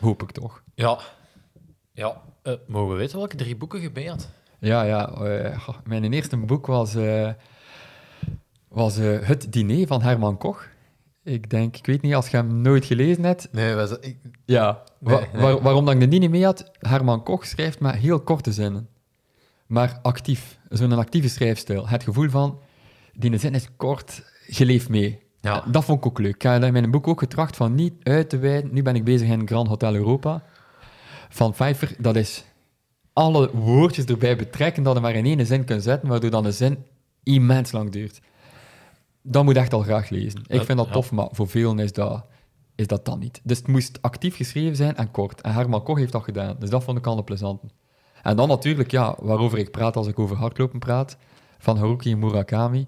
Hoop 0.00 0.22
ik 0.22 0.30
toch. 0.30 0.62
Ja. 0.74 0.98
Ja. 1.92 2.20
Eh, 2.42 2.52
mogen 2.66 2.92
we 2.92 2.98
weten 2.98 3.18
welke 3.18 3.36
drie 3.36 3.56
boeken 3.56 3.80
je 3.80 3.90
bij 3.90 4.04
had? 4.06 4.28
Ja, 4.58 4.82
ja. 4.82 5.08
eh, 5.12 5.58
mijn 5.84 6.12
eerste 6.12 6.36
boek 6.36 6.66
was, 6.66 6.94
eh, 6.94 7.30
was 8.74 8.98
eh, 8.98 9.18
Het 9.20 9.52
Diner 9.52 9.86
van 9.86 10.02
Herman 10.02 10.38
Koch. 10.38 10.66
Ik 11.22 11.50
denk, 11.50 11.76
ik 11.76 11.86
weet 11.86 12.02
niet, 12.02 12.14
als 12.14 12.28
je 12.28 12.36
hem 12.36 12.60
nooit 12.60 12.84
gelezen 12.84 13.24
hebt... 13.24 13.48
Nee, 13.52 13.74
wij, 13.74 13.96
ik, 14.00 14.16
Ja, 14.44 14.82
Nee, 15.00 15.14
wa- 15.14 15.26
nee. 15.32 15.42
waar- 15.42 15.62
waarom 15.62 15.84
dat 15.84 15.94
ik 15.94 16.00
de 16.00 16.08
diner 16.08 16.30
mee 16.30 16.44
had? 16.44 16.70
Herman 16.78 17.22
Koch 17.22 17.46
schrijft 17.46 17.78
maar 17.80 17.94
heel 17.94 18.20
korte 18.20 18.52
zinnen. 18.52 18.88
Maar 19.66 19.98
actief. 20.02 20.58
Zo'n 20.68 20.92
actieve 20.92 21.28
schrijfstijl. 21.28 21.88
Het 21.88 22.02
gevoel 22.02 22.28
van, 22.30 22.58
die 23.14 23.38
zin 23.38 23.54
is 23.54 23.68
kort, 23.76 24.22
je 24.46 24.64
leeft 24.66 24.88
mee. 24.88 25.18
Ja. 25.40 25.64
Dat 25.70 25.84
vond 25.84 25.98
ik 25.98 26.06
ook 26.06 26.18
leuk. 26.18 26.34
Ik 26.34 26.42
heb 26.42 26.62
in 26.62 26.72
mijn 26.72 26.90
boek 26.90 27.08
ook 27.08 27.18
getracht 27.18 27.56
van 27.56 27.74
niet 27.74 27.92
uit 28.02 28.28
te 28.28 28.38
wijden. 28.38 28.74
Nu 28.74 28.82
ben 28.82 28.94
ik 28.96 29.04
bezig 29.04 29.28
in 29.28 29.46
Grand 29.46 29.68
Hotel 29.68 29.94
Europa. 29.94 30.42
Van 31.28 31.50
Pfeiffer, 31.52 31.94
dat 31.98 32.16
is 32.16 32.44
alle 33.12 33.50
woordjes 33.56 34.04
erbij 34.04 34.36
betrekken 34.36 34.82
dat 34.82 34.94
je 34.94 35.00
maar 35.00 35.14
in 35.14 35.24
één 35.24 35.46
zin 35.46 35.64
kunt 35.64 35.82
zetten, 35.82 36.08
waardoor 36.08 36.30
dan 36.30 36.44
een 36.44 36.52
zin 36.52 36.84
immens 37.22 37.72
lang 37.72 37.90
duurt. 37.90 38.20
Dat 39.26 39.44
moet 39.44 39.56
echt 39.56 39.72
al 39.72 39.80
graag 39.80 40.08
lezen. 40.08 40.42
Ik 40.46 40.62
vind 40.62 40.78
dat 40.78 40.92
tof, 40.92 41.12
maar 41.12 41.28
voor 41.30 41.48
velen 41.48 41.78
is 41.78 41.92
dat, 41.92 42.24
is 42.74 42.86
dat 42.86 43.04
dan 43.04 43.18
niet. 43.18 43.40
Dus 43.42 43.58
het 43.58 43.68
moest 43.68 44.02
actief 44.02 44.36
geschreven 44.36 44.76
zijn 44.76 44.96
en 44.96 45.10
kort. 45.10 45.40
En 45.40 45.52
Herman 45.52 45.82
Koch 45.82 45.98
heeft 45.98 46.12
dat 46.12 46.22
gedaan. 46.22 46.56
Dus 46.58 46.70
dat 46.70 46.84
vond 46.84 46.98
ik 46.98 47.06
al 47.06 47.18
een 47.18 47.24
plezante. 47.24 47.66
En 48.22 48.36
dan 48.36 48.48
natuurlijk, 48.48 48.90
ja, 48.90 49.16
waarover 49.18 49.58
ik 49.58 49.70
praat 49.70 49.96
als 49.96 50.06
ik 50.06 50.18
over 50.18 50.36
hardlopen 50.36 50.78
praat, 50.78 51.16
van 51.58 51.76
Haruki 51.76 52.16
Murakami. 52.16 52.86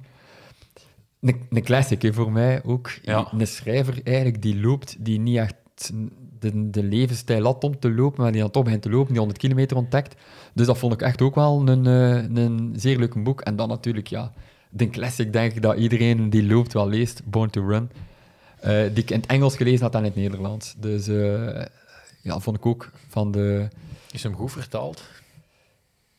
Een, 1.21 1.47
een 1.51 1.63
classic 1.63 2.03
hè, 2.03 2.13
voor 2.13 2.33
mij 2.33 2.65
ook. 2.65 2.91
Ja. 3.03 3.29
Een 3.33 3.47
schrijver 3.47 4.01
eigenlijk 4.05 4.43
die 4.43 4.61
loopt, 4.61 5.05
die 5.05 5.21
niet 5.21 5.37
echt 5.37 5.93
de, 6.39 6.71
de 6.71 6.83
levensstijl 6.83 7.45
had 7.45 7.65
om 7.65 7.79
te 7.79 7.91
lopen, 7.91 8.23
maar 8.23 8.33
die 8.33 8.41
dan 8.41 8.51
toch 8.51 8.65
begint 8.65 8.83
te 8.83 8.91
lopen, 8.91 9.09
die 9.09 9.19
100 9.19 9.39
kilometer 9.39 9.77
ontdekt. 9.77 10.21
Dus 10.55 10.67
dat 10.67 10.79
vond 10.79 10.93
ik 10.93 11.03
echt 11.03 11.23
ook 11.23 11.35
wel 11.35 11.69
een, 11.69 11.87
eh, 11.87 12.45
een 12.45 12.75
zeer 12.77 12.99
leuk 12.99 13.23
boek. 13.23 13.41
En 13.41 13.57
dan 13.57 13.69
natuurlijk, 13.69 14.07
ja, 14.07 14.33
de 14.71 14.91
classic 14.91 15.33
denk 15.33 15.53
ik 15.53 15.63
dat 15.63 15.77
iedereen 15.77 16.31
die 16.31 16.47
loopt 16.47 16.73
wel 16.73 16.89
leest, 16.89 17.23
Born 17.25 17.51
to 17.51 17.67
Run. 17.67 17.91
Eh, 18.61 18.83
die 18.95 19.03
ik 19.03 19.11
in 19.11 19.21
het 19.21 19.27
Engels 19.27 19.57
gelezen 19.57 19.83
had 19.83 19.95
en 19.95 20.01
in 20.01 20.05
het 20.05 20.15
Nederlands. 20.15 20.75
Dus 20.79 21.09
eh, 21.09 21.65
ja, 22.23 22.39
vond 22.39 22.57
ik 22.57 22.67
ook 22.67 22.91
van 23.09 23.31
de... 23.31 23.69
is 24.11 24.23
hem 24.23 24.35
goed 24.35 24.53
vertaald? 24.53 25.03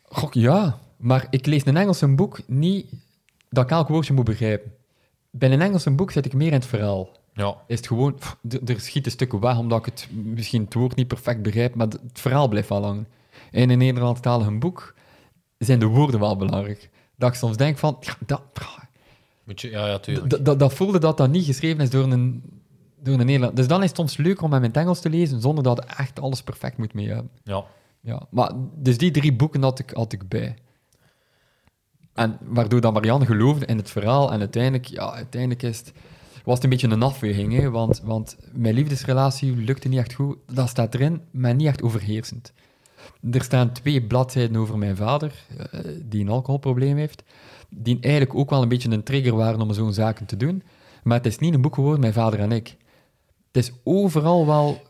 Goh, 0.04 0.32
ja, 0.32 0.80
maar 0.98 1.28
ik 1.30 1.46
lees 1.46 1.66
een 1.66 1.78
Engelse 1.78 2.08
boek 2.08 2.40
niet 2.46 2.86
dat 3.50 3.64
ik 3.64 3.70
elk 3.70 3.88
woordje 3.88 4.14
moet 4.14 4.26
begrijpen. 4.26 4.74
Bij 5.30 5.52
een 5.52 5.62
Engelse 5.62 5.92
boek 5.92 6.12
zit 6.12 6.26
ik 6.26 6.34
meer 6.34 6.48
in 6.48 6.54
het 6.54 6.66
verhaal. 6.66 7.10
Ja. 7.34 7.56
Is 7.68 7.78
het 7.78 7.88
gewoon, 7.88 8.16
pff, 8.16 8.38
er 8.66 8.80
schieten 8.80 9.12
stukken 9.12 9.40
weg 9.40 9.58
omdat 9.58 9.80
ik 9.80 9.86
het 9.86 10.08
misschien 10.12 10.64
het 10.64 10.74
woord 10.74 10.96
niet 10.96 11.08
perfect 11.08 11.42
begrijp, 11.42 11.76
maar 11.76 11.88
het 11.88 12.20
verhaal 12.20 12.48
blijft 12.48 12.70
wel 12.70 12.80
lang. 12.80 13.06
In 13.52 13.70
een 13.70 13.78
Nederlandstalig 13.78 14.58
boek 14.58 14.94
zijn 15.58 15.80
de 15.80 15.86
woorden 15.86 16.20
wel 16.20 16.36
belangrijk. 16.36 16.90
Dat 17.18 17.30
ik 17.30 17.36
soms 17.36 17.58
denk 17.58 17.78
van, 17.78 17.98
ja, 18.00 18.14
dat, 18.26 18.42
Moet 19.44 19.62
je, 19.62 19.70
ja, 19.70 19.88
ja, 19.88 20.00
tuurlijk. 20.00 20.60
dat, 20.60 20.74
voelde 20.74 21.00
dat 21.00 21.18
dat 21.18 21.30
niet 21.30 21.46
geschreven 21.46 21.82
is 21.84 21.90
door 21.90 22.12
een, 22.12 22.44
door 23.00 23.20
een 23.20 23.26
Nederland. 23.26 23.56
Dus 23.56 23.68
dan 23.68 23.84
is 23.84 23.88
het 23.88 23.98
soms 23.98 24.18
leuk 24.18 24.42
om 24.42 24.54
hem 24.54 24.64
in 24.64 24.70
het 24.70 24.78
Engels 24.78 25.02
te 25.02 25.10
lezen, 25.10 25.42
zonder 25.42 25.64
dat 25.64 25.78
je 25.78 25.96
echt 25.96 26.20
alles 26.20 26.44
perfect 26.44 26.78
moet 26.78 26.94
mee 26.94 27.08
hebben. 27.08 27.30
Ja. 27.44 27.66
Ja, 28.02 28.28
maar 28.30 28.52
dus 28.76 28.98
die 28.98 29.12
drie 29.12 29.34
boeken 29.34 29.64
had 29.64 29.80
ik, 29.80 29.90
had 29.90 30.14
ik 30.14 30.28
bij. 30.28 30.56
En 32.14 32.38
waardoor 32.42 32.82
dat 32.82 32.94
Marianne 32.94 33.26
geloofde 33.26 33.66
in 33.66 33.78
het 33.78 33.90
verhaal 33.90 34.32
en 34.32 34.40
uiteindelijk, 34.40 34.86
ja, 34.86 35.14
uiteindelijk 35.14 35.64
is 35.64 35.78
het, 35.78 35.94
was 36.44 36.56
het 36.56 36.64
een 36.64 36.70
beetje 36.70 36.88
een 36.88 37.04
afweging, 37.04 37.54
hè, 37.54 37.70
want, 37.70 38.02
want 38.04 38.38
mijn 38.52 38.74
liefdesrelatie 38.74 39.56
lukte 39.56 39.88
niet 39.88 40.00
echt 40.00 40.14
goed. 40.14 40.38
Dat 40.46 40.70
staat 40.70 40.94
erin, 40.94 41.22
maar 41.32 41.56
niet 41.56 41.68
echt 41.68 41.82
overheersend. 41.82 42.54
Er 43.32 43.44
staan 43.44 43.72
twee 43.72 44.02
bladzijden 44.02 44.56
over 44.58 44.78
mijn 44.78 44.96
vader, 44.96 45.34
eh, 45.58 45.80
die 46.04 46.22
een 46.22 46.30
alcoholprobleem 46.30 46.98
heeft, 46.98 47.24
die 47.70 48.00
eigenlijk 48.02 48.36
ook 48.36 48.50
wel 48.50 48.62
een 48.62 48.70
beetje 48.70 48.92
een 48.92 49.04
trigger 49.04 49.36
waren 49.36 49.62
om 49.62 49.74
zo'n 49.74 49.94
zaken 49.94 50.26
te 50.26 50.38
doen. 50.38 50.64
Maar 51.04 51.18
het 51.18 51.26
is 51.26 51.38
niet 51.38 51.54
een 51.54 51.62
boek 51.62 51.76
geworden, 51.76 52.00
mijn 52.00 52.14
vader 52.14 52.40
en 52.40 52.52
ik. 52.52 52.76
Het 53.52 53.64
is 53.64 53.72
overal 53.84 54.46
wel 54.46 54.82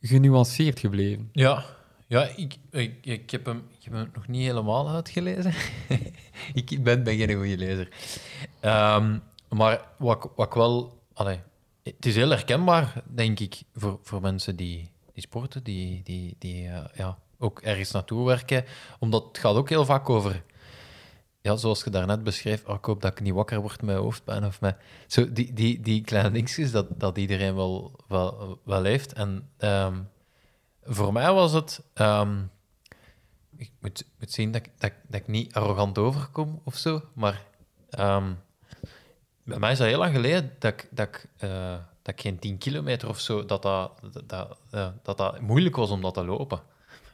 genuanceerd 0.00 0.78
gebleven. 0.78 1.28
Ja, 1.32 1.64
ja 2.06 2.28
ik, 2.36 2.56
ik, 3.00 3.30
heb 3.30 3.46
hem, 3.46 3.62
ik 3.78 3.84
heb 3.84 3.92
hem 3.92 4.10
nog 4.14 4.28
niet 4.28 4.42
helemaal 4.42 4.88
uitgelezen. 4.88 5.52
ik 6.54 6.82
ben, 6.82 7.02
ben 7.02 7.16
geen 7.16 7.36
goede 7.36 7.58
lezer. 7.58 7.88
Ehm, 8.60 9.18
maar 9.48 9.80
wat, 9.98 10.30
wat 10.36 10.46
ik 10.46 10.52
wel... 10.52 10.94
Het 11.82 12.06
is 12.06 12.14
heel 12.14 12.30
herkenbaar, 12.30 13.02
denk 13.14 13.40
ik, 13.40 13.62
voor, 13.74 13.98
voor 14.02 14.20
mensen 14.20 14.56
die, 14.56 14.90
die 15.12 15.22
sporten, 15.22 15.64
die, 15.64 16.00
die, 16.04 16.36
die 16.38 16.68
eh, 16.68 16.84
ja, 16.94 17.18
ook 17.38 17.60
ergens 17.60 17.90
naartoe 17.90 18.26
werken. 18.26 18.64
Omdat 18.98 19.24
het 19.24 19.38
gaat 19.38 19.54
ook 19.54 19.68
heel 19.68 19.84
vaak 19.84 20.08
over... 20.08 20.42
Ja, 21.40 21.56
zoals 21.56 21.84
je 21.84 21.90
daarnet 21.90 22.24
beschreef, 22.24 22.64
oh, 22.66 22.74
ik 22.74 22.84
hoop 22.84 23.02
dat 23.02 23.12
ik 23.12 23.20
niet 23.20 23.34
wakker 23.34 23.60
word 23.60 23.82
met 23.82 23.96
hoofdpijn 23.96 24.44
of 24.44 24.60
met... 24.60 24.76
Zo, 25.06 25.32
die, 25.32 25.52
die, 25.52 25.80
die 25.80 26.04
kleine 26.04 26.30
dingetjes 26.30 26.70
dat, 26.70 26.86
dat 26.90 27.18
iedereen 27.18 27.54
wel, 27.54 28.00
wel, 28.08 28.60
wel 28.64 28.84
heeft. 28.84 29.12
En 29.12 29.50
ehm, 29.56 30.02
voor 30.82 31.12
mij 31.12 31.32
was 31.32 31.52
het... 31.52 31.82
ehm, 31.94 32.42
ik 33.56 33.72
moet, 33.80 34.04
moet 34.18 34.32
zien 34.32 34.52
dat 34.52 34.68
dat, 34.78 34.92
dat 35.08 35.20
ik 35.20 35.26
niet 35.26 35.54
arrogant 35.54 35.98
overkom 35.98 36.60
of 36.64 36.76
zo, 36.76 37.02
maar 37.12 37.42
ehm, 37.90 38.32
bij 39.42 39.58
mij 39.58 39.72
is 39.72 39.78
dat 39.78 39.86
heel 39.86 39.98
lang 39.98 40.14
geleden 40.14 40.52
dat 40.58 40.72
ik, 40.72 40.88
dat 40.90 41.08
ik, 41.08 41.28
eh, 41.36 41.76
dat 42.02 42.14
ik 42.14 42.20
geen 42.20 42.38
10 42.38 42.58
kilometer 42.58 43.08
of 43.08 43.20
zo, 43.20 43.44
dat 43.44 43.62
dat, 43.62 44.00
dat, 44.12 44.28
dat, 44.28 44.58
eh, 44.70 44.88
dat 45.02 45.16
dat 45.16 45.40
moeilijk 45.40 45.76
was 45.76 45.90
om 45.90 46.00
dat 46.00 46.14
te 46.14 46.24
lopen. 46.24 46.60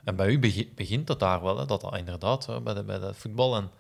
En 0.05 0.17
bij 0.17 0.29
u 0.29 0.39
begi- 0.39 0.73
begint 0.75 1.09
het 1.09 1.19
daar 1.21 1.43
wel, 1.43 1.59
hè, 1.59 1.67
dat 1.67 1.81
dat 1.81 1.97
inderdaad, 1.97 2.47
hè, 2.47 2.61
bij, 2.61 2.75
de, 2.75 2.83
bij 2.85 2.99
de 2.99 3.15
voetbal. 3.15 3.57
En 3.57 3.71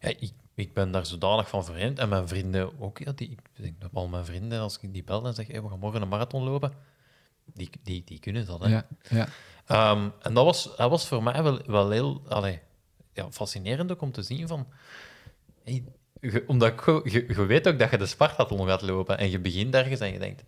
ja, 0.00 0.08
ik, 0.08 0.32
ik 0.54 0.74
ben 0.74 0.90
daar 0.90 1.06
zodanig 1.06 1.48
van 1.48 1.64
vreemd. 1.64 1.98
En 1.98 2.08
mijn 2.08 2.28
vrienden 2.28 2.80
ook, 2.80 2.98
ja, 2.98 3.12
die, 3.12 3.30
ik 3.30 3.40
denk 3.56 3.80
dat 3.80 3.90
al 3.92 4.08
mijn 4.08 4.24
vrienden, 4.24 4.60
als 4.60 4.78
ik 4.80 4.92
die 4.92 5.04
bel 5.04 5.26
en 5.26 5.34
zeg, 5.34 5.46
hey, 5.46 5.62
we 5.62 5.68
gaan 5.68 5.78
morgen 5.78 6.02
een 6.02 6.08
marathon 6.08 6.42
lopen, 6.42 6.72
die, 7.44 7.70
die, 7.82 8.02
die 8.04 8.18
kunnen 8.18 8.46
dat. 8.46 8.60
Hè. 8.62 8.68
Ja, 8.68 8.86
ja. 9.08 9.28
Ehm, 9.66 10.08
en 10.22 10.34
dat 10.34 10.44
was, 10.44 10.76
dat 10.76 10.90
was 10.90 11.06
voor 11.06 11.22
mij 11.22 11.42
wel, 11.42 11.60
wel 11.66 11.90
heel 11.90 12.22
allee, 12.28 12.60
ja, 13.12 13.30
fascinerend 13.30 13.92
ook 13.92 14.00
om 14.02 14.12
te 14.12 14.22
zien 14.22 14.48
van... 14.48 14.66
hey, 15.64 15.84
je- 16.20 16.44
omdat 16.46 16.68
ik, 16.72 17.10
je, 17.12 17.24
je 17.28 17.46
weet 17.46 17.68
ook 17.68 17.78
dat 17.78 17.90
je 17.90 17.98
de 17.98 18.06
Spartathlon 18.06 18.66
gaat 18.66 18.82
lopen 18.82 19.18
en 19.18 19.30
je 19.30 19.38
begint 19.38 19.74
ergens 19.74 20.00
en 20.00 20.12
je 20.12 20.18
denkt... 20.18 20.42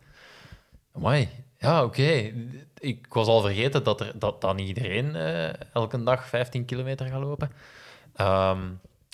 Amai, 0.92 1.28
ja, 1.58 1.84
oké. 1.84 2.32
Ik 2.78 3.06
was 3.08 3.26
al 3.26 3.40
vergeten 3.40 3.84
dat, 3.84 4.00
er, 4.00 4.12
dat, 4.18 4.56
niet 4.56 4.68
iedereen 4.68 5.16
eh, 5.16 5.48
elke 5.74 6.02
dag 6.02 6.26
15 6.28 6.64
kilometer 6.64 7.06
gaat 7.06 7.20
lopen. 7.20 7.50
Ehm, 8.14 8.60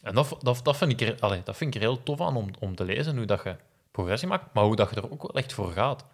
en 0.02 0.14
dat, 0.14 0.36
dat, 0.40 0.60
dat, 0.62 0.76
vind 0.76 1.00
ik 1.00 1.00
er, 1.00 1.16
dat 1.44 1.56
vind 1.56 1.74
ik 1.74 1.82
er 1.82 1.88
heel 1.88 2.02
tof 2.02 2.20
aan 2.20 2.36
om, 2.36 2.50
om 2.58 2.74
te 2.76 2.84
lezen, 2.84 3.16
hoe 3.16 3.26
dat 3.26 3.42
je 3.44 3.56
progressie 3.90 4.28
maakt, 4.28 4.54
maar 4.54 4.64
hoe 4.64 4.76
dat 4.76 4.90
je 4.90 4.96
er 4.96 5.10
ook 5.12 5.22
wel 5.22 5.34
echt 5.34 5.52
voor 5.52 5.72
gaat. 5.72 6.04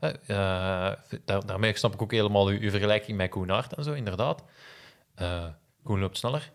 Eh, 0.00 0.10
daar, 1.24 1.46
daarmee 1.46 1.76
snap 1.78 1.94
ik 1.94 2.02
ook 2.02 2.10
helemaal 2.12 2.46
uw, 2.46 2.58
uw 2.60 2.70
vergelijking 2.70 3.16
met 3.16 3.30
Koen 3.30 3.48
Hart 3.48 3.74
en 3.74 3.84
zo, 3.84 3.92
inderdaad. 3.92 4.44
Eh 5.14 5.44
Koen 5.82 6.00
loopt 6.00 6.18
sneller, 6.18 6.50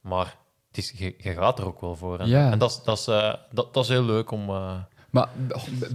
maar 0.00 0.36
het 0.68 0.78
is, 0.78 0.92
je, 0.96 1.14
je 1.18 1.32
gaat 1.32 1.58
er 1.58 1.66
ook 1.66 1.80
wel 1.80 1.96
voor. 1.96 2.18
hè. 2.18 2.24
Ja. 2.24 2.50
En 2.50 2.58
dat, 2.58 2.70
is- 2.70 2.82
dat, 2.82 2.98
is, 2.98 3.04
dat, 3.50 3.74
dat 3.74 3.76
is 3.76 3.88
heel 3.88 4.02
leuk 4.02 4.30
om... 4.30 4.50
eh, 5.08 5.14
Maar 5.14 5.28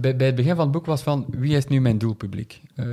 bij, 0.00 0.16
bij 0.16 0.26
het 0.26 0.34
begin 0.34 0.54
van 0.54 0.64
het 0.64 0.70
boek 0.70 0.86
was 0.86 1.02
van, 1.02 1.26
wie 1.28 1.56
is 1.56 1.66
nu 1.66 1.80
mijn 1.80 1.98
doelpubliek? 1.98 2.62
Eh, 2.74 2.86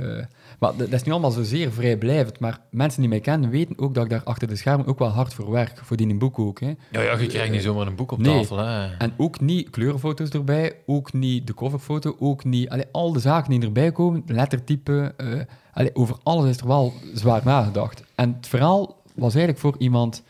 maar 0.58 0.76
dat 0.76 0.92
is 0.92 1.02
nu 1.02 1.12
allemaal 1.12 1.30
zozeer 1.30 1.72
vrijblijvend, 1.72 2.38
maar 2.38 2.60
mensen 2.70 3.00
die 3.00 3.08
mij 3.08 3.20
kennen 3.20 3.50
weten 3.50 3.78
ook 3.78 3.94
dat 3.94 4.04
ik 4.04 4.10
daar 4.10 4.22
achter 4.24 4.48
de 4.48 4.56
schermen 4.56 4.86
ook 4.86 4.98
wel 4.98 5.08
hard 5.08 5.34
voor 5.34 5.50
werk, 5.50 5.80
voor 5.84 5.96
die 5.96 6.06
in 6.06 6.12
een 6.12 6.18
boek 6.18 6.38
ook. 6.38 6.60
Hè. 6.60 6.74
ja, 6.90 7.00
ja, 7.00 7.18
je 7.18 7.26
krijgt 7.26 7.52
niet 7.52 7.62
zomaar 7.62 7.86
een 7.86 7.94
boek 7.94 8.12
op 8.12 8.18
Nee. 8.18 8.40
tafel. 8.40 8.58
Hè. 8.58 8.96
En 8.96 9.12
ook 9.16 9.40
niet 9.40 9.70
kleurenfoto's 9.70 10.28
erbij, 10.30 10.72
ook 10.86 11.12
niet 11.12 11.46
de 11.46 11.54
coverfoto, 11.54 12.16
ook 12.18 12.44
niet... 12.44 12.68
Allee, 12.68 12.86
al 12.92 13.12
de 13.12 13.18
zaken 13.20 13.50
die 13.50 13.60
erbij 13.62 13.92
komen, 13.92 14.22
lettertype, 14.26 15.14
eh, 15.16 15.26
allee, 15.72 15.94
over 15.94 16.16
alles 16.22 16.48
is 16.48 16.58
er 16.58 16.66
wel 16.66 16.92
zwaar 17.14 17.40
nagedacht. 17.44 18.02
En 18.14 18.34
het 18.36 18.46
verhaal 18.48 18.96
was 19.14 19.34
eigenlijk 19.34 19.58
voor 19.58 19.74
iemand 19.78 20.22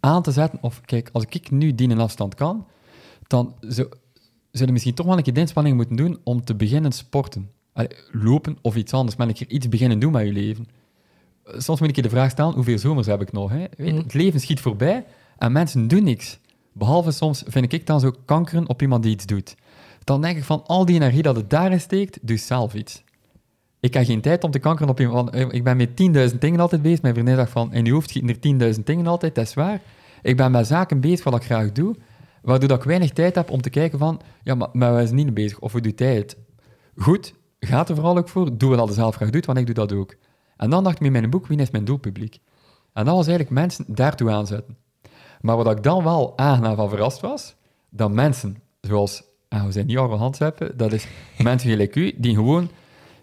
aan 0.00 0.22
te 0.22 0.30
zetten, 0.32 0.58
of 0.62 0.80
kijk, 0.80 1.08
als 1.12 1.24
ik 1.28 1.50
nu 1.50 1.74
die 1.74 1.88
in 1.88 2.00
afstand 2.00 2.34
kan, 2.34 2.66
dan 3.26 3.54
zou, 3.60 3.88
zullen 4.52 4.72
misschien 4.72 4.94
toch 4.94 5.06
wel 5.06 5.16
een 5.16 5.22
keer 5.22 5.34
de 5.34 5.40
inspanning 5.40 5.76
moeten 5.76 5.96
doen 5.96 6.18
om 6.24 6.44
te 6.44 6.54
beginnen 6.54 6.92
sporten. 6.92 7.50
Allee, 7.72 7.88
lopen 8.10 8.58
of 8.62 8.76
iets 8.76 8.92
anders, 8.92 9.16
maar 9.16 9.28
een 9.28 9.34
keer 9.34 9.48
iets 9.48 9.68
beginnen 9.68 9.98
doen 9.98 10.12
met 10.12 10.26
je 10.26 10.32
leven. 10.32 10.66
Eh, 11.44 11.54
Soms 11.58 11.80
moet 11.80 11.88
ik 11.88 11.96
je 11.96 12.02
de 12.02 12.08
vraag 12.08 12.30
stellen, 12.30 12.54
hoeveel 12.54 12.78
zomers 12.78 13.06
heb 13.06 13.20
ik 13.20 13.32
nog? 13.32 13.50
Hè? 13.50 13.58
Weet 13.76 13.92
Mhm. 13.92 13.96
Het 13.96 14.14
leven 14.14 14.40
schiet 14.40 14.60
voorbij 14.60 15.04
en 15.38 15.52
mensen 15.52 15.88
doen 15.88 16.04
niks. 16.04 16.38
Behalve 16.72 17.10
soms 17.10 17.42
vind 17.46 17.72
ik 17.72 17.86
dan 17.86 18.00
zo 18.00 18.12
kankeren 18.24 18.68
op 18.68 18.82
iemand 18.82 19.02
die 19.02 19.12
iets 19.12 19.26
doet. 19.26 19.54
Dan 20.04 20.20
denk 20.20 20.36
ik 20.36 20.44
van 20.44 20.66
al 20.66 20.84
die 20.84 20.94
energie 20.94 21.22
dat 21.22 21.36
het 21.36 21.50
daarin 21.50 21.80
steekt, 21.80 22.18
doe 22.22 22.36
zelf 22.36 22.74
iets. 22.74 23.02
Ik 23.80 23.94
heb 23.94 24.04
geen 24.04 24.20
tijd 24.20 24.44
om 24.44 24.50
te 24.50 24.58
kankeren 24.58 24.88
op 24.90 25.00
iemand. 25.00 25.30
want, 25.30 25.50
eh, 25.50 25.56
Ik 25.56 25.64
ben 25.64 25.76
met 25.76 25.96
10.000 25.96 26.40
dingen 26.40 26.60
altijd 26.60 26.82
bezig. 26.82 27.02
Mijn 27.02 27.14
vriendin 27.14 27.36
zegt 27.36 27.50
van, 27.50 27.72
in 27.72 27.84
je 27.84 27.92
hoofd 27.92 28.08
schieten 28.08 28.30
er 28.30 28.40
10.000 28.40 28.86
dingen 28.86 29.06
altijd, 29.06 29.34
dat 29.34 29.46
is 29.46 29.54
waar. 29.54 29.80
Ik 30.22 30.36
ben 30.36 30.50
met 30.50 30.66
zaken 30.66 31.00
bezig 31.00 31.24
wat 31.24 31.34
ik 31.34 31.42
graag 31.42 31.72
doe, 31.72 31.96
waardoor 32.42 32.68
dat 32.68 32.78
ik 32.78 32.84
weinig 32.84 33.10
tijd 33.10 33.34
heb 33.34 33.50
om 33.50 33.60
te 33.60 33.70
kijken 33.70 33.98
van, 33.98 34.20
ja, 34.42 34.54
maar, 34.54 34.68
maar 34.72 34.92
wij 34.92 35.04
zijn 35.04 35.16
niet 35.16 35.34
bezig, 35.34 35.58
of 35.58 35.72
hoe 35.72 35.80
doet 35.80 35.98
hij 35.98 36.14
het? 36.14 36.36
Goed, 36.96 37.34
gaat 37.60 37.88
er 37.88 37.94
vooral 37.94 38.18
ook 38.18 38.28
voor, 38.28 38.58
doe 38.58 38.76
wat 38.76 38.88
je 38.88 38.94
zelf 38.94 39.14
graag 39.14 39.30
doet, 39.30 39.46
want 39.46 39.58
ik 39.58 39.66
doe 39.66 39.74
dat 39.74 39.92
ook. 39.92 40.14
En 40.56 40.70
dan 40.70 40.84
dacht 40.84 41.00
ik 41.00 41.06
in 41.06 41.12
mijn 41.12 41.30
boek, 41.30 41.46
wie 41.46 41.58
is 41.58 41.70
mijn 41.70 41.84
doelpubliek? 41.84 42.38
En 42.92 43.04
dat 43.04 43.14
was 43.14 43.26
eigenlijk 43.26 43.50
mensen 43.50 43.84
daartoe 43.88 44.30
aanzetten. 44.30 44.76
Maar 45.40 45.56
wat 45.56 45.70
ik 45.70 45.82
dan 45.82 46.04
wel 46.04 46.38
aangenaam 46.38 46.76
van 46.76 46.88
verrast 46.88 47.20
was, 47.20 47.56
dat 47.90 48.12
mensen, 48.12 48.56
zoals, 48.80 49.22
we 49.48 49.72
zijn 49.72 49.86
niet 49.86 49.98
arrogant 49.98 50.38
hebben, 50.38 50.76
dat 50.76 50.92
is 50.92 51.06
mensen 51.38 51.70
gelijk 51.70 51.96
u, 51.96 52.12
die 52.16 52.34
gewoon... 52.34 52.70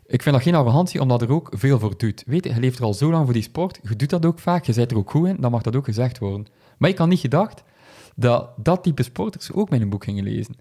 Ik 0.06 0.22
vind 0.22 0.36
dat 0.36 0.44
geen 0.44 0.56
arrogantie, 0.56 1.02
omdat 1.02 1.22
er 1.22 1.32
ook 1.32 1.50
veel 1.52 1.80
voor 1.80 1.98
doet. 1.98 2.24
Weet 2.26 2.44
je, 2.44 2.54
je 2.54 2.60
leeft 2.60 2.78
er 2.78 2.84
al 2.84 2.94
zo 2.94 3.12
lang 3.12 3.24
voor 3.24 3.34
die 3.34 3.42
sport, 3.42 3.80
je 3.84 3.96
doet 3.96 4.10
dat 4.10 4.26
ook 4.26 4.40
vaak, 4.40 4.66
je 4.66 4.74
bent 4.74 4.92
er 4.92 4.98
ook 4.98 5.12
goed 5.12 5.28
in, 5.28 5.38
dan 5.40 5.52
mag 5.52 5.62
dat 5.62 5.76
ook 5.76 5.86
gezegd 5.86 6.18
worden. 6.18 6.48
Maar 6.78 6.90
ik 6.90 6.98
had 6.98 7.08
niet 7.08 7.20
gedacht 7.20 7.64
dat 8.20 8.50
dat 8.58 8.84
type 8.84 9.04
sporters 9.04 9.52
ook 9.52 9.70
mijn 9.70 9.90
boek 9.90 10.04
gingen 10.04 10.24
lezen. 10.24 10.56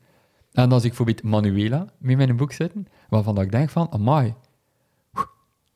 En 0.53 0.73
als 0.73 0.83
ik 0.83 0.89
bijvoorbeeld 0.89 1.23
Manuela 1.23 1.87
in 2.03 2.16
mijn 2.16 2.37
boek 2.37 2.53
zitten, 2.53 2.87
waarvan 3.09 3.35
dat 3.35 3.45
ik 3.45 3.51
denk 3.51 3.70
van, 3.70 3.87
amai, 3.91 4.35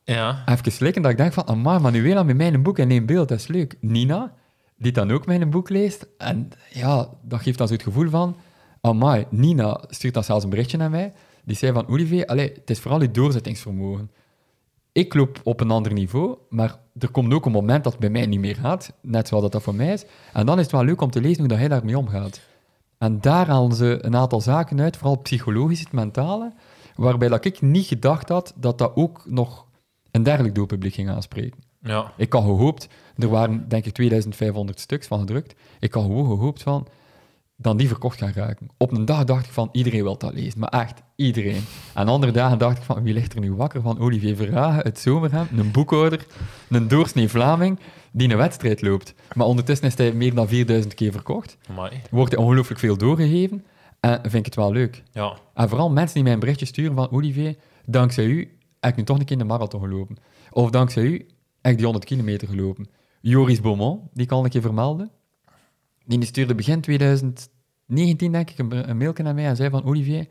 Ja, 0.04 0.42
even 0.46 0.72
slikken, 0.72 1.02
dat 1.02 1.10
ik 1.10 1.16
denk 1.16 1.32
van, 1.32 1.46
amai, 1.46 1.78
Manuela 1.78 2.22
met 2.22 2.36
mijn 2.36 2.62
boek 2.62 2.78
in 2.78 2.90
één 2.90 3.06
beeld, 3.06 3.28
dat 3.28 3.38
is 3.38 3.46
leuk. 3.46 3.76
Nina, 3.80 4.34
die 4.76 4.92
dan 4.92 5.10
ook 5.10 5.26
mijn 5.26 5.50
boek 5.50 5.68
leest, 5.68 6.06
en 6.18 6.48
ja, 6.70 7.08
dat 7.22 7.40
geeft 7.40 7.58
dan 7.58 7.66
zo 7.68 7.72
het 7.72 7.82
gevoel 7.82 8.08
van, 8.08 8.36
amai, 8.80 9.26
Nina 9.30 9.84
stuurt 9.88 10.14
dan 10.14 10.24
zelfs 10.24 10.44
een 10.44 10.50
berichtje 10.50 10.76
naar 10.76 10.90
mij, 10.90 11.12
die 11.44 11.56
zei 11.56 11.72
van, 11.72 11.88
Olivier, 11.88 12.26
allee, 12.26 12.52
het 12.52 12.70
is 12.70 12.80
vooral 12.80 13.02
je 13.02 13.10
doorzettingsvermogen. 13.10 14.10
Ik 14.92 15.14
loop 15.14 15.40
op 15.44 15.60
een 15.60 15.70
ander 15.70 15.92
niveau, 15.92 16.36
maar 16.48 16.78
er 16.98 17.10
komt 17.10 17.32
ook 17.32 17.46
een 17.46 17.52
moment 17.52 17.84
dat 17.84 17.92
het 17.92 18.00
bij 18.00 18.10
mij 18.10 18.26
niet 18.26 18.40
meer 18.40 18.56
gaat, 18.56 18.92
net 19.02 19.28
zoals 19.28 19.42
dat 19.42 19.52
dat 19.52 19.62
voor 19.62 19.74
mij 19.74 19.92
is, 19.92 20.04
en 20.32 20.46
dan 20.46 20.56
is 20.56 20.62
het 20.62 20.72
wel 20.72 20.84
leuk 20.84 21.00
om 21.00 21.10
te 21.10 21.20
lezen 21.20 21.38
hoe 21.38 21.48
dat 21.48 21.58
hij 21.58 21.68
daarmee 21.68 21.98
omgaat. 21.98 22.40
En 22.98 23.20
daar 23.20 23.46
halen 23.46 23.76
ze 23.76 23.98
een 24.00 24.16
aantal 24.16 24.40
zaken 24.40 24.80
uit, 24.80 24.96
vooral 24.96 25.18
psychologisch, 25.18 25.80
het 25.80 25.92
mentale, 25.92 26.52
waarbij 26.94 27.28
dat 27.28 27.44
ik 27.44 27.60
niet 27.60 27.86
gedacht 27.86 28.28
had 28.28 28.54
dat 28.56 28.78
dat 28.78 28.92
ook 28.94 29.22
nog 29.26 29.66
een 30.10 30.22
dergelijk 30.22 30.54
doelpubliek 30.54 30.94
ging 30.94 31.10
aanspreken. 31.10 31.60
ja. 31.82 32.12
Ik 32.16 32.32
had 32.32 32.42
gehoopt, 32.42 32.88
er 33.16 33.28
waren 33.28 33.68
denk 33.68 33.84
ik 33.84 33.92
2500 33.92 34.80
stuks 34.80 35.06
van 35.06 35.18
gedrukt, 35.18 35.54
ik 35.80 35.94
had 35.94 36.02
gewoon 36.02 36.26
gehoopt 36.26 36.62
van, 36.62 36.86
dan 37.62 37.76
die 37.76 37.88
verkocht 37.88 38.18
gaan 38.18 38.32
raken. 38.34 38.68
Op 38.76 38.92
een 38.92 39.04
dag 39.04 39.24
dacht 39.24 39.46
ik 39.46 39.52
van, 39.52 39.68
iedereen 39.72 40.02
wil 40.02 40.18
dat 40.18 40.34
lezen, 40.34 40.60
maar 40.60 40.68
echt, 40.68 41.02
iedereen. 41.16 41.62
En 41.94 42.08
andere 42.08 42.32
dagen 42.32 42.58
dacht 42.58 42.76
ik 42.78 42.82
van, 42.82 43.02
wie 43.02 43.14
ligt 43.14 43.34
er 43.34 43.40
nu 43.40 43.52
wakker 43.54 43.80
van 43.82 43.98
Olivier 43.98 44.36
Verhagen, 44.36 44.82
het 44.82 44.98
Zomerhem, 44.98 45.46
een 45.56 45.70
boekhouder, 45.70 46.26
een 46.68 46.88
doorsnee 46.88 47.28
Vlaming, 47.28 47.78
die 48.12 48.30
een 48.30 48.36
wedstrijd 48.36 48.82
loopt. 48.82 49.14
Maar 49.34 49.46
ondertussen 49.46 49.86
is 49.86 49.96
hij 49.96 50.12
meer 50.12 50.34
dan 50.34 50.48
4000 50.48 50.94
keer 50.94 51.12
verkocht, 51.12 51.56
Amai. 51.68 52.00
wordt 52.10 52.32
hij 52.34 52.42
ongelooflijk 52.44 52.80
veel 52.80 52.96
doorgegeven, 52.96 53.64
en 54.00 54.20
vind 54.22 54.34
ik 54.34 54.44
het 54.44 54.54
wel 54.54 54.72
leuk. 54.72 55.02
Ja, 55.12 55.36
En 55.54 55.68
vooral 55.68 55.90
mensen 55.90 56.14
die 56.14 56.22
mij 56.22 56.32
een 56.32 56.40
berichtje 56.40 56.66
sturen 56.66 56.94
van 56.96 57.10
Olivier, 57.10 57.56
dankzij 57.86 58.24
u 58.24 58.56
heb 58.80 58.90
ik 58.90 58.96
nu 58.96 59.04
toch 59.04 59.18
een 59.18 59.24
keer 59.24 59.38
de 59.38 59.44
marathon 59.44 59.80
gelopen. 59.80 60.16
Of 60.50 60.70
dankzij 60.70 61.02
u 61.02 61.26
heb 61.60 61.72
ik 61.72 61.76
die 61.76 61.84
100 61.84 62.04
kilometer 62.04 62.48
gelopen. 62.48 62.88
Joris 63.20 63.60
Beaumont, 63.60 64.00
die 64.12 64.26
kan 64.26 64.38
ik 64.38 64.44
een 64.44 64.50
keer 64.50 64.60
vermelden, 64.60 65.10
die 66.18 66.28
stuurde 66.28 66.54
begin 66.54 66.80
2019, 66.80 68.32
denk 68.32 68.50
ik, 68.50 68.58
een, 68.58 68.96
mailje 68.96 69.22
naar 69.22 69.34
mij 69.34 69.46
en 69.46 69.56
zei 69.56 69.70
van 69.70 69.84
Olivier, 69.84 70.26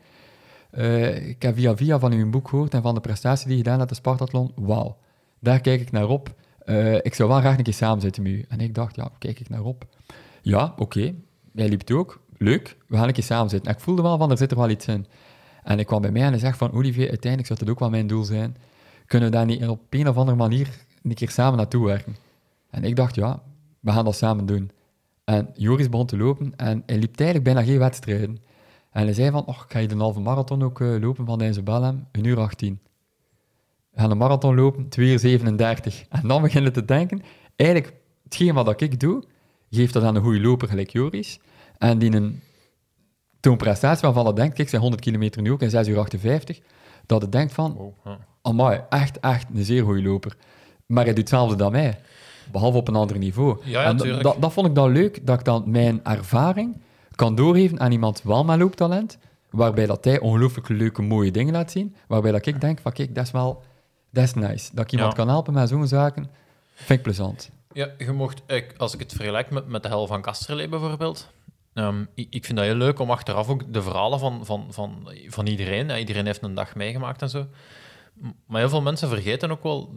eh, 0.70 1.28
ik 1.28 1.42
heb 1.42 1.54
via 1.54 1.76
via 1.76 1.98
van 1.98 2.12
uw 2.12 2.30
boek 2.30 2.48
gehoord 2.48 2.74
en 2.74 2.82
van 2.82 2.94
de 2.94 3.00
prestatie 3.00 3.46
die 3.46 3.56
je 3.56 3.62
gedaan 3.62 3.78
hebt, 3.78 3.90
de 3.90 3.96
Spartathlon. 3.96 4.52
Wauw, 4.54 4.96
daar 5.38 5.60
kijk 5.60 5.80
ik 5.80 5.90
naar 5.90 6.08
op. 6.08 6.34
Eh, 6.58 6.94
ik 6.94 7.14
zou 7.14 7.28
wel 7.28 7.38
graag 7.38 7.58
een 7.58 7.64
keer 7.64 7.74
samen 7.74 8.00
zitten 8.00 8.22
met 8.22 8.32
u. 8.32 8.44
En 8.48 8.60
ik 8.60 8.74
dacht, 8.74 8.96
ja, 8.96 9.10
kijk 9.18 9.40
ik 9.40 9.48
naar 9.48 9.62
op. 9.62 9.84
Ja, 10.42 10.74
oké. 10.76 11.14
Jij 11.52 11.68
liep 11.68 11.80
het 11.80 11.90
ook. 11.90 12.20
Leuk, 12.36 12.76
we 12.86 12.96
gaan 12.96 13.06
een 13.06 13.12
keer 13.12 13.22
samen 13.22 13.50
zitten. 13.50 13.70
En 13.70 13.76
ik 13.76 13.82
voelde 13.82 14.02
wel 14.02 14.18
van, 14.18 14.30
er 14.30 14.38
zit 14.38 14.50
er 14.50 14.56
wel 14.56 14.70
iets 14.70 14.86
in. 14.86 15.06
En 15.62 15.78
ik 15.78 15.86
kwam 15.86 16.00
bij 16.00 16.10
mij 16.10 16.22
en 16.22 16.40
hij 16.40 16.54
van, 16.54 16.72
Olivier, 16.72 17.08
uiteindelijk 17.08 17.46
zou 17.46 17.60
het 17.60 17.70
ook 17.70 17.78
wel 17.78 17.90
mijn 17.90 18.06
doel 18.06 18.24
zijn. 18.24 18.56
Kunnen 19.06 19.30
we 19.30 19.36
daar 19.36 19.46
niet 19.46 19.66
op 19.66 19.80
een 19.90 20.08
of 20.08 20.16
andere 20.16 20.36
manier 20.36 20.68
een 21.02 21.14
keer 21.14 21.30
samen 21.30 21.56
naartoe 21.56 21.86
werken? 21.86 22.16
En 22.70 22.84
ik 22.84 22.96
dacht, 22.96 23.14
ja, 23.14 23.42
we 23.80 23.92
gaan 23.92 24.04
dat 24.04 24.16
samen 24.16 24.46
doen. 24.46 24.70
En 25.30 25.50
Joris 25.54 25.88
begon 25.88 26.06
te 26.06 26.16
lopen 26.16 26.52
en 26.56 26.82
hij 26.86 26.98
liep 26.98 27.16
eigenlijk 27.16 27.44
bijna 27.44 27.62
geen 27.62 27.78
wedstrijden. 27.78 28.38
En 28.90 29.04
hij 29.04 29.12
zei 29.12 29.30
van, 29.30 29.46
oh, 29.46 29.56
ik 29.64 29.72
ga 29.72 29.78
je 29.78 29.88
de 29.88 29.96
halve 29.96 30.20
marathon 30.20 30.62
ook 30.62 30.80
eh, 30.80 31.00
lopen 31.00 31.26
van 31.26 31.38
deze 31.38 31.62
Belém, 31.62 32.06
een 32.12 32.24
uur 32.24 32.38
18. 32.38 32.80
We 33.90 34.00
gaan 34.00 34.10
een 34.10 34.16
marathon 34.16 34.54
lopen, 34.54 34.88
2 34.88 35.10
uur 35.10 35.18
37. 35.18 36.04
En 36.08 36.28
dan 36.28 36.42
beginnen 36.42 36.72
te 36.72 36.84
denken, 36.84 37.22
eigenlijk, 37.56 37.94
hetgeen 38.24 38.54
wat 38.54 38.80
ik 38.80 39.00
doe, 39.00 39.22
geeft 39.70 39.92
dat 39.92 40.02
aan 40.02 40.14
een 40.14 40.22
goede 40.22 40.40
loper 40.40 40.68
gelijk 40.68 40.90
Joris. 40.90 41.40
En 41.78 41.98
die 41.98 42.14
een 42.14 42.40
toon 43.40 43.56
prestatie 43.56 44.02
waarvan 44.02 44.24
dat 44.24 44.36
denkt, 44.36 44.54
kijk, 44.54 44.68
zijn 44.68 44.80
100 44.80 45.02
kilometer 45.02 45.42
nu 45.42 45.52
ook 45.52 45.62
in 45.62 45.70
6 45.70 45.88
uur 45.88 45.98
58, 45.98 46.60
dat 47.06 47.22
het 47.22 47.32
denkt 47.32 47.52
van, 47.52 47.94
amai, 48.42 48.80
echt, 48.88 49.20
echt 49.20 49.46
een 49.54 49.64
zeer 49.64 49.84
goede 49.84 50.02
loper. 50.02 50.36
Maar 50.86 51.04
hij 51.04 51.14
doet 51.14 51.28
hetzelfde 51.28 51.56
dan 51.56 51.72
mij, 51.72 52.00
behalve 52.52 52.76
op 52.78 52.88
een 52.88 52.94
ander 52.94 53.18
niveau. 53.18 53.58
Ja, 53.64 53.82
ja, 53.82 53.88
en 53.88 53.96
tuurlijk. 53.96 54.22
dat, 54.22 54.36
dat 54.40 54.52
vond 54.52 54.66
ik 54.66 54.74
dan 54.74 54.92
leuk, 54.92 55.26
dat 55.26 55.38
ik 55.38 55.44
dan 55.44 55.62
mijn 55.66 56.04
ervaring 56.04 56.80
kan 57.14 57.34
doorgeven 57.34 57.80
aan 57.80 57.92
iemand 57.92 58.22
wel 58.22 58.44
met 58.44 58.58
looptalent, 58.58 59.18
waarbij 59.50 59.86
dat 59.86 60.04
hij 60.04 60.20
ongelooflijk 60.20 60.68
leuke, 60.68 61.02
mooie 61.02 61.30
dingen 61.30 61.52
laat 61.52 61.70
zien, 61.70 61.94
waarbij 62.08 62.32
dat 62.32 62.46
ik 62.46 62.60
denk 62.60 62.78
van, 62.80 62.92
kijk, 62.92 63.14
dat 63.14 63.24
is 63.24 63.30
wel, 63.30 63.62
dat 64.10 64.24
is 64.24 64.34
nice. 64.34 64.70
Dat 64.74 64.84
ik 64.84 64.92
iemand 64.92 65.10
Ja. 65.12 65.16
kan 65.18 65.28
helpen 65.28 65.52
met 65.54 65.68
zo'n 65.68 65.86
zaken, 65.86 66.30
vind 66.74 66.98
ik 66.98 67.02
plezant. 67.02 67.50
Ja, 67.72 67.88
je 67.98 68.12
mocht, 68.12 68.42
als 68.76 68.94
ik 68.94 69.00
het 69.00 69.12
vergelijk 69.12 69.50
met, 69.50 69.66
met 69.66 69.82
de 69.82 69.88
hel 69.88 70.06
van 70.06 70.22
Kasterlee 70.22 70.68
bijvoorbeeld, 70.68 71.28
ehm, 71.74 72.04
ik, 72.14 72.44
vind 72.44 72.58
dat 72.58 72.66
heel 72.66 72.74
leuk 72.74 72.98
om 72.98 73.10
achteraf 73.10 73.48
ook 73.48 73.72
de 73.72 73.82
verhalen 73.82 74.18
van, 74.18 74.46
van, 74.46 74.66
van, 74.70 75.08
van 75.26 75.46
iedereen, 75.46 75.90
iedereen 75.98 76.26
heeft 76.26 76.42
een 76.42 76.54
dag 76.54 76.74
meegemaakt 76.74 77.22
en 77.22 77.30
zo, 77.30 77.46
maar 78.46 78.60
heel 78.60 78.68
veel 78.68 78.82
mensen 78.82 79.08
vergeten 79.08 79.50
ook 79.50 79.62
wel, 79.62 79.94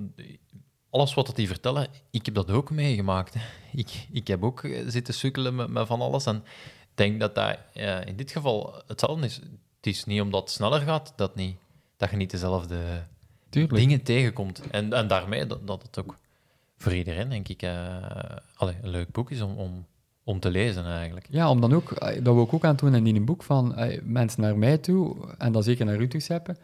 alles 0.93 1.13
wat 1.13 1.25
dat 1.25 1.35
die 1.35 1.47
vertellen, 1.47 1.87
ik 2.11 2.25
heb 2.25 2.35
dat 2.35 2.51
ook 2.51 2.69
meegemaakt. 2.71 3.33
hè. 3.33 3.39
Ik, 3.81 4.07
ik 4.11 4.27
heb 4.27 4.43
ook 4.43 4.63
eh, 4.63 4.83
zitten 4.87 5.13
sukkelen 5.13 5.55
met, 5.55 5.67
met 5.69 5.87
van 5.87 6.01
alles 6.01 6.25
en 6.25 6.35
ik 6.81 6.93
denk 6.93 7.19
dat 7.19 7.35
dat 7.35 7.57
eh, 7.73 8.05
in 8.05 8.15
dit 8.15 8.31
geval 8.31 8.81
hetzelfde 8.87 9.25
is. 9.25 9.35
Het 9.35 9.87
is 9.87 10.05
niet 10.05 10.21
omdat 10.21 10.41
het 10.41 10.51
sneller 10.51 10.81
gaat, 10.81 11.13
dat, 11.15 11.35
niet, 11.35 11.55
dat 11.97 12.09
je 12.09 12.15
niet 12.15 12.31
dezelfde 12.31 13.03
Tuurlijk. 13.49 13.75
dingen 13.75 14.03
tegenkomt. 14.03 14.61
En, 14.71 14.93
en 14.93 15.07
daarmee 15.07 15.45
dat, 15.45 15.67
dat 15.67 15.81
het 15.81 15.99
ook 15.99 16.17
voor 16.77 16.93
iedereen, 16.93 17.29
denk 17.29 17.47
ik, 17.47 17.61
eh, 17.61 17.97
allee, 18.55 18.75
een 18.81 18.89
leuk 18.89 19.11
boek 19.11 19.31
is 19.31 19.41
om, 19.41 19.57
om, 19.57 19.85
om 20.23 20.39
te 20.39 20.49
lezen 20.49 20.85
eigenlijk. 20.85 21.25
Ja, 21.29 21.49
om 21.49 21.61
dan 21.61 21.73
ook, 21.73 21.99
dat 22.23 22.37
ik 22.37 22.53
ook 22.53 22.65
aan 22.65 22.75
doen 22.75 23.07
in 23.07 23.15
een 23.15 23.25
boek 23.25 23.43
van 23.43 23.75
eh, 23.75 24.01
mensen 24.03 24.41
naar 24.41 24.57
mij 24.57 24.77
toe, 24.77 25.15
en 25.37 25.51
dan 25.51 25.63
zeker 25.63 25.85
naar 25.85 25.99
u 25.99 26.07
toe 26.07 26.21
zeppen, 26.21 26.57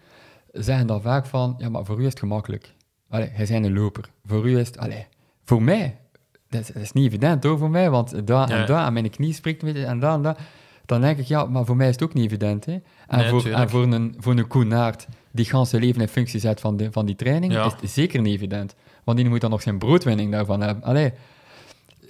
zeggen 0.51 0.87
dan 0.87 1.01
vaak 1.01 1.25
van, 1.25 1.55
ja, 1.57 1.69
maar 1.69 1.85
voor 1.85 1.99
u 1.99 2.03
is 2.03 2.09
het 2.09 2.19
gemakkelijk. 2.19 2.73
Allee, 3.09 3.31
jij 3.37 3.45
bent 3.47 3.65
een 3.65 3.73
loper. 3.73 4.09
Voor 4.25 4.49
u 4.49 4.57
is 4.59 4.67
het, 4.67 4.77
allee, 4.77 5.05
voor 5.45 5.61
mij, 5.63 5.97
dat 6.49 6.61
is, 6.61 6.67
dat 6.67 6.81
is 6.81 6.91
niet 6.91 7.05
evident 7.05 7.43
hoor, 7.43 7.57
voor 7.57 7.69
mij, 7.69 7.89
want 7.89 8.27
daar 8.27 8.49
en 8.49 8.65
daar, 8.65 8.85
en 8.87 8.93
mijn 8.93 9.09
knie 9.09 9.33
spreekt 9.33 9.61
een 9.63 9.73
beetje, 9.73 9.87
en 9.87 9.99
daar 9.99 10.13
en 10.13 10.21
daar. 10.21 10.37
Dan 10.85 11.01
denk 11.01 11.17
ik, 11.17 11.25
ja, 11.25 11.45
maar 11.45 11.65
voor 11.65 11.75
mij 11.75 11.87
is 11.87 11.93
het 11.93 12.03
ook 12.03 12.13
niet 12.13 12.25
evident. 12.25 12.65
Hè? 12.65 12.71
En, 13.07 13.17
Nee, 13.19 13.29
voor, 13.29 13.45
en 13.45 13.69
voor 13.69 13.83
een, 13.83 14.15
voor 14.19 14.33
een 14.37 14.47
Koenaert 14.47 15.07
die 15.31 15.45
gans 15.45 15.69
zijn 15.69 15.81
leven 15.83 16.01
in 16.01 16.07
functie 16.07 16.39
zet 16.39 16.59
van, 16.59 16.77
de, 16.77 16.91
van 16.91 17.05
die 17.05 17.15
training, 17.15 17.53
Ja. 17.53 17.65
is 17.65 17.73
het 17.81 17.89
zeker 17.89 18.21
niet 18.21 18.33
evident. 18.35 18.75
Want 19.03 19.17
die 19.17 19.29
moet 19.29 19.41
dan 19.41 19.49
nog 19.49 19.61
zijn 19.61 19.77
broodwinning 19.77 20.31
daarvan 20.31 20.61
hebben. 20.61 20.83
Allee, 20.83 21.11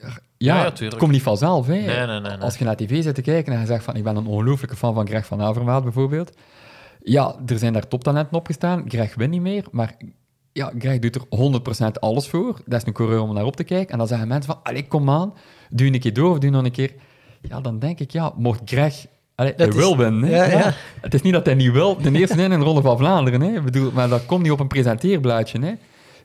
ja, 0.01 0.07
Ja, 0.37 0.55
ja, 0.63 0.63
het 0.85 0.95
komt 0.95 1.11
niet 1.11 1.21
vanzelf. 1.21 1.67
Hè? 1.67 1.73
Nee, 1.73 1.85
nee, 1.85 2.05
nee, 2.07 2.19
nee. 2.19 2.37
Als 2.37 2.57
je 2.57 2.65
naar 2.65 2.75
tv 2.75 3.03
zit 3.03 3.15
te 3.15 3.21
kijken 3.21 3.53
en 3.53 3.59
je 3.59 3.65
zegt 3.65 3.83
van 3.83 3.95
ik 3.95 4.03
ben 4.03 4.15
een 4.15 4.25
ongelooflijke 4.27 4.75
fan 4.75 4.93
van 4.93 5.07
Greg 5.07 5.25
van 5.25 5.41
Avermaat 5.41 5.83
bijvoorbeeld. 5.83 6.31
Ja, 7.03 7.35
er 7.45 7.57
zijn 7.59 7.73
daar 7.73 7.87
toptalenten 7.87 8.37
opgestaan. 8.37 8.83
Greg 8.87 9.15
wint 9.15 9.31
niet 9.31 9.41
meer, 9.41 9.65
maar 9.71 9.95
ja, 10.59 10.71
Greg 10.79 10.99
doet 10.99 11.15
er 11.15 11.21
100% 11.97 11.99
alles 11.99 12.27
voor. 12.27 12.59
Dat 12.65 12.81
is 12.81 12.87
een 12.87 12.93
coureur 12.93 13.21
om 13.21 13.33
naar 13.33 13.45
op 13.45 13.55
te 13.55 13.63
kijken. 13.63 13.91
En 13.91 13.97
dan 13.97 14.07
zeggen 14.07 14.27
mensen 14.27 14.53
van, 14.53 14.63
allee, 14.63 14.87
kom 14.87 15.09
aan, 15.09 15.33
doe 15.69 15.87
een 15.93 15.99
keer 15.99 16.13
door 16.13 16.29
of 16.31 16.37
doe 16.39 16.49
nog 16.49 16.63
een 16.65 16.71
keer. 16.71 16.93
Ja, 17.41 17.61
dan 17.61 17.79
denk 17.79 17.99
ik, 17.99 18.11
ja, 18.11 18.33
mocht 18.37 18.61
Greg... 18.65 19.05
Allee, 19.35 19.53
hij 19.55 19.67
is- 19.67 19.75
wil 19.75 19.97
winnen. 19.97 20.29
Ja, 20.29 20.43
ja. 20.45 20.73
Het 21.01 21.13
is 21.13 21.21
niet 21.21 21.33
dat 21.33 21.45
hij 21.45 21.55
niet 21.55 21.71
wil. 21.71 21.95
Ten 21.95 22.15
eerste 22.15 22.41
in 22.41 22.51
een 22.51 22.63
Ronde 22.63 22.81
van 22.81 22.97
Vlaanderen. 22.97 23.41
Hè. 23.41 23.55
Ik 23.57 23.63
bedoel, 23.63 23.91
maar 23.91 24.09
dat 24.09 24.25
komt 24.25 24.41
niet 24.43 24.51
op 24.51 24.59
een 24.59 24.67
presenteerblaadje. 24.67 25.59
Hè. 25.59 25.73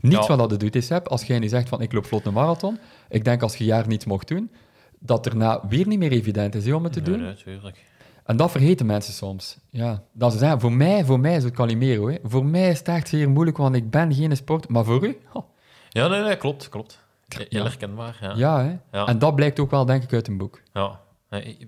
Niets 0.00 0.16
Ja. 0.22 0.26
wat 0.26 0.38
dat 0.38 0.50
het 0.50 0.60
doet 0.60 0.76
is, 0.76 0.88
heb, 0.88 1.08
als 1.08 1.22
jij 1.22 1.38
nu 1.38 1.48
zegt 1.48 1.68
van 1.68 1.80
ik 1.80 1.92
loop 1.92 2.06
vlot 2.06 2.26
een 2.26 2.32
marathon, 2.32 2.78
ik 3.08 3.24
denk 3.24 3.42
als 3.42 3.56
je 3.56 3.64
jaar 3.64 3.86
niets 3.86 4.04
mocht 4.04 4.28
doen, 4.28 4.50
dat 4.98 5.24
daarna 5.24 5.60
weer 5.68 5.86
niet 5.86 5.98
meer 5.98 6.12
evident 6.12 6.54
is 6.54 6.66
hè, 6.66 6.74
om 6.74 6.84
het 6.84 6.92
te 6.92 7.00
Nee, 7.00 7.10
doen. 7.10 7.22
nee, 7.22 7.34
tuurlijk. 7.34 7.84
En 8.24 8.36
dat 8.36 8.50
vergeten 8.50 8.86
mensen 8.86 9.12
soms. 9.12 9.58
Ja, 9.70 10.02
dat 10.12 10.32
ze 10.32 10.38
zeggen, 10.38 10.60
voor 10.60 10.72
mij, 10.72 11.04
voor 11.04 11.20
mij 11.20 11.36
is 11.36 11.44
het 11.44 11.54
Calimero. 11.54 12.08
Hè. 12.08 12.16
Voor 12.22 12.44
mij 12.44 12.68
is 12.70 12.78
het 12.78 12.88
echt 12.88 13.08
zeer 13.08 13.30
moeilijk, 13.30 13.56
want 13.56 13.74
ik 13.74 13.90
ben 13.90 14.14
geen 14.14 14.36
sport. 14.36 14.68
Maar 14.68 14.84
voor 14.84 15.04
u? 15.06 15.18
Oh, 15.32 15.44
Ja, 15.88 16.08
nee, 16.08 16.22
nee, 16.22 16.36
klopt, 16.36 16.68
klopt. 16.68 17.02
Heel 17.28 17.46
Ja. 17.48 17.62
herkenbaar, 17.62 18.18
ja. 18.20 18.32
ja, 18.36 18.64
hè. 18.64 18.98
Ja. 18.98 19.06
En 19.06 19.18
dat 19.18 19.34
blijkt 19.34 19.60
ook 19.60 19.70
wel, 19.70 19.84
denk 19.84 20.02
ik, 20.02 20.12
uit 20.12 20.28
een 20.28 20.36
boek. 20.38 20.60
Ja. 20.72 21.00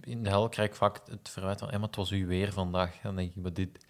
In 0.05 0.23
de 0.23 0.29
hel 0.29 0.49
krijg 0.49 0.69
ik 0.69 0.75
vaak 0.75 1.01
het 1.11 1.29
verwijt 1.29 1.59
van, 1.59 1.69
"Ja, 1.71 1.79
maar 1.79 1.87
het 1.87 1.97
was 1.97 2.11
uw 2.11 2.27
weer 2.27 2.53
vandaag. 2.53 2.91
En 2.91 2.99
dan 3.03 3.17
denk 3.17 3.31
ik, 3.35 3.43
maar 3.43 3.53
dit, 3.53 3.87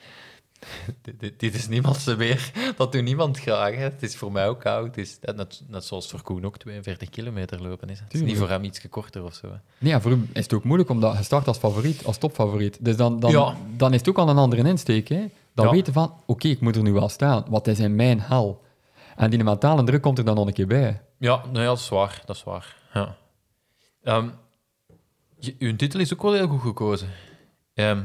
dit, 1.38 1.54
is 1.54 1.68
niemand 1.68 1.96
zijn 1.96 2.16
weer. 2.16 2.52
Dat 2.76 2.92
doet 2.92 3.02
niemand 3.02 3.38
graag. 3.38 3.74
Hè. 3.74 3.82
Het 3.82 4.02
is 4.02 4.16
voor 4.16 4.32
mij 4.32 4.48
ook 4.48 4.60
koud. 4.60 4.86
Het 4.86 4.96
is 4.98 5.18
net, 5.22 5.62
net 5.68 5.84
zoals 5.84 6.08
voor 6.10 6.22
Koen 6.22 6.44
ook 6.44 6.58
42 6.58 7.08
kilometer 7.08 7.62
lopen 7.62 7.88
is. 7.88 7.98
Het 8.00 8.14
is 8.14 8.20
niet 8.20 8.36
voor 8.38 8.48
hem 8.48 8.64
iets 8.64 8.88
korter 8.88 9.24
of 9.24 9.34
zo. 9.34 9.46
hè. 9.46 9.56
Nee, 9.78 9.92
ja, 9.92 10.00
voor 10.00 10.10
u 10.12 10.28
is 10.32 10.42
het 10.42 10.52
ook 10.52 10.64
moeilijk, 10.64 10.90
omdat 10.90 11.16
je 11.16 11.22
start 11.24 11.46
als 11.46 11.58
favoriet, 11.58 12.04
als 12.04 12.18
topfavoriet. 12.18 12.84
Dus 12.84 12.96
dan, 12.96 13.20
dan, 13.20 13.30
Ja. 13.30 13.56
dan 13.76 13.92
is 13.92 13.98
het 13.98 14.08
ook 14.08 14.18
al 14.18 14.28
een 14.28 14.36
andere 14.38 14.68
insteek. 14.68 15.08
Hè. 15.08 15.24
Dan 15.54 15.66
Ja. 15.66 15.72
weten 15.72 15.92
van, 15.92 16.14
oké, 16.26 16.48
ik 16.48 16.60
moet 16.60 16.76
er 16.76 16.82
nu 16.82 16.92
wel 16.92 17.08
staan. 17.08 17.44
Wat 17.48 17.66
is 17.66 17.78
in 17.78 17.94
mijn 17.96 18.20
hel? 18.20 18.64
En 19.16 19.30
die 19.30 19.44
mentale 19.44 19.84
druk 19.84 20.02
komt 20.02 20.18
er 20.18 20.24
dan 20.24 20.34
nog 20.34 20.46
een 20.46 20.52
keer 20.52 20.66
bij. 20.66 21.00
Ja, 21.18 21.42
nee, 21.52 21.64
dat 21.64 21.78
is 21.78 21.88
waar. 21.88 22.22
Dat 22.26 22.36
is 22.36 22.44
waar. 22.44 22.76
Ja. 22.94 23.16
Ehm, 24.02 24.28
je, 25.38 25.54
uw 25.58 25.76
titel 25.76 26.00
is 26.00 26.12
ook 26.12 26.22
wel 26.22 26.32
heel 26.32 26.48
goed 26.48 26.60
gekozen. 26.60 27.08
Ehm, 27.74 28.02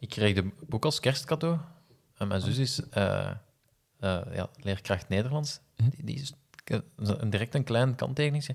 ik 0.00 0.08
kreeg 0.08 0.34
de 0.34 0.50
boek 0.68 0.84
als 0.84 1.00
kerstcadeau. 1.00 1.58
En 2.16 2.28
mijn 2.28 2.40
zus 2.40 2.58
is 2.58 2.80
eh, 2.90 3.30
eh, 4.00 4.20
ja, 4.32 4.48
leerkracht 4.56 5.08
Nederlands. 5.08 5.60
Die, 5.76 6.04
die 6.04 6.14
is 6.20 6.32
een, 6.96 7.30
direct 7.30 7.54
een 7.54 7.64
klein 7.64 7.94
kanttekeningje. 7.94 8.54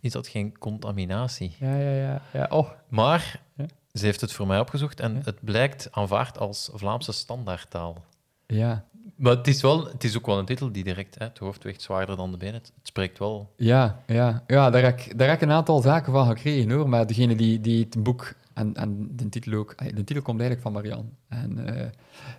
Is 0.00 0.12
dat 0.12 0.28
geen 0.28 0.58
contaminatie? 0.58 1.56
Ja, 1.58 1.76
ja, 1.76 1.90
ja. 1.92 2.22
ja. 2.32 2.46
Oh, 2.50 2.70
Maar 2.88 3.40
Ja. 3.56 3.64
ze 3.92 4.04
heeft 4.04 4.20
het 4.20 4.32
voor 4.32 4.46
mij 4.46 4.60
opgezocht 4.60 5.00
en 5.00 5.20
het 5.24 5.44
blijkt 5.44 5.88
aanvaard 5.92 6.38
als 6.38 6.70
Vlaamse 6.74 7.12
standaardtaal. 7.12 8.04
ja. 8.46 8.84
Maar 9.16 9.36
het 9.36 9.46
is, 9.48 9.62
wel, 9.62 9.86
het 9.86 10.04
is 10.04 10.16
ook 10.16 10.26
wel 10.26 10.38
een 10.38 10.44
titel 10.44 10.72
die 10.72 10.84
direct, 10.84 11.18
hè, 11.18 11.24
het 11.24 11.38
hoofd 11.38 11.62
weegt 11.62 11.82
zwaarder 11.82 12.16
dan 12.16 12.30
de 12.30 12.36
benen. 12.36 12.54
Het, 12.54 12.72
het 12.78 12.86
spreekt 12.86 13.18
wel. 13.18 13.52
Ja, 13.56 14.02
ja. 14.06 14.42
ja 14.46 14.70
daar, 14.70 14.82
heb 14.82 14.98
ik, 15.00 15.18
daar 15.18 15.28
heb 15.28 15.36
ik 15.36 15.42
een 15.48 15.54
aantal 15.54 15.80
zaken 15.80 16.12
van 16.12 16.26
gekregen 16.26 16.70
hoor. 16.70 16.88
Maar 16.88 17.06
degene 17.06 17.36
die, 17.36 17.60
die 17.60 17.84
het 17.84 18.02
boek 18.02 18.32
en, 18.54 18.74
en 18.74 19.08
de 19.12 19.28
titel 19.28 19.52
ook. 19.52 19.74
De 19.78 20.04
titel 20.04 20.22
komt 20.22 20.40
eigenlijk 20.40 20.60
van 20.60 20.72
Marian. 20.72 21.10
En 21.28 21.66
eh, 21.66 21.86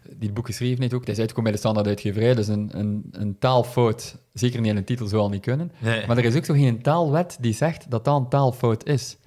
die 0.03 0.25
het 0.25 0.33
boek 0.33 0.45
geschreven 0.45 0.81
heeft 0.81 0.93
ook. 0.93 0.99
Het 0.99 1.09
is 1.09 1.19
uitgekomen 1.19 1.51
bij 1.51 1.61
de 1.61 1.67
standaard 1.67 1.87
uitgeverij. 1.87 2.35
Dus 2.35 2.47
een, 2.47 2.69
een, 2.71 3.09
een 3.11 3.39
taalfout, 3.39 4.17
zeker 4.33 4.61
niet 4.61 4.71
in 4.71 4.77
een 4.77 4.83
titel, 4.83 5.07
zou 5.07 5.21
al 5.21 5.29
niet 5.29 5.41
kunnen. 5.41 5.71
Nee. 5.77 6.07
Maar 6.07 6.17
er 6.17 6.25
is 6.25 6.35
ook 6.35 6.45
zo 6.45 6.53
geen 6.53 6.81
taalwet 6.81 7.37
die 7.39 7.53
zegt 7.53 7.91
dat 7.91 8.05
dat 8.05 8.19
een 8.19 8.29
taalfout 8.29 8.85
is. 8.85 9.17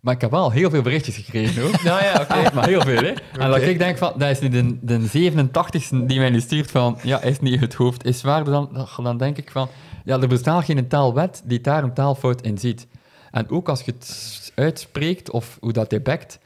Maar 0.00 0.14
ik 0.14 0.20
heb 0.20 0.30
wel 0.30 0.50
heel 0.50 0.70
veel 0.70 0.82
berichtjes 0.82 1.16
gekregen 1.16 1.62
hoor. 1.62 1.80
Nou 1.84 2.02
ja, 2.08 2.20
oké. 2.20 2.50
Maar 2.54 2.66
heel 2.66 2.80
veel, 2.80 3.02
hè. 3.02 3.12
En 3.38 3.50
dat 3.50 3.62
ik 3.62 3.78
denk 3.78 3.98
van, 3.98 4.12
dat 4.16 4.30
is 4.30 4.40
nu 4.40 4.48
de, 4.48 4.78
de 4.80 5.30
87ste 5.32 6.06
die 6.06 6.18
mij 6.18 6.30
nu 6.30 6.40
stuurt 6.40 6.70
van, 6.70 6.98
ja, 7.02 7.22
is 7.22 7.40
niet 7.40 7.60
het 7.60 7.74
hoofd, 7.74 8.04
is 8.04 8.18
zwaarder 8.18 8.52
dan, 8.52 8.88
dan 9.02 9.18
denk 9.18 9.36
ik 9.36 9.50
van, 9.50 9.68
ja, 10.04 10.20
er 10.20 10.28
bestaat 10.28 10.64
geen 10.64 10.88
taalwet 10.88 11.42
die 11.44 11.60
daar 11.60 11.82
een 11.82 11.94
taalfout 11.94 12.40
in 12.42 12.58
ziet. 12.58 12.86
En 13.30 13.50
ook 13.50 13.68
als 13.68 13.82
je 13.82 13.92
het 13.92 14.45
uitspreekt, 14.56 15.30
of 15.30 15.58
hoe 15.60 15.72
dat 15.72 15.90
hij 15.90 16.02
bekt, 16.02 16.38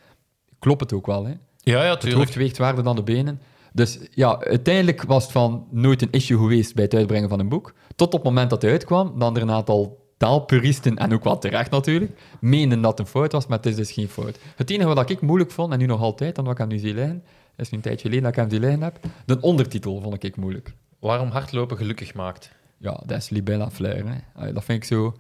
klopt 0.59 0.81
het 0.81 0.93
ook 0.93 1.07
wel, 1.07 1.25
hè. 1.25 1.33
Ja, 1.57 1.85
ja, 1.85 1.91
Het 1.91 2.13
hoofd 2.13 2.35
weegt 2.35 2.57
zwaarder 2.57 2.85
dan 2.85 2.97
de 2.97 3.03
benen. 3.03 3.41
Dus 3.73 3.99
ja, 4.11 4.41
uiteindelijk 4.41 5.03
was 5.03 5.23
het 5.23 5.33
van 5.33 5.67
nooit 5.71 6.03
een 6.03 6.11
issue 6.11 6.39
geweest 6.39 6.75
bij 6.75 6.85
het 6.85 6.95
uitbrengen 6.95 7.29
van 7.29 7.41
een 7.41 7.49
boek. 7.49 7.75
Tot 7.97 8.07
op 8.07 8.13
het 8.13 8.23
moment 8.23 8.51
dat 8.51 8.63
hij 8.63 8.71
uitkwam, 8.71 9.19
dan 9.19 9.37
er 9.37 9.43
een 9.43 9.51
aantal 9.51 10.09
taalpuristen, 10.17 10.97
en 10.97 11.13
ook 11.13 11.25
wel 11.25 11.39
terecht 11.39 11.71
natuurlijk, 11.71 12.21
meenden 12.41 12.81
dat 12.81 12.91
het 12.91 13.01
een 13.01 13.13
fout 13.13 13.33
was, 13.33 13.47
maar 13.47 13.57
het 13.57 13.67
is 13.67 13.77
dus 13.77 13.93
geen 13.93 14.09
fout. 14.09 14.39
Het 14.57 14.71
enige 14.71 14.95
wat 14.95 15.11
ik 15.11 15.21
moeilijk 15.21 15.51
vond, 15.51 15.73
en 15.73 15.79
nu 15.79 15.87
nog 15.87 16.01
altijd, 16.01 16.35
dan 16.35 16.45
wat 16.45 16.53
ik 16.53 16.59
hem 16.59 16.69
nu 16.69 16.79
zie 16.79 16.95
liggen, 16.95 17.25
is 17.57 17.71
nu 17.71 17.77
een 17.77 17.83
tijdje 17.83 18.09
geleden 18.09 18.23
dat 18.23 18.33
ik 18.33 18.39
hem 18.39 18.51
zie 18.51 18.61
liggen 18.61 18.83
heb, 18.83 18.99
de 19.27 19.41
ondertitel 19.41 20.01
vond 20.01 20.25
ik 20.25 20.37
moeilijk. 20.37 20.75
Waarom 20.99 21.29
hardlopen 21.29 21.77
gelukkig 21.77 22.15
maakt. 22.15 22.51
Ja, 22.77 23.01
dat 23.07 23.19
is 23.19 23.29
Libella 23.29 23.71
Flair. 23.71 24.05
Hè. 24.35 24.53
Dat 24.53 24.65
vind 24.65 24.83
ik 24.83 24.85
zo... 24.85 25.15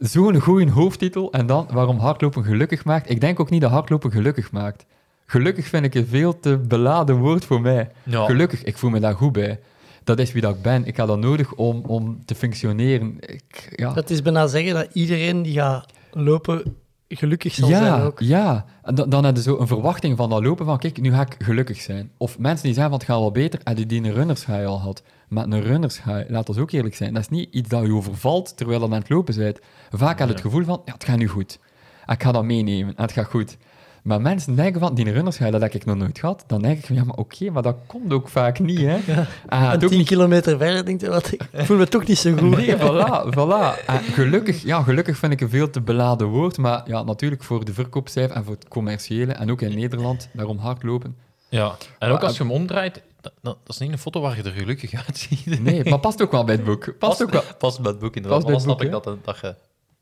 Zo'n 0.00 0.40
goede 0.40 0.70
hoofdtitel, 0.70 1.32
en 1.32 1.46
dan 1.46 1.68
waarom 1.72 1.98
hardlopen 1.98 2.44
gelukkig 2.44 2.84
maakt. 2.84 3.10
Ik 3.10 3.20
denk 3.20 3.40
ook 3.40 3.50
niet 3.50 3.60
dat 3.60 3.70
hardlopen 3.70 4.10
gelukkig 4.10 4.52
maakt. 4.52 4.86
Gelukkig 5.26 5.66
vind 5.66 5.84
ik 5.84 5.94
een 5.94 6.06
veel 6.06 6.40
te 6.40 6.58
beladen 6.58 7.16
woord 7.16 7.44
voor 7.44 7.60
mij. 7.60 7.90
Ja. 8.02 8.24
Gelukkig, 8.24 8.62
ik 8.64 8.78
voel 8.78 8.90
me 8.90 9.00
daar 9.00 9.14
goed 9.14 9.32
bij. 9.32 9.60
Dat 10.04 10.18
is 10.18 10.32
wie 10.32 10.42
dat 10.42 10.54
ik 10.54 10.62
ben. 10.62 10.86
Ik 10.86 10.96
heb 10.96 11.06
dat 11.06 11.18
nodig 11.18 11.54
om, 11.54 11.82
om 11.86 12.24
te 12.24 12.34
functioneren. 12.34 13.16
Ik, 13.20 13.72
ja, 13.76 13.92
Dat 13.92 14.10
is 14.10 14.22
bijna 14.22 14.46
zeggen 14.46 14.74
dat 14.74 14.88
iedereen 14.92 15.42
die 15.42 15.54
gaat 15.54 15.92
lopen 16.10 16.76
gelukkig 17.08 17.54
zal 17.54 17.68
zijn 17.68 17.82
ja, 17.82 18.02
ook. 18.02 18.20
ja. 18.20 18.64
En 18.82 18.94
dan, 18.94 19.10
dan 19.10 19.24
heb 19.24 19.36
je 19.36 19.42
zo 19.42 19.58
een 19.58 19.66
verwachting 19.66 20.16
van 20.16 20.30
dat 20.30 20.44
lopen 20.44 20.66
van, 20.66 20.78
kijk, 20.78 21.00
nu 21.00 21.10
ga 21.12 21.20
ik 21.20 21.36
gelukkig 21.38 21.80
zijn. 21.80 22.10
Of 22.16 22.38
mensen 22.38 22.64
die 22.64 22.74
zeggen 22.74 22.90
van, 22.90 23.00
het 23.00 23.08
gaat 23.08 23.18
wel 23.18 23.30
beter, 23.30 23.60
en 23.64 23.74
die 23.74 23.86
die 23.86 24.02
een 24.02 24.12
runners 24.12 24.46
high 24.46 24.66
al 24.66 24.80
had. 24.80 25.02
Maar 25.30 25.44
een 25.44 25.62
runners 25.62 26.02
high, 26.04 26.30
laat 26.30 26.48
ons 26.48 26.58
ook 26.58 26.70
eerlijk 26.70 26.94
zijn, 26.94 27.14
dat 27.14 27.22
is 27.22 27.28
niet 27.28 27.48
iets 27.54 27.68
dat 27.68 27.86
je 27.86 27.94
overvalt 27.94 28.56
terwijl 28.56 28.78
je 28.80 28.84
aan 28.84 28.92
het 28.92 29.08
lopen 29.08 29.36
bent. 29.36 29.58
Vaak 29.90 30.18
heb 30.18 30.28
je 30.28 30.34
het 30.34 30.42
gevoel 30.42 30.64
van, 30.64 30.82
ja, 30.84 30.92
het 30.92 31.04
gaat 31.04 31.16
nu 31.16 31.28
goed. 31.28 31.58
En 32.06 32.14
ik 32.14 32.22
ga 32.22 32.32
dat 32.32 32.44
meenemen, 32.44 32.96
en 32.96 33.02
het 33.02 33.12
gaat 33.12 33.26
goed. 33.26 33.56
Maar 34.02 34.20
mensen 34.20 34.56
denken 34.56 34.80
van, 34.80 34.94
die 34.94 35.10
runners, 35.12 35.38
ja, 35.38 35.50
dat 35.50 35.60
heb 35.60 35.74
ik 35.74 35.84
nog 35.84 35.96
nooit 35.96 36.18
gehad. 36.18 36.44
Dan 36.46 36.62
denk 36.62 36.78
ik 36.78 36.86
van, 36.86 36.96
ja, 36.96 37.04
maar 37.04 37.16
oké, 37.16 37.50
maar 37.50 37.62
dat 37.62 37.76
komt 37.86 38.12
ook 38.12 38.28
vaak 38.28 38.58
niet, 38.58 38.78
hè. 38.78 38.98
Ah, 39.48 39.62
En 39.62 39.70
het 39.70 39.84
ook 39.84 39.88
10 39.88 39.98
niet 39.98 40.08
kilometer 40.08 40.58
verder 40.58 40.84
denk 40.84 41.00
je, 41.00 41.08
wat, 41.08 41.32
ik 41.32 41.46
voel 41.52 41.76
me 41.76 41.88
toch 41.88 42.06
niet 42.06 42.18
zo 42.18 42.36
goed. 42.36 42.56
Nee, 42.56 42.76
voilà, 42.76 43.34
voilà. 43.36 43.84
En 43.86 43.98
gelukkig, 44.00 44.62
ja, 44.62 44.82
gelukkig 44.82 45.16
vind 45.16 45.32
ik 45.32 45.40
een 45.40 45.48
veel 45.48 45.70
te 45.70 45.80
beladen 45.80 46.26
woord, 46.26 46.58
maar 46.58 46.82
ja, 46.86 47.02
natuurlijk 47.02 47.42
voor 47.42 47.64
de 47.64 47.72
verkoopcijfer 47.72 48.36
en 48.36 48.44
voor 48.44 48.54
het 48.54 48.68
commerciële, 48.68 49.32
en 49.32 49.50
ook 49.50 49.60
in 49.60 49.74
Nederland, 49.74 50.28
daarom 50.32 50.58
hardlopen. 50.58 51.16
Ja, 51.48 51.76
en 51.98 52.10
ook 52.10 52.22
als 52.22 52.36
je 52.36 52.42
hem 52.42 52.52
omdraait, 52.52 53.02
dat, 53.20 53.32
dat 53.42 53.58
is 53.66 53.78
niet 53.78 53.92
een 53.92 53.98
foto 53.98 54.20
waar 54.20 54.36
je 54.36 54.42
er 54.42 54.50
gelukkig 54.50 55.06
uitziet. 55.06 55.60
Nee, 55.60 55.84
maar 55.90 56.00
past 56.00 56.22
ook 56.22 56.30
wel 56.30 56.44
bij 56.44 56.54
het 56.54 56.64
boek. 56.64 56.98
Past 56.98 57.22
ook 57.22 57.30
wel. 57.30 57.42
Past 57.58 57.80
bij 57.80 57.90
het 57.90 58.00
boek 58.00 58.16
inderdaad. 58.16 58.42
Past 58.42 58.66
Maar 58.66 58.76
dan 58.76 58.76
snap 58.76 58.82
ik 58.82 58.90
dat, 58.90 59.24
dat 59.24 59.38
je 59.40 59.54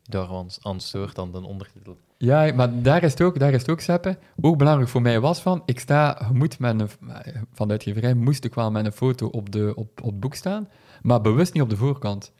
daar 0.08 0.28
aan, 0.62 0.80
stoort 0.80 1.14
dan 1.14 1.32
de 1.32 1.46
ondertitel. 1.46 1.96
Ja, 2.18 2.52
maar 2.54 2.82
daar 2.82 3.02
is 3.02 3.10
het 3.10 3.20
ook, 3.20 3.38
daar 3.38 3.52
is 3.52 3.60
het 3.60 3.70
ook, 3.70 3.80
Seppe. 3.80 4.18
Ook 4.40 4.58
belangrijk 4.58 4.90
voor 4.90 5.02
mij 5.02 5.20
was 5.20 5.40
van, 5.40 5.62
ik 5.64 5.80
sta, 5.80 6.28
moet 6.32 6.58
met 6.58 6.80
een, 6.80 6.90
van 7.52 7.66
de 7.66 7.72
uitgeverij 7.72 8.14
moest 8.14 8.44
ik 8.44 8.54
wel 8.54 8.70
met 8.70 8.84
een 8.84 8.92
foto 8.92 9.26
op, 9.26 9.52
de, 9.52 9.72
op, 9.76 10.00
op 10.02 10.10
het 10.10 10.20
boek 10.20 10.34
staan, 10.34 10.68
maar 11.02 11.20
bewust 11.20 11.52
niet 11.54 11.62
op 11.62 11.70
de 11.70 11.76
voorkant. 11.76 12.32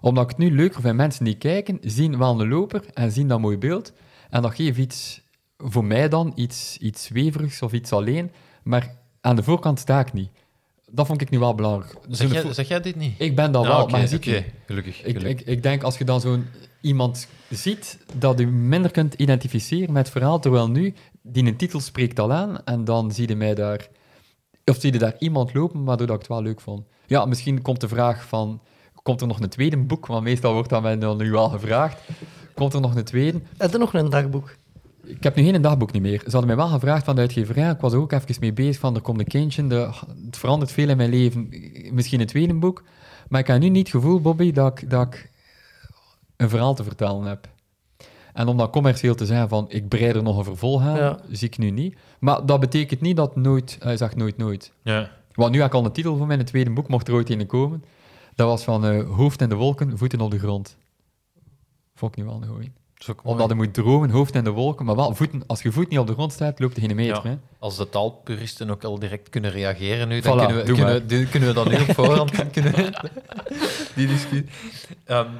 Omdat 0.00 0.24
ik 0.24 0.30
het 0.30 0.38
nu 0.38 0.54
leuker 0.54 0.80
vind, 0.80 0.96
mensen 0.96 1.24
die 1.24 1.36
kijken, 1.36 1.78
zien 1.80 2.18
wel 2.18 2.40
een 2.40 2.48
loper 2.48 2.84
en 2.92 3.12
zien 3.12 3.28
dat 3.28 3.40
mooi 3.40 3.58
beeld. 3.58 3.92
En 4.30 4.42
dat 4.42 4.54
geeft 4.54 4.78
iets, 4.78 5.22
voor 5.56 5.84
mij 5.84 6.08
dan, 6.08 6.32
iets, 6.34 6.78
iets 6.78 7.04
zweverigs 7.04 7.62
of 7.62 7.72
iets 7.72 7.92
alleen, 7.92 8.32
maar 8.62 8.96
aan 9.26 9.36
de 9.36 9.42
voorkant 9.42 9.78
sta 9.78 10.00
ik 10.00 10.12
niet. 10.12 10.30
Dat 10.90 11.06
vond 11.06 11.20
ik 11.20 11.30
nu 11.30 11.38
wel 11.38 11.54
belangrijk. 11.54 11.98
Zeg 12.08 12.32
jij, 12.32 12.52
zeg 12.52 12.68
jij 12.68 12.80
dit 12.80 12.96
niet? 12.96 13.14
Ik 13.18 13.36
ben 13.36 13.52
dat 13.52 13.64
Ja, 13.64 13.68
wel, 13.68 13.86
maar 13.86 14.00
je 14.00 14.06
ziet 14.06 14.26
niet. 14.26 14.44
Gelukkig. 14.66 15.02
Ik, 15.02 15.16
gelukkig. 15.16 15.40
ik, 15.40 15.46
ik 15.46 15.62
denk 15.62 15.82
als 15.82 15.98
je 15.98 16.04
dan 16.04 16.20
zo'n 16.20 16.46
iemand 16.80 17.28
ziet 17.50 17.98
dat 18.14 18.38
je 18.38 18.46
minder 18.46 18.90
kunt 18.90 19.14
identificeren 19.14 19.92
met 19.92 20.02
het 20.02 20.12
verhaal, 20.12 20.40
terwijl 20.40 20.70
nu 20.70 20.94
die 21.22 21.46
een 21.46 21.56
titel 21.56 21.80
spreekt 21.80 22.18
al 22.18 22.32
aan 22.32 22.64
en 22.64 22.84
dan 22.84 23.12
zie 23.12 23.28
je 23.28 23.36
mij 23.36 23.54
daar, 23.54 23.88
of 24.64 24.76
zie 24.80 24.92
je 24.92 24.98
daar 24.98 25.16
iemand 25.18 25.54
lopen, 25.54 25.84
waardoor 25.84 26.06
dat 26.06 26.16
ik 26.16 26.22
het 26.22 26.30
wel 26.30 26.42
leuk 26.42 26.60
vond. 26.60 26.86
Ja, 27.06 27.24
misschien 27.24 27.62
komt 27.62 27.80
de 27.80 27.88
vraag 27.88 28.24
van, 28.24 28.60
komt 29.02 29.20
er 29.20 29.26
nog 29.26 29.40
een 29.40 29.48
tweede 29.48 29.76
boek? 29.76 30.06
Want 30.06 30.24
meestal 30.24 30.52
wordt 30.52 30.68
dat 30.68 30.82
mij 30.82 30.98
dan 30.98 31.16
nu 31.16 31.34
al 31.34 31.48
gevraagd. 31.48 32.00
Komt 32.54 32.74
er 32.74 32.80
nog 32.80 32.94
een 32.94 33.04
tweede? 33.04 33.40
Heb 33.56 33.72
je 33.72 33.78
nog 33.78 33.94
een 33.94 34.10
dagboek? 34.10 34.56
Ik 35.06 35.22
heb 35.22 35.34
nu 35.36 35.42
geen 35.44 35.62
dagboek 35.62 35.92
niet 35.92 36.02
meer. 36.02 36.18
Ze 36.18 36.30
hadden 36.30 36.46
mij 36.46 36.56
wel 36.56 36.68
gevraagd 36.68 37.04
van 37.04 37.14
de 37.14 37.20
uitgeverij. 37.20 37.70
Ik 37.70 37.80
was 37.80 37.92
er 37.92 37.98
ook 37.98 38.12
even 38.12 38.36
mee 38.40 38.52
bezig 38.52 38.78
van, 38.80 38.94
er 38.94 39.00
komt 39.00 39.18
een 39.18 39.26
kindje. 39.26 39.66
De, 39.66 39.90
het 40.26 40.36
verandert 40.36 40.72
veel 40.72 40.88
in 40.88 40.96
mijn 40.96 41.10
leven. 41.10 41.48
Misschien 41.92 42.20
een 42.20 42.26
tweede 42.26 42.54
boek. 42.54 42.82
Maar 43.28 43.40
ik 43.40 43.46
heb 43.46 43.60
nu 43.60 43.68
niet 43.68 43.92
het 43.92 43.96
gevoel, 43.96 44.20
Bobby, 44.20 44.52
dat 44.52 44.78
ik, 44.80 44.90
dat 44.90 45.06
ik 45.06 45.30
een 46.36 46.48
verhaal 46.48 46.74
te 46.74 46.84
vertellen 46.84 47.24
heb. 47.24 47.48
En 48.32 48.48
om 48.48 48.56
dat 48.56 48.70
commercieel 48.70 49.14
te 49.14 49.26
zeggen 49.26 49.48
van, 49.48 49.64
ik 49.68 49.88
breid 49.88 50.16
er 50.16 50.22
nog 50.22 50.38
een 50.38 50.44
vervolg 50.44 50.82
aan, 50.82 50.96
Ja. 50.96 51.18
zie 51.30 51.48
ik 51.48 51.58
nu 51.58 51.70
niet. 51.70 51.96
Maar 52.18 52.46
dat 52.46 52.60
betekent 52.60 53.00
niet 53.00 53.16
dat 53.16 53.36
nooit, 53.36 53.76
hij 53.80 53.96
zegt 53.96 54.16
nooit 54.16 54.36
nooit. 54.36 54.72
Ja. 54.82 55.10
Want 55.32 55.52
nu 55.52 55.58
heb 55.58 55.66
ik 55.66 55.74
al 55.74 55.84
een 55.84 55.92
titel 55.92 56.16
voor 56.16 56.26
mijn 56.26 56.44
tweede 56.44 56.70
boek, 56.70 56.88
mocht 56.88 57.08
er 57.08 57.14
ooit 57.14 57.30
een 57.30 57.46
komen. 57.46 57.84
Dat 58.34 58.48
was 58.48 58.64
van 58.64 58.86
eh, 58.86 59.08
hoofd 59.08 59.40
in 59.40 59.48
de 59.48 59.54
wolken, 59.54 59.98
voeten 59.98 60.20
op 60.20 60.30
de 60.30 60.38
grond. 60.38 60.76
Vond 61.94 62.12
ik 62.12 62.18
nu 62.18 62.24
wel 62.24 62.42
een 62.42 62.48
goeie. 62.48 62.72
Dat. 62.98 63.16
Omdat 63.22 63.48
je 63.48 63.54
moet 63.54 63.74
dromen, 63.74 64.10
hoofd 64.10 64.34
in 64.34 64.44
de 64.44 64.50
wolken, 64.50 64.86
maar 64.86 64.96
wel 64.96 65.14
voeten. 65.14 65.42
Als 65.46 65.62
je 65.62 65.72
voet 65.72 65.88
niet 65.88 65.98
op 65.98 66.06
de 66.06 66.12
grond 66.12 66.32
staat, 66.32 66.58
loopt 66.58 66.76
er 66.76 66.82
geen 66.82 66.96
meter. 66.96 67.14
Ja. 67.24 67.30
Hè? 67.30 67.36
Als 67.58 67.76
de 67.76 67.88
taalpuristen 67.88 68.70
ook 68.70 68.84
al 68.84 68.98
direct 68.98 69.28
kunnen 69.28 69.50
reageren 69.50 70.08
nu, 70.08 70.20
dan 70.20 70.38
Voilà, 70.38 70.46
kunnen, 70.46 70.64
we, 70.64 70.72
kunnen, 70.72 71.06
we, 71.06 71.26
kunnen 71.30 71.48
we 71.48 71.54
dan 71.54 71.68
nu 71.68 71.74
op 71.74 71.94
voorhand 71.94 72.50
kunnen 72.50 72.72
die 73.94 74.06
discussie. 74.06 74.46
Ehm, 75.04 75.30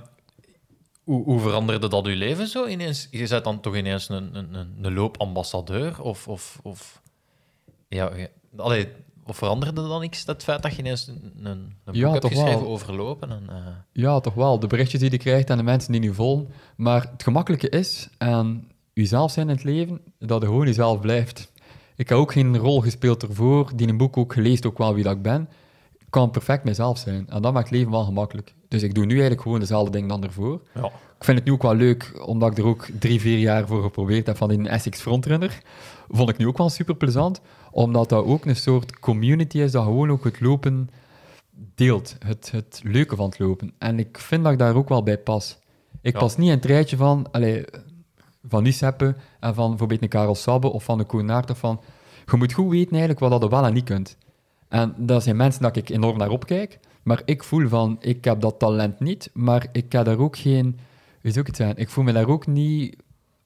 hoe, 1.04 1.24
hoe 1.24 1.40
veranderde 1.40 1.88
dat 1.88 2.06
uw 2.06 2.16
leven 2.16 2.46
zo 2.46 2.66
ineens? 2.66 3.08
Je 3.10 3.28
bent 3.28 3.44
dan 3.44 3.60
toch 3.60 3.76
ineens 3.76 4.08
een, 4.08 4.36
een, 4.36 4.54
een, 4.54 4.78
een 4.82 4.94
loopambassadeur? 4.94 6.02
Of, 6.02 6.28
of, 6.28 6.58
of, 6.62 7.02
ja, 7.88 8.10
ja, 8.16 8.28
allee, 8.56 8.88
of 9.26 9.36
veranderde 9.36 9.88
dan 9.88 10.02
iets, 10.02 10.24
dat 10.24 10.42
feit 10.42 10.62
dat 10.62 10.72
je 10.74 10.78
ineens 10.78 11.06
een, 11.06 11.32
een, 11.42 11.74
een 11.84 12.00
boek 12.02 12.12
hebt 12.12 12.26
geschreven 12.26 12.60
wel. 12.60 12.68
over 12.68 12.94
lopen? 12.94 13.30
En, 13.30 13.42
eh, 13.48 13.56
Ja, 13.92 14.20
toch 14.20 14.34
wel. 14.34 14.58
De 14.58 14.66
berichtjes 14.66 15.00
die 15.00 15.10
je 15.10 15.18
krijgt 15.18 15.50
en 15.50 15.56
de 15.56 15.62
mensen 15.62 15.92
die 15.92 16.00
nu 16.00 16.14
volgen. 16.14 16.48
Maar 16.76 17.08
het 17.12 17.22
gemakkelijke 17.22 17.68
is 17.68 18.08
aan 18.18 18.68
jezelf 18.92 19.30
zijn 19.30 19.48
in 19.48 19.54
het 19.54 19.64
leven, 19.64 20.00
dat 20.18 20.40
je 20.40 20.46
gewoon 20.46 20.66
jezelf 20.66 21.00
blijft. 21.00 21.52
Ik 21.96 22.08
heb 22.08 22.18
ook 22.18 22.32
geen 22.32 22.56
rol 22.56 22.80
gespeeld 22.80 23.22
ervoor, 23.22 23.70
die 23.74 23.88
een 23.88 23.96
boek 23.96 24.16
ook 24.16 24.32
gelezen, 24.32 24.66
ook 24.66 24.78
wel 24.78 24.94
wie 24.94 25.04
dat 25.04 25.16
ik 25.16 25.22
ben. 25.22 25.48
Ik 25.98 26.06
kan 26.10 26.30
perfect 26.30 26.64
mezelf 26.64 26.98
zijn. 26.98 27.28
En 27.28 27.42
dat 27.42 27.52
maakt 27.52 27.68
het 27.68 27.76
leven 27.78 27.90
wel 27.90 28.04
gemakkelijk. 28.04 28.54
Dus 28.68 28.82
ik 28.82 28.94
doe 28.94 29.04
nu 29.04 29.10
eigenlijk 29.10 29.42
gewoon 29.42 29.60
dezelfde 29.60 29.90
dingen 29.90 30.08
dan 30.08 30.22
ervoor. 30.24 30.60
ja. 30.74 30.90
Ik 31.18 31.24
vind 31.24 31.38
het 31.38 31.46
nu 31.46 31.52
ook 31.52 31.62
wel 31.62 31.74
leuk, 31.74 32.26
omdat 32.26 32.50
ik 32.50 32.58
er 32.58 32.66
ook 32.66 32.86
drie, 32.98 33.20
vier 33.20 33.38
jaar 33.38 33.66
voor 33.66 33.82
geprobeerd 33.82 34.26
heb 34.26 34.36
van 34.36 34.48
die 34.48 34.68
Essex 34.68 35.00
Frontrunner. 35.00 35.62
Vond 36.08 36.28
ik 36.28 36.36
nu 36.36 36.46
ook 36.46 36.58
wel 36.58 36.68
super 36.68 36.96
plezant, 36.96 37.40
omdat 37.76 38.08
dat 38.08 38.24
ook 38.24 38.44
een 38.44 38.56
soort 38.56 38.98
community 38.98 39.58
is 39.58 39.72
dat 39.72 39.84
gewoon 39.84 40.10
ook 40.10 40.24
het 40.24 40.40
lopen 40.40 40.88
deelt. 41.74 42.16
Het, 42.24 42.50
het 42.50 42.80
leuke 42.84 43.16
van 43.16 43.28
het 43.28 43.38
lopen. 43.38 43.72
En 43.78 43.98
ik 43.98 44.18
vind 44.18 44.42
dat 44.44 44.52
ik 44.52 44.58
daar 44.58 44.74
ook 44.76 44.88
wel 44.88 45.02
bij 45.02 45.18
pas. 45.18 45.58
Ik 46.02 46.12
Ja. 46.12 46.18
pas 46.18 46.36
niet 46.36 46.48
in 46.48 46.54
het 46.54 46.64
rijtje 46.64 46.96
van, 46.96 47.26
allee, 47.30 47.64
van 48.48 48.62
Niseppe 48.62 49.14
en 49.40 49.54
van 49.54 49.68
bijvoorbeeld 49.68 50.02
een 50.02 50.08
Karel 50.08 50.34
Sabbe 50.34 50.68
of 50.68 50.84
van 50.84 50.98
de 50.98 51.04
Koen 51.04 51.24
Naert 51.24 51.50
of 51.50 51.58
van... 51.58 51.80
Je 52.30 52.36
moet 52.36 52.52
goed 52.52 52.70
weten 52.70 52.90
eigenlijk 52.90 53.20
wat 53.20 53.30
dat 53.30 53.42
je 53.42 53.48
wel 53.48 53.66
en 53.66 53.72
niet 53.74 53.84
kunt. 53.84 54.16
En 54.68 54.94
dat 54.96 55.22
zijn 55.22 55.36
mensen 55.36 55.62
dat 55.62 55.76
ik 55.76 55.88
enorm 55.88 56.18
naar 56.18 56.30
opkijk. 56.30 56.78
Maar 57.02 57.22
ik 57.24 57.44
voel 57.44 57.68
van, 57.68 57.96
ik 58.00 58.24
heb 58.24 58.40
dat 58.40 58.58
talent 58.58 59.00
niet, 59.00 59.30
maar 59.32 59.66
ik 59.72 59.92
heb 59.92 60.04
daar 60.04 60.18
ook 60.18 60.36
geen... 60.36 60.78
Zou 61.22 61.38
ik 61.40 61.46
het 61.46 61.56
zeggen? 61.56 61.76
Ik 61.76 61.88
voel 61.90 62.04
me 62.04 62.12
daar 62.12 62.28
ook 62.28 62.46
niet 62.46 62.96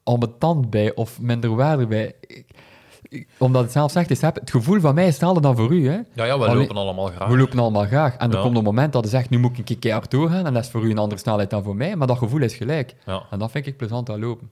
ambetant 0.03 0.69
bij 0.69 0.95
of 0.95 1.21
minder 1.21 1.55
waarde 1.55 1.87
bij. 1.87 2.13
Ik- 2.19 2.45
omdat 3.37 3.63
het 3.63 3.71
zelf 3.71 3.91
zegt, 3.91 4.09
is, 4.11 4.21
heb, 4.21 4.35
het 4.35 4.51
gevoel 4.51 4.79
van 4.79 4.95
mij 4.95 5.03
is 5.03 5.09
hetzelfde 5.09 5.41
dan 5.41 5.55
voor 5.55 5.73
u. 5.73 5.87
Hè? 5.87 5.99
ja, 6.13 6.25
ja, 6.25 6.39
we 6.39 6.45
Alleen- 6.45 6.57
lopen 6.57 6.75
allemaal 6.75 7.07
graag. 7.07 7.29
We 7.29 7.37
lopen 7.37 7.59
allemaal 7.59 7.85
graag. 7.85 8.15
En 8.15 8.31
er 8.31 8.39
komt 8.39 8.57
een 8.57 8.63
moment 8.63 8.93
dat 8.93 9.03
je 9.03 9.09
zegt, 9.09 9.29
nu 9.29 9.37
moet 9.37 9.51
ik 9.51 9.57
een 9.57 9.63
keer 9.63 9.79
keihard 9.79 10.11
doorgaan. 10.11 10.45
En 10.45 10.53
dat 10.53 10.63
is 10.63 10.69
voor 10.69 10.83
u 10.83 10.89
een 10.89 10.97
andere 10.97 11.21
snelheid 11.21 11.49
dan 11.49 11.63
voor 11.63 11.75
mij. 11.75 11.95
Maar 11.95 12.07
dat 12.07 12.17
gevoel 12.17 12.41
is 12.41 12.55
gelijk. 12.55 12.95
Ja. 13.05 13.23
En 13.31 13.39
dat 13.39 13.51
vind 13.51 13.65
ik 13.65 13.77
plezant 13.77 14.09
aan 14.09 14.19
lopen. 14.19 14.49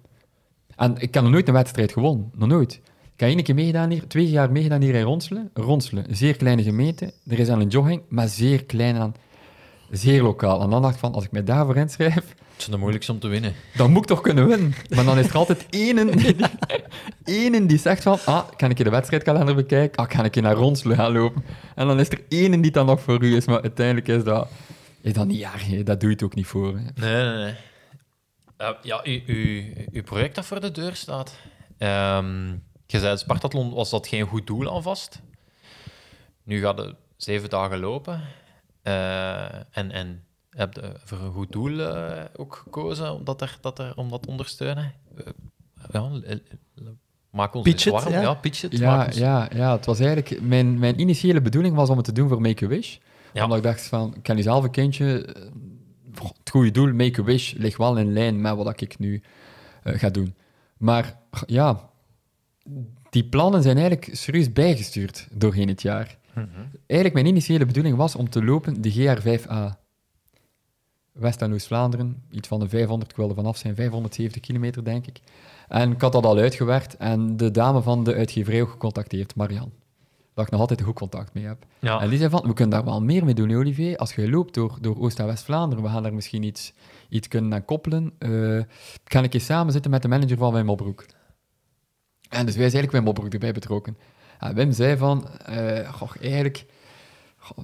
En 0.75 0.95
ik 0.97 1.13
heb 1.13 1.23
nog 1.23 1.31
nooit 1.31 1.47
een 1.47 1.53
wedstrijd 1.53 1.91
gewonnen. 1.91 2.31
Nog 2.35 2.47
nooit. 2.49 2.73
Ik 3.13 3.25
heb 3.25 3.29
één 3.29 3.43
keer 3.43 3.55
meegedaan 3.55 3.89
hier, 3.89 4.07
twee 4.07 4.29
jaar 4.29 4.51
meegedaan 4.51 4.81
hier 4.81 4.95
in 4.95 5.03
Ronselen. 5.03 5.49
Ronselen, 5.53 6.05
zeer 6.09 6.37
kleine 6.37 6.63
gemeente. 6.63 7.13
Er 7.27 7.39
is 7.39 7.49
aan 7.49 7.59
een 7.59 7.67
jogging, 7.67 8.01
maar 8.09 8.27
zeer 8.27 8.65
klein 8.65 8.97
aan. 8.97 9.13
Zeer 9.91 10.23
lokaal. 10.23 10.61
En 10.61 10.69
dan 10.69 10.81
dacht 10.81 10.93
ik 10.93 10.99
van, 10.99 11.13
als 11.13 11.23
ik 11.23 11.31
mij 11.31 11.43
daarvoor 11.43 11.75
inschrijf, 11.75 12.35
Het 12.59 12.67
is 12.67 12.73
de 12.73 12.79
moeilijkste 12.79 13.11
om 13.11 13.19
te 13.19 13.27
winnen. 13.27 13.53
dan 13.75 13.91
moet 13.91 14.01
ik 14.01 14.07
toch 14.07 14.21
kunnen 14.21 14.47
winnen. 14.47 14.73
Maar 14.95 15.05
dan 15.05 15.17
is 15.19 15.27
er 15.27 15.35
altijd 15.35 15.65
ene 15.69 16.15
die, 17.23 17.67
die 17.67 17.77
zegt 17.77 18.03
van, 18.03 18.19
ah, 18.25 18.47
kan 18.55 18.69
ik 18.69 18.77
je 18.77 18.83
de 18.83 18.89
wedstrijdkalender 18.89 19.55
bekijken? 19.55 20.03
Ah, 20.03 20.09
kan 20.09 20.25
ik 20.25 20.35
je 20.35 20.41
naar 20.41 20.57
gaan 20.83 21.11
lopen? 21.11 21.43
En 21.75 21.87
dan 21.87 21.99
is 21.99 22.09
er 22.09 22.21
ene 22.29 22.59
die 22.59 22.71
dan 22.71 22.85
nog 22.85 23.01
voor 23.01 23.23
u 23.23 23.35
is, 23.35 23.45
maar 23.45 23.61
uiteindelijk 23.61 24.07
is 24.07 24.23
dat, 24.23 24.49
is 25.01 25.13
dat 25.13 25.27
niet 25.27 25.41
erg. 25.41 25.65
hè. 25.65 25.83
Dat 25.83 25.99
doe 25.99 26.09
je 26.09 26.15
het 26.15 26.23
ook 26.23 26.35
niet 26.35 26.47
voor. 26.47 26.77
hè. 26.77 26.83
Nee, 26.95 27.25
nee, 27.25 27.43
nee. 27.43 27.55
Eh, 28.57 28.69
ja, 28.81 29.01
uw, 29.03 30.03
project 30.03 30.35
dat 30.35 30.45
voor 30.45 30.61
de 30.61 30.71
deur 30.71 30.95
staat. 30.95 31.37
Ehm, 31.77 32.47
je 32.85 32.99
zei, 32.99 33.09
het 33.09 33.19
Spartathlon 33.19 33.73
was 33.73 33.89
dat 33.89 34.07
geen 34.07 34.27
goed 34.27 34.47
doel 34.47 34.67
alvast. 34.67 35.21
Nu 36.43 36.61
gaat 36.61 36.77
het 36.77 36.95
zeven 37.17 37.49
dagen 37.49 37.79
lopen. 37.79 38.21
Eh, 38.81 39.55
en, 39.77 39.91
en 39.91 40.23
heb 40.59 40.73
je 40.73 40.91
voor 41.03 41.19
een 41.19 41.31
goed 41.31 41.51
doel 41.51 41.79
eh, 41.79 42.25
ook 42.35 42.55
gekozen 42.63 43.13
om 43.13 43.23
dat, 43.23 43.41
er, 43.41 43.57
dat, 43.61 43.79
er, 43.79 43.93
om 43.95 44.09
dat 44.09 44.21
te 44.21 44.29
ondersteunen? 44.29 44.93
Eh, 45.17 45.25
ja, 45.91 46.09
maak 47.31 47.53
ons 47.53 47.63
Pitch 47.63 47.85
it, 47.85 47.91
warm. 47.91 48.11
ja. 48.11 48.21
Ja, 48.21 48.33
pitch 48.33 48.63
it. 48.63 48.71
maak 48.71 48.79
Ja, 48.81 49.05
ons- 49.05 49.17
ja, 49.17 49.49
ja, 49.55 49.71
het 49.75 49.85
was 49.85 49.99
eigenlijk... 49.99 50.41
Mijn, 50.41 50.79
mijn 50.79 50.99
initiële 50.99 51.41
bedoeling 51.41 51.75
was 51.75 51.89
om 51.89 51.95
het 51.97 52.05
te 52.05 52.11
doen 52.11 52.27
voor 52.29 52.41
Make-A-Wish. 52.41 52.97
Ja. 53.33 53.43
Omdat 53.43 53.57
ik 53.57 53.63
dacht 53.63 53.87
van, 53.87 54.13
ik 54.15 54.23
ken 54.23 54.35
nu 54.35 54.41
zelf 54.41 54.63
een 54.63 54.71
kindje... 54.71 55.25
eh, 55.25 55.43
Het 56.39 56.49
goede 56.49 56.71
doel, 56.71 56.93
Make-A-Wish, 56.93 57.53
ligt 57.53 57.77
wel 57.77 57.97
in 57.97 58.13
lijn 58.13 58.41
met 58.41 58.55
wat 58.55 58.81
ik 58.81 58.99
nu 58.99 59.21
eh, 59.83 59.99
ga 59.99 60.09
doen. 60.09 60.35
Maar 60.77 61.17
ja, 61.45 61.89
die 63.09 63.29
plannen 63.29 63.61
zijn 63.61 63.77
eigenlijk 63.77 64.09
serieus 64.15 64.53
bijgestuurd 64.53 65.27
doorheen 65.31 65.67
het 65.67 65.81
jaar. 65.81 66.17
Eigenlijk 66.87 67.13
mijn 67.13 67.25
initiële 67.25 67.65
bedoeling 67.65 67.95
was 67.97 68.15
om 68.15 68.29
te 68.29 68.43
lopen 68.43 68.81
de 68.81 68.93
GR5A. 68.93 69.79
West- 71.19 71.41
en 71.41 71.53
Oost-Vlaanderen, 71.53 72.23
iets 72.31 72.47
van 72.47 72.59
de 72.59 72.69
500, 72.69 73.11
ik 73.11 73.17
wilde 73.17 73.33
vanaf 73.33 73.57
zijn, 73.57 73.75
570 73.75 74.41
kilometer, 74.41 74.83
denk 74.83 75.07
ik. 75.07 75.19
En 75.67 75.91
ik 75.91 76.01
had 76.01 76.11
dat 76.11 76.25
al 76.25 76.37
uitgewerkt 76.37 76.97
en 76.97 77.37
de 77.37 77.51
dame 77.51 77.81
van 77.81 78.03
de 78.03 78.13
uitgeverij 78.13 78.61
ook 78.61 78.69
gecontacteerd, 78.69 79.35
Marianne. 79.35 79.71
Dat 80.33 80.45
ik 80.45 80.51
nog 80.51 80.61
altijd 80.61 80.81
goed 80.81 80.95
contact 80.95 81.33
mee 81.33 81.45
heb. 81.45 81.65
Ja. 81.79 82.01
En 82.01 82.09
die 82.09 82.17
zei 82.17 82.29
van, 82.29 82.41
we 82.41 82.53
kunnen 82.53 82.75
daar 82.75 82.85
wel 82.85 83.01
meer 83.01 83.25
mee 83.25 83.33
doen, 83.33 83.55
Olivier. 83.55 83.97
Als 83.97 84.15
je 84.15 84.29
loopt 84.29 84.53
door, 84.53 84.77
door 84.81 84.99
Oost- 84.99 85.19
en 85.19 85.25
West-Vlaanderen, 85.25 85.83
we 85.83 85.89
gaan 85.89 86.03
daar 86.03 86.13
misschien 86.13 86.43
iets, 86.43 86.73
iets 87.09 87.27
kunnen 87.27 87.53
aan 87.53 87.65
koppelen. 87.65 88.13
Kan 89.03 89.23
ik 89.23 89.33
eens 89.33 89.45
samen 89.45 89.73
zitten 89.73 89.91
met 89.91 90.01
de 90.01 90.07
manager 90.07 90.37
van 90.37 90.53
Wim 90.53 90.69
Opbroek. 90.69 91.05
En 92.29 92.45
dus 92.45 92.55
wij 92.55 92.69
zijn 92.69 92.83
eigenlijk 92.83 92.91
Wim 92.91 93.07
Opbroek 93.07 93.33
erbij 93.33 93.51
betrokken. 93.51 93.97
En 94.39 94.55
Wim 94.55 94.71
zei 94.71 94.97
van, 94.97 95.27
eh, 95.37 95.93
goh, 95.93 96.11
eigenlijk, 96.21 96.65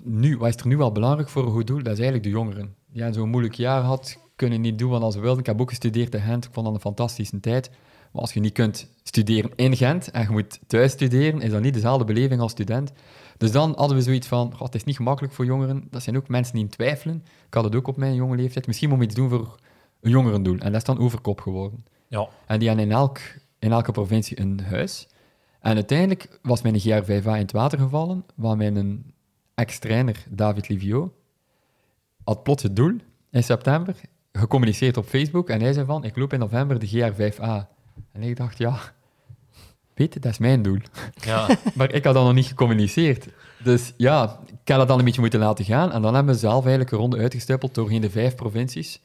nu, 0.04 0.38
wat 0.38 0.48
is 0.48 0.56
er 0.56 0.68
nu 0.68 0.78
wel 0.78 0.92
belangrijk 0.92 1.30
voor 1.30 1.46
een 1.46 1.52
goed 1.52 1.68
doel? 1.68 1.84
Dat 1.84 1.94
is 1.94 2.00
eigenlijk 2.00 2.24
de 2.24 2.30
jongeren. 2.30 2.76
Die 2.92 3.14
zo'n 3.14 3.30
moeilijk 3.30 3.54
jaar 3.54 3.82
had, 3.82 4.18
kunnen 4.36 4.62
niet 4.62 4.80
doen 4.80 4.90
wat 4.90 5.14
ze 5.14 5.20
wilden. 5.20 5.40
Ik 5.40 5.46
heb 5.46 5.62
ook 5.62 5.70
gestudeerd 5.70 6.14
in 6.14 6.22
Gent, 6.22 6.46
ik 6.46 6.54
vond 6.54 6.66
dat 6.66 6.76
een 6.76 6.82
fantastische 6.82 7.40
tijd. 7.40 7.70
Maar 8.12 8.22
als 8.22 8.34
je 8.34 8.40
niet 8.40 8.54
kunt 8.54 8.90
studeren 9.04 9.52
in 9.56 9.76
Gent 9.76 10.12
en 10.12 10.22
je 10.22 10.30
moet 10.30 10.60
thuis 10.68 10.92
studeren, 10.92 11.42
is 11.42 11.52
dat 11.52 11.62
niet 11.62 11.74
dezelfde 11.74 12.06
beleving 12.06 12.42
als 12.42 12.52
student. 12.52 12.92
Dus 13.38 13.52
dan 13.52 13.74
hadden 13.78 13.98
we 13.98 14.04
zoiets 14.04 14.28
van, 14.28 14.54
"Goh, 14.54 14.66
het 14.66 14.76
is 14.76 14.84
niet 14.84 14.96
gemakkelijk 14.96 15.34
voor 15.34 15.46
jongeren. 15.46 15.88
Dat 15.90 16.04
zijn 16.04 16.18
ook 16.18 16.28
mensen 16.28 16.54
die 16.54 16.64
in 16.64 16.70
twijfelen. 16.70 17.24
Ik 17.48 17.54
had 17.54 17.64
het 17.64 17.76
ook 17.76 17.88
op 17.88 17.98
mijn 17.98 18.16
jonge 18.16 18.36
leeftijd. 18.36 18.68
Misschien 18.68 18.90
moet 18.90 18.98
we 18.98 19.04
iets 19.04 19.16
doen 19.16 19.30
voor 19.30 19.56
een 20.02 20.12
jongerendoel. 20.12 20.58
En 20.58 20.72
dat 20.72 20.76
is 20.76 20.84
dan 20.84 21.00
overkop 21.00 21.42
geworden. 21.42 21.86
Ja. 22.08 22.28
En 22.46 22.60
die 22.60 22.68
hadden 22.68 22.86
in, 22.86 22.92
elk, 22.92 23.20
in 23.60 23.72
elke 23.72 23.92
provincie 23.92 24.40
een 24.40 24.60
huis. 24.60 25.08
En 25.60 25.76
uiteindelijk 25.76 26.40
was 26.42 26.62
mijn 26.62 26.80
GR5A 26.80 27.08
in 27.08 27.42
het 27.42 27.52
water 27.52 27.80
gevallen, 27.80 28.26
waar 28.36 28.58
mijn 28.58 29.14
ex-trainer 29.56 30.24
David 30.30 30.70
Livio 30.70 31.14
had 32.24 32.44
plots 32.44 32.64
het 32.64 32.76
doel 32.76 32.98
in 33.32 33.44
september, 33.44 33.96
gecommuniceerd 34.32 34.98
op 34.98 35.06
Facebook, 35.06 35.50
en 35.50 35.62
hij 35.62 35.74
zei 35.74 35.86
van, 35.86 36.04
ik 36.04 36.18
loop 36.18 36.34
in 36.34 36.40
november 36.40 36.80
de 36.80 36.90
GR5A. 36.90 37.74
En 38.12 38.22
ik 38.24 38.36
dacht, 38.36 38.58
ja, 38.58 38.80
weet 39.94 40.14
je, 40.14 40.20
dat 40.20 40.32
is 40.32 40.38
mijn 40.38 40.62
doel. 40.62 40.80
Ja. 41.14 41.48
Maar 41.76 41.92
ik 41.92 42.04
had 42.04 42.14
dat 42.14 42.24
nog 42.24 42.34
niet 42.34 42.46
gecommuniceerd. 42.46 43.28
Dus 43.64 43.94
ja, 43.98 44.40
ik 44.46 44.68
had 44.68 44.78
dat 44.78 44.88
dan 44.88 45.00
een 45.00 45.06
beetje 45.06 45.22
moeten 45.22 45.40
laten 45.40 45.66
gaan. 45.66 45.92
En 45.92 46.02
dan 46.02 46.16
hebben 46.16 46.34
we 46.34 46.40
zelf 46.40 46.62
eigenlijk 46.62 46.92
een 46.92 46.98
ronde 46.98 47.18
uitgestippeld 47.18 47.74
doorheen 47.76 48.02
de 48.02 48.10
vijf 48.10 48.36
provincies. 48.36 49.02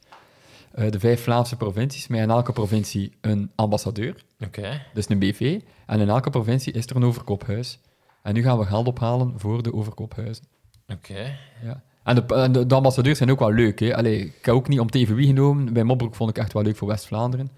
Eh, 0.72 0.90
de 0.90 1.01
vijf 1.01 1.22
Vlaamse 1.22 1.56
provincies, 1.56 2.06
met 2.06 2.20
in 2.20 2.31
elke 2.31 2.52
provincie 2.52 3.12
een 3.20 3.51
ambassadeur, 3.55 4.24
Oké. 4.44 4.82
dus 4.94 5.09
een 5.09 5.18
BV. 5.18 5.60
En 5.86 6.01
in 6.01 6.09
elke 6.09 6.31
provincie 6.31 6.72
is 6.72 6.86
er 6.86 6.97
een 6.97 7.05
overkophuis. 7.05 7.78
En 8.23 8.35
nu 8.35 8.43
gaan 8.43 8.59
we 8.59 8.65
geld 8.65 8.87
ophalen 8.87 9.33
voor 9.37 9.63
de 9.63 9.75
overkophuizen. 9.75 10.45
Oké. 10.89 11.37
Ja. 11.63 11.83
En, 12.05 12.15
de, 12.15 12.35
en 12.35 12.53
de, 12.53 12.67
de 12.67 12.75
ambassadeurs 12.75 13.19
zijn 13.19 13.31
ook 13.31 13.39
wel 13.39 13.53
leuk. 13.53 13.79
Hè? 13.81 13.97
Allee, 13.97 14.21
ik 14.25 14.45
heb 14.45 14.55
ook 14.55 14.69
niet 14.69 14.81
om 14.81 14.91
TV 14.91 15.09
wie 15.15 15.27
genomen. 15.27 15.73
Bij 15.73 15.85
Mobroek 15.85 16.15
vond 16.15 16.31
ik 16.31 16.39
echt 16.39 16.53
wel 16.53 16.63
leuk 16.63 16.77
voor 16.77 16.89
West-Vlaanderen. 16.89 17.51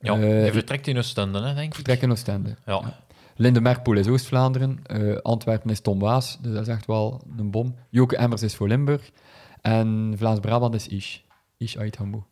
Ja, 0.00 0.14
Eh, 0.14 0.44
je 0.44 0.52
vertrekt 0.52 0.86
in 0.86 0.98
Oostende, 0.98 1.38
hè, 1.40 1.54
denk 1.54 1.66
ik. 1.68 1.74
Vertrek 1.74 2.02
in 2.02 2.10
Oostende. 2.10 2.56
Ja. 2.66 2.98
Linde 3.36 3.60
Merkpoel 3.60 3.96
is 3.96 4.08
Oost-Vlaanderen. 4.08 4.78
eh, 4.86 5.16
Antwerpen 5.16 5.70
is 5.70 5.80
Tom 5.80 5.98
Waas, 5.98 6.38
dus 6.40 6.52
dat 6.52 6.62
is 6.62 6.68
echt 6.68 6.86
wel 6.86 7.22
een 7.38 7.50
bom. 7.50 7.74
Joke 7.90 8.16
Emmers 8.16 8.42
is 8.42 8.54
voor 8.54 8.68
Limburg. 8.68 9.10
En 9.60 10.14
Vlaams-Brabant 10.16 10.74
is 10.74 10.86
Ish. 10.88 11.18
Ish 11.56 11.76
uit 11.76 11.96
Hamboe. 11.96 12.22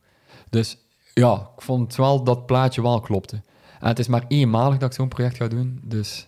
Dus 0.51 0.79
ja, 1.15 1.51
ik 1.57 1.63
vond 1.63 1.97
wel 1.97 2.25
dat 2.25 2.47
plaatje 2.47 2.83
wel 2.83 3.01
klopte. 3.01 3.43
En 3.81 3.89
het 3.89 3.99
is 3.99 4.09
maar 4.09 4.25
eenmalig 4.29 4.79
dat 4.79 4.89
ik 4.91 4.95
zo'n 4.97 5.09
project 5.09 5.37
ga 5.37 5.49
doen, 5.49 5.81
dus 5.85 6.27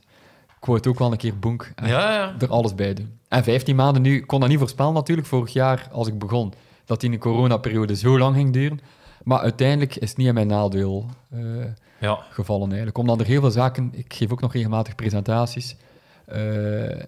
ik 0.61 0.67
wou 0.67 0.79
het 0.79 0.87
ook 0.87 0.99
wel 0.99 1.13
een 1.13 1.19
keer 1.19 1.39
boek 1.39 1.69
en 1.75 1.89
Ja, 1.89 2.13
ja. 2.13 2.35
er 2.39 2.49
alles 2.49 2.75
bij 2.75 2.95
doen. 2.95 3.19
En 3.29 3.45
15 3.45 3.77
maanden 3.77 4.03
nu, 4.03 4.17
ik 4.17 4.27
kon 4.27 4.41
dat 4.41 4.49
niet 4.49 4.59
voorspellen 4.59 4.93
natuurlijk, 4.93 5.27
vorig 5.29 5.53
jaar 5.53 5.89
als 5.93 6.09
ik 6.09 6.19
begon, 6.19 6.53
dat 6.85 7.01
die 7.01 7.11
een 7.11 7.19
coronaperiode 7.19 7.97
zo 7.97 8.19
lang 8.19 8.37
ging 8.37 8.53
duren. 8.53 8.81
Maar 9.25 9.39
uiteindelijk 9.41 9.97
is 9.97 10.09
het 10.09 10.19
niet 10.19 10.27
in 10.27 10.35
mijn 10.35 10.47
nadeel 10.47 11.07
eh, 11.31 11.41
Ja. 12.01 12.19
gevallen 12.31 12.67
eigenlijk. 12.69 12.99
Omdat 12.99 13.21
er 13.21 13.27
heel 13.27 13.41
veel 13.41 13.51
zaken, 13.51 13.91
ik 13.95 14.15
geef 14.15 14.33
ook 14.33 14.41
nog 14.41 14.53
regelmatig 14.53 14.95
presentaties, 14.95 15.77
eh, 16.27 16.39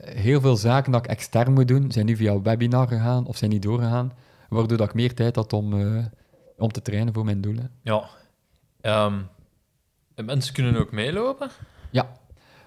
heel 0.05 0.41
veel 0.41 0.57
zaken 0.57 0.93
dat 0.93 1.05
ik 1.05 1.11
extern 1.11 1.53
moet 1.53 1.69
doen, 1.69 1.93
zijn 1.93 2.07
nu 2.07 2.17
via 2.17 2.41
webinar 2.43 2.89
gegaan 2.89 3.27
of 3.27 3.37
zijn 3.37 3.51
niet 3.51 3.63
doorgegaan, 3.63 4.13
waardoor 4.49 4.77
dat 4.79 4.89
ik 4.89 4.95
meer 4.95 5.15
tijd 5.15 5.37
had 5.37 5.53
om, 5.53 5.81
eh, 5.81 6.05
om 6.59 6.73
te 6.73 6.83
trainen 6.83 7.15
voor 7.15 7.25
mijn 7.25 7.41
doelen. 7.41 7.71
Ja. 7.83 8.05
En 10.15 10.25
mensen 10.25 10.55
kunnen 10.55 10.77
ook 10.77 10.93
meelopen. 10.93 11.51
Ja. 11.91 12.07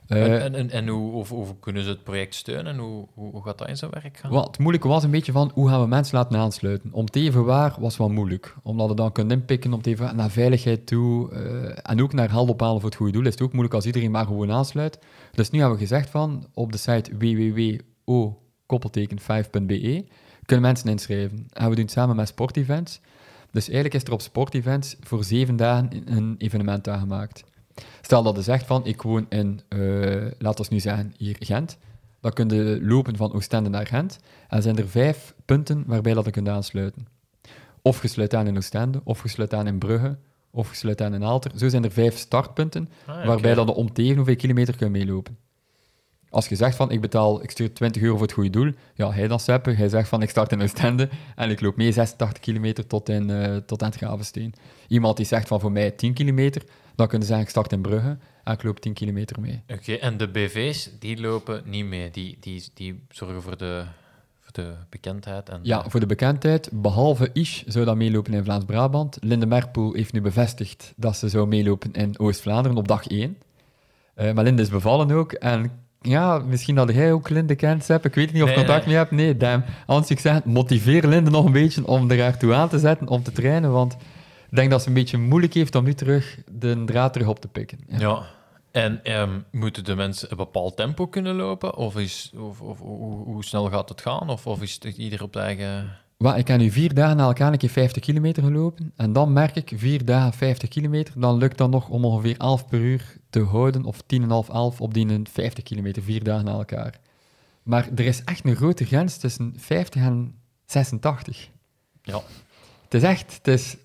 En 0.07 0.17
Eh, 0.17 0.43
en, 0.43 0.55
en, 0.55 0.69
en 0.69 0.87
hoe, 0.87 1.25
kunnen 1.59 1.83
ze 1.83 1.89
het 1.89 2.03
project 2.03 2.35
steunen? 2.35 2.73
En 2.73 2.77
hoe, 2.77 3.07
hoe, 3.13 3.43
gaat 3.43 3.57
dat 3.57 3.67
in 3.67 3.77
zijn 3.77 3.91
werk 3.91 4.17
gaan? 4.17 4.31
Wat 4.31 4.47
het 4.47 4.57
moeilijke 4.57 4.87
was 4.87 5.03
een 5.03 5.11
beetje 5.11 5.31
van 5.31 5.51
hoe 5.53 5.69
gaan 5.69 5.81
we 5.81 5.87
mensen 5.87 6.17
laten 6.17 6.37
aansluiten. 6.37 6.93
Om 6.93 7.05
even 7.11 7.45
waar 7.45 7.75
was 7.79 7.97
wel 7.97 8.09
moeilijk. 8.09 8.55
Omdat 8.63 8.89
je 8.89 8.95
dan 8.95 9.11
kunt 9.11 9.31
inpikken 9.31 9.71
om 9.71 9.77
het 9.77 9.87
even 9.87 10.15
naar 10.15 10.29
veiligheid 10.29 10.87
toe 10.87 11.31
eh, 11.31 11.91
en 11.91 12.01
ook 12.01 12.13
naar 12.13 12.29
geld 12.29 12.49
ophalen 12.49 12.81
voor 12.81 12.89
het 12.89 12.97
goede 12.97 13.11
doel. 13.11 13.25
Is 13.25 13.31
het 13.31 13.41
ook 13.41 13.51
moeilijk 13.51 13.75
als 13.75 13.85
iedereen 13.85 14.11
maar 14.11 14.25
gewoon 14.25 14.51
aansluit. 14.51 14.99
Dus 15.31 15.49
nu 15.49 15.59
hebben 15.59 15.77
we 15.77 15.83
gezegd 15.83 16.09
van 16.09 16.47
op 16.53 16.71
de 16.71 16.77
site 16.77 17.17
www.o-5.be 17.17 20.05
kunnen 20.45 20.65
mensen 20.65 20.89
inschrijven. 20.89 21.47
En 21.53 21.69
we 21.69 21.75
doen 21.75 21.83
het 21.83 21.93
samen 21.93 22.15
met 22.15 22.27
sportevents. 22.27 22.99
Dus 23.51 23.65
eigenlijk 23.65 23.95
is 23.95 24.03
er 24.03 24.13
op 24.13 24.21
sportevents 24.21 24.95
voor 24.99 25.23
zeven 25.23 25.55
dagen 25.55 26.03
een 26.05 26.35
evenement 26.37 26.89
aangemaakt. 26.89 27.43
Stel 28.01 28.23
dat 28.23 28.35
je 28.35 28.41
zegt 28.41 28.65
van 28.65 28.85
ik 28.85 29.01
woon 29.01 29.25
in, 29.29 29.61
eh 29.67 29.79
laten 30.37 30.65
we 30.65 30.73
nu 30.73 30.79
zeggen, 30.79 31.13
hier 31.17 31.35
Gent. 31.39 31.77
Dan 32.21 32.33
kun 32.33 32.49
je 32.49 32.79
lopen 32.81 33.17
van 33.17 33.33
Oostende 33.33 33.69
naar 33.69 33.87
Gent. 33.87 34.19
En 34.47 34.61
zijn 34.61 34.77
er 34.77 34.87
vijf 34.89 35.33
punten 35.45 35.83
waarbij 35.87 36.13
dat 36.13 36.25
je 36.25 36.31
kunt 36.31 36.47
aansluiten. 36.47 37.07
Of 37.81 38.01
je 38.01 38.07
sluit 38.07 38.33
aan 38.33 38.47
in 38.47 38.57
Oostende, 38.57 39.01
of 39.03 39.23
je 39.23 39.29
sluit 39.29 39.53
aan 39.53 39.67
in 39.67 39.77
Brugge, 39.77 40.17
of 40.51 40.69
je 40.69 40.75
sluit 40.75 41.01
aan 41.01 41.13
in 41.13 41.23
Aalter. 41.23 41.51
Zo 41.55 41.69
zijn 41.69 41.83
er 41.83 41.91
vijf 41.91 42.17
startpunten 42.17 42.89
Ah, 43.05 43.25
waarbij 43.25 43.53
dat 43.53 43.67
je 43.67 43.73
om 43.73 43.93
tegen 43.93 44.15
hoeveel 44.15 44.35
kilometer 44.35 44.75
kunt 44.75 44.91
meelopen. 44.91 45.37
Als 46.29 46.47
je 46.47 46.55
zegt 46.55 46.75
van 46.75 46.91
ik 46.91 47.01
betaal, 47.01 47.43
ik 47.43 47.51
stuur 47.51 47.73
20 47.73 48.01
euro 48.01 48.13
voor 48.13 48.25
het 48.25 48.35
goede 48.35 48.49
doel, 48.49 48.71
ja, 48.93 49.11
hij 49.11 49.27
dan 49.27 49.39
Seppe, 49.39 49.71
hij 49.71 49.89
zegt 49.89 50.09
van 50.09 50.21
ik 50.21 50.29
start 50.29 50.51
in 50.51 50.61
Oostende 50.61 51.09
en 51.35 51.49
ik 51.49 51.61
loop 51.61 51.75
mee 51.75 51.91
86 51.91 52.39
kilometer 52.39 52.87
tot, 52.87 53.09
in, 53.09 53.29
eh, 53.29 53.55
tot 53.55 53.83
aan 53.83 53.89
het 53.89 53.97
Gravensteen. 53.97 54.53
Iemand 54.87 55.17
die 55.17 55.25
zegt 55.25 55.47
van 55.47 55.59
voor 55.59 55.71
mij 55.71 55.91
10 55.91 56.13
kilometer, 56.13 56.63
dan 56.95 57.07
kun 57.07 57.19
je 57.19 57.25
zeggen 57.25 57.43
ik 57.43 57.49
start 57.49 57.71
in 57.71 57.81
Brugge 57.81 58.17
en 58.43 58.53
ik 58.53 58.63
loop 58.63 58.79
10 58.79 58.93
kilometer 58.93 59.41
mee. 59.41 59.61
Oké, 59.67 59.93
en 59.93 60.17
de 60.17 60.27
BV's, 60.27 60.89
die 60.99 61.19
lopen 61.19 61.61
niet 61.65 61.85
mee. 61.85 62.11
Die, 62.11 62.37
die, 62.39 62.63
die 62.73 63.03
zorgen 63.09 63.41
voor 63.41 63.57
de, 63.57 63.83
voor 64.39 64.53
de 64.53 64.73
bekendheid. 64.89 65.49
En 65.49 65.59
Ja, 65.63 65.89
voor 65.89 65.99
de 65.99 66.05
bekendheid, 66.05 66.69
behalve 66.73 67.29
Ish 67.33 67.63
zou 67.65 67.85
dat 67.85 67.95
meelopen 67.95 68.33
in 68.33 68.43
Vlaams-Brabant. 68.43 69.17
Linde 69.21 69.45
Merpoel 69.45 69.93
heeft 69.93 70.13
nu 70.13 70.21
bevestigd 70.21 70.93
dat 70.95 71.17
ze 71.17 71.29
zou 71.29 71.47
meelopen 71.47 71.91
in 71.93 72.19
Oost-Vlaanderen 72.19 72.77
op 72.77 72.87
dag 72.87 73.07
1. 73.07 73.37
Eh, 74.15 74.33
maar 74.33 74.43
Linde 74.43 74.61
is 74.61 74.69
bevallen 74.69 75.11
ook. 75.11 75.31
En 75.31 75.71
ja, 76.01 76.37
misschien 76.37 76.75
dat 76.75 76.93
jij 76.93 77.11
ook 77.11 77.29
Linde 77.29 77.55
kent, 77.55 77.83
Sepp. 77.83 78.05
Ik 78.05 78.15
weet 78.15 78.33
niet 78.33 78.43
of 78.43 78.49
je 78.49 78.55
Nee, 78.55 78.65
contact 78.65 78.85
mee 78.85 78.95
hebt. 78.95 79.11
Nee, 79.11 79.37
damn. 79.37 79.63
Anders 79.85 80.09
ik 80.09 80.19
zeg, 80.19 80.43
motiveer 80.43 81.07
Linde 81.07 81.29
nog 81.29 81.45
een 81.45 81.51
beetje 81.51 81.87
om 81.87 82.11
er 82.11 82.19
ertoe 82.19 82.53
aan 82.53 82.69
te 82.69 82.79
zetten, 82.79 83.07
om 83.07 83.23
te 83.23 83.31
trainen. 83.31 83.71
Want 83.71 83.97
ik 84.49 84.55
denk 84.55 84.69
dat 84.69 84.81
ze 84.81 84.87
een 84.87 84.93
beetje 84.93 85.17
moeilijk 85.17 85.53
heeft 85.53 85.75
om 85.75 85.83
nu 85.83 85.93
terug 85.93 86.37
de 86.51 86.83
draad 86.85 87.13
terug 87.13 87.27
op 87.27 87.39
te 87.39 87.47
pikken. 87.47 87.79
Ja. 87.87 87.97
Ja. 87.99 88.25
En 88.75 89.03
ehm, 89.03 89.39
moeten 89.51 89.83
de 89.83 89.95
mensen 89.95 90.31
een 90.31 90.37
bepaald 90.37 90.75
tempo 90.75 91.07
kunnen 91.07 91.35
lopen? 91.35 91.75
Of, 91.75 91.97
is, 91.97 92.31
of, 92.37 92.61
of 92.61 92.79
hoe, 92.79 93.23
hoe 93.23 93.43
snel 93.43 93.69
gaat 93.69 93.89
het 93.89 94.01
gaan? 94.01 94.29
Of, 94.29 94.47
of 94.47 94.61
is 94.61 94.73
het 94.73 94.97
ieder 94.97 95.23
op 95.23 95.33
de 95.33 95.39
eigen... 95.39 95.97
Wel, 96.17 96.37
ik 96.37 96.47
heb 96.47 96.59
nu 96.59 96.71
vier 96.71 96.93
dagen 96.93 97.17
na 97.17 97.25
elkaar 97.25 97.51
een 97.51 97.57
keer 97.57 97.69
50 97.69 98.01
kilometer 98.01 98.43
gelopen. 98.43 98.91
En 98.95 99.13
dan 99.13 99.33
merk 99.33 99.55
ik, 99.55 99.71
vier 99.75 100.05
dagen 100.05 100.33
50 100.33 100.69
kilometer, 100.69 101.13
dan 101.17 101.37
lukt 101.37 101.57
dat 101.57 101.69
nog 101.69 101.89
om 101.89 102.05
ongeveer 102.05 102.37
11 102.37 102.67
per 102.67 102.79
uur 102.79 103.17
te 103.29 103.43
houden, 103.43 103.83
of 103.83 104.01
10,5, 104.01 104.27
11 104.27 104.81
op 104.81 104.93
die 104.93 105.19
50 105.23 105.63
kilometer, 105.63 106.03
vier 106.03 106.23
dagen 106.23 106.45
na 106.45 106.51
elkaar. 106.51 106.99
Maar 107.63 107.89
er 107.95 108.05
is 108.05 108.23
echt 108.23 108.45
een 108.45 108.55
grote 108.55 108.85
grens 108.85 109.17
tussen 109.17 109.53
50 109.57 110.01
en 110.01 110.35
86. 110.65 111.49
Ja. 112.01 112.21
Het 112.83 112.93
is 112.93 113.03
echt, 113.03 113.33
het 113.33 113.47
is... 113.47 113.77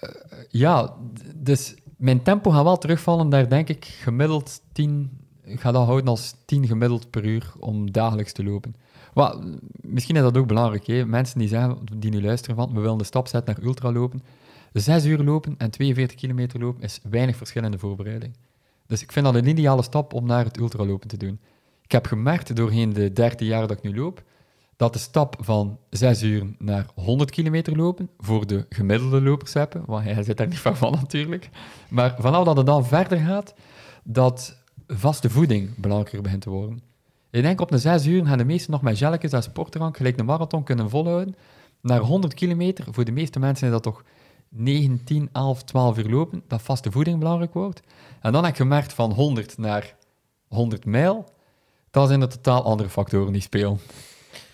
eh, 0.00 0.10
ja, 0.48 0.94
dus 1.34 1.74
mijn 1.96 2.22
tempo 2.22 2.50
gaat 2.50 2.64
wel 2.64 2.78
terugvallen, 2.78 3.28
daar 3.28 3.48
denk 3.48 3.68
ik 3.68 3.84
gemiddeld 3.84 4.60
10... 4.72 5.10
Ik 5.44 5.60
ga 5.60 5.72
dat 5.72 5.86
houden 5.86 6.08
als 6.08 6.34
10 6.44 6.66
gemiddeld 6.66 7.10
per 7.10 7.24
uur 7.24 7.52
om 7.58 7.92
dagelijks 7.92 8.32
te 8.32 8.44
lopen. 8.44 8.74
Wel, 9.14 9.42
misschien 9.80 10.16
is 10.16 10.22
dat 10.22 10.36
ook 10.36 10.46
belangrijk. 10.46 10.86
Hè? 10.86 11.06
Mensen 11.06 11.38
die 11.38 11.48
zeggen, 11.48 11.78
die 11.96 12.10
nu 12.10 12.22
luisteren 12.22 12.56
van, 12.56 12.74
we 12.74 12.80
willen 12.80 12.98
de 12.98 13.04
stap 13.04 13.28
zetten 13.28 13.54
naar 13.54 13.64
ultra 13.64 13.92
lopen. 13.92 14.22
Zes 14.72 15.04
uur 15.04 15.18
lopen 15.18 15.54
en 15.58 15.70
42 15.70 16.16
kilometer 16.16 16.60
lopen 16.60 16.82
is 16.82 17.00
weinig 17.10 17.36
verschil 17.36 17.64
in 17.64 17.70
de 17.70 17.78
voorbereiding. 17.78 18.36
Dus 18.86 19.02
ik 19.02 19.12
vind 19.12 19.24
dat 19.24 19.34
een 19.34 19.48
ideale 19.48 19.82
stap 19.82 20.12
om 20.12 20.26
naar 20.26 20.44
het 20.44 20.58
ultralopen 20.58 21.08
te 21.08 21.16
doen. 21.16 21.40
Ik 21.82 21.92
heb 21.92 22.06
gemerkt 22.06 22.56
doorheen 22.56 22.92
de 22.92 23.12
13 23.12 23.46
jaar 23.46 23.60
dat 23.60 23.76
ik 23.76 23.82
nu 23.82 23.96
loop, 23.96 24.22
dat 24.76 24.92
de 24.92 24.98
stap 24.98 25.36
van 25.40 25.78
6 25.90 26.22
uur 26.22 26.54
naar 26.58 26.86
100 26.94 27.30
kilometer 27.30 27.76
lopen, 27.76 28.10
voor 28.18 28.46
de 28.46 28.66
gemiddelde 28.68 29.20
lopers 29.20 29.52
want 29.86 30.04
hij 30.04 30.22
zit 30.22 30.36
daar 30.36 30.46
niet 30.46 30.58
ver 30.58 30.76
van 30.76 30.92
natuurlijk, 30.92 31.50
maar 31.88 32.14
vanaf 32.18 32.44
dat 32.44 32.56
het 32.56 32.66
dan 32.66 32.86
verder 32.86 33.18
gaat, 33.18 33.54
dat 34.04 34.58
vaste 34.86 35.30
voeding 35.30 35.76
belangrijker 35.76 36.22
begint 36.22 36.42
te 36.42 36.50
worden. 36.50 36.82
Ik 37.30 37.42
denk 37.42 37.60
op 37.60 37.70
de 37.70 37.78
6 37.78 38.06
uur 38.06 38.26
gaan 38.26 38.38
de 38.38 38.44
meesten 38.44 38.70
nog 38.70 38.82
met 38.82 38.98
gelletjes 38.98 39.32
en 39.32 39.42
sportdrank, 39.42 39.96
gelijk 39.96 40.18
een 40.18 40.24
marathon, 40.24 40.64
kunnen 40.64 40.90
volhouden. 40.90 41.36
Naar 41.80 42.00
100 42.00 42.34
kilometer, 42.34 42.86
voor 42.90 43.04
de 43.04 43.12
meeste 43.12 43.38
mensen 43.38 43.66
is 43.66 43.72
dat 43.72 43.82
toch 43.82 44.02
9, 44.48 45.04
10, 45.04 45.28
11, 45.32 45.62
12 45.62 45.98
uur 45.98 46.10
lopen, 46.10 46.42
dat 46.48 46.62
vaste 46.62 46.90
voeding 46.90 47.18
belangrijk 47.18 47.54
wordt. 47.54 47.82
En 48.20 48.32
dan 48.32 48.42
heb 48.42 48.52
ik 48.52 48.58
gemerkt 48.58 48.92
van 48.92 49.12
100 49.12 49.58
naar 49.58 49.96
100 50.48 50.84
mijl, 50.84 51.24
dan 51.90 52.06
zijn 52.06 52.20
er 52.20 52.28
totaal 52.28 52.64
andere 52.64 52.88
factoren 52.88 53.32
die 53.32 53.42
spelen. 53.42 53.78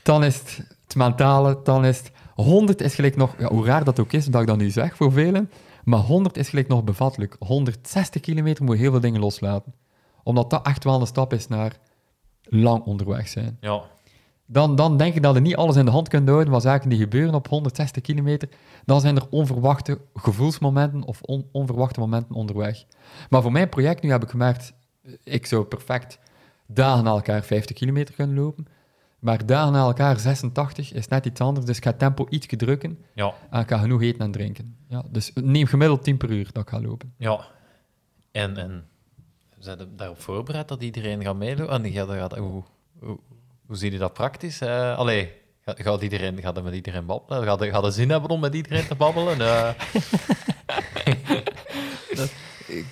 Dan 0.02 0.24
is 0.24 0.38
het 0.38 0.62
het 0.84 0.96
mentale, 0.96 1.60
dan 1.64 1.84
is 1.84 1.98
het... 1.98 2.10
100 2.34 2.80
is 2.80 2.94
gelijk 2.94 3.16
nog, 3.16 3.34
ja, 3.38 3.48
hoe 3.48 3.64
raar 3.64 3.84
dat 3.84 4.00
ook 4.00 4.12
is 4.12 4.26
dat 4.26 4.40
ik 4.40 4.46
dat 4.46 4.56
nu 4.56 4.70
zeg 4.70 4.96
voor 4.96 5.12
velen, 5.12 5.50
maar 5.84 5.98
100 5.98 6.36
is 6.36 6.48
gelijk 6.48 6.68
nog 6.68 6.84
bevattelijk. 6.84 7.36
160 7.38 8.20
kilometer 8.20 8.64
moet 8.64 8.74
je 8.76 8.80
heel 8.82 8.90
veel 8.90 9.00
dingen 9.00 9.20
loslaten. 9.20 9.74
Omdat 10.22 10.50
dat 10.50 10.66
echt 10.66 10.84
wel 10.84 11.00
een 11.00 11.06
stap 11.06 11.32
is 11.32 11.48
naar 11.48 11.78
lang 12.42 12.84
onderweg 12.84 13.28
zijn. 13.28 13.56
Ja. 13.60 13.82
dan, 14.46 14.76
dan 14.76 14.96
denk 14.96 15.14
ik 15.14 15.22
dat 15.22 15.34
je 15.34 15.40
niet 15.40 15.56
alles 15.56 15.76
in 15.76 15.84
de 15.84 15.90
hand 15.90 16.08
kunt 16.08 16.28
houden 16.28 16.52
wat 16.52 16.62
zaken 16.62 16.88
die 16.88 16.98
gebeuren 16.98 17.34
op 17.34 17.48
160 17.48 18.02
kilometer. 18.02 18.48
Dan 18.84 19.00
zijn 19.00 19.16
er 19.16 19.26
onverwachte 19.30 20.00
gevoelsmomenten 20.14 21.02
of 21.02 21.22
on- 21.22 21.48
onverwachte 21.52 22.00
momenten 22.00 22.34
onderweg. 22.34 22.84
Maar 23.30 23.42
voor 23.42 23.52
mijn 23.52 23.68
project 23.68 24.02
nu 24.02 24.10
heb 24.10 24.22
ik 24.22 24.30
gemerkt, 24.30 24.72
ik 25.24 25.46
zou 25.46 25.64
perfect 25.64 26.18
dagen 26.66 27.04
na 27.04 27.10
elkaar 27.10 27.42
50 27.42 27.76
kilometer 27.76 28.14
kunnen 28.14 28.36
lopen. 28.36 28.66
Maar 29.22 29.46
dagen 29.46 29.72
na 29.72 29.78
elkaar 29.78 30.18
86 30.18 30.92
is 30.92 31.08
net 31.08 31.26
iets 31.26 31.40
anders, 31.40 31.66
dus 31.66 31.76
ik 31.76 31.82
ga 31.82 31.90
het 31.90 31.98
tempo 31.98 32.26
iets 32.28 32.46
drukken 32.56 32.98
Ja, 33.14 33.34
en 33.50 33.60
ik 33.60 33.68
ga 33.68 33.78
genoeg 33.78 34.02
eten 34.02 34.20
en 34.20 34.30
drinken. 34.30 34.76
Ja, 34.88 35.02
dus 35.10 35.32
neem 35.34 35.66
gemiddeld 35.66 36.04
10 36.04 36.16
per 36.16 36.30
uur 36.30 36.48
dat 36.52 36.62
ik 36.62 36.68
ga 36.68 36.80
lopen. 36.80 37.14
ja. 37.16 37.40
En, 38.32 38.56
en 38.56 38.84
zijn 39.58 39.78
je 39.78 39.94
daarop 39.94 40.20
voorbereid 40.20 40.68
dat 40.68 40.82
iedereen 40.82 41.22
gaat 41.22 41.36
meelopen? 41.36 41.84
En 41.84 41.92
gaat, 41.92 42.08
gaat, 42.08 42.36
hoe, 42.36 42.62
hoe, 42.98 43.18
hoe 43.66 43.76
zie 43.76 43.92
je 43.92 43.98
dat 43.98 44.12
praktisch? 44.12 44.60
Eh 44.60 44.98
allee, 44.98 45.32
gaat, 45.60 45.80
gaat, 45.80 46.02
iedereen, 46.02 46.40
gaat 46.40 46.56
er 46.56 46.62
met 46.62 46.74
iedereen 46.74 47.06
babbelen? 47.06 47.44
Gaat 47.44 47.60
er, 47.60 47.70
gaat 47.70 47.84
er 47.84 47.92
zin 47.92 48.10
hebben 48.10 48.30
om 48.30 48.40
met 48.40 48.54
iedereen 48.54 48.86
te 48.86 48.94
babbelen? 48.94 49.40
Eh, 49.40 49.68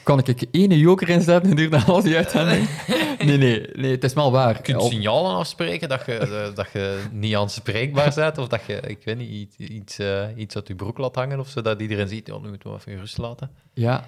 Kan 0.02 0.18
ik 0.18 0.46
ene 0.50 0.78
joker 0.78 1.08
inzetten 1.08 1.50
en 1.50 1.56
duurt 1.56 1.86
als 1.88 2.04
die 2.04 2.16
uitzending? 2.16 2.68
Nee, 3.24 3.38
nee, 3.38 3.66
nee, 3.72 3.90
het 3.90 4.04
is 4.04 4.12
wel 4.12 4.32
waar. 4.32 4.56
je 4.56 4.62
kunt 4.62 4.82
signalen 4.82 5.34
afspreken 5.36 5.88
dat 5.88 6.06
je, 6.06 6.12
eh, 6.12 6.54
dat 6.54 6.68
je 6.72 7.02
niet 7.12 7.34
aanspreekbaar 7.36 8.12
bent, 8.14 8.38
of 8.38 8.48
dat 8.48 8.60
je, 8.66 8.80
ik 8.86 8.98
weet 9.04 9.16
niet, 9.18 9.30
iets, 9.30 9.56
iets, 9.56 9.98
eh, 9.98 10.22
iets 10.36 10.56
uit 10.56 10.68
je 10.68 10.74
broek 10.74 10.98
laat 10.98 11.14
hangen, 11.14 11.40
of 11.40 11.48
zo, 11.48 11.62
dat 11.62 11.80
iedereen 11.80 12.08
ziet, 12.08 12.26
ja, 12.26 12.38
nu 12.38 12.48
moeten 12.48 12.70
we 12.70 12.76
even 12.76 12.98
rust 12.98 13.18
laten. 13.18 13.50
Ja, 13.74 14.04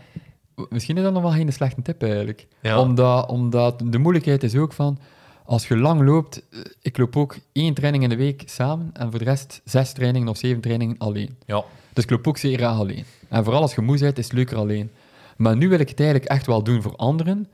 misschien 0.69 0.97
is 0.97 1.03
dat 1.03 1.13
nog 1.13 1.23
wel 1.23 1.31
geen 1.31 1.53
slechte 1.53 1.83
tip 1.83 2.03
eigenlijk. 2.03 2.47
Ja. 2.63 2.81
Omdat, 2.81 3.29
omdat 3.29 3.83
de 3.85 3.99
moeilijkheid 3.99 4.43
is 4.43 4.57
ook 4.57 4.73
van, 4.73 4.99
als 5.45 5.69
je 5.69 5.77
lang 5.77 6.03
loopt, 6.03 6.43
eh, 6.51 6.61
ik 6.83 6.99
loop 6.99 7.17
ook 7.17 7.37
één 7.53 7.75
training 7.75 8.03
in 8.03 8.09
de 8.09 8.17
week 8.17 8.43
samen 8.47 8.91
en 8.93 9.11
voor 9.11 9.19
de 9.19 9.25
rest 9.25 9.61
zes 9.65 9.93
trainingen 9.93 10.29
of 10.29 10.37
zeven 10.37 10.61
trainingen 10.61 10.99
alleen. 10.99 11.37
Ja, 11.47 11.65
Dus 11.93 12.05
ik 12.05 12.11
loop 12.11 12.27
ook 12.27 12.39
zeer 12.39 12.57
graag 12.59 12.79
alleen. 12.79 13.05
En 13.29 13.45
vooral 13.45 13.63
als 13.63 13.75
je 13.75 13.81
moe 13.81 13.99
bent, 13.99 14.19
is 14.19 14.25
het 14.25 14.35
leuker 14.35 14.57
alleen. 14.57 14.91
Maar 15.37 15.57
nu 15.57 15.69
wil 15.69 15.79
ik 15.79 15.89
het 15.89 16.01
eigenlijk 16.01 16.31
echt 16.31 16.47
wel 16.47 16.63
doen 16.63 16.83
voor 16.83 16.97
anderen. 16.97 17.47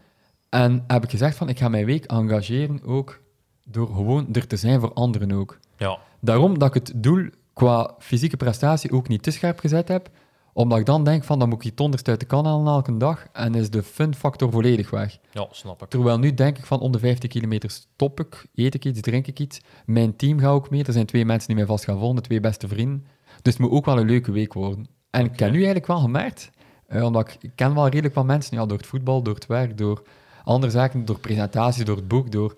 En 0.48 0.84
heb 0.86 1.04
ik 1.04 1.10
gezegd 1.10 1.36
van, 1.36 1.48
ik 1.48 1.58
ga 1.58 1.68
mijn 1.68 1.84
week 1.84 2.04
engageren 2.04 2.80
ook 2.84 3.20
door 3.64 3.86
gewoon 3.86 4.28
er 4.32 4.46
te 4.46 4.56
zijn 4.56 4.80
voor 4.80 4.92
anderen 4.92 5.32
ook. 5.32 5.58
ja, 5.76 5.98
Daarom 6.20 6.58
dat 6.58 6.68
ik 6.68 6.86
het 6.86 6.92
doel 6.96 7.28
qua 7.52 7.94
fysieke 7.98 8.36
prestatie 8.36 8.92
ook 8.92 9.08
niet 9.08 9.22
te 9.22 9.30
scherp 9.30 9.58
gezet 9.58 9.88
heb, 9.88 10.10
omdat 10.52 10.78
ik 10.78 10.86
dan 10.86 11.04
denk 11.04 11.24
van, 11.24 11.38
dan 11.38 11.48
moet 11.48 11.64
ik 11.64 11.70
het 11.70 11.80
onderste 11.80 12.10
uit 12.10 12.20
de 12.20 12.26
kan 12.26 12.46
halen 12.46 12.66
elke 12.66 12.96
dag 12.96 13.26
en 13.32 13.54
is 13.54 13.70
de 13.70 13.82
fun 13.82 14.14
factor 14.14 14.50
volledig 14.50 14.90
weg. 14.90 15.18
ja, 15.30 15.46
snap 15.50 15.82
ik. 15.82 15.88
Terwijl 15.88 16.18
nu 16.18 16.34
denk 16.34 16.58
ik 16.58 16.66
van, 16.66 16.80
om 16.80 16.92
de 16.92 16.98
50 16.98 17.30
kilometer 17.30 17.70
stop 17.70 18.20
ik, 18.20 18.46
eet 18.54 18.74
ik 18.74 18.84
iets, 18.84 19.00
drink 19.00 19.26
ik 19.26 19.40
iets. 19.40 19.60
Mijn 19.86 20.16
team 20.16 20.38
gaat 20.38 20.52
ook 20.52 20.70
mee. 20.70 20.84
Er 20.84 20.92
zijn 20.92 21.06
twee 21.06 21.24
mensen 21.24 21.46
die 21.46 21.56
mij 21.56 21.66
vast 21.66 21.84
gaan 21.84 21.98
volgen, 21.98 22.22
twee 22.22 22.40
beste 22.40 22.68
vrienden. 22.68 23.06
Dus 23.42 23.52
het 23.52 23.62
moet 23.62 23.70
ook 23.70 23.84
wel 23.84 23.98
een 23.98 24.06
leuke 24.06 24.32
week 24.32 24.52
worden. 24.52 24.86
En 25.10 25.24
ik 25.24 25.38
heb 25.38 25.50
nu 25.50 25.56
eigenlijk 25.56 25.86
wel 25.86 25.98
gemerkt, 25.98 26.50
eh, 26.88 27.04
omdat 27.04 27.36
ik, 27.40 27.50
ken 27.54 27.74
wel 27.74 27.88
redelijk 27.88 28.14
wat 28.14 28.24
mensen, 28.24 28.68
door 28.68 28.78
het 28.78 28.86
voetbal, 28.86 29.22
door 29.22 29.34
het 29.34 29.46
werk, 29.46 29.78
door 29.78 30.02
andere 30.44 30.72
zaken, 30.72 31.04
door 31.04 31.18
presentaties, 31.18 31.84
door 31.84 31.96
het 31.96 32.08
boek, 32.08 32.32
door, 32.32 32.54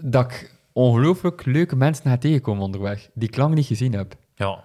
dat 0.00 0.24
ik 0.24 0.54
ongelooflijk 0.72 1.44
leuke 1.44 1.76
mensen 1.76 2.10
ga 2.10 2.18
tegenkomen 2.18 2.62
onderweg, 2.62 3.08
die 3.14 3.28
ik 3.28 3.36
lang 3.36 3.54
niet 3.54 3.66
gezien 3.66 3.92
heb. 3.92 4.14
Ja. 4.34 4.64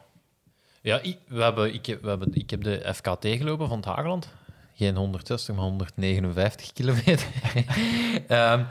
Ja, 0.81 1.01
we 1.27 1.43
hebben, 1.43 1.73
ik, 1.73 1.85
heb, 1.85 2.01
we 2.01 2.09
hebben, 2.09 2.33
ik 2.33 2.49
heb 2.49 2.63
de 2.63 2.93
FKT 2.93 3.27
gelopen 3.27 3.67
van 3.67 3.77
het 3.77 3.85
Hageland. 3.85 4.29
Geen 4.73 4.95
160, 4.95 5.55
maar 5.55 5.63
159 5.63 6.73
kilometer. 6.73 7.27
Ehm, 8.27 8.63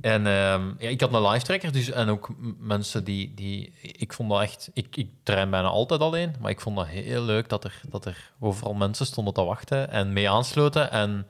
en 0.00 0.26
ehm, 0.26 0.68
ja, 0.78 0.88
ik 0.88 1.00
had 1.00 1.12
een 1.14 1.26
live 1.28 1.44
tracker, 1.44 1.72
dus, 1.72 1.90
en 1.90 2.08
ook 2.08 2.28
mensen 2.58 3.04
die, 3.04 3.34
die... 3.34 3.72
Ik 3.80 4.12
vond 4.12 4.30
dat 4.30 4.40
echt... 4.40 4.70
Ik, 4.72 4.96
ik 4.96 5.10
train 5.22 5.50
bijna 5.50 5.68
altijd 5.68 6.00
alleen, 6.00 6.34
maar 6.40 6.50
ik 6.50 6.60
vond 6.60 6.76
dat 6.76 6.86
heel 6.86 7.22
leuk 7.22 7.48
dat 7.48 7.64
er, 7.64 7.80
dat 7.88 8.04
er 8.04 8.32
overal 8.40 8.74
mensen 8.74 9.06
stonden 9.06 9.34
te 9.34 9.44
wachten 9.44 9.90
en 9.90 10.12
mee 10.12 10.30
aansloten. 10.30 10.90
En 10.90 11.26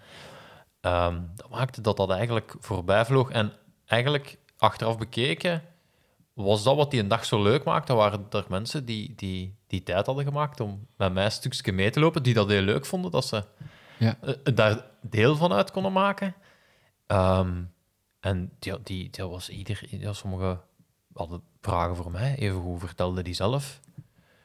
ehm, 0.81 1.21
dat 1.37 1.51
maakte 1.51 1.81
dat 1.81 1.97
dat 1.97 2.11
eigenlijk 2.11 2.55
voorbij 2.61 3.05
vloog. 3.05 3.31
En 3.31 3.53
eigenlijk, 3.87 4.39
achteraf 4.59 4.99
bekeken, 4.99 5.63
was 6.33 6.63
dat 6.63 6.77
wat 6.77 6.91
die 6.91 7.01
een 7.01 7.09
dag 7.09 7.25
zo 7.25 7.43
leuk 7.43 7.65
maakte? 7.65 7.95
Waren 7.95 8.27
er 8.31 8.45
mensen 8.49 8.85
die, 8.85 9.13
die, 9.17 9.57
die 9.67 9.83
tijd 9.83 10.07
hadden 10.07 10.25
gemaakt 10.25 10.61
om 10.61 10.87
met 10.97 11.13
mij 11.13 11.25
een 11.25 11.31
stukje 11.33 11.73
mee 11.73 11.91
te 11.91 12.01
lopen, 12.01 12.23
die 12.23 12.35
dat 12.35 12.49
heel 12.49 12.63
leuk 12.63 12.87
vonden, 12.87 13.11
dat 13.11 13.25
ze 13.27 13.45
Ja. 13.99 14.17
eh, 14.23 14.55
daar 14.55 14.85
deel 15.03 15.37
van 15.37 15.53
uit 15.53 15.71
konden 15.71 15.93
maken? 15.93 16.35
Ehm, 17.07 17.63
en 18.27 18.51
die, 18.59 18.75
die, 18.83 19.11
dat 19.11 19.31
was 19.31 19.49
ieder... 19.49 19.81
Ja, 19.91 20.13
sommigen 20.13 20.61
hadden 21.13 21.41
vragen 21.61 21.97
voor 21.97 22.11
mij, 22.11 22.37
even 22.39 22.59
hoe 22.59 22.79
vertelde 22.79 23.23
die 23.23 23.35
zelf 23.35 23.81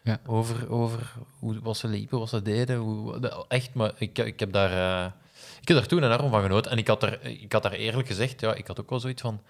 Ja. 0.03 0.20
over, 0.26 0.72
over 0.72 1.14
hoe, 1.40 1.60
wat 1.62 1.78
ze 1.78 1.88
liepen, 1.88 2.20
wat 2.20 2.30
ze 2.30 2.41
deden. 2.41 2.78
Hoe, 2.78 3.45
echt, 3.48 3.74
maar 3.74 3.91
ik, 3.98 4.18
ik, 4.18 4.40
heb 4.40 4.52
daar, 4.53 4.72
eh, 5.06 5.12
ik 5.62 5.68
heb 5.68 5.78
daar 5.78 5.88
toen 5.88 6.03
enorm 6.03 6.30
van 6.32 6.41
genoten. 6.41 6.72
En 6.72 6.78
ik 6.78 6.88
had, 6.88 7.03
er, 7.03 7.22
ik 7.26 7.52
had 7.52 7.64
daar 7.64 7.72
eerlijk 7.72 8.08
gezegd, 8.08 8.41
ja, 8.41 8.53
ik 8.53 8.68
had 8.68 8.80
ook 8.80 8.90
wel 8.90 8.99
zoiets 8.99 9.22
van... 9.22 9.41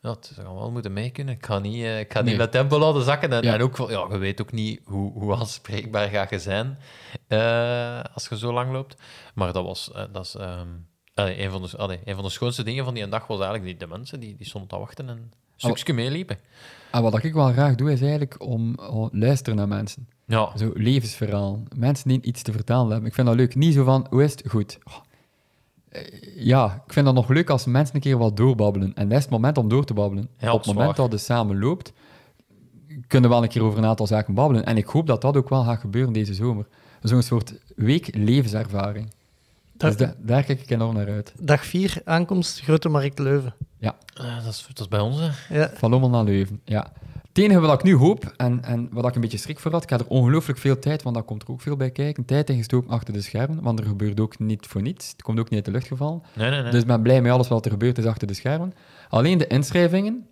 Ja, 0.00 0.10
het- 0.10 0.26
ze 0.34 0.42
gaan 0.42 0.54
wel 0.54 0.70
moeten 0.70 0.92
mee 0.92 1.10
kunnen. 1.10 1.34
Ik 1.34 1.46
ga 1.46 1.58
niet, 1.58 1.82
eh, 1.82 1.98
ik 2.00 2.12
ga 2.12 2.20
Nee. 2.20 2.28
niet 2.28 2.38
met 2.38 2.50
tempo 2.50 2.78
laten 2.78 3.02
zakken. 3.02 3.32
En, 3.32 3.42
Ja. 3.42 3.54
en 3.54 3.62
ook, 3.62 3.76
ja, 3.76 4.06
je 4.10 4.18
weet 4.18 4.40
ook 4.40 4.52
niet 4.52 4.80
hoe, 4.84 5.12
hoe 5.12 5.34
aanspreekbaar 5.36 6.08
ga 6.08 6.26
je 6.30 6.38
zijn 6.38 6.78
eh, 7.28 8.00
als 8.14 8.26
je 8.28 8.38
zo 8.38 8.52
lang 8.52 8.72
loopt. 8.72 8.96
Maar 9.34 9.52
dat 9.52 9.64
was... 9.64 9.90
dat 10.12 10.24
is, 10.24 10.34
ehm, 10.34 10.68
allee, 11.14 11.42
een, 11.42 11.50
van 11.50 11.62
de, 11.62 11.76
allee, 11.76 11.98
een 12.04 12.14
van 12.14 12.24
de 12.24 12.30
schoonste 12.30 12.62
dingen 12.62 12.84
van 12.84 12.94
die 12.94 13.08
dag 13.08 13.26
was 13.26 13.40
eigenlijk 13.40 13.64
die, 13.64 13.76
de 13.88 13.94
mensen 13.94 14.20
die, 14.20 14.36
die 14.36 14.46
stonden 14.46 14.70
te 14.70 14.78
wachten 14.78 15.08
en 15.08 15.16
een 15.16 15.30
stukje 15.56 15.92
meeliepen. 15.92 16.38
En 16.90 17.02
wat 17.02 17.24
ik 17.24 17.34
wel 17.34 17.52
graag 17.52 17.74
doe, 17.74 17.92
is 17.92 18.00
eigenlijk 18.00 18.42
om, 18.42 18.74
om 18.78 19.08
luisteren 19.12 19.56
naar 19.56 19.68
mensen. 19.68 20.08
Ja, 20.26 20.56
Zo 20.56 20.70
levensverhaal. 20.74 21.62
Mensen 21.76 22.08
die 22.08 22.22
iets 22.22 22.42
te 22.42 22.52
vertellen 22.52 22.88
hebben. 22.90 23.06
Ik 23.08 23.14
vind 23.14 23.26
dat 23.26 23.36
leuk. 23.36 23.54
Niet 23.54 23.74
zo 23.74 23.84
van, 23.84 24.06
hoe 24.10 24.24
is 24.24 24.30
het? 24.30 24.42
Goed. 24.48 24.78
Oh. 24.84 24.94
Eh, 25.88 26.02
Ja, 26.36 26.82
ik 26.86 26.92
vind 26.92 27.06
dat 27.06 27.14
nog 27.14 27.28
leuk 27.28 27.50
als 27.50 27.64
mensen 27.64 27.94
een 27.94 28.00
keer 28.00 28.18
wat 28.18 28.36
doorbabbelen. 28.36 28.94
En 28.94 29.08
dat 29.08 29.16
is 29.18 29.24
het 29.24 29.32
moment 29.32 29.58
om 29.58 29.68
door 29.68 29.84
te 29.84 29.94
babbelen. 29.94 30.28
Ja, 30.38 30.52
Op 30.52 30.64
het 30.64 30.74
moment 30.74 30.96
dat 30.96 31.12
het 31.12 31.20
samen 31.20 31.58
loopt, 31.58 31.92
kunnen 33.06 33.28
we 33.30 33.34
wel 33.34 33.44
een 33.44 33.50
keer 33.50 33.62
over 33.62 33.78
een 33.78 33.84
aantal 33.86 34.06
zaken 34.06 34.34
babbelen. 34.34 34.64
En 34.64 34.76
ik 34.76 34.86
hoop 34.86 35.06
dat 35.06 35.20
dat 35.20 35.36
ook 35.36 35.48
wel 35.48 35.64
gaat 35.64 35.80
gebeuren 35.80 36.12
deze 36.12 36.34
zomer. 36.34 36.66
Zo'n 37.02 37.22
soort 37.22 37.54
week 37.76 38.14
levenservaring. 38.16 39.10
Dus 39.76 39.96
da- 39.96 40.14
daar 40.18 40.42
kijk 40.42 40.60
ik 40.60 40.70
enorm 40.70 40.94
naar 40.94 41.08
uit. 41.10 41.32
dag 41.40 41.64
4, 41.66 42.00
aankomst 42.04 42.60
Grote 42.60 42.88
Markt 42.88 43.18
Leuven. 43.18 43.54
eh, 43.78 44.44
dat, 44.44 44.52
is, 44.52 44.66
dat 44.68 44.80
is 44.80 44.88
bij 44.88 45.00
ons. 45.00 45.16
hè. 45.20 45.58
Ja, 45.58 45.70
Van 45.74 45.90
Lommel 45.90 46.10
naar 46.10 46.24
Leuven, 46.24 46.60
ja. 46.64 46.92
Het 47.28 47.42
enige 47.44 47.60
wat 47.60 47.72
ik 47.72 47.82
nu 47.82 47.94
hoop, 47.96 48.32
en, 48.36 48.62
en 48.64 48.88
wat 48.92 49.06
ik 49.06 49.14
een 49.14 49.20
beetje 49.20 49.38
schrik 49.38 49.58
voor 49.58 49.70
had, 49.72 49.82
ik 49.82 49.90
heb 49.90 50.00
er 50.00 50.06
ongelooflijk 50.06 50.58
veel 50.58 50.78
tijd, 50.78 51.02
want 51.02 51.14
daar 51.14 51.24
komt 51.24 51.42
er 51.42 51.48
ook 51.50 51.60
veel 51.60 51.76
bij 51.76 51.90
kijken, 51.90 52.24
tijd 52.24 52.50
ingestoken 52.50 52.90
achter 52.90 53.12
de 53.12 53.20
schermen, 53.20 53.62
want 53.62 53.78
er 53.78 53.86
gebeurt 53.86 54.20
ook 54.20 54.38
niet 54.38 54.66
voor 54.66 54.82
niets. 54.82 55.10
Het 55.10 55.22
komt 55.22 55.38
ook 55.38 55.44
niet 55.44 55.54
uit 55.54 55.64
de 55.64 55.70
lucht 55.70 55.86
gevallen. 55.86 56.22
Nee, 56.34 56.50
nee, 56.50 56.62
nee. 56.62 56.70
Dus 56.70 56.80
ik 56.80 56.86
ben 56.86 57.02
blij 57.02 57.22
met 57.22 57.32
alles 57.32 57.48
wat 57.48 57.64
er 57.64 57.70
gebeurd 57.70 57.98
is 57.98 58.04
achter 58.04 58.26
de 58.26 58.34
schermen. 58.34 58.72
Alleen 59.08 59.38
de 59.38 59.46
inschrijvingen 59.46 60.26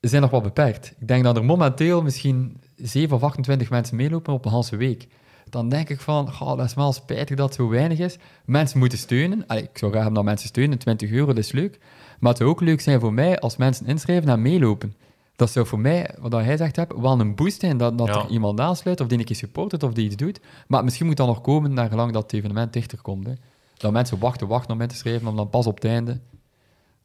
zijn 0.00 0.22
nog 0.22 0.30
wat 0.30 0.42
beperkt. 0.42 0.94
Ik 1.00 1.08
denk 1.08 1.24
dat 1.24 1.36
er 1.36 1.44
momenteel 1.44 2.02
misschien 2.02 2.60
7 2.76 3.16
of 3.16 3.22
28 3.22 3.70
mensen 3.70 3.96
meelopen 3.96 4.32
op 4.32 4.44
een 4.44 4.50
halve 4.50 4.76
week. 4.76 5.06
Dan 5.50 5.68
denk 5.68 5.88
ik 5.88 6.00
van, 6.00 6.32
goh, 6.32 6.56
dat 6.56 6.66
is 6.66 6.74
wel 6.74 6.92
spijtig 6.92 7.36
dat 7.36 7.46
het 7.46 7.54
zo 7.54 7.68
weinig 7.68 7.98
is. 7.98 8.16
Mensen 8.44 8.78
moeten 8.78 8.98
steunen. 8.98 9.44
Allee, 9.46 9.62
ik 9.62 9.78
zou 9.78 9.90
graag 9.90 10.02
hebben 10.02 10.14
dat 10.14 10.24
mensen 10.30 10.48
steunen. 10.48 10.78
20 10.78 11.10
euro, 11.10 11.26
dat 11.26 11.38
is 11.38 11.52
leuk. 11.52 11.78
Maar 12.18 12.28
het 12.30 12.38
zou 12.38 12.50
ook 12.50 12.60
leuk 12.60 12.80
zijn 12.80 13.00
voor 13.00 13.12
mij 13.12 13.38
als 13.38 13.56
mensen 13.56 13.86
inschrijven 13.86 14.28
en 14.30 14.42
meelopen. 14.42 14.94
Dat 15.36 15.50
zou 15.50 15.66
voor 15.66 15.78
mij, 15.78 16.14
wat 16.18 16.32
hij 16.32 16.56
zegt 16.56 16.76
heb, 16.76 16.92
wel 17.00 17.20
een 17.20 17.34
boost 17.34 17.60
zijn. 17.60 17.76
Dat, 17.76 17.98
dat 17.98 18.06
Ja. 18.08 18.14
er 18.24 18.28
iemand 18.30 18.60
aansluit 18.60 19.00
of 19.00 19.06
die 19.06 19.18
een 19.18 19.24
keer 19.24 19.36
supportet 19.36 19.82
of 19.82 19.92
die 19.92 20.04
iets 20.04 20.16
doet. 20.16 20.40
Maar 20.68 20.84
misschien 20.84 21.06
moet 21.06 21.16
dat 21.16 21.26
nog 21.26 21.40
komen 21.40 21.72
naar 21.74 21.88
gelang 21.88 22.12
dat 22.12 22.22
het 22.22 22.32
evenement 22.32 22.72
dichter 22.72 22.98
komt. 23.02 23.26
Hè. 23.26 23.32
Dat 23.76 23.92
mensen 23.92 24.18
wachten, 24.18 24.48
wachten 24.48 24.74
om 24.74 24.80
in 24.80 24.88
te 24.88 24.94
schrijven, 24.96 25.26
om 25.28 25.36
dan 25.36 25.50
pas 25.50 25.66
op 25.66 25.74
het 25.74 25.84
einde 25.84 26.20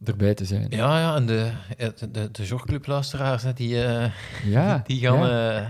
erbij 0.03 0.33
te 0.33 0.45
zijn. 0.45 0.65
Ja, 0.69 0.99
ja, 0.99 1.15
en 1.15 1.25
de, 1.25 1.51
de, 1.77 2.11
de, 2.11 2.31
de 2.31 2.45
zorgclubluisteraars, 2.45 3.43
die, 3.55 3.83
eh, 3.83 4.11
Ja, 4.45 4.81
die 4.87 4.99
gaan 4.99 5.19
ja. 5.29 5.57
eh, 5.57 5.65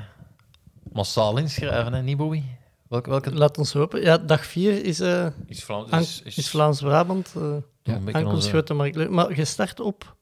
massaal 0.91 1.37
inschrijven, 1.37 1.93
hè, 1.93 2.01
niet 2.01 2.17
Bobby? 2.17 2.43
Welke, 2.89 3.09
welke 3.09 3.33
laat 3.33 3.57
ons 3.57 3.73
hopen. 3.73 4.01
Ja, 4.01 4.17
dag 4.17 4.45
4 4.45 4.85
is, 4.85 4.99
eh, 4.99 5.27
is, 5.45 5.63
Vlaams, 5.63 5.91
aan- 5.91 6.01
is, 6.01 6.21
is, 6.25 6.37
is 6.37 6.49
Vlaams-Brabant. 6.49 7.33
eh, 7.35 7.41
Ja, 7.83 7.95
een 7.95 8.03
beetje 8.05 8.19
aankomst 8.19 8.53
onze-. 8.53 9.09
Maar 9.09 9.35
je 9.35 9.45
start 9.45 9.79
op... 9.79 10.15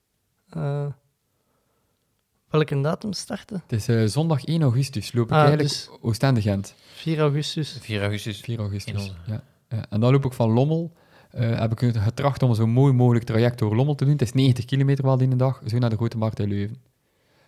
eh, 0.49 0.85
welke 2.49 2.81
datum 2.81 3.13
starten? 3.13 3.61
Het 3.67 3.71
is 3.79 3.87
eh, 3.87 4.05
zondag 4.05 4.43
1 4.43 4.61
augustus, 4.61 5.13
loop 5.13 5.25
ik 5.25 5.31
Ah, 5.31 5.37
eigenlijk 5.37 5.69
dus- 5.69 5.89
Oostende-Gent. 6.01 6.73
4 6.95 7.19
augustus. 7.19 7.77
4 7.81 8.01
augustus. 8.01 8.39
4 8.39 8.59
augustus. 8.59 8.93
In 8.93 8.99
onze- 8.99 9.13
Ja. 9.25 9.43
Ja. 9.69 9.85
En 9.89 9.99
dan 9.99 10.11
loop 10.11 10.25
ik 10.25 10.33
van 10.33 10.49
Lommel. 10.51 10.91
eh, 11.31 11.59
heb 11.59 11.81
ik 11.81 11.95
getracht 11.97 12.43
om 12.43 12.53
zo 12.55 12.67
mooi 12.67 12.93
mogelijk 12.93 13.25
traject 13.25 13.59
door 13.59 13.75
Lommel 13.75 13.95
te 13.95 14.03
doen. 14.03 14.13
Het 14.13 14.21
is 14.21 14.33
90 14.33 14.65
kilometer 14.65 15.03
wel 15.03 15.17
die 15.17 15.35
dag, 15.35 15.61
zo 15.65 15.77
naar 15.77 15.89
de 15.89 15.95
Grote 15.95 16.17
Markt 16.17 16.39
in 16.39 16.47
Leuven. 16.49 16.81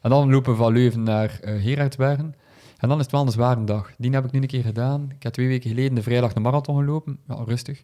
En 0.01 0.09
dan 0.09 0.31
lopen 0.31 0.51
we 0.51 0.57
van 0.57 0.73
Leuven 0.73 1.03
naar 1.03 1.39
uh, 1.43 1.63
Gerardsbergen. 1.63 2.35
En 2.79 2.89
dan 2.89 2.97
is 2.97 3.03
het 3.03 3.11
wel 3.11 3.21
een 3.21 3.31
zware 3.31 3.63
dag. 3.63 3.91
Die 3.97 4.11
heb 4.11 4.25
ik 4.25 4.31
nu 4.31 4.41
een 4.41 4.47
keer 4.47 4.63
gedaan. 4.63 5.11
Ik 5.15 5.23
heb 5.23 5.33
twee 5.33 5.47
weken 5.47 5.69
geleden 5.69 5.95
de 5.95 6.03
vrijdag 6.03 6.33
de 6.33 6.39
marathon 6.39 6.77
gelopen. 6.77 7.19
Ja, 7.27 7.43
rustig. 7.45 7.83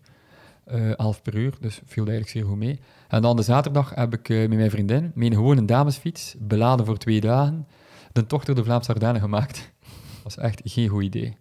11 0.97 1.21
per 1.21 1.35
uur, 1.35 1.53
dus 1.59 1.81
viel 1.85 2.07
eigenlijk 2.07 2.29
zeer 2.29 2.45
goed 2.45 2.57
mee. 2.57 2.79
En 3.07 3.21
dan 3.21 3.35
de 3.35 3.41
zaterdag 3.41 3.91
heb 3.95 4.13
ik 4.13 4.29
eh, 4.29 4.37
met 4.37 4.49
mijn 4.49 4.69
vriendin, 4.69 5.11
met 5.15 5.27
een 5.27 5.35
gewone 5.35 5.65
damesfiets, 5.65 6.35
beladen 6.39 6.85
voor 6.85 6.97
twee 6.97 7.21
dagen, 7.21 7.67
de 8.11 8.25
tocht 8.25 8.45
door 8.45 8.55
de 8.55 8.63
Vlaamse 8.63 8.93
Ardennen 8.93 9.21
gemaakt. 9.21 9.55
Dat 10.23 10.35
was 10.35 10.37
echt 10.37 10.61
geen 10.63 10.87
goed 10.87 11.03
idee. 11.03 11.37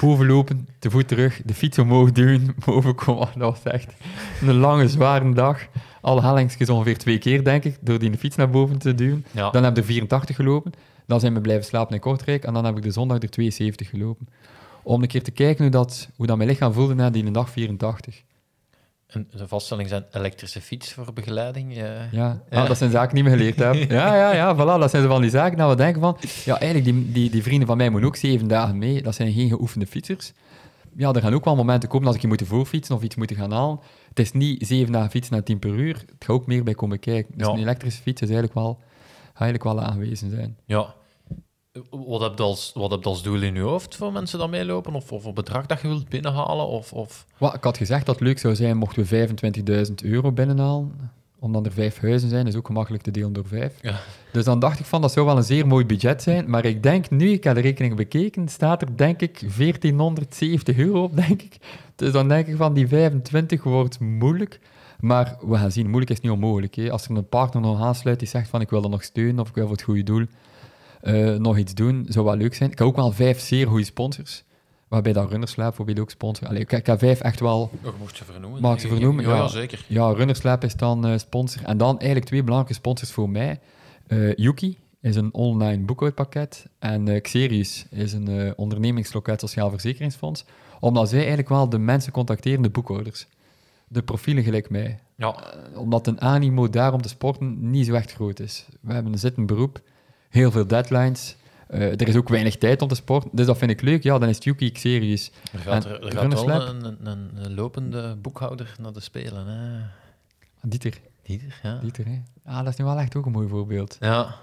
Boven 0.00 0.26
lopen, 0.26 0.68
te 0.78 0.90
voet 0.90 1.08
terug, 1.08 1.42
de 1.44 1.54
fiets 1.54 1.78
omhoog 1.78 2.12
duwen, 2.12 2.54
boven 2.64 2.94
komen. 2.94 3.28
Dat 3.34 3.62
was 3.62 3.72
echt 3.72 3.92
een 4.40 4.54
lange, 4.54 4.88
zware 4.88 5.32
dag. 5.32 5.66
Alle 6.00 6.22
hellingsjes 6.22 6.68
ongeveer 6.68 6.98
twee 6.98 7.18
keer, 7.18 7.44
denk 7.44 7.64
ik, 7.64 7.76
door 7.80 7.98
die 7.98 8.18
fiets 8.18 8.36
naar 8.36 8.50
boven 8.50 8.78
te 8.78 8.94
duwen. 8.94 9.24
Ja. 9.30 9.50
Dan 9.50 9.64
heb 9.64 9.72
ik 9.72 9.78
er 9.78 9.84
84 9.84 10.36
gelopen. 10.36 10.72
Dan 11.10 11.20
zijn 11.20 11.34
we 11.34 11.40
blijven 11.40 11.64
slapen 11.64 11.94
in 11.94 12.00
Kortrijk. 12.00 12.44
En 12.44 12.54
dan 12.54 12.64
heb 12.64 12.76
ik 12.76 12.82
de 12.82 12.90
zondag 12.90 13.22
er 13.22 13.30
72 13.30 13.88
gelopen. 13.88 14.28
Om 14.82 15.02
een 15.02 15.08
keer 15.08 15.22
te 15.22 15.30
kijken 15.30 15.62
hoe, 15.62 15.72
dat, 15.72 16.08
hoe 16.16 16.26
dat 16.26 16.36
mijn 16.36 16.48
lichaam 16.48 16.72
voelde 16.72 16.94
na 16.94 17.10
die 17.10 17.30
dag 17.30 17.50
84. 17.50 18.22
En 19.06 19.28
de 19.36 19.48
vaststelling 19.48 19.88
zijn 19.88 20.04
elektrische 20.12 20.60
fiets 20.60 20.92
voor 20.92 21.12
begeleiding. 21.12 21.76
Ja, 22.10 22.42
Ah, 22.50 22.66
dat 22.66 22.78
zijn 22.78 22.90
zaken 22.90 23.14
die 23.14 23.24
ik 23.24 23.30
niet 23.30 23.38
meer 23.38 23.52
geleerd 23.54 23.58
heb. 23.80 23.90
Ja, 23.90 24.14
ja, 24.16 24.32
ja, 24.34 24.54
voilà. 24.54 24.80
Dat 24.80 24.90
zijn 24.90 25.06
van 25.06 25.20
die 25.20 25.30
zaken 25.30 25.58
dat 25.58 25.70
we 25.70 25.76
denken 25.76 26.00
van... 26.00 26.16
Ja, 26.44 26.60
eigenlijk, 26.60 26.84
die, 26.84 27.12
die, 27.12 27.30
die 27.30 27.42
vrienden 27.42 27.66
van 27.66 27.76
mij 27.76 27.90
moeten 27.90 28.08
ook 28.08 28.16
zeven 28.16 28.48
dagen 28.48 28.78
mee. 28.78 29.02
Dat 29.02 29.14
zijn 29.14 29.32
geen 29.32 29.48
geoefende 29.48 29.86
fietsers. 29.86 30.32
Ja, 30.96 31.12
er 31.12 31.20
gaan 31.20 31.34
ook 31.34 31.44
wel 31.44 31.56
momenten 31.56 31.88
komen 31.88 32.06
als 32.06 32.16
ik 32.16 32.22
je 32.22 32.28
moet 32.28 32.42
voorfietsen 32.46 32.94
of 32.94 33.02
iets 33.02 33.14
moet 33.16 33.32
gaan 33.34 33.52
halen. 33.52 33.80
Het 34.08 34.18
is 34.18 34.32
niet 34.32 34.66
zeven 34.66 34.92
dagen 34.92 35.10
fietsen 35.10 35.34
naar 35.34 35.42
10 35.42 35.58
per 35.58 35.70
uur. 35.70 35.94
Het 35.94 36.14
gaat 36.18 36.28
ook 36.36 36.46
meer 36.46 36.64
bij 36.64 36.74
komen 36.74 36.98
kijken. 36.98 37.32
Dus 37.36 37.46
Ja. 37.46 37.52
een 37.52 37.58
elektrische 37.58 38.02
fiets 38.02 38.20
is 38.22 38.28
eigenlijk 38.28 38.58
wel, 38.58 38.78
gaat 39.32 39.40
eigenlijk 39.40 39.64
wel 39.64 39.80
aanwezig 39.80 40.30
zijn. 40.30 40.56
Ja. 40.64 40.94
Wat 41.90 42.20
heb 42.20 42.38
je 42.38 42.42
als, 42.42 42.70
wat 42.74 42.90
heb 42.90 43.02
je 43.02 43.08
als 43.08 43.22
doel 43.22 43.42
in 43.42 43.54
je 43.54 43.60
hoofd 43.60 43.96
voor 43.96 44.12
mensen 44.12 44.38
dat 44.38 44.50
meelopen? 44.50 44.94
Of, 44.94 45.12
of 45.12 45.24
een 45.24 45.34
bedrag 45.34 45.66
dat 45.66 45.80
je 45.80 45.88
wilt 45.88 46.08
binnenhalen? 46.08 46.66
Of, 46.66 46.92
of... 46.92 47.26
Wat, 47.38 47.54
ik 47.54 47.64
had 47.64 47.76
gezegd 47.76 48.06
dat 48.06 48.14
het 48.14 48.24
leuk 48.24 48.38
zou 48.38 48.54
zijn 48.54 48.76
mochten 48.76 49.04
we 49.04 49.28
25.000 49.88 49.94
euro 50.02 50.32
binnenhalen. 50.32 51.10
Omdat 51.38 51.66
er 51.66 51.72
vijf 51.72 52.00
huizen 52.00 52.28
zijn, 52.28 52.46
is 52.46 52.56
ook 52.56 52.66
gemakkelijk 52.66 53.02
te 53.02 53.10
delen 53.10 53.32
door 53.32 53.46
vijf. 53.46 53.74
Ja. 53.82 54.00
Dus 54.32 54.44
dan 54.44 54.58
dacht 54.58 54.78
ik 54.78 54.84
van, 54.86 55.00
dat 55.00 55.12
zou 55.12 55.26
wel 55.26 55.36
een 55.36 55.42
zeer 55.42 55.66
mooi 55.66 55.86
budget 55.86 56.22
zijn. 56.22 56.50
Maar 56.50 56.64
ik 56.64 56.82
denk 56.82 57.10
nu, 57.10 57.30
ik 57.30 57.44
heb 57.44 57.54
de 57.54 57.60
rekening 57.60 57.96
bekeken, 57.96 58.48
staat 58.48 58.82
er 58.82 58.96
denk 58.96 59.20
ik 59.20 59.38
1470 59.40 60.76
euro 60.76 61.02
op, 61.02 61.16
denk 61.16 61.42
ik. 61.42 61.56
Dus 61.96 62.12
dan 62.12 62.28
denk 62.28 62.46
ik 62.46 62.56
van, 62.56 62.74
die 62.74 62.88
25 62.88 63.62
wordt 63.62 64.00
moeilijk. 64.00 64.60
Maar 65.00 65.36
we 65.40 65.56
gaan 65.56 65.72
zien, 65.72 65.86
moeilijk 65.86 66.10
is 66.10 66.20
niet 66.20 66.32
onmogelijk. 66.32 66.74
Hè. 66.74 66.90
Als 66.90 67.04
er 67.04 67.16
een 67.16 67.28
partner 67.28 67.62
nog 67.62 67.80
aansluit 67.80 68.18
die 68.18 68.28
zegt 68.28 68.48
van, 68.48 68.60
ik 68.60 68.70
wil 68.70 68.82
er 68.82 68.90
nog 68.90 69.02
steunen 69.02 69.40
of 69.40 69.48
ik 69.48 69.54
wil 69.54 69.66
voor 69.66 69.76
het 69.76 69.84
goede 69.84 70.02
doel 70.02 70.26
eh, 71.00 71.34
nog 71.34 71.58
iets 71.58 71.74
doen, 71.74 72.06
zou 72.08 72.24
wel 72.24 72.36
leuk 72.36 72.54
zijn. 72.54 72.70
Ik 72.70 72.78
heb 72.78 72.86
ook 72.86 72.96
wel 72.96 73.12
vijf 73.12 73.40
zeer 73.40 73.66
goede 73.66 73.84
sponsors. 73.84 74.44
Waarbij 74.88 75.12
dat 75.12 75.30
Runnerslab 75.30 75.66
bijvoorbeeld 75.66 75.98
ook 75.98 76.10
sponsor. 76.10 76.48
Allee, 76.48 76.60
ik, 76.60 76.72
ik 76.72 76.86
heb 76.86 76.98
vijf 76.98 77.20
echt 77.20 77.40
wel 77.40 77.60
Oh, 77.60 77.82
je 77.82 77.90
mocht 77.98 78.16
ze 78.16 78.24
vernoemen. 78.24 78.60
Mag 78.60 78.74
ik 78.74 78.80
ze 78.80 78.88
vernoemen? 78.88 79.24
Ja, 79.24 79.48
zeker. 79.48 79.84
ja, 79.88 80.12
Runnerslab 80.12 80.64
is 80.64 80.76
dan 80.76 81.06
eh, 81.06 81.18
sponsor. 81.18 81.64
En 81.64 81.76
dan 81.78 81.98
eigenlijk 81.98 82.26
twee 82.26 82.42
belangrijke 82.42 82.74
sponsors 82.74 83.10
voor 83.10 83.30
mij. 83.30 83.60
Eh, 84.06 84.34
Yuki 84.34 84.78
is 85.00 85.16
een 85.16 85.34
online 85.34 85.82
boekhoudpakket. 85.84 86.66
En 86.78 87.22
Xerius 87.22 87.86
is 87.90 88.12
een 88.12 88.52
ondernemingsloket 88.56 89.40
sociaal 89.40 89.70
verzekeringsfonds. 89.70 90.44
Omdat 90.80 91.08
zij 91.08 91.18
eigenlijk 91.18 91.48
wel 91.48 91.68
de 91.68 91.78
mensen 91.78 92.12
contacteren, 92.12 92.62
de 92.62 92.70
boekhouders. 92.70 93.26
De 93.88 94.02
profielen 94.02 94.44
gelijk 94.44 94.70
mij. 94.70 94.98
Ja. 95.16 95.54
Omdat 95.74 96.06
een 96.06 96.20
animo 96.20 96.68
daar 96.70 96.92
om 96.92 97.02
te 97.02 97.08
sporten 97.08 97.70
niet 97.70 97.86
zo 97.86 97.94
echt 97.94 98.12
groot 98.12 98.40
is. 98.40 98.66
We 98.80 98.92
hebben 98.92 99.12
een 99.12 99.18
zittend 99.18 99.46
beroep, 99.46 99.80
heel 100.30 100.50
veel 100.50 100.66
deadlines. 100.66 101.36
Eh, 101.66 102.00
er 102.00 102.08
is 102.08 102.16
ook 102.16 102.28
weinig 102.28 102.56
tijd 102.56 102.82
om 102.82 102.88
te 102.88 102.94
sporten. 102.94 103.30
Dus 103.32 103.46
dat 103.46 103.58
vind 103.58 103.70
ik 103.70 103.80
leuk. 103.80 104.02
Ja, 104.02 104.18
dan 104.18 104.28
is 104.28 104.34
het 104.34 104.44
Yuki, 104.44 104.72
Xerius. 104.72 105.30
Er 105.52 105.58
gaat, 105.58 105.84
En 105.84 105.90
er, 105.90 106.06
er 106.06 106.12
gaat 106.12 106.68
een, 106.68 106.96
een, 107.06 107.30
een, 107.34 107.54
lopende 107.54 108.16
boekhouder 108.16 108.74
naar 108.80 108.92
de 108.92 109.00
Spelen. 109.00 109.46
Hè. 109.46 109.80
Dieter, 110.62 111.00
Dieter, 111.22 111.60
ja. 111.62 111.78
Dieter 111.82 112.06
hè. 112.06 112.22
Ah, 112.44 112.58
dat 112.58 112.66
is 112.66 112.76
nu 112.76 112.84
wel 112.84 112.98
echt 112.98 113.16
ook 113.16 113.26
een 113.26 113.32
mooi 113.32 113.48
voorbeeld. 113.48 113.96
Ja. 114.00 114.34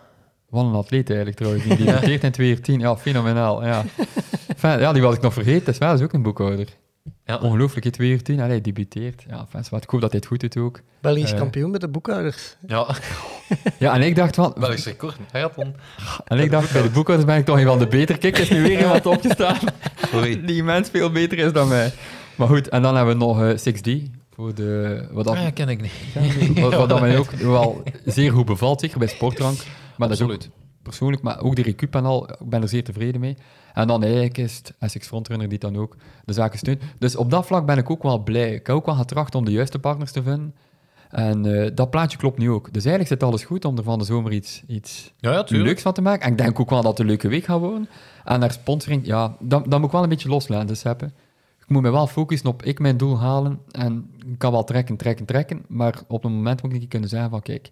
Wat 0.50 0.66
een 0.66 0.74
atleet 0.74 1.08
eigenlijk 1.08 1.38
trouwens. 1.38 1.64
Die 1.64 1.78
debuteert 1.86 2.24
in 2.24 2.32
2010. 2.32 2.80
Ja, 2.80 2.98
fenomenaal. 2.98 3.66
Ja. 3.66 3.84
Enfin, 4.48 4.80
ja, 4.80 4.94
die 4.94 5.02
was 5.02 5.16
ik 5.16 5.22
nog 5.22 5.34
vergeten. 5.34 5.66
Dat 5.66 5.74
is 5.74 5.80
wel 5.80 5.94
is 5.94 6.02
ook 6.02 6.14
een 6.14 6.22
boekhouder. 6.22 6.68
Ja. 7.26 7.38
Ongelooflijk, 7.38 7.86
in 7.86 7.92
2010. 7.92 8.36
Allee, 8.40 8.50
hij 8.52 8.62
debuteert. 8.62 9.26
Ja, 9.30 9.48
is 9.60 9.70
wat. 9.70 9.84
Ik 9.84 9.90
hoop 9.90 10.02
dat 10.02 10.10
hij 10.12 10.20
het 10.20 10.28
goed 10.30 10.40
doet 10.40 10.58
ook. 10.58 10.82
Belgisch 11.02 11.32
Eh. 11.32 11.38
kampioen 11.38 11.72
met 11.72 11.82
de 11.82 11.88
boekhouders. 11.88 12.56
ja. 12.68 12.88
Ja, 13.80 13.94
en 13.94 14.02
ik 14.02 14.16
dacht 14.16 14.36
van... 14.36 14.54
Belgisch 14.60 14.86
record. 14.86 15.18
Marathon. 15.34 15.76
En 16.26 16.40
ik 16.40 16.52
dacht, 16.52 16.74
bij 16.74 16.82
de 16.82 16.90
boekhouders 16.90 17.30
ben 17.32 17.38
ik 17.40 17.46
toch 17.46 17.58
een 17.58 17.66
van 17.66 17.80
de 17.80 17.88
beter. 17.88 18.18
Kijk, 18.18 18.38
is 18.38 18.50
nu 18.50 18.62
weer 18.62 18.80
iemand 18.80 19.06
opgestaan. 19.06 19.58
Sorry. 20.12 20.46
Die 20.46 20.64
mens 20.64 20.90
veel 20.90 21.12
beter 21.12 21.38
is 21.38 21.52
dan 21.54 21.68
mij. 21.68 21.92
Maar 22.36 22.48
goed, 22.48 22.70
en 22.70 22.82
dan 22.82 22.96
hebben 22.96 23.18
we 23.18 23.24
nog 23.24 23.42
eh 23.42 23.74
6D. 23.74 24.12
Voor 24.36 24.54
de, 24.56 25.08
wat, 25.12 25.26
dat, 25.26 25.36
Ah, 25.36 25.54
ken 25.54 25.70
ik 25.70 25.82
niet. 25.82 26.60
wat, 26.60 26.74
wat 26.74 26.90
dat 26.90 27.00
mij 27.00 27.18
ook 27.18 27.32
wel 27.58 27.84
zeer 28.06 28.32
goed 28.32 28.46
bevalt, 28.46 28.80
zeker 28.80 29.00
bij 29.00 29.08
sportdrank. 29.08 29.58
Maar 29.98 30.08
dat 30.08 30.18
is 30.18 30.24
ook 30.24 30.32
Absoluut. 30.32 30.56
Persoonlijk, 30.88 31.22
maar 31.22 31.42
ook 31.42 31.56
de 31.56 31.62
recup 31.62 31.96
en 31.96 32.06
al, 32.06 32.30
ik 32.30 32.50
ben 32.50 32.62
er 32.62 32.68
zeer 32.70 32.84
tevreden 32.84 33.22
mee. 33.22 33.38
En 33.74 33.88
dan 33.88 34.04
eigenlijk 34.04 34.38
is 34.38 34.58
het 34.58 34.74
Essex 34.80 35.08
Frontrunner 35.08 35.50
die 35.50 35.60
dan 35.60 35.78
ook 35.78 35.96
de 36.26 36.34
zaken 36.34 36.58
steunt. 36.60 36.82
Dus 37.00 37.16
op 37.16 37.30
dat 37.32 37.46
vlak 37.46 37.66
ben 37.66 37.78
ik 37.78 37.90
ook 37.90 38.04
wel 38.04 38.20
blij. 38.24 38.54
Ik 38.54 38.68
heb 38.68 38.76
ook 38.76 38.86
wel 38.86 38.96
getracht 38.96 39.36
om 39.36 39.46
de 39.46 39.52
juiste 39.52 39.80
partners 39.80 40.12
te 40.12 40.24
vinden. 40.24 40.56
En 41.10 41.64
eh, 41.64 41.72
dat 41.76 41.90
plaatje 41.90 42.18
klopt 42.18 42.38
nu 42.38 42.50
ook. 42.52 42.74
Dus 42.74 42.86
eigenlijk 42.86 43.08
zit 43.08 43.24
alles 43.24 43.44
goed 43.44 43.66
om 43.66 43.78
er 43.78 43.84
van 43.84 44.00
de 44.00 44.06
zomer 44.06 44.32
iets, 44.32 44.64
iets 44.68 45.14
Ja, 45.18 45.32
ja, 45.32 45.44
tuurlijk. 45.44 45.68
leuks 45.70 45.82
van 45.82 45.94
te 45.94 46.02
maken. 46.02 46.26
En 46.26 46.32
ik 46.32 46.38
denk 46.38 46.60
ook 46.60 46.70
wel 46.70 46.82
dat 46.82 46.92
het 46.92 47.00
een 47.00 47.06
leuke 47.06 47.28
week 47.28 47.44
gaat 47.44 47.60
worden. 47.60 47.90
En 48.24 48.40
naar 48.40 48.52
sponsoring, 48.52 49.06
ja, 49.06 49.36
dan, 49.40 49.64
dan 49.68 49.80
moet 49.80 49.88
ik 49.88 49.94
wel 49.94 50.04
een 50.04 50.10
beetje 50.10 50.30
loslaten, 50.30 50.68
dus 50.68 50.84
hebben. 50.84 51.14
Ik 51.60 51.74
moet 51.74 51.82
me 51.82 51.90
wel 51.90 52.08
focussen 52.08 52.50
op 52.50 52.64
ik 52.64 52.80
mijn 52.80 52.98
doel 52.98 53.20
halen. 53.20 53.60
En 53.72 54.12
ik 54.26 54.38
kan 54.38 54.52
wel 54.52 54.64
trekken, 54.64 54.98
trekken, 54.98 55.26
trekken. 55.26 55.66
Maar 55.68 56.00
op 56.08 56.24
een 56.24 56.32
moment 56.34 56.64
moet 56.64 56.74
ik 56.74 56.90
kunnen 56.90 57.10
zeggen 57.10 57.30
van, 57.30 57.42
kijk, 57.42 57.72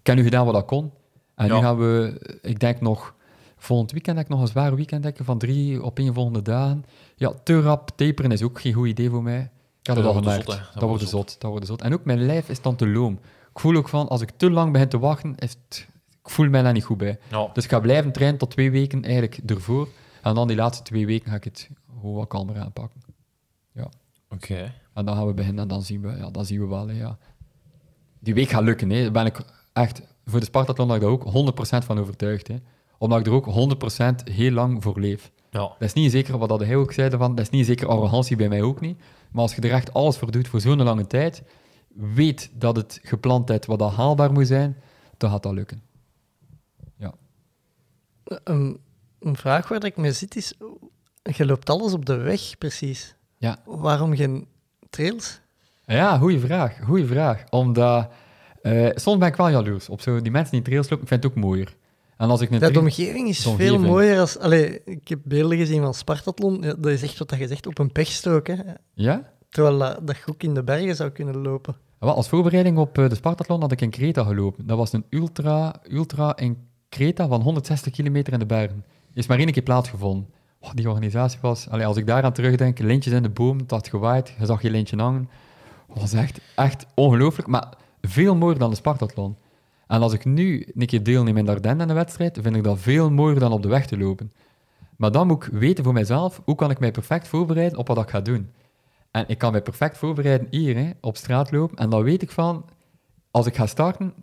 ik 0.00 0.06
heb 0.06 0.16
nu 0.16 0.22
gedaan 0.22 0.46
wat 0.46 0.56
ik 0.56 0.66
kon. 0.66 0.90
En 1.36 1.46
Ja. 1.46 1.54
nu 1.54 1.60
gaan 1.60 1.78
we, 1.78 2.20
ik 2.42 2.58
denk 2.60 2.80
nog, 2.80 3.14
volgend 3.56 3.92
weekend 3.92 4.16
heb 4.16 4.26
ik 4.26 4.32
nog 4.32 4.40
een 4.40 4.46
zwaar 4.48 4.74
weekend 4.74 5.02
denken 5.02 5.24
van 5.24 5.38
drie 5.38 5.82
op 5.82 5.98
één 5.98 6.14
volgende 6.14 6.42
dagen. 6.42 6.84
Ja, 7.16 7.32
te 7.44 7.60
rap 7.60 7.90
taperen 7.96 8.30
is 8.32 8.42
ook 8.42 8.60
geen 8.60 8.72
goed 8.72 8.86
idee 8.88 9.10
voor 9.10 9.22
mij. 9.22 9.50
Ik 9.80 9.86
had 9.86 9.96
het 9.96 10.04
Dat 10.04 10.14
al 10.14 10.22
wordt 10.22 10.42
gemerkt. 10.44 10.50
zot. 10.72 10.80
Dat 10.80 10.88
wordt 10.88 11.08
zot. 11.08 11.36
Dat 11.40 11.50
wordt 11.50 11.66
zot. 11.66 11.82
En 11.82 11.92
ook 11.92 12.04
mijn 12.04 12.26
lijf 12.26 12.48
is 12.48 12.62
dan 12.62 12.76
te 12.76 12.88
loom. 12.88 13.12
Ik 13.52 13.60
voel 13.62 13.76
ook 13.76 13.88
van, 13.88 14.08
als 14.08 14.20
ik 14.20 14.30
te 14.36 14.50
lang 14.50 14.72
begin 14.72 14.88
te 14.88 14.98
wachten, 14.98 15.34
is 15.36 15.50
het, 15.66 15.88
ik 16.24 16.30
voel 16.30 16.48
mij 16.48 16.62
daar 16.62 16.72
niet 16.72 16.84
goed 16.84 16.96
bij. 16.98 17.18
Ja. 17.30 17.50
Dus 17.52 17.64
ik 17.64 17.70
ga 17.70 17.80
blijven 17.80 18.12
trainen 18.12 18.38
tot 18.38 18.50
twee 18.50 18.70
weken 18.70 19.02
eigenlijk 19.04 19.38
ervoor. 19.50 19.88
En 20.22 20.34
dan 20.34 20.46
die 20.48 20.56
laatste 20.56 20.82
twee 20.84 21.06
weken 21.06 21.30
ga 21.30 21.36
ik 21.36 21.44
het 21.44 21.70
gewoon 22.00 22.14
wat 22.14 22.28
kalmer 22.28 22.58
aanpakken. 22.58 23.00
Oké. 24.30 24.72
En 24.94 25.04
dan 25.04 25.16
gaan 25.16 25.26
we 25.26 25.34
beginnen 25.34 25.62
en 25.62 25.68
dan 25.68 25.82
zien 25.82 26.00
we, 26.00 26.08
ja, 26.16 26.30
dan 26.30 26.44
zien 26.44 26.60
we 26.60 26.66
wel. 26.66 26.88
hè, 26.88 26.94
ja. 26.98 27.18
Die 28.20 28.34
week 28.34 28.48
gaat 28.48 28.62
lukken. 28.62 28.90
Hè. 28.90 29.02
Daar 29.02 29.10
ben 29.12 29.26
ik 29.26 29.40
echt, 29.72 30.02
voor 30.30 30.40
de 30.40 30.46
Spartathlon 30.46 30.86
ben 30.86 30.96
ik 30.96 31.02
daar 31.02 31.10
ook 31.10 31.52
100% 31.82 31.84
van 31.84 31.98
overtuigd. 31.98 32.48
Hè. 32.48 32.56
Omdat 32.98 33.18
ik 33.18 33.26
er 33.26 33.32
ook 33.32 33.74
100% 34.26 34.32
heel 34.32 34.50
lang 34.50 34.82
voor 34.82 35.00
leef. 35.00 35.30
Ja. 35.50 35.60
Dat 35.60 35.74
is 35.78 35.92
niet 35.92 36.10
zeker 36.10 36.38
wat 36.38 36.48
dat 36.48 36.60
hij 36.60 36.76
ook 36.76 36.92
zei, 36.92 37.10
van, 37.10 37.34
dat 37.34 37.44
is 37.44 37.50
niet 37.50 37.66
zeker 37.66 37.88
arrogantie 37.88 38.36
bij 38.36 38.48
mij 38.48 38.62
ook 38.62 38.80
niet. 38.80 38.98
Maar 39.30 39.42
als 39.42 39.54
je 39.54 39.60
er 39.60 39.72
echt 39.72 39.92
alles 39.92 40.16
voor 40.16 40.30
doet 40.30 40.48
voor 40.48 40.60
zo'n 40.60 40.82
lange 40.82 41.06
tijd, 41.06 41.42
weet 41.94 42.50
dat 42.54 42.76
het 42.76 43.00
gepland 43.02 43.50
is 43.50 43.66
wat 43.66 43.78
dat 43.78 43.92
haalbaar 43.92 44.32
moet 44.32 44.46
zijn, 44.46 44.76
dan 45.16 45.30
gaat 45.30 45.42
dat 45.42 45.52
lukken. 45.52 45.82
Een, 48.26 48.80
een 49.18 49.36
vraag 49.36 49.68
waar 49.68 49.84
ik 49.84 49.96
mee 49.96 50.12
zit 50.12 50.36
is, 50.36 50.54
je 51.22 51.46
loopt 51.46 51.70
alles 51.70 51.92
op 51.92 52.04
de 52.04 52.16
weg, 52.16 52.58
precies. 52.58 53.14
Ja. 53.38 53.58
Waarom 53.64 54.16
geen 54.16 54.48
trails? 54.90 55.40
Ja, 55.86 56.18
goede 56.18 56.40
vraag. 56.40 56.78
Goeie 56.84 57.06
vraag. 57.06 57.44
Omdat 57.50 58.12
eh, 58.66 58.90
soms 58.94 59.18
ben 59.18 59.28
ik 59.28 59.36
wel 59.36 59.48
jaloers 59.48 59.88
op 59.88 60.00
zo 60.00 60.20
die 60.20 60.32
mensen 60.32 60.52
die 60.52 60.62
trails 60.62 60.90
lopen. 60.90 61.02
Ik 61.02 61.08
vind 61.08 61.22
het 61.22 61.32
ook 61.32 61.38
mooier. 61.38 61.76
En 62.16 62.28
als 62.28 62.40
ik 62.40 62.50
Ja, 62.50 62.70
de 62.70 62.78
omgeving 62.78 63.28
is 63.28 63.42
de 63.42 63.48
omgeving. 63.48 63.80
veel 63.80 63.88
mooier 63.88 64.20
als... 64.20 64.38
Allee, 64.38 64.80
ik 64.84 65.08
heb 65.08 65.18
beelden 65.24 65.58
gezien 65.58 65.82
van 65.82 65.94
Spartathlon. 65.94 66.62
Ja, 66.62 66.74
dat 66.78 66.86
is 66.92 67.02
echt 67.02 67.18
wat 67.18 67.34
je 67.38 67.46
zegt, 67.46 67.66
op 67.66 67.78
een 67.78 67.92
pechstrook. 67.92 68.46
Hè. 68.46 68.54
Ja? 68.94 69.32
Terwijl 69.48 69.78
dat, 69.78 70.06
dat 70.06 70.16
je 70.16 70.22
ook 70.26 70.42
in 70.42 70.54
de 70.54 70.62
bergen 70.62 70.96
zou 70.96 71.10
kunnen 71.10 71.36
lopen. 71.36 71.76
Als 71.98 72.28
voorbereiding 72.28 72.78
op 72.78 72.98
eh, 72.98 73.08
de 73.08 73.14
Spartathlon 73.14 73.60
had 73.60 73.72
ik 73.72 73.80
in 73.80 73.90
Kreta 73.90 74.24
gelopen. 74.24 74.66
Dat 74.66 74.78
was 74.78 74.92
een 74.92 75.04
ultra, 75.10 75.74
ultra 75.90 76.36
in 76.36 76.56
Kreta 76.88 77.28
van 77.28 77.40
160 77.40 77.92
kilometer 77.92 78.32
in 78.32 78.38
de 78.38 78.46
bergen. 78.46 78.84
Is 79.14 79.26
maar 79.26 79.38
één 79.38 79.52
keer 79.52 79.62
plaatsgevonden. 79.62 80.28
Oh, 80.60 80.70
die 80.74 80.88
organisatie 80.88 81.38
was... 81.42 81.68
Allee, 81.68 81.86
als 81.86 81.96
ik 81.96 82.06
daaraan 82.06 82.32
terugdenk, 82.32 82.78
lintjes 82.78 83.14
in 83.14 83.22
de 83.22 83.28
boom, 83.28 83.58
het 83.58 83.70
had 83.70 83.88
gewaaid, 83.88 84.34
je 84.38 84.46
zag 84.46 84.62
je 84.62 84.70
lintje 84.70 84.96
hangen. 84.96 85.28
Dat 85.88 85.98
was 86.00 86.12
echt, 86.12 86.40
echt 86.54 86.86
ongelooflijk, 86.94 87.48
maar 87.48 87.72
veel 88.08 88.36
mooier 88.36 88.58
dan 88.58 88.70
de 88.70 88.76
Spartathlon. 88.76 89.36
En 89.86 90.00
als 90.00 90.12
ik 90.12 90.24
nu 90.24 90.68
een 90.74 90.86
keer 90.86 91.02
deelneem 91.02 91.36
in 91.36 91.44
de 91.44 91.50
Ardennen 91.50 91.82
in 91.82 91.88
een 91.88 91.94
wedstrijd, 91.94 92.38
vind 92.42 92.56
ik 92.56 92.64
dat 92.64 92.78
veel 92.78 93.10
mooier 93.10 93.38
dan 93.38 93.52
op 93.52 93.62
de 93.62 93.68
weg 93.68 93.86
te 93.86 93.98
lopen. 93.98 94.32
Maar 94.96 95.12
dan 95.12 95.26
moet 95.26 95.44
ik 95.44 95.52
weten 95.52 95.84
voor 95.84 95.92
mijzelf, 95.92 96.40
hoe 96.44 96.54
kan 96.54 96.70
ik 96.70 96.78
mij 96.78 96.90
perfect 96.90 97.28
voorbereiden 97.28 97.78
op 97.78 97.88
wat 97.88 97.98
ik 97.98 98.10
ga 98.10 98.20
doen. 98.20 98.50
En 99.10 99.24
ik 99.28 99.38
kan 99.38 99.52
mij 99.52 99.62
perfect 99.62 99.98
voorbereiden 99.98 100.46
hier, 100.50 100.76
hè, 100.76 100.90
op 101.00 101.16
straat 101.16 101.50
lopen. 101.50 101.76
En 101.76 101.90
dan 101.90 102.02
weet 102.02 102.22
ik 102.22 102.30
van, 102.30 102.64
als 103.30 103.46
ik 103.46 103.56
ga 103.56 103.66
starten, 103.66 104.14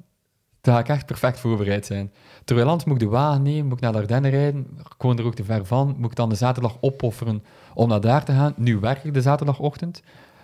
dan 0.62 0.74
ga 0.74 0.80
ik 0.80 0.88
echt 0.88 1.06
perfect 1.06 1.40
voorbereid 1.40 1.86
zijn. 1.86 2.12
Terwijl 2.44 2.68
anders 2.68 2.86
moet 2.86 3.02
ik 3.02 3.08
de 3.08 3.16
wagen 3.16 3.42
nemen, 3.42 3.66
moet 3.66 3.78
ik 3.78 3.82
naar 3.82 3.92
de 3.92 3.98
Ardennen 3.98 4.32
rijden. 4.32 4.68
Ik 4.80 5.02
woon 5.02 5.18
er 5.18 5.26
ook 5.26 5.36
te 5.36 5.44
ver 5.44 5.66
van. 5.66 5.96
Moet 5.98 6.10
ik 6.10 6.16
dan 6.16 6.30
de 6.30 6.36
zaterdag 6.36 6.78
opofferen 6.82 7.44
om 7.74 7.90
naar 7.90 8.02
daar 8.02 8.26
te 8.26 8.32
gaan. 8.32 8.54
Nu 8.58 8.80
werk 8.80 9.04
ik 9.04 9.14
de 9.14 9.22
zaterdagochtend. 9.22 10.02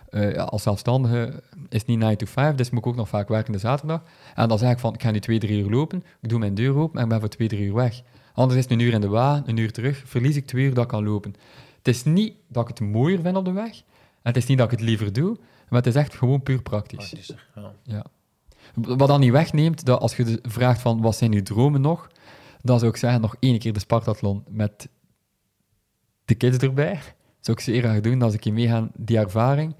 Eh, 0.09 0.33
ja, 0.33 0.43
als 0.43 0.63
zelfstandige 0.63 1.43
is 1.69 1.79
het 1.79 1.87
niet 1.87 1.97
9 1.99 2.17
to 2.17 2.25
5, 2.25 2.55
dus 2.55 2.69
moet 2.69 2.79
ik 2.79 2.87
ook 2.87 2.95
nog 2.95 3.09
vaak 3.09 3.27
werken 3.27 3.51
de 3.51 3.57
zaterdag. 3.59 4.01
En 4.35 4.47
dan 4.49 4.57
zeg 4.57 4.71
ik 4.71 4.79
van, 4.79 4.93
ik 4.93 5.01
ga 5.01 5.11
nu 5.11 5.19
twee, 5.19 5.39
drie 5.39 5.63
uur 5.63 5.69
lopen, 5.69 6.03
ik 6.21 6.29
doe 6.29 6.39
mijn 6.39 6.53
deur 6.55 6.75
open 6.75 6.97
en 6.97 7.03
ik 7.03 7.09
ben 7.09 7.19
voor 7.19 7.29
twee, 7.29 7.47
drie 7.47 7.65
uur 7.65 7.73
weg. 7.73 8.01
Anders 8.33 8.57
is 8.57 8.63
het 8.63 8.73
een 8.73 8.79
uur 8.79 8.93
in 8.93 9.01
de 9.01 9.07
wagen, 9.07 9.43
een 9.49 9.57
uur 9.57 9.71
terug, 9.71 10.01
verlies 10.05 10.35
ik 10.35 10.45
twee 10.45 10.65
uur 10.65 10.73
dat 10.73 10.83
ik 10.83 10.89
kan 10.89 11.03
lopen. 11.03 11.35
Het 11.77 11.87
is 11.87 12.03
niet 12.03 12.33
dat 12.47 12.69
ik 12.69 12.77
het 12.77 12.87
mooier 12.87 13.19
vind 13.21 13.35
op 13.37 13.45
de 13.45 13.51
weg, 13.51 13.77
en 13.77 13.83
het 14.21 14.37
is 14.37 14.45
niet 14.45 14.57
dat 14.57 14.71
ik 14.71 14.79
het 14.79 14.87
liever 14.87 15.13
doe, 15.13 15.37
maar 15.69 15.79
het 15.79 15.87
is 15.87 15.95
echt 16.01 16.13
gewoon 16.15 16.43
puur 16.43 16.61
praktisch. 16.61 16.97
Praktischer, 17.09 17.47
ja. 17.55 17.73
Ja. 17.83 18.05
Wat 18.73 19.07
dan 19.07 19.19
niet 19.19 19.31
wegneemt, 19.31 19.85
dat 19.85 19.99
als 20.01 20.15
je 20.15 20.23
de- 20.23 20.39
vraagt 20.41 20.81
van 20.81 21.01
wat 21.01 21.15
zijn 21.15 21.33
uw 21.33 21.43
dromen 21.43 21.81
nog, 21.81 22.07
dan 22.61 22.79
zou 22.79 22.91
ik 22.91 22.97
zeggen 22.97 23.21
nog 23.21 23.35
één 23.39 23.59
keer 23.59 23.73
de 23.73 23.79
Spartathlon 23.79 24.43
met 24.49 24.89
de 26.25 26.35
kids 26.35 26.57
erbij. 26.57 26.99
Zou 27.39 27.57
ik 27.57 27.63
zeer 27.63 27.81
graag 27.81 27.99
doen, 28.01 28.21
als 28.21 28.33
ik 28.33 28.43
hier 28.43 28.53
meegaan, 28.53 28.91
die 28.95 29.17
ervaring. 29.17 29.75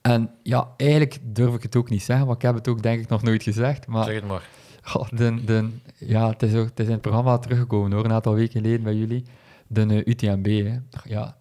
En 0.00 0.30
ja, 0.42 0.68
eigenlijk 0.76 1.18
durf 1.22 1.54
ik 1.54 1.62
het 1.62 1.76
ook 1.76 1.90
niet 1.90 2.02
zeggen, 2.02 2.26
want 2.26 2.38
ik 2.38 2.42
heb 2.46 2.54
het 2.54 2.68
ook 2.68 2.82
denk 2.82 3.00
ik 3.02 3.08
nog 3.08 3.22
nooit 3.22 3.42
gezegd. 3.42 3.86
Maar 3.86 4.04
Zeg 4.04 4.14
het 4.14 4.26
maar. 4.26 4.48
goh, 4.82 5.08
de, 5.10 5.44
de, 5.44 5.68
ja, 5.98 6.28
het, 6.28 6.42
is 6.42 6.54
ook, 6.54 6.66
het 6.68 6.80
is 6.80 6.86
in 6.86 6.92
het 6.92 7.00
programma 7.00 7.38
teruggekomen 7.38 7.92
hoor, 7.92 8.04
een 8.04 8.12
aantal 8.12 8.34
weken 8.34 8.60
geleden 8.60 8.82
bij 8.82 8.94
jullie. 8.94 9.24
De 9.66 9.86
eh, 9.86 10.06
UTMB, 10.06 10.46
hè. 10.46 10.76
Ja. 11.04 11.36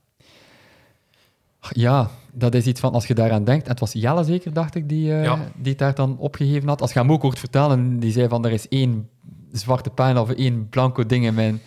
Ja, 1.71 2.09
dat 2.33 2.53
is 2.55 2.65
iets 2.65 2.79
van, 2.79 2.93
als 2.93 3.07
je 3.07 3.13
daaraan 3.13 3.43
denkt, 3.43 3.63
en 3.63 3.69
het 3.71 3.79
was 3.79 3.93
Jelle 3.93 4.23
zeker, 4.23 4.53
dacht 4.53 4.75
ik, 4.75 4.89
die, 4.89 5.13
eh, 5.13 5.23
Ja. 5.23 5.39
die 5.55 5.69
het 5.69 5.77
daar 5.79 5.95
dan 5.95 6.17
opgegeven 6.17 6.67
had. 6.67 6.81
Als 6.81 6.93
je 6.93 6.99
hem 6.99 7.11
ook 7.11 7.21
hoort 7.21 7.39
vertellen, 7.39 7.99
die 7.99 8.11
zei 8.11 8.27
van, 8.27 8.45
er 8.45 8.51
is 8.51 8.67
één 8.67 9.09
zwarte 9.51 9.89
pijn 9.89 10.17
of 10.17 10.29
één 10.31 10.69
blanco 10.69 11.05
ding 11.05 11.25
in 11.25 11.33
mijn... 11.33 11.59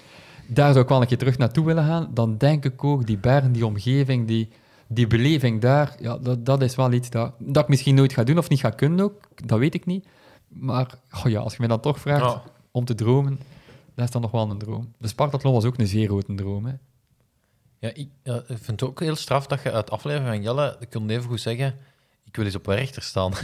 Daar 0.46 0.70
zou 0.72 0.82
ik 0.82 0.88
wel 0.88 1.00
een 1.00 1.06
keer 1.06 1.18
terug 1.18 1.38
naartoe 1.38 1.64
willen 1.64 1.84
gaan. 1.84 2.10
Dan 2.14 2.36
denk 2.38 2.64
ik 2.64 2.84
ook, 2.84 3.06
die 3.06 3.18
bergen, 3.18 3.52
die 3.52 3.66
omgeving, 3.66 4.26
die, 4.26 4.48
die 4.94 5.06
beleving 5.06 5.60
daar, 5.60 5.96
ja, 6.00 6.18
dat, 6.18 6.46
dat 6.46 6.62
is 6.62 6.74
wel 6.74 6.92
iets 6.92 7.10
dat, 7.10 7.32
dat 7.38 7.62
ik 7.62 7.68
misschien 7.68 7.94
nooit 7.94 8.12
ga 8.12 8.24
doen 8.24 8.38
of 8.38 8.48
niet 8.48 8.60
ga 8.60 8.70
kunnen 8.70 9.04
ook. 9.04 9.20
Dat 9.46 9.58
weet 9.58 9.74
ik 9.74 9.86
niet. 9.86 10.06
Maar 10.48 10.94
oh 11.24 11.30
ja, 11.30 11.40
als 11.40 11.52
je 11.52 11.58
mij 11.58 11.68
dan 11.68 11.80
toch 11.80 12.00
vraagt 12.00 12.24
Ja. 12.24 12.42
om 12.70 12.84
te 12.84 12.94
dromen, 12.94 13.40
dat 13.94 14.04
is 14.04 14.10
dan 14.10 14.22
nog 14.22 14.30
wel 14.30 14.50
een 14.50 14.58
droom. 14.58 14.92
De 14.98 15.08
Spartathlon 15.08 15.52
was 15.52 15.64
ook 15.64 15.78
een 15.78 15.86
zeer 15.86 16.06
grote 16.06 16.34
droom. 16.34 16.64
Hè. 16.66 16.72
Ja, 17.78 17.90
ik, 17.94 18.08
ja, 18.22 18.34
ik 18.34 18.44
vind 18.46 18.80
het 18.80 18.82
ook 18.82 19.00
heel 19.00 19.16
straf 19.16 19.46
dat 19.46 19.62
je 19.62 19.72
uit 19.72 19.90
aflevering 19.90 20.28
van 20.28 20.42
Jelle 20.42 20.76
je 20.80 20.86
kunt 20.86 21.10
even 21.10 21.28
goed 21.28 21.40
zeggen 21.40 21.74
ik 22.32 22.38
wil 22.38 22.46
eens 22.46 22.56
op 22.56 22.66
rechter 22.66 23.02
staan. 23.02 23.32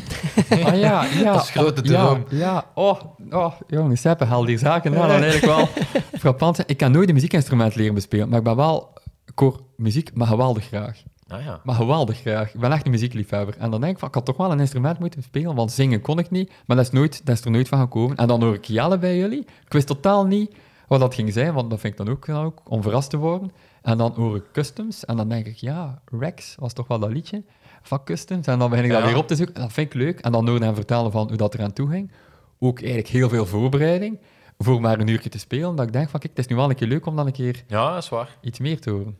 Ah 0.50 0.78
ja, 0.78 1.04
ja. 1.04 1.32
Dat 1.32 1.42
is 1.42 1.50
grote 1.50 1.82
ja, 1.84 2.04
droom. 2.06 2.24
Ja, 2.30 2.66
oh, 2.74 3.00
oh 3.30 3.54
jongens, 3.66 4.00
Seppe, 4.00 4.24
haal 4.24 4.44
die 4.44 4.58
zaken 4.58 4.92
nou 4.92 5.08
dan 5.08 5.22
eigenlijk 5.22 5.56
wel 5.56 5.68
frappant. 6.20 6.70
Ik 6.70 6.76
kan 6.76 6.92
nooit 6.92 7.08
een 7.08 7.14
muziekinstrument 7.14 7.74
leren 7.74 7.94
bespelen, 7.94 8.28
maar 8.28 8.38
ik 8.38 8.44
ben 8.44 8.56
wel, 8.56 8.92
ik 9.26 9.38
hoor 9.38 9.60
muziek, 9.76 10.10
maar 10.14 10.26
geweldig 10.26 10.64
graag. 10.64 11.02
Ah 11.28 11.44
ja. 11.44 11.60
Maar 11.64 11.74
geweldig 11.74 12.18
graag. 12.18 12.54
Ik 12.54 12.60
ben 12.60 12.72
echt 12.72 12.84
een 12.84 12.90
muziekliefhebber. 12.90 13.56
En 13.58 13.70
dan 13.70 13.80
denk 13.80 13.92
ik 13.92 13.98
van, 13.98 14.08
ik 14.08 14.14
had 14.14 14.24
toch 14.24 14.36
wel 14.36 14.50
een 14.52 14.60
instrument 14.60 14.98
moeten 14.98 15.22
spelen, 15.22 15.54
want 15.54 15.72
zingen 15.72 16.00
kon 16.00 16.18
ik 16.18 16.30
niet. 16.30 16.52
Maar 16.66 16.76
dat 16.76 16.86
is, 16.86 16.92
nooit, 16.92 17.26
dat 17.26 17.38
is 17.38 17.44
er 17.44 17.50
nooit 17.50 17.68
van 17.68 17.78
gekomen. 17.80 18.16
En 18.16 18.26
dan 18.28 18.42
hoor 18.42 18.54
ik 18.54 18.64
Jelle 18.64 18.98
bij 18.98 19.16
jullie. 19.18 19.40
Ik 19.40 19.72
wist 19.72 19.86
totaal 19.86 20.26
niet 20.26 20.54
wat 20.88 21.00
dat 21.00 21.14
ging 21.14 21.32
zijn, 21.32 21.54
want 21.54 21.70
dat 21.70 21.80
vind 21.80 21.92
ik 21.98 22.06
dan 22.06 22.14
ook, 22.14 22.26
dan 22.26 22.44
ook 22.44 22.60
om 22.64 22.82
verrast 22.82 23.10
te 23.10 23.16
worden. 23.16 23.52
En 23.82 23.98
dan 23.98 24.12
hoor 24.16 24.36
ik 24.36 24.42
Customs, 24.52 25.04
en 25.04 25.16
dan 25.16 25.28
denk 25.28 25.46
ik, 25.46 25.56
ja, 25.56 26.02
Rex 26.18 26.54
was 26.58 26.72
toch 26.72 26.86
wel 26.88 26.98
dat 26.98 27.10
liedje 27.10 27.42
van 27.82 28.04
Customs. 28.04 28.46
En 28.46 28.58
dan 28.58 28.70
begin 28.70 28.84
ik 28.84 28.90
dat 28.90 29.00
Ja. 29.00 29.06
weer 29.06 29.16
op 29.16 29.26
te 29.28 29.36
zoeken. 29.36 29.54
En 29.54 29.60
dat 29.60 29.72
vind 29.72 29.86
ik 29.86 29.94
leuk. 29.94 30.20
En 30.20 30.32
dan 30.32 30.48
hoor 30.48 30.60
hem 30.60 30.74
vertellen 30.74 31.12
van 31.12 31.28
hoe 31.28 31.36
dat 31.36 31.54
eraan 31.54 31.72
toe 31.72 31.88
ging. 31.90 32.10
Ook 32.58 32.78
eigenlijk 32.78 33.08
heel 33.08 33.28
veel 33.28 33.46
voorbereiding 33.46 34.18
voor 34.58 34.80
maar 34.80 34.98
een 35.00 35.08
uurtje 35.08 35.28
te 35.30 35.38
spelen. 35.38 35.76
Dat 35.76 35.86
ik 35.86 35.92
denk 35.92 36.08
van, 36.08 36.20
kijk, 36.20 36.32
het 36.36 36.44
is 36.44 36.50
nu 36.50 36.56
wel 36.56 36.70
een 36.70 36.76
keer 36.76 36.88
leuk 36.88 37.06
om 37.06 37.16
dan 37.16 37.26
een 37.26 37.32
keer 37.32 37.64
Ja, 37.66 37.92
dat 37.94 38.02
is 38.02 38.08
waar. 38.08 38.36
iets 38.40 38.58
meer 38.58 38.80
te 38.80 38.90
horen. 38.90 39.16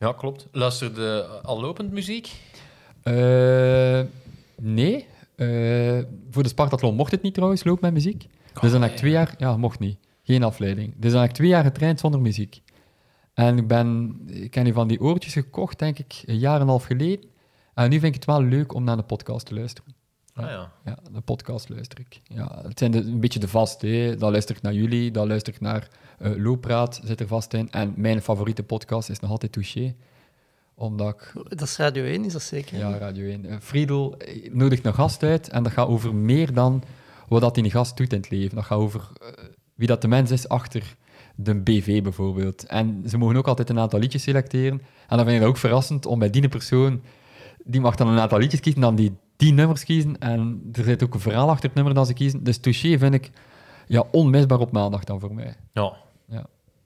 Ja, 0.00 0.12
klopt. 0.12 0.48
Luisterde 0.52 1.24
al 1.42 1.60
lopend 1.60 1.92
muziek? 1.92 2.32
Eh, 3.02 4.00
nee. 4.60 5.06
Eh, 5.34 5.98
voor 6.30 6.42
de 6.42 6.48
Spartathlon 6.48 6.94
mocht 6.94 7.10
het 7.10 7.22
niet 7.22 7.34
trouwens, 7.34 7.64
loop 7.64 7.80
met 7.80 7.92
muziek. 7.92 8.26
dus 8.60 8.72
dan 8.72 8.82
heb 8.82 8.90
ik 8.90 8.96
twee 8.96 9.10
jaar... 9.10 9.34
Ja, 9.38 9.56
mocht 9.56 9.78
niet. 9.78 9.98
Geen 10.22 10.42
afleiding. 10.42 10.94
Dus 10.96 11.12
dan 11.12 11.20
heb 11.20 11.30
ik 11.30 11.36
twee 11.36 11.48
jaar 11.48 11.64
getraind 11.64 12.00
zonder 12.00 12.20
muziek. 12.20 12.62
En 13.34 13.58
ik 13.58 13.66
ben... 13.66 14.20
Ik 14.26 14.54
heb 14.54 14.64
nu 14.64 14.72
van 14.72 14.88
die 14.88 15.00
oortjes 15.00 15.32
gekocht, 15.32 15.78
denk 15.78 15.98
ik, 15.98 16.22
een 16.26 16.38
jaar 16.38 16.54
en 16.54 16.60
een 16.60 16.68
half 16.68 16.84
geleden. 16.84 17.28
En 17.74 17.90
nu 17.90 17.98
vind 17.98 18.14
ik 18.14 18.20
het 18.20 18.24
wel 18.24 18.42
leuk 18.42 18.74
om 18.74 18.84
naar 18.84 18.96
de 18.96 19.02
podcast 19.02 19.46
te 19.46 19.54
luisteren. 19.54 19.94
Ah 20.44 20.50
ja. 20.50 20.72
Ja, 20.84 20.98
de 21.12 21.20
podcast 21.20 21.68
luister 21.68 21.98
ik. 22.00 22.20
Ja, 22.24 22.60
het 22.62 22.78
zijn 22.78 22.90
de, 22.90 22.98
een 22.98 23.20
beetje 23.20 23.38
de 23.38 23.48
vaste. 23.48 23.86
hè. 23.86 24.16
Dan 24.16 24.30
luister 24.30 24.56
ik 24.56 24.62
naar 24.62 24.72
jullie, 24.74 25.10
dan 25.10 25.28
luister 25.28 25.54
ik 25.54 25.60
naar 25.60 25.88
eh 26.18 26.30
Looppraat, 26.36 27.00
zit 27.04 27.20
er 27.20 27.26
vast 27.26 27.54
in. 27.54 27.70
En 27.70 27.92
mijn 27.96 28.22
favoriete 28.22 28.62
podcast 28.62 29.08
is 29.10 29.20
nog 29.20 29.30
altijd 29.30 29.52
Touché. 29.52 29.94
Omdat 30.74 31.14
ik 31.14 31.32
Dat 31.48 31.60
is 31.68 31.76
Radio 31.76 32.04
1, 32.04 32.24
is 32.24 32.32
dat 32.32 32.42
zeker? 32.42 32.78
ja, 32.78 32.98
Radio 32.98 33.26
1. 33.28 33.44
Eh, 33.46 33.56
Friedel 33.60 34.16
eh, 34.18 34.52
nodigt 34.52 34.84
een 34.86 34.94
gast 34.94 35.22
uit 35.22 35.48
en 35.48 35.62
dat 35.62 35.72
gaat 35.72 35.88
over 35.88 36.14
meer 36.14 36.52
dan 36.52 36.82
wat 37.28 37.40
dat 37.40 37.54
die 37.54 37.70
gast 37.70 37.96
doet 37.96 38.12
in 38.12 38.18
het 38.20 38.30
leven. 38.30 38.54
Dat 38.54 38.64
gaat 38.64 38.78
over 38.78 39.08
wie 39.74 39.86
dat 39.88 40.02
de 40.02 40.08
mens 40.08 40.30
is 40.30 40.48
achter 40.48 40.96
de 41.36 41.54
BV 41.54 42.02
bijvoorbeeld. 42.02 42.66
En 42.66 43.02
ze 43.08 43.18
mogen 43.18 43.36
ook 43.36 43.48
altijd 43.48 43.70
een 43.70 43.78
aantal 43.78 43.98
liedjes 43.98 44.22
selecteren. 44.22 44.82
En 45.08 45.16
dan 45.16 45.18
vind 45.18 45.30
ik 45.30 45.40
dat 45.40 45.48
ook 45.48 45.56
verrassend 45.56 46.06
om 46.06 46.18
bij 46.18 46.30
die 46.30 46.48
persoon, 46.48 47.02
die 47.64 47.80
mag 47.80 47.94
dan 47.96 48.08
een 48.08 48.18
aantal 48.18 48.38
liedjes 48.38 48.60
kiezen, 48.60 48.80
dan 48.80 48.94
die 48.94 49.12
die 49.40 49.52
nummers 49.52 49.84
kiezen. 49.84 50.18
En 50.18 50.70
er 50.72 50.84
zit 50.84 51.02
ook 51.02 51.14
een 51.14 51.20
verhaal 51.20 51.48
achter 51.48 51.64
het 51.64 51.74
nummer 51.74 51.94
dat 51.94 52.06
ze 52.06 52.12
kiezen. 52.12 52.44
Dus 52.44 52.58
Touché 52.58 52.98
vind 52.98 53.14
ik 53.14 53.30
ja, 53.86 54.04
onmisbaar 54.10 54.58
op 54.58 54.72
maandag 54.72 55.04
dan 55.04 55.20
voor 55.20 55.34
mij. 55.34 55.54
Ja. 55.72 55.92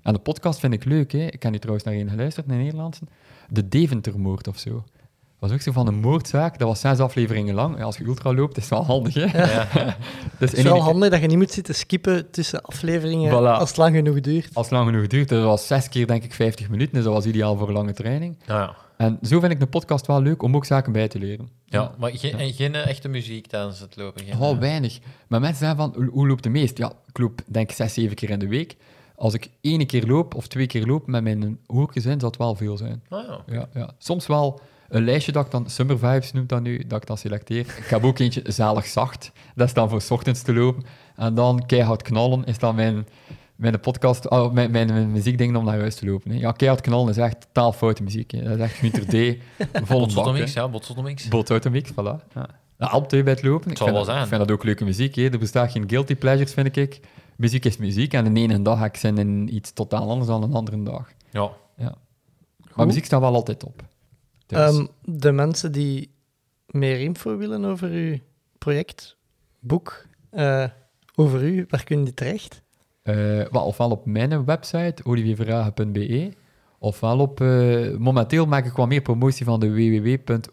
En 0.02 0.12
de 0.12 0.18
podcast 0.18 0.60
vind 0.60 0.72
ik 0.72 0.84
leuk. 0.84 1.12
Hè. 1.12 1.18
Ik 1.26 1.42
heb 1.42 1.52
nu 1.52 1.58
trouwens 1.58 1.86
naar 1.86 1.94
een 1.94 2.08
geluisterd, 2.08 2.50
een 2.50 2.56
Nederlandse. 2.56 3.02
De 3.48 3.68
Deventermoord 3.68 4.48
of 4.48 4.58
zo. 4.58 4.70
Dat 4.70 4.82
was 5.38 5.52
ook 5.52 5.60
zo 5.60 5.72
van 5.72 5.86
een 5.86 6.00
moordzaak. 6.00 6.58
Dat 6.58 6.68
was 6.68 6.80
zes 6.80 6.98
afleveringen 6.98 7.54
lang. 7.54 7.78
Ja, 7.78 7.84
als 7.84 7.96
je 7.96 8.04
ultra 8.04 8.34
loopt, 8.34 8.56
is 8.56 8.62
het 8.62 8.72
wel 8.72 8.84
handig. 8.84 9.14
Hè? 9.14 9.26
dus 10.38 10.50
Het 10.50 10.52
is 10.52 10.62
wel 10.62 10.82
handig 10.82 11.10
dat 11.10 11.20
je 11.20 11.26
niet 11.26 11.36
moet 11.36 11.50
zitten 11.50 11.74
skippen 11.74 12.30
tussen 12.30 12.62
afleveringen 12.62 13.30
Voilà. 13.30 13.58
als 13.58 13.68
het 13.68 13.78
lang 13.78 13.94
genoeg 13.96 14.20
duurt. 14.20 14.48
Als 14.52 14.66
het 14.66 14.74
lang 14.74 14.88
genoeg 14.90 15.06
duurt. 15.06 15.28
Dat 15.28 15.44
was 15.44 15.66
zes 15.66 15.88
keer, 15.88 16.06
denk 16.06 16.24
ik, 16.24 16.34
50 16.34 16.68
minuten. 16.68 16.94
Dus 16.94 17.04
dat 17.04 17.12
was 17.12 17.24
ideaal 17.26 17.56
voor 17.56 17.68
een 17.68 17.74
lange 17.74 17.92
training. 17.92 18.36
Ja, 18.46 18.58
ja. 18.58 18.74
En 18.96 19.18
zo 19.22 19.40
vind 19.40 19.52
ik 19.52 19.60
de 19.60 19.66
podcast 19.66 20.06
wel 20.06 20.22
leuk 20.22 20.42
om 20.42 20.56
ook 20.56 20.64
zaken 20.64 20.92
bij 20.92 21.08
te 21.08 21.18
leren. 21.18 21.48
ja. 21.64 21.94
maar 21.98 22.10
geen, 22.10 22.38
en 22.38 22.52
geen 22.52 22.74
eh, 22.74 22.86
echte 22.86 23.08
muziek 23.08 23.46
tijdens 23.46 23.80
het 23.80 23.96
lopen. 23.96 24.24
Geen, 24.24 24.40
Oh, 24.40 24.50
eh, 24.50 24.58
weinig. 24.58 24.98
Maar 25.28 25.40
mensen 25.40 25.66
zeggen 25.66 25.76
van, 25.76 26.08
hoe, 26.12 26.26
loopt 26.26 26.42
de 26.42 26.48
meest? 26.48 26.78
Ja, 26.78 26.92
ik 27.06 27.18
loop 27.18 27.40
denk 27.46 27.70
ik 27.70 27.76
zes, 27.76 27.94
zeven 27.94 28.16
keer 28.16 28.30
in 28.30 28.38
de 28.38 28.48
week. 28.48 28.76
Als 29.16 29.34
ik 29.34 29.50
één 29.60 29.86
keer 29.86 30.06
loop 30.06 30.34
of 30.34 30.46
twee 30.46 30.66
keer 30.66 30.86
loop 30.86 31.06
met 31.06 31.22
mijn 31.22 31.58
oortjes 31.66 32.04
in, 32.06 32.20
zal 32.20 32.28
het 32.28 32.38
wel 32.38 32.54
veel 32.54 32.76
zijn. 32.76 33.02
Ah, 33.08 33.24
ja. 33.26 33.54
Ja, 33.54 33.68
ja. 33.74 33.90
Soms 33.98 34.26
wel 34.26 34.60
een 34.88 35.04
lijstje 35.04 35.32
dat 35.32 35.44
ik 35.44 35.50
dan 35.50 35.70
Summer 35.70 35.98
Vibes 35.98 36.32
noemt 36.32 36.48
dat 36.48 36.62
nu, 36.62 36.84
dat 36.86 37.00
ik 37.00 37.06
dan 37.06 37.18
selecteer. 37.18 37.60
Ik 37.60 37.86
heb 37.86 38.04
ook 38.04 38.18
eentje 38.18 38.42
zalig 38.46 38.86
zacht. 38.86 39.32
Dat 39.54 39.66
is 39.66 39.74
dan 39.74 39.88
voor 39.88 40.00
's 40.00 40.10
ochtends 40.10 40.42
te 40.42 40.54
lopen. 40.54 40.84
En 41.16 41.34
dan 41.34 41.66
keihard 41.66 42.02
knallen 42.02 42.44
is 42.44 42.58
dan 42.58 42.74
mijn, 42.74 43.06
mijn 43.56 43.80
podcast, 43.80 44.30
oh, 44.30 44.52
mijn, 44.52 44.70
mijn, 44.70 44.86
mijn 44.86 45.12
muziekding 45.12 45.56
om 45.56 45.64
naar 45.64 45.78
huis 45.78 45.94
te 45.94 46.06
lopen. 46.06 46.30
Hè. 46.30 46.38
Ja, 46.38 46.52
keihard 46.52 46.80
knallen 46.82 47.08
is 47.08 47.16
echt 47.16 47.40
totaal 47.40 47.72
foute 47.72 48.02
muziek. 48.02 48.30
Hè. 48.30 48.42
Dat 48.42 48.52
is 48.56 48.58
echt 48.62 48.74
Gunter 48.74 49.04
D. 49.06 49.38
Volle 49.88 50.12
bak. 50.14 50.36
Ja, 50.36 50.68
Botsotomix. 50.68 51.28
Botautomix, 51.28 51.90
voilà. 51.92 52.32
Ja. 52.34 52.48
Dat 52.78 52.90
helpt 52.90 53.12
u 53.12 53.22
bij 53.22 53.32
het 53.32 53.42
lopen. 53.42 53.70
Ik 53.70 53.76
zal 53.76 53.86
vind 53.86 53.98
wel 53.98 54.06
dat- 54.06 54.14
zijn. 54.14 54.22
Ik 54.22 54.28
vind 54.34 54.40
dat 54.48 54.50
ook 54.50 54.64
leuke 54.64 54.84
muziek. 54.84 55.14
Hè. 55.14 55.22
Er 55.28 55.38
bestaat 55.38 55.70
geen 55.70 55.88
guilty 55.88 56.14
pleasures, 56.14 56.52
vind 56.52 56.76
ik. 56.76 57.00
Muziek 57.36 57.64
is 57.64 57.76
muziek. 57.76 58.12
En 58.12 58.34
de 58.34 58.40
ene 58.40 58.62
dag 58.62 58.78
ga 58.78 58.84
ik 58.84 58.96
zin 58.96 59.18
in 59.18 59.54
iets 59.54 59.72
totaal 59.72 60.08
anders 60.10 60.26
dan 60.28 60.42
een 60.42 60.52
andere 60.54 60.82
dag. 60.82 61.10
Ja. 61.30 61.50
Maar 62.74 62.86
muziek 62.86 63.04
staat 63.04 63.20
wel 63.20 63.34
altijd 63.34 63.64
op. 63.64 63.82
Dus, 64.46 64.58
Ehm, 64.58 64.86
de 65.04 65.32
mensen 65.32 65.72
die 65.72 66.14
meer 66.66 67.00
info 67.00 67.36
willen 67.36 67.64
over 67.64 67.90
uw 67.90 68.18
project, 68.58 69.16
boek, 69.60 70.06
eh, 70.30 70.64
over 71.14 71.42
u, 71.42 71.66
waar 71.68 71.84
kunnen 71.84 72.04
die 72.04 72.14
terecht? 72.14 72.62
Eh, 73.04 73.42
wel, 73.50 73.64
ofwel 73.64 73.90
op 73.90 74.06
mijn 74.06 74.44
website, 74.44 75.04
olivierverhagen.be, 75.04 76.32
ofwel 76.78 77.18
op... 77.18 77.40
eh, 77.40 77.96
momenteel 77.96 78.46
maak 78.46 78.66
ik 78.66 78.72
wat 78.72 78.88
meer 78.88 79.02
promotie 79.02 79.44
van 79.44 79.60
de 79.60 79.70
www.o-5.be, 79.70 80.44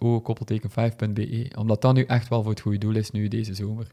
omdat 1.58 1.82
dat 1.82 1.94
nu 1.94 2.04
echt 2.04 2.28
wel 2.28 2.42
voor 2.42 2.52
het 2.52 2.62
goede 2.62 2.78
doel 2.78 2.96
is, 2.96 3.12
nu 3.12 3.28
deze 3.28 3.54
zomer. 3.54 3.88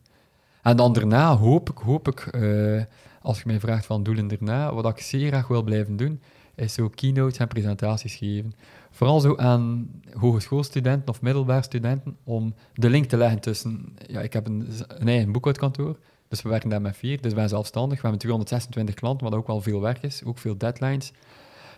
En 0.63 0.77
dan 0.77 0.93
daarna 0.93 1.37
hoop 1.37 1.71
ik, 1.71 1.79
hoop 1.79 2.09
ik 2.09 2.21
eh, 2.21 2.83
als 3.23 3.39
je 3.39 3.45
mij 3.47 3.61
vraagt 3.61 3.87
van 3.87 4.03
doelen 4.03 4.29
daarna, 4.29 4.75
wat 4.75 4.89
ik 4.89 4.99
zeer 4.99 5.29
graag 5.29 5.49
wil 5.49 5.63
blijven 5.63 5.97
doen, 5.97 6.21
is 6.55 6.75
zo 6.75 6.89
keynotes 6.89 7.39
en 7.39 7.49
presentaties 7.49 8.15
geven. 8.15 8.53
Vooral 8.91 9.21
zo 9.21 9.37
aan 9.37 9.91
hogeschoolstudenten 10.13 11.09
of 11.09 11.23
middelbaar 11.23 11.65
studenten, 11.65 12.17
om 12.25 12.55
de 12.75 12.91
link 12.91 13.05
te 13.05 13.17
leggen 13.17 13.41
tussen... 13.41 13.97
Ja, 14.07 14.21
ik 14.21 14.33
heb 14.33 14.47
een, 14.47 14.69
een 14.89 15.09
eigen 15.09 15.33
boekhoudkantoor, 15.33 15.99
dus 16.29 16.43
we 16.43 16.49
werken 16.49 16.69
daar 16.69 16.81
met 16.81 16.97
vier, 16.97 17.17
dus 17.17 17.33
wij 17.33 17.33
zijn 17.33 17.49
zelfstandig. 17.49 17.97
We 17.97 18.03
hebben 18.03 18.21
226 18.21 18.95
klanten, 18.95 19.31
wat 19.31 19.39
ook 19.39 19.47
wel 19.47 19.61
veel 19.61 19.81
werk 19.81 20.03
is, 20.03 20.25
ook 20.25 20.39
veel 20.39 20.57
deadlines. 20.57 21.13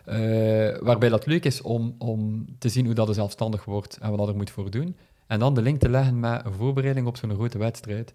Eh, 0.04 0.18
waarbij 0.80 1.08
dat 1.08 1.26
leuk 1.26 1.44
is 1.44 1.62
om, 1.62 1.94
om 1.98 2.46
te 2.58 2.68
zien 2.68 2.84
hoe 2.84 2.94
dat 2.94 3.08
er 3.08 3.14
zelfstandig 3.14 3.64
wordt 3.64 3.98
en 4.00 4.10
wat 4.10 4.18
dat 4.18 4.28
er 4.28 4.36
moet 4.36 4.50
voor 4.50 4.70
doen. 4.70 4.96
En 5.26 5.38
dan 5.38 5.54
de 5.54 5.62
link 5.62 5.80
te 5.80 5.88
leggen 5.88 6.20
met 6.20 6.44
een 6.44 6.52
voorbereiding 6.52 7.06
op 7.06 7.16
zo'n 7.16 7.34
grote 7.34 7.58
wedstrijd. 7.58 8.14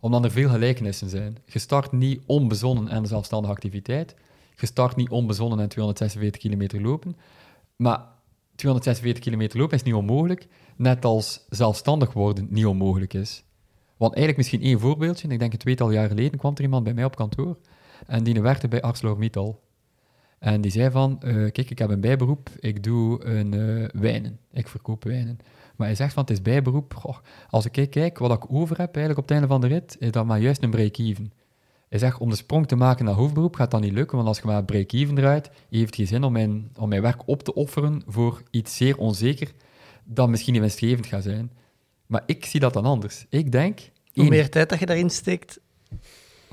Omdat 0.00 0.24
er 0.24 0.30
veel 0.30 0.48
gelijkenissen 0.48 1.08
zijn. 1.08 1.38
Je 1.44 1.58
start 1.58 1.92
niet 1.92 2.22
onbezonnen 2.26 2.90
aan 2.90 2.96
een 2.96 3.06
zelfstandige 3.06 3.52
activiteit. 3.52 4.14
Je 4.56 4.66
start 4.66 4.96
niet 4.96 5.10
onbezonnen 5.10 5.60
aan 5.60 5.68
246 5.68 6.40
kilometer 6.40 6.80
lopen. 6.80 7.16
Maar 7.76 8.00
246 8.54 9.22
kilometer 9.22 9.58
lopen 9.58 9.76
is 9.76 9.82
niet 9.82 9.94
onmogelijk, 9.94 10.46
net 10.76 11.04
als 11.04 11.46
zelfstandig 11.48 12.12
worden 12.12 12.46
niet 12.50 12.66
onmogelijk 12.66 13.14
is. 13.14 13.44
Want 14.02 14.14
eigenlijk 14.14 14.36
misschien 14.36 14.70
één 14.70 14.80
voorbeeldje. 14.80 15.28
Ik 15.28 15.38
denk 15.38 15.52
een 15.52 15.58
tweetal 15.58 15.90
jaar 15.90 16.08
geleden 16.08 16.38
kwam 16.38 16.54
er 16.54 16.62
iemand 16.62 16.84
bij 16.84 16.94
mij 16.94 17.04
op 17.04 17.16
kantoor 17.16 17.58
en 18.06 18.24
die 18.24 18.42
werkte 18.42 18.68
bij 18.68 18.82
ArcelorMittal. 18.82 19.60
En 20.38 20.60
die 20.60 20.70
zei 20.70 20.90
van, 20.90 21.20
eh, 21.20 21.34
kijk, 21.34 21.70
ik 21.70 21.78
heb 21.78 21.90
een 21.90 22.00
bijberoep, 22.00 22.50
ik 22.58 22.82
doe 22.82 23.24
een 23.24 23.54
eh, 23.54 24.00
wijnen. 24.00 24.38
Ik 24.52 24.68
verkoop 24.68 25.04
wijnen. 25.04 25.38
Maar 25.76 25.86
hij 25.86 25.96
zegt 25.96 26.12
van, 26.12 26.22
het 26.22 26.32
is 26.32 26.42
bijberoep. 26.42 27.20
Als 27.50 27.64
ik 27.64 27.72
kijk, 27.72 27.90
kijk, 27.90 28.18
wat 28.18 28.32
ik 28.32 28.52
over 28.52 28.78
heb 28.78 28.96
eigenlijk 28.96 29.18
op 29.18 29.28
het 29.28 29.30
einde 29.30 29.46
van 29.46 29.60
de 29.60 29.66
rit, 29.66 29.96
is 29.98 30.10
dat 30.10 30.26
maar 30.26 30.40
juist 30.40 30.62
een 30.62 30.70
break-even. 30.70 31.32
Hij 31.88 31.98
zegt, 31.98 32.18
om 32.18 32.30
de 32.30 32.36
sprong 32.36 32.66
te 32.66 32.76
maken 32.76 33.04
naar 33.04 33.14
hoofdberoep 33.14 33.54
gaat 33.54 33.70
dat 33.70 33.80
niet 33.80 33.92
lukken, 33.92 34.16
want 34.16 34.28
als 34.28 34.38
je 34.38 34.46
maar 34.46 34.64
break-even 34.64 35.14
draait, 35.14 35.50
heeft 35.70 35.86
het 35.86 35.94
geen 35.94 36.06
zin 36.06 36.24
om 36.24 36.32
mijn, 36.32 36.70
om 36.78 36.88
mijn 36.88 37.02
werk 37.02 37.22
op 37.28 37.42
te 37.42 37.54
offeren 37.54 38.02
voor 38.06 38.42
iets 38.50 38.76
zeer 38.76 38.98
onzeker, 38.98 39.52
dat 40.04 40.28
misschien 40.28 40.52
niet 40.52 40.62
winstgevend 40.62 41.06
gaat 41.06 41.22
zijn. 41.22 41.50
Maar 42.06 42.22
ik 42.26 42.44
zie 42.44 42.60
dat 42.60 42.72
dan 42.72 42.84
anders. 42.84 43.26
Ik 43.28 43.52
denk... 43.52 43.90
Hoe 44.14 44.28
meer 44.28 44.50
tijd 44.50 44.68
dat 44.68 44.78
je 44.78 44.86
daarin 44.86 45.10
steekt, 45.10 45.60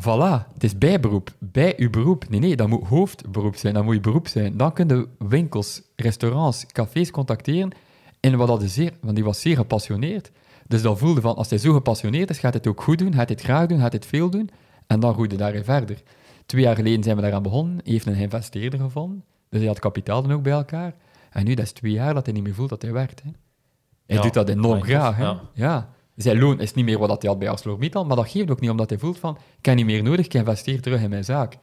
Voilà, 0.02 0.48
het 0.53 0.64
is 0.64 0.77
bijberoep. 0.77 1.31
Bij 1.40 1.73
uw 1.77 1.90
beroep. 1.90 2.30
Nee, 2.30 2.40
nee, 2.40 2.56
dat 2.56 2.68
moet 2.68 2.88
hoofdberoep 2.88 3.56
zijn, 3.56 3.73
dat 3.73 3.84
moet 3.84 3.94
je 3.94 3.99
beroep 3.99 4.27
zijn. 4.27 4.57
Dan 4.57 4.73
kun 4.73 4.88
je 4.88 5.07
winkels, 5.18 5.81
restaurants, 5.95 6.65
cafés 6.65 7.11
contacteren. 7.11 7.72
En 8.19 8.38
wat 8.38 8.48
dat 8.48 8.61
is 8.61 8.73
zeer, 8.73 8.94
want 9.02 9.15
die 9.15 9.23
was 9.23 9.41
zeer 9.41 9.56
gepassioneerd. 9.56 10.31
Dus 10.68 10.81
dan 10.81 10.98
voelde 10.98 11.22
van, 11.22 11.36
als 11.36 11.49
hij 11.49 11.57
zo 11.60 11.73
gepassioneerd 11.73 12.30
is, 12.30 12.40
gaat 12.40 12.53
hij 12.53 12.61
het 12.64 12.72
ook 12.72 12.81
goed 12.81 12.98
doen, 12.98 13.14
gaat 13.14 13.27
hij 13.27 13.36
het 13.38 13.41
graag 13.41 13.68
doen, 13.68 13.80
gaat 13.80 13.91
hij 13.91 13.99
het 13.99 14.10
veel 14.10 14.30
doen. 14.30 14.49
En 14.88 14.99
dan 14.99 15.14
groeide 15.14 15.36
daarin 15.36 15.64
verder. 15.64 16.02
Twee 16.45 16.64
jaar 16.64 16.76
geleden 16.76 17.03
zijn 17.03 17.15
we 17.15 17.22
daaraan 17.22 17.44
begonnen, 17.44 17.80
hij 17.84 17.91
heeft 17.91 18.06
een 18.06 18.15
investeerder 18.15 18.80
gevonden. 18.80 19.23
Dus 19.49 19.60
hij 19.60 19.68
had 19.68 19.80
kapitaal 19.80 20.22
dan 20.22 20.31
ook 20.31 20.44
bij 20.44 20.53
elkaar. 20.53 20.95
En 21.30 21.45
nu, 21.45 21.53
dat 21.53 21.65
is 21.65 21.72
twee 21.72 21.91
jaar 21.91 22.14
dat 22.14 22.26
hij 22.26 22.34
niet 22.34 22.44
meer 22.44 22.53
voelt 22.53 22.69
dat 22.69 22.81
hij 22.81 22.91
werkt. 22.91 23.22
Hè. 23.23 23.30
Hij 24.06 24.15
Ja, 24.15 24.22
doet 24.22 24.34
dat 24.34 24.49
enorm 24.49 24.81
graag. 24.81 25.15
Hè. 25.15 25.23
ja. 25.23 25.41
Ja. 25.53 25.90
Zijn 26.23 26.39
loon 26.39 26.59
is 26.59 26.73
niet 26.73 26.85
meer 26.85 26.99
wat 26.99 27.21
hij 27.21 27.29
had 27.29 27.39
bij 27.39 27.49
ArcelorMittal, 27.49 28.05
maar 28.05 28.15
dat 28.15 28.29
geeft 28.29 28.51
ook 28.51 28.59
niet 28.59 28.69
omdat 28.69 28.89
hij 28.89 28.99
voelt 28.99 29.19
van, 29.19 29.37
ik 29.59 29.65
heb 29.65 29.75
niet 29.75 29.85
meer 29.85 30.03
nodig, 30.03 30.25
ik 30.25 30.33
investeer 30.33 30.81
terug 30.81 31.01
in 31.01 31.09
mijn 31.09 31.23
zaak. 31.23 31.57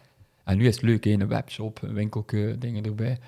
En 0.44 0.56
nu 0.56 0.66
is 0.66 0.74
het 0.74 0.84
leuk, 0.84 1.04
hè, 1.04 1.10
een 1.10 1.28
webshop, 1.28 1.82
een 1.82 1.94
winkelke, 1.94 2.56
dingen 2.58 2.84
erbij. 2.84 3.18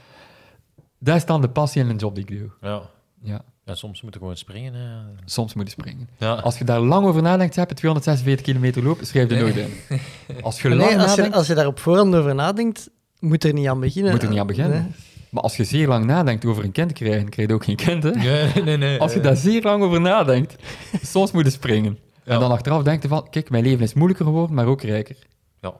Dat 0.98 1.16
is 1.16 1.24
dan 1.24 1.40
de 1.40 1.48
passie 1.48 1.82
en 1.82 1.88
een 1.88 1.96
job 1.96 2.14
die 2.14 2.24
ik 2.24 2.38
doe. 2.38 2.50
Ja. 2.60 2.82
Ja. 3.22 3.44
ja, 3.64 3.74
soms 3.74 4.02
moet 4.02 4.12
je 4.12 4.18
gewoon 4.18 4.36
springen. 4.36 4.74
Hè. 4.74 5.00
Soms 5.24 5.55
moet 5.55 5.64
je 5.64 5.70
springen. 5.70 6.09
Ja. 6.18 6.34
Als 6.34 6.59
je 6.59 6.64
daar 6.64 6.80
lang 6.80 7.06
over 7.06 7.22
nadenkt, 7.22 7.56
heb 7.56 7.68
je 7.68 7.74
246 7.74 8.44
kilometer 8.44 8.82
lopen, 8.82 9.06
schrijf 9.06 9.30
je 9.30 9.36
nooit 9.36 9.56
in. 9.56 9.70
Als 10.42 10.62
je 10.62 10.68
lang 10.68 10.80
nee, 10.80 10.98
als, 10.98 11.10
je, 11.10 11.16
nadenkt, 11.16 11.36
als 11.36 11.46
je 11.46 11.55
daar 11.55 11.66
op 11.66 11.78
voorhand 11.78 12.14
over 12.14 12.34
nadenkt, 12.34 12.90
moet 13.18 13.44
er 13.44 13.52
niet 13.52 13.68
aan 13.68 13.80
beginnen. 13.80 14.12
moet 14.12 14.22
er 14.22 14.28
niet 14.28 14.38
aan 14.38 14.46
beginnen. 14.46 14.82
Nee. 14.82 15.07
Maar 15.30 15.42
als 15.42 15.56
je 15.56 15.64
zeer 15.64 15.88
lang 15.88 16.05
nadenkt 16.05 16.44
over 16.44 16.64
een 16.64 16.72
kind 16.72 16.92
krijgen, 16.92 17.28
krijg 17.28 17.48
je 17.48 17.55
ook 17.55 17.64
geen 17.64 17.76
kind, 17.76 18.02
hè? 18.02 18.10
Nee, 18.10 18.62
nee, 18.64 18.76
nee. 18.76 18.98
Als 19.00 19.12
je 19.12 19.20
daar 19.20 19.36
zeer 19.36 19.62
lang 19.62 19.82
over 19.82 20.00
nadenkt, 20.00 20.55
soms 21.02 21.32
moet 21.32 21.44
je 21.44 21.50
springen. 21.50 21.98
En 22.24 22.40
dan 22.40 22.50
achteraf 22.50 22.82
denkt 22.82 23.02
je 23.02 23.09
van, 23.09 23.30
kijk, 23.30 23.50
mijn 23.50 23.64
leven 23.64 23.84
is 23.84 23.94
moeilijker 23.94 24.24
geworden, 24.26 24.55
maar 24.55 24.66
ook 24.66 24.82
rijker. 24.82 25.16
Ja. 25.60 25.74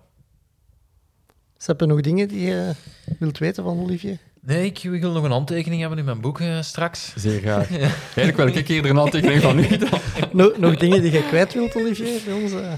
Heb 1.64 1.80
je 1.80 1.86
nog 1.86 2.00
dingen 2.00 2.28
die 2.28 2.40
je 2.40 2.72
wilt 3.18 3.38
weten 3.38 3.64
van 3.64 3.78
Olivier? 3.80 4.18
Nee, 4.40 4.66
ik 4.66 4.78
wil 5.00 5.12
nog 5.12 5.24
een 5.24 5.30
handtekening 5.30 5.80
hebben 5.80 5.98
in 5.98 6.04
mijn 6.04 6.20
boek 6.20 6.40
eh, 6.40 6.60
straks. 6.62 7.12
Zeer 7.16 7.40
graag. 7.40 7.70
Eigenlijk 7.78 8.36
wil 8.36 8.46
ik 8.46 8.68
eerder 8.68 8.90
een 8.90 8.96
handtekening 8.96 9.42
van 9.42 9.58
u 9.58 9.76
dan. 9.76 9.88
No- 10.32 10.52
nog 10.58 10.76
dingen 10.76 11.02
die 11.02 11.12
je 11.12 11.22
kwijt 11.26 11.54
wilt, 11.54 11.76
Olivier, 11.76 12.20
bij 12.24 12.34
ons? 12.42 12.52
eh? 12.52 12.72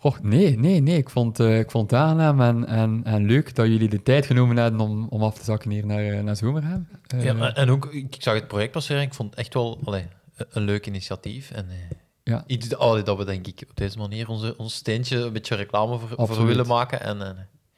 Och, 0.00 0.22
nee, 0.22 0.58
nee, 0.58 0.80
nee. 0.80 0.96
Ik 0.96 1.10
vond, 1.10 1.40
eh, 1.40 1.58
ik 1.58 1.70
vond 1.70 1.90
het 1.90 2.00
aangenaam 2.00 2.40
en, 2.40 2.66
en, 2.66 3.00
en 3.04 3.26
leuk 3.26 3.54
dat 3.54 3.66
jullie 3.66 3.88
de 3.88 4.02
tijd 4.02 4.26
genomen 4.26 4.56
hebben 4.56 4.80
om, 4.80 5.06
om 5.08 5.22
af 5.22 5.38
te 5.38 5.44
zakken 5.44 5.70
hier 5.70 5.86
naar, 5.86 6.04
eh, 6.04 6.20
naar 6.22 6.36
Zomerhem. 6.36 6.88
Eh, 7.06 7.24
Ja, 7.24 7.54
en 7.54 7.70
ook, 7.70 7.86
ik 7.92 8.16
zag 8.18 8.34
het 8.34 8.48
project 8.48 8.72
passeren, 8.72 9.02
ik 9.02 9.14
vond 9.14 9.30
het 9.30 9.38
echt 9.38 9.54
wel 9.54 9.80
allee, 9.84 10.06
een- 10.36 10.62
leuk 10.62 10.86
initiatief. 10.86 11.50
En 11.50 11.70
eh, 11.70 11.76
Ja. 12.22 12.44
iets 12.46 12.76
allee, 12.76 13.02
dat 13.02 13.16
we, 13.18 13.24
denk 13.24 13.46
ik, 13.46 13.64
op 13.70 13.76
deze 13.76 13.98
manier 13.98 14.28
onze, 14.28 14.56
ons 14.56 14.74
steentje 14.74 15.16
een 15.18 15.32
beetje 15.32 15.54
reclame 15.54 15.98
voor, 15.98 16.26
voor 16.26 16.46
willen 16.46 16.66
maken. 16.66 17.00
En 17.00 17.22
eh, 17.22 17.30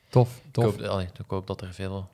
tof, 0.09 0.41
ik, 0.47 0.53
tof. 0.53 0.65
hoop, 0.65 0.81
allee, 0.83 1.07
ik 1.07 1.25
hoop 1.27 1.47
dat 1.47 1.61
er 1.61 1.73
veel... 1.75 2.09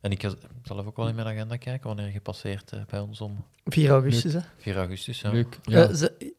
En 0.00 0.10
ik 0.12 0.20
zal 0.20 0.76
even 0.78 0.86
ook 0.86 0.96
wel 0.96 1.08
in 1.08 1.14
mijn 1.14 1.26
agenda 1.26 1.56
kijken 1.56 1.86
wanneer 1.86 2.12
je 2.12 2.20
passeert 2.20 2.72
bij 2.90 3.00
ons 3.00 3.20
om 3.20 3.44
4 3.64 3.90
augustus, 3.90 4.32
hè? 4.32 4.40
4 4.58 4.76
augustus. 4.76 5.20
Ja. 5.20 5.30
Leuk. 5.30 5.58
Ja. 5.62 5.94
Ze- 5.94 6.34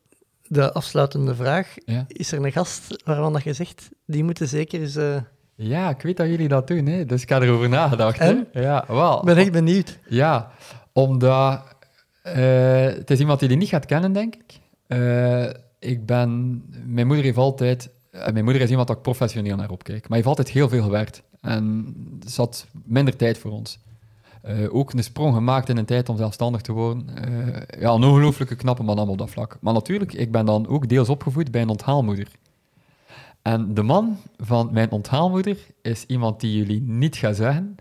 de 0.48 0.74
afsluitende 0.74 1.36
vraag. 1.36 1.76
Ja. 1.86 2.06
Is 2.08 2.32
er 2.32 2.46
een 2.46 2.52
gast 2.52 3.02
waarvan 3.06 3.34
dat 3.34 3.44
je 3.44 3.54
zegt, 3.54 3.90
die 4.06 4.24
moeten 4.24 4.48
zeker 4.48 4.82
eens... 4.82 4.96
eh, 4.96 5.22
ja, 5.56 5.90
ik 5.90 6.02
weet 6.02 6.18
dat 6.18 6.28
jullie 6.28 6.48
dat 6.48 6.68
doen, 6.68 6.86
hè. 6.86 7.06
dus 7.06 7.22
ik 7.22 7.30
heb 7.30 7.42
erover 7.42 7.70
nagedacht. 7.70 8.20
Hè. 8.20 8.36
Ja, 8.52 8.86
wel. 8.88 9.20
Ik 9.20 9.26
ben 9.26 9.38
echt 9.38 9.52
benieuwd. 9.52 10.00
Ja, 10.08 10.52
omdat 10.94 11.62
eh, 12.22 12.86
het 12.86 13.12
is 13.12 13.20
iemand 13.20 13.40
die 13.40 13.50
je 13.50 13.56
niet 13.56 13.70
gaat 13.70 13.86
kennen, 13.86 14.14
denk 14.14 14.36
ik. 14.36 14.60
Eh, 14.88 15.50
ik 15.80 16.06
ben... 16.06 16.64
Mijn 16.86 17.08
moeder 17.08 17.26
heeft 17.26 17.38
altijd... 17.38 17.90
mijn 18.12 18.44
moeder 18.44 18.62
is 18.62 18.70
iemand 18.70 18.88
dat 18.88 18.98
ik 18.98 19.04
professioneel 19.04 19.56
naar 19.56 19.70
opkijk. 19.70 20.08
Maar 20.08 20.18
heeft 20.18 20.30
altijd 20.30 20.50
heel 20.50 20.70
veel 20.70 20.84
gewerkt. 20.84 21.22
En 21.42 21.96
zat 22.26 22.68
minder 22.86 23.16
tijd 23.16 23.38
voor 23.38 23.52
ons. 23.52 23.80
Eh, 24.48 24.76
ook 24.76 24.94
een 24.94 25.04
sprong 25.04 25.36
gemaakt 25.36 25.70
in 25.70 25.78
een 25.78 25.86
tijd 25.86 26.10
om 26.10 26.18
zelfstandig 26.18 26.62
te 26.62 26.72
worden. 26.72 27.10
Eh, 27.16 27.82
ja, 27.82 27.92
een 27.92 28.04
ongelooflijke 28.04 28.56
knappe 28.56 28.84
man 28.84 29.00
op 29.00 29.18
dat 29.18 29.30
vlak. 29.30 29.58
Maar 29.62 29.74
natuurlijk, 29.74 30.14
ik 30.14 30.32
ben 30.32 30.46
dan 30.46 30.68
ook 30.68 30.90
deels 30.90 31.10
opgevoed 31.10 31.52
bij 31.52 31.62
een 31.62 31.70
onthaalmoeder. 31.70 32.28
En 33.42 33.74
de 33.74 33.82
man 33.82 34.18
van 34.38 34.70
mijn 34.72 34.92
onthaalmoeder 34.92 35.58
is 35.82 36.06
iemand 36.06 36.40
die 36.40 36.58
jullie 36.58 36.82
niet 36.82 37.16
gaan 37.16 37.34
zeggen, 37.34 37.76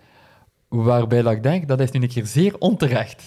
waarbij 0.69 1.23
dat 1.23 1.33
ik 1.33 1.43
denk, 1.43 1.69
dat 1.69 1.81
is 1.81 1.91
nu 1.91 2.03
een 2.03 2.09
keer 2.09 2.27
zeer 2.27 2.59
onterecht. 2.59 3.23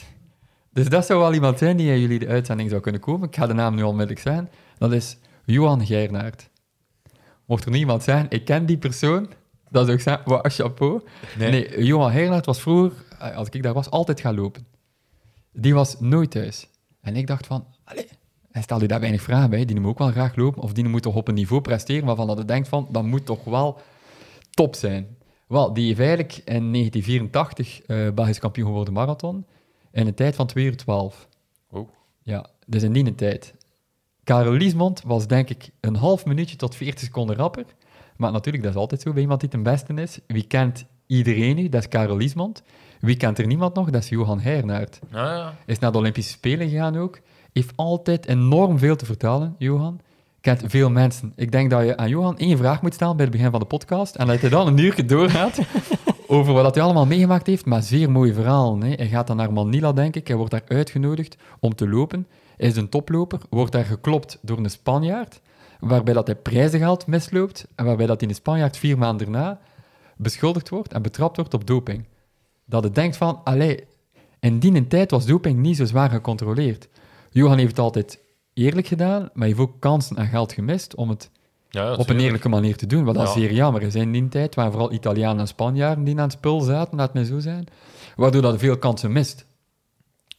Dus 0.73 0.89
dat 0.89 1.05
zou 1.05 1.19
wel 1.19 1.33
iemand 1.33 1.57
zijn 1.57 1.77
die 1.77 1.91
in 1.91 1.99
jullie 1.99 2.19
de 2.19 2.27
uitzending 2.27 2.69
zou 2.69 2.81
kunnen 2.81 3.01
komen. 3.01 3.27
Ik 3.27 3.35
ga 3.35 3.47
de 3.47 3.53
naam 3.53 3.75
nu 3.75 3.83
onmiddellijk 3.83 4.19
zeggen. 4.19 4.49
Dat 4.77 4.91
is 4.91 5.17
Johan 5.45 5.85
Geirnaert. 5.85 6.49
Mocht 7.45 7.65
er 7.65 7.71
niemand 7.71 8.03
zijn, 8.03 8.25
ik 8.29 8.45
ken 8.45 8.65
die 8.65 8.77
persoon, 8.77 9.29
dat 9.69 9.85
zou 9.85 9.97
ik 9.97 10.03
zeggen, 10.03 10.23
wow, 10.25 10.45
chapeau. 10.49 11.01
Nee, 11.37 11.83
Johan 11.83 12.11
Geirnaert 12.11 12.45
was 12.45 12.61
vroeger, 12.61 12.91
als 13.19 13.49
ik 13.49 13.63
daar 13.63 13.73
was, 13.73 13.89
altijd 13.89 14.19
gaan 14.19 14.35
lopen. 14.35 14.65
Die 15.51 15.73
was 15.73 15.99
nooit 15.99 16.31
thuis. 16.31 16.67
En 17.01 17.15
ik 17.15 17.27
dacht 17.27 17.47
van, 17.47 17.65
allee, 17.83 18.07
hij 18.51 18.61
stelde 18.61 18.87
daar 18.87 18.99
weinig 18.99 19.21
vragen 19.21 19.49
bij, 19.49 19.65
die 19.65 19.79
moet 19.79 19.89
ook 19.89 19.97
wel 19.97 20.11
graag 20.11 20.35
lopen, 20.35 20.61
of 20.61 20.73
die 20.73 20.87
moet 20.87 21.01
toch 21.01 21.15
op 21.15 21.27
een 21.27 21.33
niveau 21.33 21.61
presteren 21.61 22.05
waarvan 22.05 22.27
dat 22.27 22.37
hij 22.37 22.45
denkt 22.45 22.67
van, 22.67 22.87
dat 22.91 23.03
moet 23.03 23.25
toch 23.25 23.43
wel 23.43 23.79
top 24.49 24.75
zijn. 24.75 25.17
Wel, 25.47 25.73
die 25.73 25.85
heeft 25.85 25.99
eigenlijk 25.99 26.37
in 26.37 26.71
1984 26.71 27.81
eh 27.81 28.09
Belgisch 28.13 28.39
kampioen 28.39 28.67
geworden 28.67 28.93
marathon, 28.93 29.45
in 29.91 30.07
een 30.07 30.13
tijd 30.13 30.35
van 30.35 30.47
2 30.47 30.65
uur 30.65 30.77
12. 30.77 31.27
Oh. 31.69 31.89
Ja, 32.23 32.49
dus 32.65 32.83
in 32.83 32.93
die 32.93 33.15
tijd. 33.15 33.53
Karel 34.23 34.53
Liesmond 34.53 35.01
was 35.05 35.27
denk 35.27 35.49
ik 35.49 35.69
een 35.79 35.95
half 35.95 36.25
minuutje 36.25 36.55
tot 36.55 36.75
40 36.75 36.99
seconden 36.99 37.35
rapper. 37.35 37.65
Maar 38.17 38.31
natuurlijk, 38.31 38.63
dat 38.63 38.73
is 38.73 38.79
altijd 38.79 39.01
zo 39.01 39.13
bij 39.13 39.21
iemand 39.21 39.39
die 39.39 39.49
ten 39.49 39.63
beste 39.63 39.93
is. 39.93 40.19
Wie 40.27 40.43
kent 40.43 40.85
iedereen 41.07 41.55
nu? 41.55 41.69
Dat 41.69 41.81
is 41.81 41.87
Karel 41.87 42.17
Liesmond. 42.17 42.63
Wie 42.99 43.17
kent 43.17 43.39
er 43.39 43.47
niemand 43.47 43.75
nog? 43.75 43.89
Dat 43.89 44.03
is 44.03 44.09
Johan 44.09 44.39
Heirnaert. 44.39 44.99
Ah, 45.11 45.19
ja. 45.19 45.55
Is 45.65 45.79
naar 45.79 45.91
de 45.91 45.97
Olympische 45.97 46.31
Spelen 46.31 46.69
gegaan 46.69 46.97
ook. 46.97 47.19
Heeft 47.53 47.73
altijd 47.75 48.25
enorm 48.25 48.77
veel 48.77 48.95
te 48.95 49.05
vertellen, 49.05 49.55
Johan. 49.57 49.99
Kent 50.41 50.63
veel 50.65 50.89
mensen. 50.89 51.33
Ik 51.35 51.51
denk 51.51 51.69
dat 51.69 51.85
je 51.85 51.97
aan 51.97 52.09
Johan 52.09 52.37
één 52.37 52.57
vraag 52.57 52.81
moet 52.81 52.93
stellen 52.93 53.15
bij 53.15 53.25
het 53.25 53.33
begin 53.33 53.51
van 53.51 53.59
de 53.59 53.65
podcast. 53.65 54.15
En 54.15 54.27
dat 54.27 54.41
hij 54.41 54.49
dan 54.49 54.67
een 54.67 54.77
uurtje 54.77 55.05
doorgaat 55.05 55.59
over 56.27 56.53
wat 56.53 56.75
hij 56.75 56.83
allemaal 56.83 57.05
meegemaakt 57.05 57.47
heeft. 57.47 57.65
Maar 57.65 57.81
zeer 57.81 58.11
mooie 58.11 58.33
verhalen. 58.33 58.81
Hè. 58.81 58.93
Hij 58.93 59.07
gaat 59.07 59.27
dan 59.27 59.37
naar 59.37 59.53
Manila, 59.53 59.93
denk 59.93 60.15
ik. 60.15 60.27
Hij 60.27 60.37
wordt 60.37 60.51
daar 60.51 60.63
uitgenodigd 60.67 61.37
om 61.59 61.75
te 61.75 61.89
lopen. 61.89 62.27
Hij 62.57 62.67
is 62.67 62.75
een 62.75 62.89
toploper. 62.89 63.39
Wordt 63.49 63.71
daar 63.71 63.85
geklopt 63.85 64.39
door 64.41 64.57
een 64.57 64.69
Spanjaard. 64.69 65.41
Waarbij 65.79 66.13
dat 66.13 66.27
hij 66.27 66.35
prijzengeld 66.35 67.07
misloopt. 67.07 67.67
En 67.75 67.85
waarbij 67.85 68.05
dat 68.05 68.19
die 68.19 68.33
Spanjaard 68.33 68.77
vier 68.77 68.97
maanden 68.97 69.31
daarna 69.31 69.59
beschuldigd 70.17 70.69
wordt 70.69 70.93
en 70.93 71.01
betrapt 71.01 71.35
wordt 71.35 71.53
op 71.53 71.67
doping. 71.67 72.05
Dat 72.69 72.83
hij 72.83 72.91
denkt 72.91 73.17
van, 73.17 73.41
allee, 73.43 73.83
in 74.39 74.59
die 74.59 74.87
tijd 74.87 75.11
was 75.11 75.25
doping 75.25 75.59
niet 75.59 75.77
zo 75.77 75.85
zwaar 75.85 76.09
gecontroleerd. 76.09 76.87
Johan 77.31 77.57
heeft 77.57 77.69
het 77.69 77.79
altijd 77.79 78.19
eerlijk 78.53 78.87
gedaan, 78.87 79.29
maar 79.33 79.47
heeft 79.47 79.59
ook 79.59 79.79
kansen 79.79 80.15
en 80.15 80.27
geld 80.27 80.53
gemist 80.53 80.95
om 80.95 81.09
het 81.09 81.29
Ja, 81.69 81.93
op 81.95 82.09
een 82.09 82.19
eerlijke 82.19 82.49
manier 82.49 82.75
te 82.77 82.85
doen. 82.87 83.03
Wat 83.03 83.15
dat 83.15 83.27
Ja. 83.27 83.33
zeer 83.33 83.53
jammer 83.53 83.81
is. 83.81 83.95
In 83.95 84.11
die 84.11 84.27
tijd 84.27 84.55
waren 84.55 84.71
vooral 84.71 84.93
Italianen 84.93 85.39
en 85.39 85.47
Spanjaarden 85.47 86.03
die 86.03 86.15
aan 86.15 86.21
het 86.23 86.31
spul 86.31 86.61
zaten, 86.61 86.97
laat 86.97 87.13
mij 87.13 87.23
zo 87.23 87.39
zijn, 87.39 87.67
waardoor 88.15 88.41
dat 88.41 88.59
veel 88.59 88.77
kansen 88.77 89.11
mist. 89.11 89.45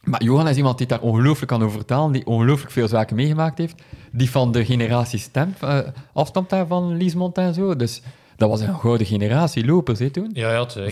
Maar 0.01 0.23
Johan 0.23 0.47
is 0.47 0.57
iemand 0.57 0.77
die 0.77 0.87
daar 0.87 1.01
ongelooflijk 1.01 1.47
kan 1.51 1.63
over 1.63 1.77
vertalen, 1.77 2.11
die 2.11 2.25
ongelooflijk 2.25 2.71
veel 2.71 2.87
zaken 2.87 3.15
meegemaakt 3.15 3.57
heeft, 3.57 3.81
die 4.11 4.29
van 4.29 4.51
de 4.51 4.65
generatie 4.65 5.19
stem, 5.19 5.53
eh, 5.61 5.79
afstamt 6.13 6.49
daar 6.49 6.67
van 6.67 6.97
Liesmond 6.97 7.37
en 7.37 7.53
zo. 7.53 7.75
Dus 7.75 8.01
dat 8.35 8.49
was 8.49 8.61
een 8.61 8.79
gouden 8.79 9.07
generatie 9.07 9.65
lopers 9.65 9.99
hè, 9.99 10.09
toen. 10.09 10.29
Ja, 10.33 10.51
ja, 10.51 10.69
zeker. 10.69 10.91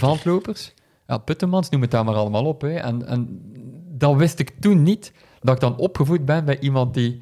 Ja, 1.10 1.18
Puttemans, 1.18 1.70
noem 1.70 1.82
het 1.82 1.92
daar 1.92 2.06
maar 2.06 2.16
allemaal 2.16 2.46
op. 2.46 2.62
Hè. 2.62 2.74
En, 2.74 3.08
en 3.08 3.42
dat 3.98 4.16
wist 4.16 4.40
ik 4.40 4.54
toen 4.60 4.84
niet, 4.84 5.14
dat 5.40 5.56
ik 5.56 5.62
dan 5.62 5.78
opgevoed 5.78 6.26
ben 6.26 6.46
bij 6.46 6.60
iemand 6.60 6.94
die 6.94 7.22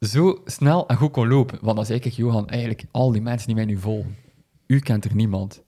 zo 0.00 0.40
snel 0.44 0.88
en 0.88 0.96
goed 0.96 1.10
kon 1.10 1.28
lopen. 1.28 1.58
Want 1.62 1.76
dan 1.76 1.86
zei 1.86 1.98
ik, 1.98 2.12
Johan, 2.12 2.48
eigenlijk 2.48 2.84
al 2.90 3.12
die 3.12 3.22
mensen 3.22 3.46
die 3.46 3.56
mij 3.56 3.64
nu 3.64 3.78
volgen, 3.78 4.16
u 4.66 4.78
kent 4.78 5.04
er 5.04 5.14
niemand. 5.14 5.62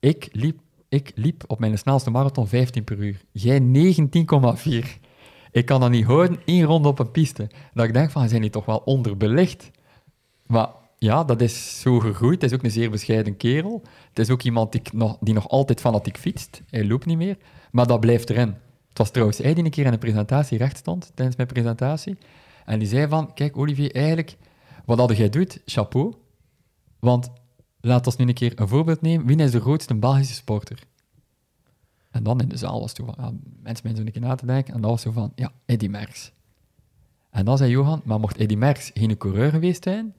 Ik 0.00 0.28
liep, 0.32 0.58
Ik 0.88 1.12
liep 1.14 1.44
op 1.46 1.58
mijn 1.58 1.78
snelste 1.78 2.10
marathon 2.10 2.48
15 2.48 2.84
per 2.84 2.98
uur. 2.98 3.20
Jij 3.32 3.60
19,4. 3.60 5.00
Ik 5.50 5.66
kan 5.66 5.80
dat 5.80 5.90
niet 5.90 6.04
houden, 6.04 6.40
één 6.44 6.64
ronde 6.64 6.88
op 6.88 6.98
een 6.98 7.10
piste. 7.10 7.50
Dat 7.74 7.84
ik 7.84 7.92
denk 7.92 8.10
van, 8.10 8.28
zijn 8.28 8.40
die 8.40 8.50
toch 8.50 8.64
wel 8.64 8.82
onderbelicht? 8.84 9.70
Maar 10.46 10.68
ja, 11.04 11.24
dat 11.24 11.40
is 11.40 11.80
zo 11.80 11.98
gegroeid. 11.98 12.42
Het 12.42 12.50
is 12.50 12.56
ook 12.56 12.64
een 12.64 12.70
zeer 12.70 12.90
bescheiden 12.90 13.36
kerel. 13.36 13.82
Het 14.08 14.18
is 14.18 14.30
ook 14.30 14.42
iemand 14.42 14.72
die 14.72 14.82
nog, 14.92 15.16
die 15.20 15.34
nog 15.34 15.48
altijd 15.48 15.80
fanatiek 15.80 16.18
fietst. 16.18 16.62
Hij 16.70 16.86
loopt 16.86 17.06
niet 17.06 17.16
meer. 17.16 17.36
Maar 17.70 17.86
dat 17.86 18.00
blijft 18.00 18.30
erin. 18.30 18.54
Het 18.88 18.98
was 18.98 19.10
trouwens 19.10 19.38
hij 19.38 19.54
die 19.54 19.64
een 19.64 19.70
keer 19.70 19.86
in 19.86 19.92
een 19.92 19.98
presentatie 19.98 20.58
recht 20.58 20.76
stond, 20.76 21.12
tijdens 21.14 21.36
mijn 21.36 21.48
presentatie. 21.48 22.16
En 22.64 22.78
die 22.78 22.88
zei 22.88 23.08
van, 23.08 23.34
kijk 23.34 23.56
Olivier, 23.56 23.94
eigenlijk, 23.94 24.36
wat 24.84 24.98
dat 24.98 25.16
jij 25.16 25.28
doet, 25.28 25.60
chapeau. 25.64 26.14
Want 26.98 27.30
laat 27.80 28.06
ons 28.06 28.16
nu 28.16 28.26
een 28.26 28.34
keer 28.34 28.60
een 28.60 28.68
voorbeeld 28.68 29.00
nemen. 29.00 29.26
Wie 29.26 29.36
is 29.36 29.50
de 29.50 29.60
grootste 29.60 29.94
Belgische 29.94 30.34
sporter? 30.34 30.78
En 32.10 32.22
dan 32.22 32.40
in 32.40 32.48
de 32.48 32.56
zaal 32.56 32.80
was 32.80 32.94
zo 32.94 33.04
van, 33.04 33.14
ja, 33.18 33.32
mensen 33.62 33.86
mensen 33.86 34.06
een 34.06 34.12
keer 34.12 34.22
na 34.22 34.34
te 34.34 34.46
denken. 34.46 34.74
En 34.74 34.80
dat 34.80 34.90
was 34.90 35.02
zo 35.02 35.10
van, 35.10 35.32
ja, 35.34 35.52
Eddy 35.66 35.86
Merckx. 35.86 36.32
En 37.30 37.44
dan 37.44 37.56
zei 37.56 37.70
Johan, 37.70 38.00
maar 38.04 38.20
mocht 38.20 38.36
Eddy 38.36 38.54
Merckx 38.54 38.90
geen 38.94 39.16
coureur 39.16 39.50
geweest 39.50 39.82
zijn, 39.82 40.14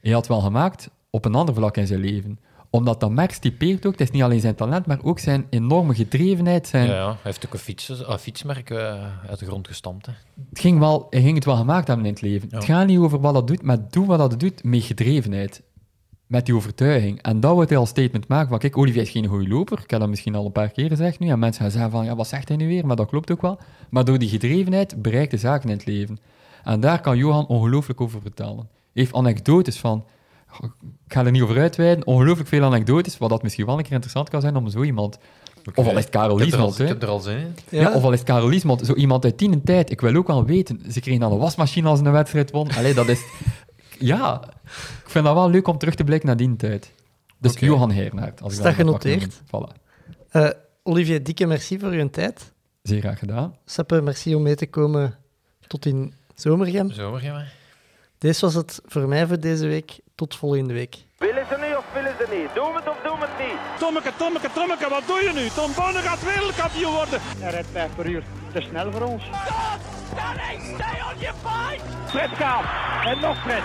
hij 0.00 0.12
had 0.12 0.26
wel 0.26 0.40
gemaakt 0.40 0.90
op 1.10 1.24
een 1.24 1.34
ander 1.34 1.54
vlak 1.54 1.76
in 1.76 1.86
zijn 1.86 2.00
leven. 2.00 2.38
Omdat 2.70 3.00
dat 3.00 3.10
Merckx 3.10 3.38
typeert 3.38 3.86
ook, 3.86 3.92
het 3.92 4.00
is 4.00 4.10
niet 4.10 4.22
alleen 4.22 4.40
zijn 4.40 4.54
talent, 4.54 4.86
maar 4.86 4.98
ook 5.02 5.18
zijn 5.18 5.46
enorme 5.50 5.94
gedrevenheid. 5.94 6.66
Zijn, 6.66 6.86
Ja, 6.86 6.94
ja. 6.94 7.06
Hij 7.06 7.16
heeft 7.22 7.46
ook 7.46 7.52
een, 7.52 7.58
fiets, 7.58 7.88
een 7.88 8.18
fietsmerk 8.18 8.70
eh, 8.70 9.04
uit 9.28 9.38
de 9.38 9.46
grond 9.46 9.68
gestampt. 9.68 10.06
Hè. 10.06 10.12
het 10.48 10.58
ging 10.58 10.78
wel, 10.78 11.06
hij 11.10 11.20
ging 11.22 11.34
het 11.34 11.44
wel 11.44 11.56
gemaakt 11.56 11.86
hebben 11.86 12.06
in 12.06 12.12
het 12.12 12.22
leven. 12.22 12.48
Ja. 12.50 12.56
Het 12.56 12.66
gaat 12.66 12.86
niet 12.86 12.98
over 12.98 13.20
wat 13.20 13.34
dat 13.34 13.46
doet, 13.46 13.62
maar 13.62 13.78
doe 13.90 14.06
wat 14.06 14.18
dat 14.18 14.40
doet 14.40 14.64
met 14.64 14.82
gedrevenheid. 14.82 15.62
Met 16.26 16.46
die 16.46 16.54
overtuiging. 16.54 17.22
En 17.22 17.40
dat 17.40 17.54
wordt 17.54 17.70
hij 17.70 17.78
als 17.78 17.88
statement 17.88 18.28
maken 18.28 18.48
van, 18.48 18.58
kijk, 18.58 18.78
Olivier 18.78 19.02
is 19.02 19.10
geen 19.10 19.26
goede 19.26 19.48
loper. 19.48 19.78
Ik 19.82 19.90
heb 19.90 20.00
dat 20.00 20.08
misschien 20.08 20.34
al 20.34 20.44
een 20.44 20.52
paar 20.52 20.70
keer 20.70 20.88
gezegd 20.88 21.18
nu. 21.18 21.28
En 21.28 21.38
mensen 21.38 21.62
gaan 21.62 21.70
zeggen 21.70 21.90
van, 21.90 22.04
ja, 22.04 22.16
wat 22.16 22.28
zegt 22.28 22.48
hij 22.48 22.56
nu 22.56 22.66
weer? 22.66 22.86
Maar 22.86 22.96
dat 22.96 23.08
klopt 23.08 23.30
ook 23.30 23.42
wel. 23.42 23.58
Maar 23.88 24.04
door 24.04 24.18
die 24.18 24.28
gedrevenheid 24.28 25.02
bereikt 25.02 25.30
hij 25.30 25.40
zaken 25.40 25.68
in 25.68 25.76
het 25.76 25.86
leven. 25.86 26.18
En 26.64 26.80
daar 26.80 27.00
kan 27.00 27.16
Johan 27.16 27.46
ongelooflijk 27.46 28.00
over 28.00 28.20
vertellen. 28.20 28.68
Heeft 28.92 29.14
anekdotes 29.14 29.78
van, 29.78 30.06
ik 31.06 31.12
ga 31.12 31.24
er 31.24 31.30
niet 31.30 31.42
over 31.42 31.58
uitweiden, 31.58 32.06
ongelooflijk 32.06 32.48
veel 32.48 32.64
anekdotes, 32.64 33.18
wat 33.18 33.30
dat 33.30 33.42
misschien 33.42 33.66
wel 33.66 33.76
een 33.76 33.82
keer 33.82 33.92
interessant 33.92 34.28
kan 34.28 34.40
zijn 34.40 34.56
om 34.56 34.68
zo 34.68 34.82
iemand... 34.82 35.18
Of 35.74 35.86
al 35.86 35.96
is 35.96 36.04
het 36.04 36.08
Karel 36.08 36.38
er 36.38 36.44
Liesmond, 36.44 36.72
Ik 36.72 36.78
hè. 36.78 36.86
heb 36.86 37.02
er 37.02 37.08
al 37.08 37.20
zin 37.20 37.36
in. 37.36 37.54
Ja, 37.68 37.92
of 37.92 38.02
al 38.02 38.12
is 38.12 38.22
Karel 38.22 38.48
Liesmond, 38.48 38.86
zo 38.86 38.94
iemand 38.94 39.24
uit 39.24 39.38
die 39.38 39.62
tijd. 39.62 39.90
Ik 39.90 40.00
wil 40.00 40.14
ook 40.14 40.26
wel 40.26 40.44
weten, 40.44 40.80
ze 40.92 41.00
kregen 41.00 41.22
al 41.22 41.32
een 41.32 41.38
wasmachine 41.38 41.88
als 41.88 41.98
ze 41.98 42.04
een 42.04 42.12
wedstrijd 42.12 42.50
won. 42.50 42.70
Allee, 42.70 42.94
dat 42.94 43.08
is... 43.08 43.22
Ja, 43.98 44.42
ik 45.04 45.10
vind 45.10 45.24
dat 45.24 45.34
wel 45.34 45.50
leuk 45.50 45.68
om 45.68 45.78
terug 45.78 45.94
te 45.94 46.04
blikken 46.04 46.26
naar 46.26 46.36
die 46.36 46.56
tijd. 46.56 46.92
Dus. 47.38 47.58
Johan 47.58 47.90
Heernaert. 47.90 48.42
Als 48.42 48.52
ik 48.52 48.58
Is 48.58 48.64
dat 48.64 48.74
genoteerd? 48.74 49.40
Voilà. 49.46 49.80
Eh, 50.30 50.48
Olivier, 50.82 51.22
dikke 51.22 51.46
merci 51.46 51.78
voor 51.78 51.90
uw 51.90 52.10
tijd. 52.10 52.52
Zeer 52.82 53.00
graag 53.00 53.18
gedaan. 53.18 53.54
Seppe, 53.64 54.00
merci 54.00 54.34
om 54.34 54.42
mee 54.42 54.54
te 54.54 54.66
komen 54.66 55.18
tot 55.66 55.86
in 55.86 56.14
Zomergem. 56.34 56.90
Zomer, 56.90 57.52
Deze 58.20 58.40
was 58.40 58.54
het 58.54 58.80
voor 58.84 59.08
mij 59.08 59.26
voor 59.26 59.40
deze 59.40 59.66
week. 59.66 59.98
Tot 60.14 60.36
volgende 60.36 60.74
week. 60.74 60.96
Willen 61.18 61.46
ze 61.50 61.56
niet 61.66 61.76
of 61.76 61.84
willen 61.94 62.14
ze 62.18 62.26
niet? 62.36 62.54
Doen 62.54 62.72
we 62.72 62.78
het 62.78 62.88
of 62.88 62.98
doen 63.04 63.18
we 63.18 63.26
het 63.28 63.38
niet? 63.46 63.58
Tommeke, 63.78 64.12
Tommeke, 64.16 64.48
Tommeke, 64.52 64.88
wat 64.88 65.02
doe 65.06 65.20
je 65.24 65.32
nu? 65.32 65.48
Tom 65.48 65.70
Bonne 65.76 65.98
gaat 65.98 66.22
wereldkampioen 66.24 66.92
worden. 66.92 67.20
Hij 67.22 67.50
rijdt 67.50 67.68
5 67.72 67.94
per 67.94 68.06
uur. 68.06 68.22
Te 68.52 68.60
snel 68.60 68.92
voor 68.92 69.02
ons. 69.02 69.22
Fred 72.06 72.30
gaat. 72.34 72.64
En 73.04 73.20
nog 73.20 73.36
Fred. 73.42 73.62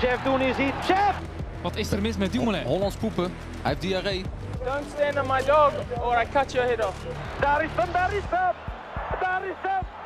Jeff 0.00 0.22
doen 0.22 0.40
is 0.40 0.56
iets. 0.58 0.86
Jeff! 0.86 1.14
Wat 1.62 1.76
is 1.76 1.92
er 1.92 2.00
mis 2.00 2.16
met 2.16 2.32
Dumoulin? 2.32 2.66
Hollands 2.66 2.96
poepen. 2.96 3.24
Hij 3.62 3.70
heeft 3.70 3.80
diarree. 3.80 4.24
Don't 4.64 4.84
stand 4.94 5.18
on 5.20 5.26
my 5.34 5.44
dog 5.44 5.72
or 6.00 6.22
I 6.22 6.26
cut 6.32 6.52
your 6.52 6.68
head 6.68 6.86
off. 6.86 6.96
Daar 7.40 7.64
is 7.64 7.70
hem, 7.74 7.92
daar 7.92 8.12
is 8.14 8.22
hem. 8.30 8.54
Daar 9.20 9.42
is 9.44 9.54
hem. 9.62 9.97